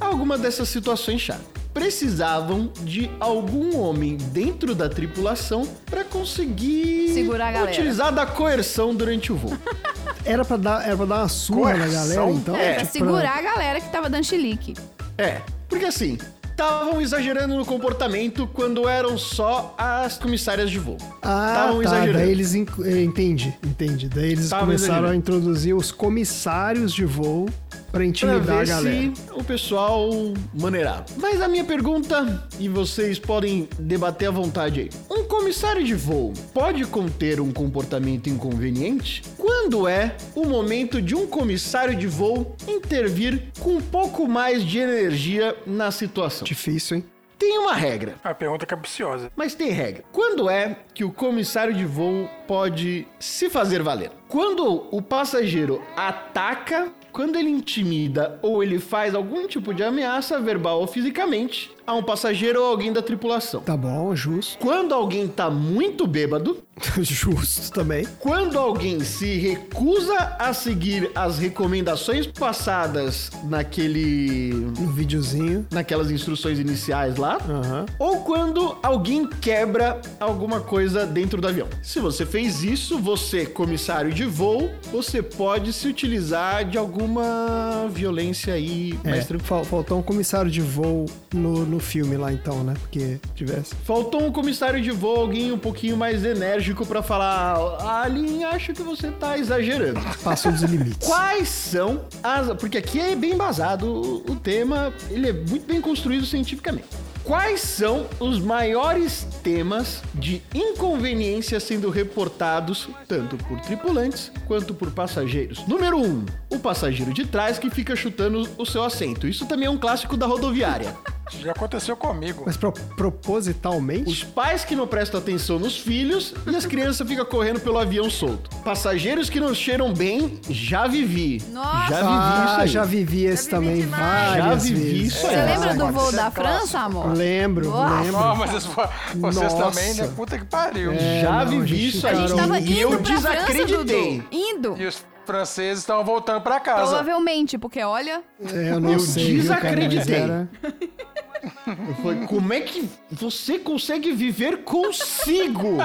alguma 0.00 0.36
dessas 0.36 0.68
situações 0.68 1.20
chatas. 1.20 1.59
Precisavam 1.72 2.70
de 2.82 3.10
algum 3.20 3.76
homem 3.78 4.16
dentro 4.16 4.74
da 4.74 4.88
tripulação 4.88 5.66
para 5.86 6.04
conseguir 6.04 7.12
Segurar 7.14 7.48
a 7.48 7.52
galera. 7.52 7.70
utilizar 7.72 8.12
da 8.12 8.26
coerção 8.26 8.94
durante 8.94 9.32
o 9.32 9.36
voo. 9.36 9.56
Era 10.24 10.44
pra 10.44 10.56
dar, 10.58 10.86
era 10.86 10.96
pra 10.96 11.06
dar 11.06 11.18
uma 11.22 11.28
surra 11.28 11.72
na 11.72 11.86
Coerção? 11.86 12.02
galera, 12.08 12.30
então? 12.32 12.56
É, 12.56 12.74
pra 12.74 12.80
Tipo, 12.84 12.92
segurar 12.92 13.38
a 13.38 13.42
galera 13.42 13.80
que 13.80 13.88
tava 13.90 14.10
dando 14.10 14.24
chilique. 14.24 14.74
É, 15.16 15.40
porque 15.66 15.86
assim, 15.86 16.18
estavam 16.44 17.00
exagerando 17.00 17.54
no 17.56 17.64
comportamento 17.64 18.46
quando 18.46 18.86
eram 18.86 19.16
só 19.16 19.74
as 19.78 20.18
comissárias 20.18 20.70
de 20.70 20.78
voo. 20.78 20.98
Ah, 21.22 21.48
Estavam 21.54 21.76
tá. 21.78 21.82
exagerando. 21.84 22.18
Daí 22.18 22.30
eles. 22.30 22.54
inc- 22.54 22.78
eh, 22.84 23.02
Entendi, 23.02 23.56
entendi. 23.64 24.08
Daí 24.10 24.32
eles 24.32 24.44
Estavam 24.44 24.66
começaram 24.66 24.92
exagerando. 25.06 25.12
a 25.14 25.16
introduzir 25.16 25.74
os 25.74 25.90
comissários 25.90 26.92
de 26.92 27.06
voo 27.06 27.48
pra 27.90 28.00
Pra 28.00 28.04
intimidar 28.04 28.36
a 28.58 28.60
ver 28.60 28.66
galera. 28.66 28.94
se 28.96 29.12
o 29.32 29.44
pessoal 29.44 30.08
maneirar. 30.54 31.04
Mas 31.16 31.40
a 31.42 31.48
minha 31.48 31.64
pergunta, 31.64 32.48
e 32.58 32.68
vocês 32.68 33.18
podem 33.18 33.68
debater 33.78 34.28
à 34.28 34.30
vontade 34.30 34.80
aí. 34.80 34.90
Um 35.10 35.24
comissário 35.24 35.84
de 35.84 35.94
voo 35.94 36.32
pode 36.54 36.84
conter 36.86 37.40
um 37.40 37.52
comportamento 37.52 38.28
inconveniente? 38.28 39.22
Quando 39.36 39.86
é 39.88 40.16
o 40.34 40.44
momento 40.46 41.02
de 41.02 41.14
um 41.14 41.26
comissário 41.26 41.94
de 41.94 42.06
voo 42.06 42.56
intervir 42.66 43.48
com 43.58 43.76
um 43.76 43.80
pouco 43.80 44.26
mais 44.28 44.64
de 44.64 44.78
energia 44.78 45.56
na 45.66 45.90
situação? 45.90 46.44
Difícil, 46.46 46.98
hein? 46.98 47.04
Tem 47.38 47.58
uma 47.58 47.72
regra. 47.74 48.16
A 48.22 48.34
pergunta 48.34 48.64
é 48.64 48.66
capciosa. 48.66 49.32
Mas 49.34 49.54
tem 49.54 49.70
regra. 49.70 50.04
Quando 50.12 50.50
é 50.50 50.76
que 50.92 51.04
o 51.04 51.10
comissário 51.10 51.72
de 51.74 51.86
voo 51.86 52.28
pode 52.46 53.06
se 53.18 53.48
fazer 53.48 53.82
valer? 53.82 54.10
Quando 54.30 54.86
o 54.92 55.02
passageiro 55.02 55.82
ataca, 55.96 56.88
quando 57.12 57.36
ele 57.36 57.50
intimida 57.50 58.38
ou 58.40 58.62
ele 58.62 58.78
faz 58.78 59.12
algum 59.14 59.48
tipo 59.48 59.74
de 59.74 59.82
ameaça 59.82 60.38
verbal 60.38 60.80
ou 60.80 60.86
fisicamente 60.86 61.72
a 61.84 61.92
um 61.94 62.04
passageiro 62.04 62.60
ou 62.62 62.66
alguém 62.68 62.92
da 62.92 63.02
tripulação. 63.02 63.62
Tá 63.62 63.76
bom, 63.76 64.14
justo. 64.14 64.56
Quando 64.58 64.94
alguém 64.94 65.26
tá 65.26 65.50
muito 65.50 66.06
bêbado, 66.06 66.62
justo 67.02 67.72
também. 67.72 68.06
quando 68.20 68.56
alguém 68.56 69.00
se 69.00 69.38
recusa 69.38 70.14
a 70.38 70.52
seguir 70.54 71.10
as 71.16 71.38
recomendações 71.40 72.28
passadas 72.28 73.28
naquele 73.42 74.52
No 74.78 74.86
videozinho. 74.92 75.66
naquelas 75.72 76.12
instruções 76.12 76.60
iniciais 76.60 77.16
lá, 77.16 77.38
Aham. 77.48 77.86
ou 77.98 78.18
quando 78.20 78.76
alguém 78.84 79.26
quebra 79.26 80.00
alguma 80.20 80.60
coisa 80.60 81.04
dentro 81.04 81.40
do 81.40 81.48
avião. 81.48 81.66
Se 81.82 81.98
você 81.98 82.24
fez 82.24 82.62
isso, 82.62 83.00
você, 83.00 83.44
comissário 83.46 84.12
de 84.12 84.19
voo, 84.26 84.70
você 84.92 85.22
pode 85.22 85.72
se 85.72 85.86
utilizar 85.88 86.64
de 86.64 86.76
alguma 86.78 87.86
violência 87.90 88.54
aí 88.54 88.98
É, 89.04 89.10
mais 89.10 89.26
tranquila. 89.26 89.48
fal- 89.48 89.64
faltou 89.64 89.98
um 89.98 90.02
comissário 90.02 90.50
de 90.50 90.60
voo 90.60 91.06
no, 91.32 91.64
no 91.66 91.78
filme 91.80 92.16
lá 92.16 92.32
então, 92.32 92.62
né? 92.64 92.74
Porque 92.80 93.18
tivesse. 93.34 93.74
Faltou 93.84 94.24
um 94.24 94.32
comissário 94.32 94.80
de 94.80 94.90
voo, 94.90 95.16
alguém 95.16 95.52
um 95.52 95.58
pouquinho 95.58 95.96
mais 95.96 96.24
enérgico 96.24 96.84
pra 96.86 97.02
falar, 97.02 97.56
Alien, 98.02 98.44
acho 98.44 98.72
que 98.72 98.82
você 98.82 99.10
tá 99.10 99.38
exagerando. 99.38 100.00
Passou 100.22 100.50
dos 100.52 100.62
limites. 100.62 101.06
Quais 101.08 101.48
são 101.48 102.02
as. 102.22 102.48
Porque 102.58 102.78
aqui 102.78 103.00
é 103.00 103.14
bem 103.16 103.32
embasado 103.32 103.86
o, 103.86 104.32
o 104.32 104.36
tema, 104.36 104.92
ele 105.10 105.28
é 105.28 105.32
muito 105.32 105.66
bem 105.66 105.80
construído 105.80 106.24
cientificamente. 106.26 106.86
Quais 107.24 107.60
são 107.60 108.06
os 108.18 108.40
maiores 108.40 109.26
temas 109.42 110.02
de 110.14 110.42
inconveniência 110.54 111.60
sendo 111.60 111.88
reportados 111.90 112.88
tanto 113.06 113.36
por 113.36 113.60
tripulantes 113.60 114.32
quanto 114.48 114.74
por 114.74 114.90
passageiros? 114.90 115.64
Número 115.68 115.98
1. 115.98 116.04
Um, 116.04 116.26
o 116.50 116.58
passageiro 116.58 117.12
de 117.12 117.24
trás 117.26 117.58
que 117.58 117.70
fica 117.70 117.94
chutando 117.94 118.48
o 118.58 118.66
seu 118.66 118.82
assento. 118.82 119.28
Isso 119.28 119.46
também 119.46 119.66
é 119.66 119.70
um 119.70 119.78
clássico 119.78 120.16
da 120.16 120.26
rodoviária. 120.26 120.96
Isso 121.30 121.42
já 121.42 121.52
aconteceu 121.52 121.96
comigo. 121.96 122.42
Mas 122.44 122.56
pro- 122.56 122.72
propositalmente? 122.96 124.10
Os 124.10 124.24
pais 124.24 124.64
que 124.64 124.74
não 124.74 124.86
prestam 124.88 125.20
atenção 125.20 125.60
nos 125.60 125.78
filhos 125.78 126.34
e 126.44 126.56
as 126.56 126.66
crianças 126.66 127.06
ficam 127.06 127.24
correndo 127.24 127.60
pelo 127.60 127.78
avião 127.78 128.10
solto. 128.10 128.50
Passageiros 128.64 129.30
que 129.30 129.38
não 129.38 129.54
cheiram 129.54 129.92
bem, 129.94 130.40
já 130.50 130.88
vivi. 130.88 131.40
Nossa! 131.52 131.88
Já 131.88 132.00
vivi 132.02 132.14
isso 132.16 132.48
Ah, 132.50 132.56
aí. 132.62 132.68
já 132.68 132.84
vivi 132.84 133.24
esse 133.26 133.42
vivi 133.44 133.50
também 133.50 133.80
demais. 133.82 134.34
Já 134.34 134.44
várias 134.44 134.64
vivi 134.64 134.80
vezes. 134.80 135.14
isso 135.14 135.26
aí. 135.28 135.34
Você 135.36 135.42
lembra 135.44 135.74
do 135.74 135.92
voo 135.92 136.12
da. 136.12 136.30
França, 136.32 136.78
amor? 136.80 137.14
Lembro, 137.20 137.68
Nossa. 137.70 138.00
lembro. 138.02 138.16
Ó, 138.18 138.34
mas 138.34 138.50
vocês 138.50 139.54
Nossa. 139.54 139.56
também, 139.70 139.94
né? 139.94 140.12
Puta 140.16 140.38
que 140.38 140.44
pariu. 140.44 140.92
É, 140.92 141.20
Já 141.22 141.44
não, 141.44 141.50
vivi 141.60 141.88
isso 141.88 142.06
A 142.06 142.10
aí. 142.10 142.16
gente 142.16 142.34
tava 142.36 142.58
E 142.58 142.62
indo 142.62 142.80
eu 142.80 142.88
pra 142.90 142.98
França, 142.98 143.28
desacreditei. 143.30 143.76
Dudu. 144.18 144.24
Indo. 144.30 144.76
E 144.78 144.86
os 144.86 145.04
franceses 145.26 145.80
estavam 145.80 146.04
voltando 146.04 146.40
pra 146.42 146.58
casa. 146.58 146.86
Provavelmente, 146.88 147.56
porque 147.58 147.82
olha... 147.82 148.22
É, 148.52 148.70
eu 148.72 148.80
não 148.80 148.92
Eu 148.92 149.00
sei, 149.00 149.40
viu, 149.40 149.48
cara, 149.54 149.62
mas 149.76 149.88
desacreditei. 149.88 150.22
era- 151.42 151.78
Eu 151.88 151.94
falei, 152.02 152.26
como 152.26 152.52
é 152.52 152.60
que 152.60 152.88
você 153.10 153.58
consegue 153.58 154.12
viver 154.12 154.58
consigo? 154.64 155.76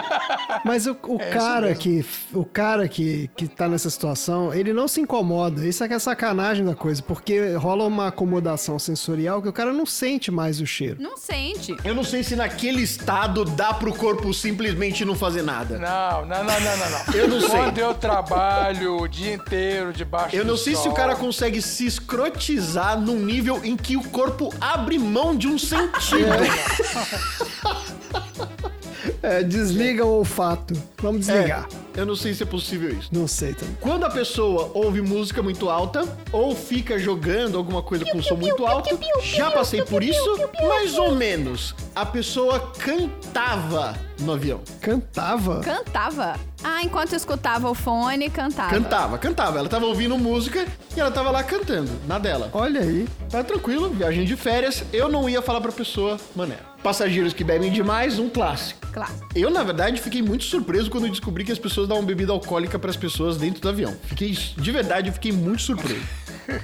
Mas 0.64 0.86
o, 0.88 0.91
o 1.03 1.19
cara 1.19 1.73
que 1.76 2.06
o 2.34 2.44
cara 2.45 2.88
que, 2.88 3.30
que 3.36 3.48
tá 3.48 3.68
nessa 3.68 3.90
situação, 3.90 4.53
ele 4.53 4.73
não 4.73 4.88
se 4.88 5.02
incomoda. 5.02 5.65
Isso 5.65 5.84
é 5.84 5.88
que 5.88 5.94
é 5.94 5.99
sacanagem 5.99 6.65
da 6.65 6.76
coisa, 6.76 7.02
porque 7.02 7.53
rola 7.56 7.86
uma 7.86 8.07
acomodação 8.07 8.77
sensorial 8.80 9.41
que 9.41 9.48
o 9.49 9.53
cara 9.53 9.73
não 9.73 9.86
sente 9.86 10.32
mais 10.32 10.60
o 10.60 10.65
cheiro. 10.65 11.02
Não 11.02 11.18
sente. 11.18 11.76
Eu 11.84 11.95
não 11.95 12.03
sei 12.03 12.23
se 12.23 12.36
naquele 12.36 12.82
estado 12.82 13.45
dá 13.45 13.73
pro 13.73 13.94
corpo 13.94 14.34
simplesmente 14.34 15.03
não 15.06 15.15
fazer 15.15 15.41
nada. 15.41 15.77
Não, 15.77 16.26
não, 16.26 16.44
não, 16.44 16.60
não, 16.60 16.77
não, 16.77 16.90
não. 16.90 17.14
Eu 17.14 17.27
não 17.27 17.40
sei. 17.40 17.49
Quando 17.49 17.77
eu 17.77 17.94
trabalho 17.94 18.98
o 19.02 19.07
dia 19.07 19.34
inteiro 19.34 19.94
debaixo 19.94 20.36
Eu 20.36 20.44
não 20.45 20.56
do 20.56 20.60
sei 20.60 20.76
se 20.76 20.84
sol, 20.84 20.91
o 20.91 20.95
cara 20.95 21.15
consegue 21.15 21.61
se 21.61 21.86
escrotizar 21.86 22.99
num 22.99 23.19
nível 23.19 23.61
em 23.64 23.76
que 23.77 23.95
o 23.98 24.03
corpo 24.10 24.53
abre 24.60 24.98
mão 24.98 25.36
de 25.36 25.45
um 25.48 25.58
sentido. 25.58 26.34
É, 26.34 26.50
desliga 29.48 30.06
o 30.06 30.20
olfato. 30.20 30.74
Vamos 31.02 31.26
desligar. 31.26 31.68
É, 31.96 32.02
eu 32.02 32.06
não 32.06 32.16
sei 32.16 32.34
se 32.34 32.44
é 32.44 32.46
possível 32.46 32.90
isso. 32.90 33.10
Não 33.12 33.28
sei 33.28 33.54
também. 33.54 33.78
Quando 33.80 34.06
a 34.06 34.10
pessoa 34.10 34.72
ouve 34.74 35.02
música 35.02 35.42
muito 35.42 35.70
alta 35.70 36.04
ou 36.32 36.56
fica 36.56 37.00
jogando 37.00 37.58
alguma 37.58 37.82
coisa 37.82 38.06
com 38.06 38.22
som 38.22 38.36
muito 38.36 38.66
alto, 38.66 38.98
já 39.22 39.52
passei 39.52 39.82
por 39.82 40.04
isso, 40.04 40.38
mais 40.68 40.98
ou 40.98 41.16
menos. 41.16 41.76
A 41.96 42.06
pessoa 42.06 42.72
cantava 42.78 43.96
no 44.20 44.34
avião. 44.34 44.62
Cantava? 44.82 45.62
Cantava. 45.62 46.36
Ah, 46.64 46.82
enquanto 46.82 47.14
eu 47.14 47.18
escutava 47.18 47.70
o 47.70 47.76
fone, 47.76 48.30
cantava. 48.30 48.70
Cantava, 48.70 49.18
cantava. 49.18 49.60
Ela 49.60 49.70
tava 49.70 49.86
ouvindo 49.86 50.18
música 50.18 50.66
e 50.96 51.00
ela 51.00 51.12
tava 51.12 51.30
lá 51.32 51.44
cantando, 51.44 51.92
na 52.08 52.18
dela. 52.18 52.50
Olha 52.54 52.82
aí. 52.82 53.08
Tá 53.30 53.44
tranquilo, 53.44 53.90
viagem 53.90 54.26
de 54.26 54.36
férias. 54.36 54.84
Eu 54.92 55.10
não 55.10 55.30
ia 55.30 55.42
falar 55.42 55.62
pra 55.62 55.72
pessoa, 55.72 56.18
mané. 56.36 56.58
Passageiros 56.86 57.34
que 57.34 57.44
bebem 57.44 57.72
demais, 57.72 58.20
um 58.20 58.30
clássico. 58.30 58.80
Claro. 58.94 59.12
Eu, 59.34 59.49
na 59.49 59.64
verdade, 59.64 59.99
fiquei 59.99 60.22
muito 60.22 60.44
surpreso 60.44 60.88
quando 60.88 61.10
descobri 61.10 61.44
que 61.44 61.52
as 61.52 61.57
pessoas 61.57 61.88
davam 61.88 62.06
bebida 62.06 62.32
alcoólica 62.32 62.78
pras 62.78 62.95
pessoas 62.95 63.38
dentro 63.38 63.60
do 63.60 63.68
avião. 63.68 63.98
Fiquei, 64.03 64.30
de 64.30 64.72
verdade, 64.72 65.10
eu 65.10 65.14
fiquei 65.14 65.32
muito 65.32 65.64
surpreso. 65.64 66.06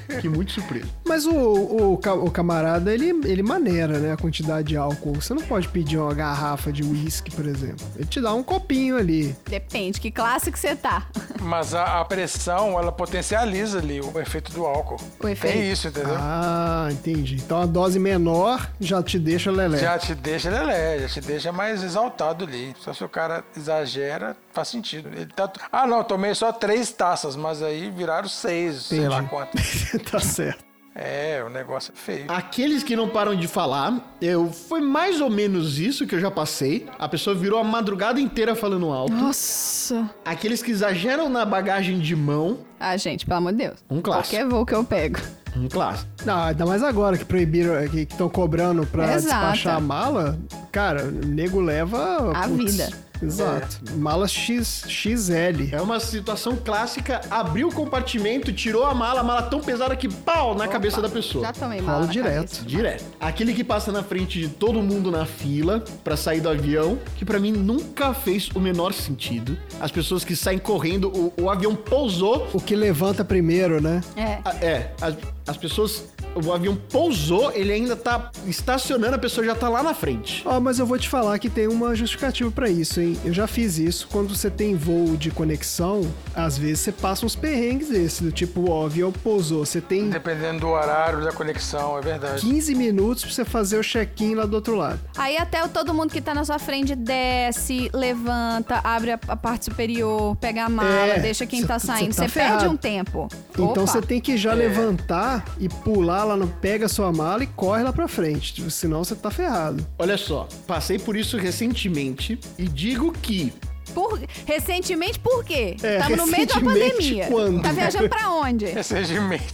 Fiquei 0.08 0.30
muito 0.30 0.52
surpreso. 0.52 0.88
Mas 1.06 1.26
o, 1.26 1.34
o, 1.34 1.94
o 1.94 2.32
camarada, 2.32 2.94
ele, 2.94 3.10
ele 3.26 3.44
maneira, 3.44 4.00
né? 4.00 4.14
A 4.14 4.18
quantidade 4.18 4.70
de 4.70 4.78
álcool. 4.78 5.16
Você 5.16 5.34
não 5.34 5.42
pode 5.42 5.68
pedir 5.68 5.98
uma 5.98 6.14
garrafa 6.14 6.72
de 6.72 6.84
uísque, 6.84 7.32
por 7.32 7.46
exemplo. 7.46 7.86
Ele 7.96 8.06
te 8.06 8.22
dá 8.22 8.34
um 8.34 8.44
copinho 8.44 8.98
ali. 8.98 9.36
Depende, 9.48 10.00
que 10.00 10.12
classe 10.12 10.52
que 10.52 10.60
você 10.60 10.76
tá. 10.76 11.08
Mas 11.42 11.74
a, 11.74 12.00
a 12.00 12.06
pressão, 12.06 12.80
ela 12.80 12.92
potencializa 12.92 13.80
ali 13.80 14.00
o 14.00 14.20
efeito 14.20 14.52
do 14.52 14.66
álcool. 14.66 14.98
O 15.20 15.28
efeito. 15.28 15.54
Tem 15.54 15.72
isso, 15.72 15.88
entendeu? 15.88 16.16
Ah, 16.18 16.88
entendi. 16.92 17.36
Então 17.36 17.62
a 17.62 17.66
dose 17.66 18.00
menor 18.00 18.70
já 18.80 19.02
te 19.02 19.18
deixa 19.18 19.52
lelé. 19.52 19.80
Já 19.80 19.98
te 19.98 20.14
deixa 20.14 20.50
lelé, 20.50 21.00
já 21.00 21.08
te 21.10 21.22
deixa 21.22 21.52
mais 21.52 21.84
exaltado 21.84 22.46
ali. 22.46 22.76
Só 22.80 22.94
se 22.94 23.04
o 23.04 23.10
cara 23.10 23.44
exagera, 23.58 24.36
faz 24.54 24.68
sentido. 24.68 25.10
Ele 25.10 25.26
tá... 25.26 25.52
Ah, 25.72 25.88
não, 25.88 26.04
tomei 26.04 26.36
só 26.36 26.52
três 26.52 26.92
taças, 26.92 27.36
mas 27.36 27.62
aí 27.62 27.90
viraram 27.90 28.30
seis, 28.30 28.84
sei 28.84 29.08
lá 29.08 29.18
Entendi. 29.18 29.30
quantas. 29.30 29.71
tá 30.12 30.20
certo. 30.20 30.64
É, 30.94 31.42
o 31.46 31.50
negócio 31.50 31.94
é 31.94 31.98
feio. 31.98 32.26
Aqueles 32.28 32.84
que 32.84 32.98
não 32.98 33.08
param 33.08 33.34
de 33.34 33.48
falar, 33.48 34.14
eu 34.22 34.52
foi 34.52 34.82
mais 34.82 35.22
ou 35.22 35.30
menos 35.30 35.80
isso 35.80 36.06
que 36.06 36.14
eu 36.16 36.20
já 36.20 36.30
passei. 36.30 36.86
A 37.00 37.08
pessoa 37.08 37.34
virou 37.34 37.58
a 37.60 37.64
madrugada 37.64 38.20
inteira 38.20 38.56
falando 38.56 38.92
alto. 38.92 39.14
Nossa. 39.14 40.10
Aqueles 40.26 40.62
que 40.62 40.70
exageram 40.70 41.30
na 41.30 41.46
bagagem 41.46 41.98
de 42.00 42.14
mão, 42.14 42.60
Ah, 42.78 42.98
gente, 42.98 43.26
pelo 43.26 43.38
amor 43.38 43.54
de 43.54 43.60
Deus. 43.60 43.80
Um 43.90 44.02
clássico. 44.02 44.36
Qualquer 44.36 44.50
voo 44.50 44.66
que 44.66 44.76
eu 44.76 44.84
pego. 44.84 45.18
um 45.56 45.70
clássico. 45.70 46.10
Não, 46.26 46.44
ainda 46.44 46.66
mais 46.66 46.84
agora 46.84 47.18
que 47.18 47.24
proibiram, 47.24 47.88
que 47.88 48.02
estão 48.02 48.28
cobrando 48.28 48.86
pra 48.86 49.14
Exato. 49.16 49.22
despachar 49.52 49.78
a 49.78 49.80
mala. 49.80 50.38
Cara, 50.74 51.06
o 51.06 51.12
nego 51.26 51.62
leva. 51.62 52.34
A 52.36 52.48
vida. 52.48 52.90
Exato. 53.22 53.78
Mala 53.98 54.28
X, 54.28 54.84
XL. 54.88 55.70
É 55.72 55.82
uma 55.82 56.00
situação 56.00 56.56
clássica, 56.56 57.22
abriu 57.30 57.68
o 57.68 57.74
compartimento, 57.74 58.52
tirou 58.52 58.86
a 58.86 58.94
mala, 58.94 59.20
a 59.22 59.24
mala 59.24 59.44
tão 59.44 59.60
pesada 59.62 59.96
que 59.96 60.08
pau 60.08 60.56
na 60.56 60.68
cabeça 60.68 61.02
da 61.02 61.10
pessoa. 61.10 61.46
Já 61.46 61.54
tomei 61.54 61.80
Rola 61.80 61.92
mal. 61.92 62.02
na 62.02 62.06
direto. 62.12 62.36
cabeça. 62.36 62.66
Direto. 62.66 63.04
Aquele 63.20 63.54
que 63.54 63.64
passa 63.64 63.92
na 63.92 64.04
frente 64.04 64.40
de 64.40 64.48
todo 64.50 64.82
mundo 64.82 65.12
na 65.12 65.26
fila 65.26 65.84
pra 66.04 66.18
sair 66.18 66.42
do 66.42 66.50
avião, 66.50 66.98
que 67.18 67.26
pra 67.26 67.40
mim 67.40 67.52
nunca 67.52 68.14
fez 68.14 68.50
o 68.56 68.60
menor 68.60 68.94
sentido. 68.94 69.58
As 69.80 69.92
pessoas 69.92 70.24
que 70.24 70.36
saem 70.36 70.60
correndo, 70.60 71.10
o, 71.10 71.34
o 71.44 71.50
avião 71.50 71.76
pousou. 71.76 72.48
O 72.54 72.60
que 72.60 72.76
levanta 72.76 73.24
primeiro, 73.24 73.82
né? 73.82 74.02
É. 74.16 74.40
a- 74.44 74.56
É, 74.62 74.92
as, 75.02 75.16
as 75.48 75.58
pessoas 75.58 76.06
o 76.34 76.54
avião 76.54 76.76
pousou, 76.90 77.52
ele 77.52 77.74
ainda 77.74 77.94
tá 77.96 78.32
estacionando, 78.48 79.16
a 79.16 79.20
pessoa 79.20 79.46
já 79.46 79.54
tá 79.54 79.68
lá 79.68 79.84
na 79.84 79.94
frente. 79.94 80.42
Ó, 80.46 80.60
mas 80.62 80.80
eu 80.80 80.86
vou 80.86 80.98
te 80.98 81.10
falar 81.10 81.38
que 81.40 81.50
tem 81.50 81.68
uma 81.68 81.94
justificativa 81.94 82.50
pra 82.50 82.70
isso, 82.70 83.02
hein? 83.02 83.11
Eu 83.24 83.34
já 83.34 83.48
fiz 83.48 83.78
isso. 83.78 84.08
Quando 84.12 84.36
você 84.36 84.50
tem 84.50 84.76
voo 84.76 85.16
de 85.18 85.32
conexão, 85.32 86.02
às 86.36 86.58
vezes 86.58 86.80
você 86.82 86.92
passa 86.92 87.26
uns 87.26 87.36
perrengues 87.36 87.90
desses, 87.90 88.22
do 88.22 88.32
tipo, 88.32 88.70
ó, 88.72 88.84
o 88.84 88.86
avião 88.86 89.12
pousou, 89.12 89.66
você 89.66 89.80
tem 89.82 90.10
Dependendo 90.10 90.60
do 90.62 90.68
horário 90.70 91.24
da 91.24 91.32
conexão, 91.32 91.98
é 91.98 92.02
verdade. 92.02 92.42
15 92.42 92.76
minutos 92.76 93.24
pra 93.24 93.34
você 93.34 93.46
fazer 93.46 93.78
o 93.80 93.84
check-in 93.84 94.36
lá 94.36 94.46
do 94.46 94.54
outro 94.56 94.76
lado. 94.76 95.00
Aí 95.18 95.38
até 95.38 95.64
o- 95.64 95.70
todo 95.70 95.94
mundo 95.94 96.12
que 96.12 96.22
tá 96.22 96.34
na 96.34 96.44
sua 96.44 96.60
frente 96.60 96.96
desce, 96.96 97.90
levanta, 97.94 98.80
abre 98.84 99.12
a, 99.12 99.18
parte 99.18 99.66
superior, 99.66 100.36
pega 100.38 100.66
a 100.66 100.70
mala, 100.70 100.90
É, 101.16 101.20
deixa 101.20 101.46
quem 101.46 101.62
cê- 101.62 101.68
tá 101.68 101.80
saindo. 101.80 102.10
tá 102.16 102.24
Você 102.28 102.30
perde 102.30 102.32
ferrado. 102.60 102.70
um 102.70 102.78
tempo. 102.78 103.28
Então 103.54 103.88
você 103.88 104.02
tem 104.02 104.20
que 104.20 104.38
já 104.38 104.54
levantar 104.54 105.46
e 105.60 105.68
pular 105.70 106.24
lá 106.24 106.36
no. 106.38 106.48
Pega 106.48 106.86
a 106.86 106.90
sua 106.90 107.12
mala 107.12 107.44
e 107.44 107.48
corre 107.48 107.84
lá 107.84 107.92
pra 107.94 108.08
frente. 108.08 108.70
Senão 108.72 109.04
você 109.04 109.16
tá 109.16 109.32
ferrado. 109.32 109.86
Olha 109.98 110.18
só, 110.18 110.48
passei 110.68 111.00
por 111.00 111.16
isso 111.16 111.38
recentemente 111.38 112.40
e 112.58 112.68
digo 112.68 113.01
que 113.10 113.54
Por- 113.94 114.22
Recentemente, 114.46 115.20
por 115.20 115.44
quê? 115.44 115.76
É, 115.84 116.16
no 116.16 116.26
meio 116.26 116.48
da 116.48 116.62
pandemia. 116.62 117.28
quando? 117.28 117.62
Tá 117.62 117.74
viajando 117.74 118.08
pra 118.08 118.30
onde? 118.30 118.64
Recentemente. 118.66 119.54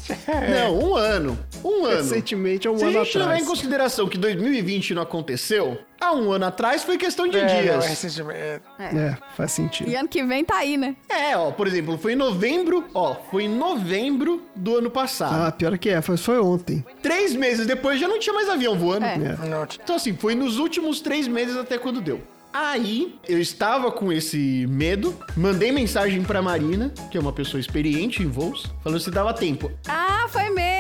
Não, 0.64 0.78
um 0.80 0.96
ano. 0.96 1.40
Um 1.64 1.86
ano. 1.86 1.98
Recentemente, 2.04 2.68
há 2.68 2.72
um 2.72 2.78
Se 2.78 2.84
a 2.84 2.88
ano 2.88 3.04
gente 3.04 3.18
levar 3.18 3.30
atrás. 3.32 3.44
em 3.44 3.50
consideração 3.50 4.08
que 4.08 4.16
2020 4.16 4.94
não 4.94 5.02
aconteceu, 5.02 5.80
há 6.00 6.14
um 6.14 6.32
ano 6.32 6.46
atrás 6.46 6.84
foi 6.84 6.98
questão 7.00 7.28
de 7.28 7.36
É, 7.38 7.42
não, 7.48 7.50
é 7.52 7.62
dias. 7.64 7.86
recentemente. 7.88 8.40
é. 8.40 8.62
É, 8.80 9.18
faz 9.36 9.54
sentido. 9.54 9.90
E 9.90 9.96
ano 9.96 10.08
que 10.08 10.24
vem 10.24 10.46
tá 10.46 10.58
aí, 10.58 10.78
né? 10.78 10.96
É, 11.10 11.36
ó, 11.36 11.50
por 11.50 11.66
exemplo, 11.66 11.98
foi 11.98 12.14
em 12.14 12.16
novembro, 12.16 12.84
ó, 12.94 13.16
foi 13.32 13.46
em 13.46 13.50
novembro 13.50 14.44
do 14.56 14.78
ano 14.78 14.92
passado. 14.92 15.34
Ah, 15.48 15.52
pior 15.52 15.76
que 15.80 15.90
é, 15.90 16.00
foi, 16.00 16.16
foi 16.16 16.40
ontem. 16.40 16.86
Três 17.02 17.34
meses 17.34 17.66
depois 17.66 18.00
já 18.00 18.08
não 18.08 18.20
tinha 18.20 18.34
mais 18.34 18.48
avião 18.50 18.78
voando. 18.78 19.06
É. 19.06 19.16
É. 19.16 19.48
Não, 19.48 19.64
Então, 19.64 19.96
assim, 19.96 20.16
foi 20.16 20.36
nos 20.36 20.60
últimos 20.60 21.02
três 21.02 21.28
meses 21.28 21.58
até 21.58 21.80
quando 21.80 22.00
deu. 22.02 22.22
Aí, 22.60 23.14
eu 23.30 23.40
estava 23.40 23.92
com 23.92 24.12
esse 24.12 24.66
medo, 24.68 25.16
mandei 25.36 25.72
mensagem 25.72 26.24
pra 26.24 26.42
Marina, 26.42 26.92
que 27.12 27.16
é 27.16 27.22
uma 27.22 27.32
pessoa 27.32 27.62
experiente 27.62 28.24
em 28.24 28.28
voos, 28.28 28.66
falando 28.84 29.00
se 29.00 29.12
dava 29.12 29.32
tempo. 29.32 29.72
Ah, 29.88 30.26
foi 30.28 30.50
mesmo. 30.50 30.77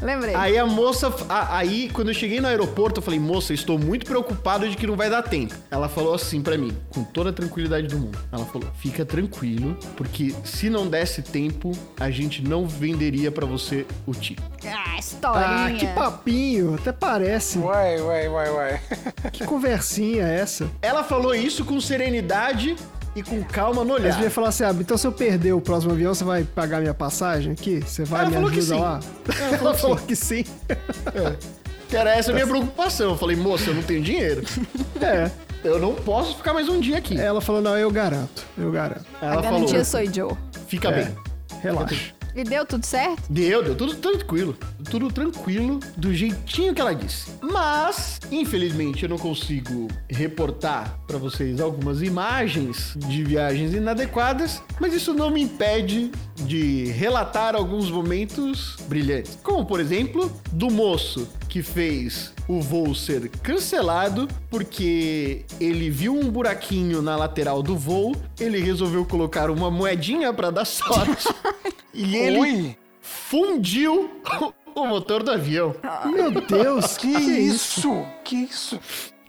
Lembrei. 0.00 0.34
Aí 0.34 0.58
a 0.58 0.66
moça, 0.66 1.12
a- 1.28 1.56
aí 1.58 1.90
quando 1.92 2.08
eu 2.08 2.14
cheguei 2.14 2.40
no 2.40 2.48
aeroporto, 2.48 2.98
eu 3.00 3.02
falei, 3.02 3.18
moça, 3.20 3.52
estou 3.54 3.78
muito 3.78 4.06
preocupado 4.06 4.68
de 4.68 4.76
que 4.76 4.86
não 4.86 4.96
vai 4.96 5.08
dar 5.10 5.22
tempo. 5.22 5.54
Ela 5.70 5.88
falou 5.88 6.14
assim 6.14 6.40
pra 6.42 6.56
mim, 6.58 6.76
com 6.90 7.02
toda 7.04 7.30
a 7.30 7.32
tranquilidade 7.32 7.86
do 7.88 7.98
mundo. 7.98 8.18
Ela 8.30 8.44
falou, 8.44 8.68
fica 8.78 9.04
tranquilo, 9.04 9.76
porque 9.96 10.34
se 10.44 10.68
não 10.70 10.86
desse 10.86 11.22
tempo, 11.22 11.72
a 11.98 12.10
gente 12.10 12.42
não 12.42 12.66
venderia 12.66 13.30
pra 13.30 13.46
você 13.46 13.86
o 14.06 14.12
ticket. 14.14 14.42
Ah, 14.66 14.98
historinha. 14.98 15.46
Ah, 15.66 15.72
que 15.72 15.86
papinho, 15.88 16.74
até 16.74 16.92
parece. 16.92 17.58
Uai, 17.58 18.00
uai, 18.00 18.28
uai, 18.28 18.50
uai. 18.50 18.80
Que 19.32 19.44
conversinha 19.44 20.22
é 20.26 20.40
essa? 20.40 20.70
Ela 20.80 21.02
falou 21.04 21.34
isso 21.34 21.64
com 21.64 21.80
serenidade 21.80 22.76
e 23.14 23.22
com 23.22 23.42
calma 23.44 23.84
no 23.84 23.94
olhar. 23.94 24.12
você 24.14 24.22
ia 24.22 24.30
falar 24.30 24.48
assim, 24.48 24.64
ah, 24.64 24.74
então 24.78 24.96
se 24.96 25.06
eu 25.06 25.12
perder 25.12 25.52
o 25.52 25.60
próximo 25.60 25.92
avião, 25.92 26.14
você 26.14 26.24
vai 26.24 26.44
pagar 26.44 26.80
minha 26.80 26.94
passagem 26.94 27.52
aqui? 27.52 27.80
Você 27.86 28.04
vai 28.04 28.20
Ela 28.22 28.28
me 28.30 28.34
falou 28.36 28.50
ajuda 28.50 28.76
lá? 28.78 29.00
Ela 29.60 29.74
falou 29.74 29.96
que 29.96 30.16
sim. 30.16 30.44
Que 31.88 31.96
era 31.96 32.14
essa 32.14 32.30
a 32.30 32.34
minha 32.34 32.46
preocupação. 32.46 33.10
Eu 33.10 33.18
falei, 33.18 33.36
moça, 33.36 33.68
eu 33.70 33.74
não 33.74 33.82
tenho 33.82 34.02
dinheiro. 34.02 34.42
É. 35.00 35.30
Eu 35.64 35.78
não 35.80 35.94
posso 35.94 36.36
ficar 36.36 36.52
mais 36.54 36.68
um 36.68 36.78
dia 36.80 36.98
aqui. 36.98 37.16
Ela 37.20 37.40
falou, 37.40 37.60
não, 37.60 37.76
eu 37.76 37.90
garanto, 37.90 38.44
eu 38.58 38.70
garanto. 38.72 39.04
Ela 39.20 39.32
A 39.40 39.42
falou, 39.42 39.60
garantia 39.60 39.84
sou 39.84 40.04
Joe. 40.12 40.32
fica 40.66 40.88
É. 40.90 41.04
bem. 41.04 41.14
Relaxa. 41.60 42.12
E 42.34 42.44
deu 42.44 42.64
tudo 42.64 42.84
certo? 42.86 43.22
Deu, 43.28 43.62
deu 43.62 43.74
tudo 43.74 43.94
tranquilo. 43.96 44.56
Tudo 44.90 45.10
tranquilo, 45.10 45.80
do 45.96 46.12
jeitinho 46.14 46.74
que 46.74 46.80
ela 46.80 46.94
disse. 46.94 47.30
Mas, 47.40 48.20
infelizmente, 48.30 49.02
eu 49.02 49.08
não 49.08 49.18
consigo 49.18 49.88
reportar 50.08 50.98
pra 51.06 51.18
vocês 51.18 51.60
algumas 51.60 52.02
imagens 52.02 52.94
de 52.96 53.24
viagens 53.24 53.74
inadequadas, 53.74 54.62
mas 54.80 54.92
isso 54.92 55.14
não 55.14 55.30
me 55.30 55.42
impede 55.42 56.10
de 56.36 56.86
relatar 56.86 57.54
alguns 57.54 57.90
momentos 57.90 58.76
brilhantes. 58.88 59.38
Como, 59.42 59.64
por 59.64 59.80
exemplo, 59.80 60.32
do 60.52 60.70
moço 60.70 61.28
que 61.48 61.62
fez 61.62 62.32
o 62.48 62.60
voo 62.60 62.94
ser 62.94 63.28
cancelado 63.28 64.28
porque 64.50 65.44
ele 65.60 65.90
viu 65.90 66.14
um 66.14 66.30
buraquinho 66.30 67.02
na 67.02 67.16
lateral 67.16 67.62
do 67.62 67.76
voo, 67.76 68.14
ele 68.40 68.60
resolveu 68.60 69.04
colocar 69.04 69.50
uma 69.50 69.70
moedinha 69.70 70.32
pra 70.32 70.50
dar 70.50 70.64
sorte. 70.64 71.28
e 71.94 72.16
ele 72.16 72.40
Ui, 72.40 72.76
fundiu 73.00 74.10
o 74.74 74.86
motor 74.86 75.22
do 75.22 75.30
avião. 75.30 75.74
Meu 76.06 76.30
Deus, 76.30 76.96
que 76.96 77.08
isso? 77.08 78.04
Que 78.24 78.36
isso? 78.36 78.80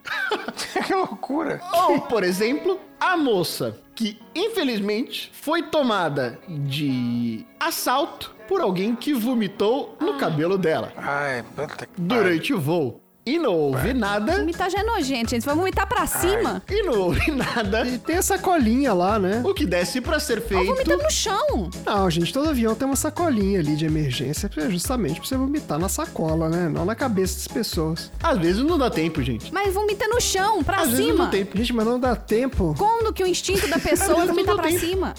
que 0.86 0.94
loucura. 0.94 1.62
Ou, 1.74 2.02
por 2.02 2.24
exemplo, 2.24 2.80
a 3.00 3.16
moça 3.16 3.78
que 3.96 4.20
infelizmente 4.34 5.30
foi 5.34 5.64
tomada 5.64 6.40
de 6.48 7.46
assalto 7.60 8.36
por 8.48 8.62
alguém 8.62 8.96
que 8.96 9.14
vomitou 9.14 9.96
no 10.02 10.18
cabelo 10.18 10.58
dela 10.58 10.92
Ai, 10.98 11.44
puta 11.56 11.86
que 11.86 12.02
durante 12.02 12.54
o 12.54 12.60
voo. 12.60 13.03
E 13.26 13.40
não 13.40 13.54
houve 13.56 13.94
nada. 13.94 14.38
Vomitar 14.38 14.70
já 14.70 14.80
é 14.80 14.84
nojento, 14.84 15.30
gente. 15.32 15.46
Vai 15.46 15.56
vomitar 15.56 15.88
pra 15.88 16.06
cima. 16.06 16.62
E 16.70 16.84
não 16.84 17.00
houve 17.00 17.32
nada. 17.32 17.88
E 17.88 17.98
tem 17.98 18.18
a 18.18 18.22
sacolinha 18.22 18.94
lá, 18.94 19.18
né? 19.18 19.42
O 19.46 19.54
que 19.54 19.66
desse 19.66 20.02
pra 20.02 20.20
ser 20.20 20.40
Ou 20.40 20.44
feito. 20.44 20.66
vomitar 20.66 20.98
no 20.98 21.10
chão. 21.10 21.70
Não, 21.86 22.10
gente, 22.12 22.34
todo 22.34 22.50
avião 22.50 22.76
tem 22.76 22.86
uma 22.86 22.98
sacolinha 22.98 23.62
ali 23.62 23.78
de 23.78 23.86
emergência, 23.86 24.50
justamente 24.70 25.22
pra 25.22 25.30
você 25.30 25.38
vomitar 25.38 25.80
na 25.80 25.88
sacola, 25.88 26.50
né? 26.50 26.68
Não 26.68 26.84
na 26.84 26.96
cabeça 26.96 27.36
das 27.36 27.48
pessoas. 27.48 28.12
Às 28.22 28.38
vezes 28.40 28.62
não 28.62 28.78
dá 28.78 28.90
tempo, 28.90 29.24
gente. 29.24 29.54
Mas 29.54 29.74
vomita 29.74 30.06
no 30.10 30.20
chão, 30.20 30.62
pra 30.62 30.82
Às 30.82 30.90
vezes 30.90 31.06
não 31.06 31.12
cima. 31.14 31.26
dá 31.26 31.32
tempo. 31.32 31.58
Gente, 31.58 31.74
mas 31.74 31.86
não 31.86 32.00
dá 32.00 32.16
tempo. 32.18 32.76
Como 32.78 33.14
que 33.14 33.24
o 33.24 33.28
instinto 33.28 33.70
da 33.70 33.80
pessoa 33.80 34.24
é 34.24 34.26
vomitar 34.28 34.56
não 34.56 34.62
pra 34.62 34.70
tem. 34.70 34.78
cima? 34.80 35.14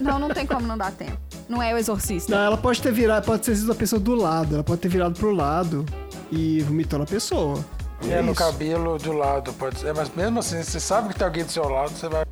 Não, 0.00 0.18
não 0.18 0.30
tem 0.30 0.44
como 0.46 0.66
não 0.66 0.76
dar 0.76 0.90
tempo. 0.90 1.16
Não 1.48 1.62
é 1.62 1.72
o 1.72 1.78
exorcista. 1.78 2.34
Não, 2.34 2.42
ela 2.44 2.56
pode 2.56 2.82
ter 2.82 2.90
virado, 2.92 3.24
pode 3.24 3.42
ter 3.42 3.54
sido 3.54 3.70
a 3.70 3.74
pessoa 3.74 4.00
do 4.00 4.16
lado, 4.16 4.54
ela 4.56 4.64
pode 4.64 4.80
ter 4.80 4.88
virado 4.88 5.14
pro 5.16 5.30
lado 5.30 5.86
e 6.30 6.60
vomitou 6.62 6.98
na 6.98 7.06
pessoa. 7.06 7.64
É, 8.08 8.20
no 8.20 8.32
isso. 8.32 8.34
cabelo 8.34 8.98
do 8.98 9.12
lado, 9.12 9.52
pode 9.54 9.78
ser. 9.78 9.94
Mas 9.94 10.14
mesmo 10.14 10.40
assim, 10.40 10.62
você 10.62 10.78
sabe 10.78 11.08
que 11.08 11.18
tem 11.18 11.26
alguém 11.26 11.44
do 11.44 11.50
seu 11.52 11.68
lado, 11.68 11.90
você 11.90 12.08
vai. 12.08 12.24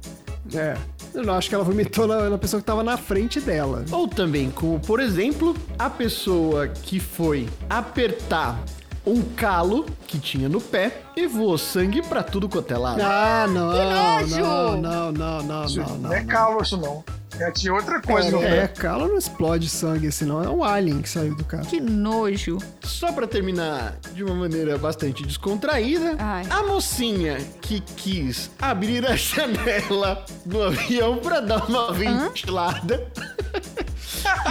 É. 0.55 0.77
Eu 1.15 1.23
não 1.23 1.35
acho 1.35 1.49
que 1.49 1.55
ela 1.55 1.65
vomitou 1.65 2.07
na, 2.07 2.29
na 2.29 2.37
pessoa 2.37 2.61
que 2.61 2.67
tava 2.67 2.83
na 2.83 2.97
frente 2.97 3.41
dela. 3.41 3.85
Ou 3.91 4.09
também, 4.09 4.51
como 4.51 4.81
por 4.81 5.01
exemplo, 5.01 5.57
a 5.79 5.89
pessoa 5.89 6.69
que 6.69 6.99
foi 6.99 7.49
apertar 7.71 8.61
um 9.07 9.21
calo 9.23 9.85
que 10.07 10.19
tinha 10.19 10.49
no 10.49 10.61
pé 10.61 11.03
e 11.17 11.27
voou 11.27 11.59
sangue 11.59 12.03
pra 12.03 12.23
tudo 12.23 12.49
quanto 12.49 12.73
é 12.73 12.79
lado. 12.79 13.01
Ah, 13.03 13.47
não. 13.49 13.67
nojo! 13.73 14.41
Não, 14.41 14.81
não, 14.81 15.13
não, 15.13 15.43
não, 15.43 15.65
Isso 15.65 15.81
não, 15.81 15.99
não. 15.99 16.13
é 16.13 16.25
calo 16.25 16.63
isso 16.63 16.77
não. 16.77 17.05
É, 17.39 17.51
tinha 17.51 17.75
outra 17.75 18.01
coisa 18.01 18.31
no 18.31 18.41
É, 18.41 18.69
pé. 18.69 18.69
calo 18.69 19.09
não 19.09 19.19
explode 19.19 19.69
sangue, 19.69 20.13
senão 20.13 20.41
é 20.45 20.49
um 20.49 20.63
alien 20.63 21.03
que 21.03 21.09
saiu 21.09 21.35
do 21.35 21.45
cara. 21.45 21.65
Que 21.65 21.81
nojo. 21.81 22.59
Só 22.85 23.11
pra 23.11 23.27
terminar 23.27 23.97
de 24.15 24.23
uma 24.23 24.37
maneira 24.37 24.79
bastante 24.79 25.25
descontraída, 25.27 26.15
Ai. 26.17 26.45
a 26.49 26.63
mocinha 26.63 27.39
que 27.61 27.81
quis 27.81 28.53
abrir 28.63 29.05
a 29.05 29.17
janela 29.19 30.25
do 30.47 30.63
avião 30.63 31.19
pra 31.19 31.41
dar 31.41 31.69
uma 31.69 31.93
ventilada. 31.93 33.05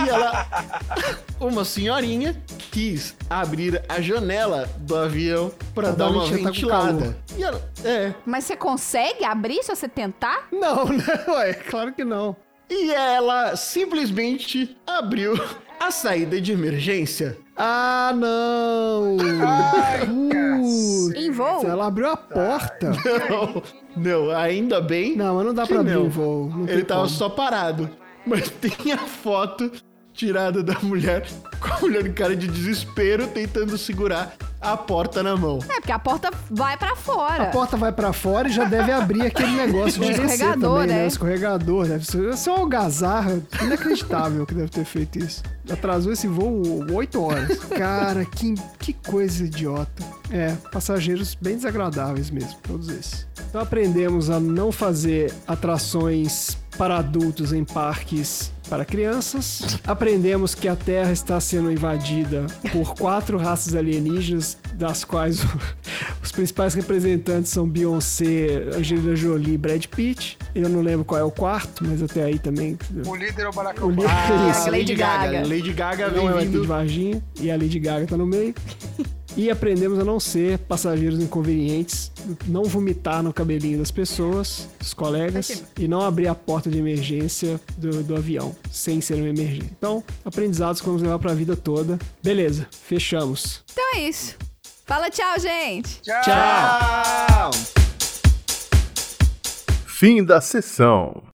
e 0.05 0.09
ela, 0.09 0.45
uma 1.39 1.63
senhorinha, 1.65 2.41
quis 2.71 3.15
abrir 3.29 3.83
a 3.89 3.99
janela 4.01 4.69
do 4.77 4.95
avião 4.95 5.51
pra 5.73 5.83
Pra 5.83 5.91
dar 5.91 6.09
uma 6.09 6.23
tá 6.29 6.35
ventilada. 6.35 6.99
calor. 6.99 7.15
E 7.37 7.43
ela, 7.43 7.71
é. 7.83 8.13
Mas 8.25 8.45
você 8.45 8.55
consegue 8.55 9.23
abrir 9.25 9.61
se 9.63 9.75
você 9.75 9.87
tentar? 9.87 10.47
Não, 10.51 10.85
não, 11.27 11.39
é 11.41 11.53
claro 11.53 11.93
que 11.93 12.03
não. 12.03 12.35
E 12.69 12.91
ela 12.91 13.55
simplesmente 13.55 14.75
abriu 14.87 15.33
a 15.79 15.91
saída 15.91 16.39
de 16.41 16.51
emergência. 16.53 17.37
Ah, 17.55 18.11
não! 18.15 19.17
Putz, 20.07 21.15
Em 21.15 21.29
voo? 21.31 21.65
ela 21.67 21.85
abriu 21.87 22.09
a 22.09 22.17
porta. 22.17 22.91
Não, 23.29 23.63
não, 23.95 24.31
ainda 24.35 24.81
bem. 24.81 25.15
Não, 25.15 25.35
mas 25.35 25.45
não 25.45 25.53
dá 25.53 25.63
que 25.63 25.69
pra 25.69 25.81
abrir 25.81 25.93
não. 25.93 26.05
em 26.05 26.09
voo. 26.09 26.51
Ele 26.67 26.83
tava 26.83 27.01
como. 27.01 27.11
só 27.13 27.29
parado. 27.29 27.89
Mas 28.25 28.49
tem 28.61 28.91
a 28.91 28.97
foto 28.97 29.71
tirada 30.13 30.63
da 30.63 30.79
mulher 30.81 31.27
com 31.59 31.73
a 31.73 31.79
mulher 31.79 32.05
em 32.05 32.13
cara 32.13 32.35
de 32.35 32.47
desespero 32.47 33.27
tentando 33.27 33.77
segurar 33.77 34.35
a 34.63 34.77
porta 34.77 35.21
na 35.21 35.35
mão. 35.35 35.59
É, 35.69 35.75
porque 35.75 35.91
a 35.91 35.99
porta 35.99 36.31
vai 36.49 36.77
pra 36.77 36.95
fora. 36.95 37.43
A 37.43 37.45
porta 37.47 37.75
vai 37.75 37.91
pra 37.91 38.13
fora 38.13 38.47
e 38.47 38.51
já 38.51 38.63
deve 38.63 38.93
abrir 38.93 39.23
aquele 39.23 39.51
negócio 39.57 40.01
de 40.01 40.11
escorregador, 40.11 40.81
também, 40.81 40.87
né? 40.87 41.01
né? 41.01 41.07
Escorregador. 41.07 41.87
Deve 41.87 42.05
ser, 42.05 42.21
deve 42.21 42.37
ser 42.37 42.49
uma 42.51 42.59
algazarra 42.59 43.41
inacreditável 43.61 44.45
que 44.45 44.53
deve 44.53 44.69
ter 44.69 44.85
feito 44.85 45.19
isso. 45.19 45.43
Atrasou 45.69 46.13
esse 46.13 46.27
voo 46.27 46.63
oito 46.93 47.21
horas. 47.21 47.57
Cara, 47.65 48.23
que, 48.23 48.55
que 48.79 48.93
coisa 48.93 49.43
idiota. 49.43 50.03
É, 50.31 50.55
passageiros 50.71 51.35
bem 51.35 51.55
desagradáveis 51.55 52.29
mesmo, 52.29 52.55
todos 52.63 52.87
esses. 52.87 53.27
Então 53.49 53.59
aprendemos 53.59 54.29
a 54.29 54.39
não 54.39 54.71
fazer 54.71 55.33
atrações 55.45 56.57
para 56.77 56.97
adultos 56.97 57.53
em 57.53 57.63
parques 57.63 58.51
para 58.73 58.85
crianças. 58.85 59.77
Aprendemos 59.85 60.55
que 60.55 60.67
a 60.67 60.75
Terra 60.75 61.11
está 61.11 61.39
sendo 61.39 61.71
invadida 61.71 62.47
por 62.71 62.95
quatro 62.95 63.37
raças 63.37 63.75
alienígenas, 63.75 64.57
das 64.73 65.03
quais 65.03 65.43
o- 65.43 65.47
os 66.23 66.31
principais 66.31 66.73
representantes 66.73 67.51
são 67.51 67.69
Beyoncé, 67.69 68.63
Angelina 68.75 69.15
Jolie 69.15 69.53
e 69.53 69.57
Brad 69.59 69.85
Pitt. 69.85 70.39
Eu 70.55 70.69
não 70.69 70.81
lembro 70.81 71.05
qual 71.05 71.21
é 71.21 71.23
o 71.23 71.29
quarto, 71.29 71.85
mas 71.87 72.01
até 72.01 72.23
aí 72.23 72.39
também. 72.39 72.75
O 73.05 73.15
líder 73.15 73.43
é 73.43 73.49
o 73.49 73.51
Barack 73.53 73.79
O 73.79 73.89
Obama. 73.89 74.09
líder 74.09 74.47
é 74.47 74.49
isso. 74.49 74.59
Ah, 74.61 74.71
Lady 74.71 74.71
Lady 74.71 74.95
Gaga. 74.95 75.31
Gaga. 75.33 75.47
Lady 75.47 75.73
Gaga 75.73 76.07
Não 76.09 76.27
é 76.29 76.31
o 76.31 76.35
vem 76.37 76.43
ET 76.45 76.49
de 76.49 76.57
vindo. 76.57 76.67
Varginha 76.67 77.23
e 77.39 77.51
a 77.51 77.55
Lady 77.55 77.77
Gaga 77.79 78.07
tá 78.07 78.17
no 78.17 78.25
meio. 78.25 78.55
E 79.35 79.49
aprendemos 79.49 79.97
a 79.97 80.03
não 80.03 80.19
ser 80.19 80.59
passageiros 80.59 81.19
inconvenientes, 81.19 82.11
não 82.45 82.63
vomitar 82.63 83.23
no 83.23 83.33
cabelinho 83.33 83.79
das 83.79 83.89
pessoas, 83.89 84.69
dos 84.77 84.93
colegas, 84.93 85.63
e 85.79 85.87
não 85.87 86.01
abrir 86.01 86.27
a 86.27 86.35
porta 86.35 86.69
de 86.69 86.77
emergência 86.77 87.59
do, 87.75 88.03
do 88.03 88.15
avião, 88.15 88.55
sem 88.71 89.01
ser 89.01 89.15
uma 89.15 89.29
emergência. 89.29 89.71
Então, 89.75 90.03
aprendizados 90.23 90.81
que 90.81 90.87
vamos 90.87 91.01
levar 91.01 91.17
pra 91.17 91.33
vida 91.33 91.55
toda. 91.55 91.97
Beleza, 92.21 92.67
fechamos. 92.71 93.63
Então 93.71 93.95
é 93.95 94.07
isso. 94.07 94.35
Fala 94.85 95.09
tchau, 95.09 95.39
gente! 95.39 96.01
Tchau! 96.01 97.51
Fim 99.87 100.23
da 100.23 100.41
sessão. 100.41 101.23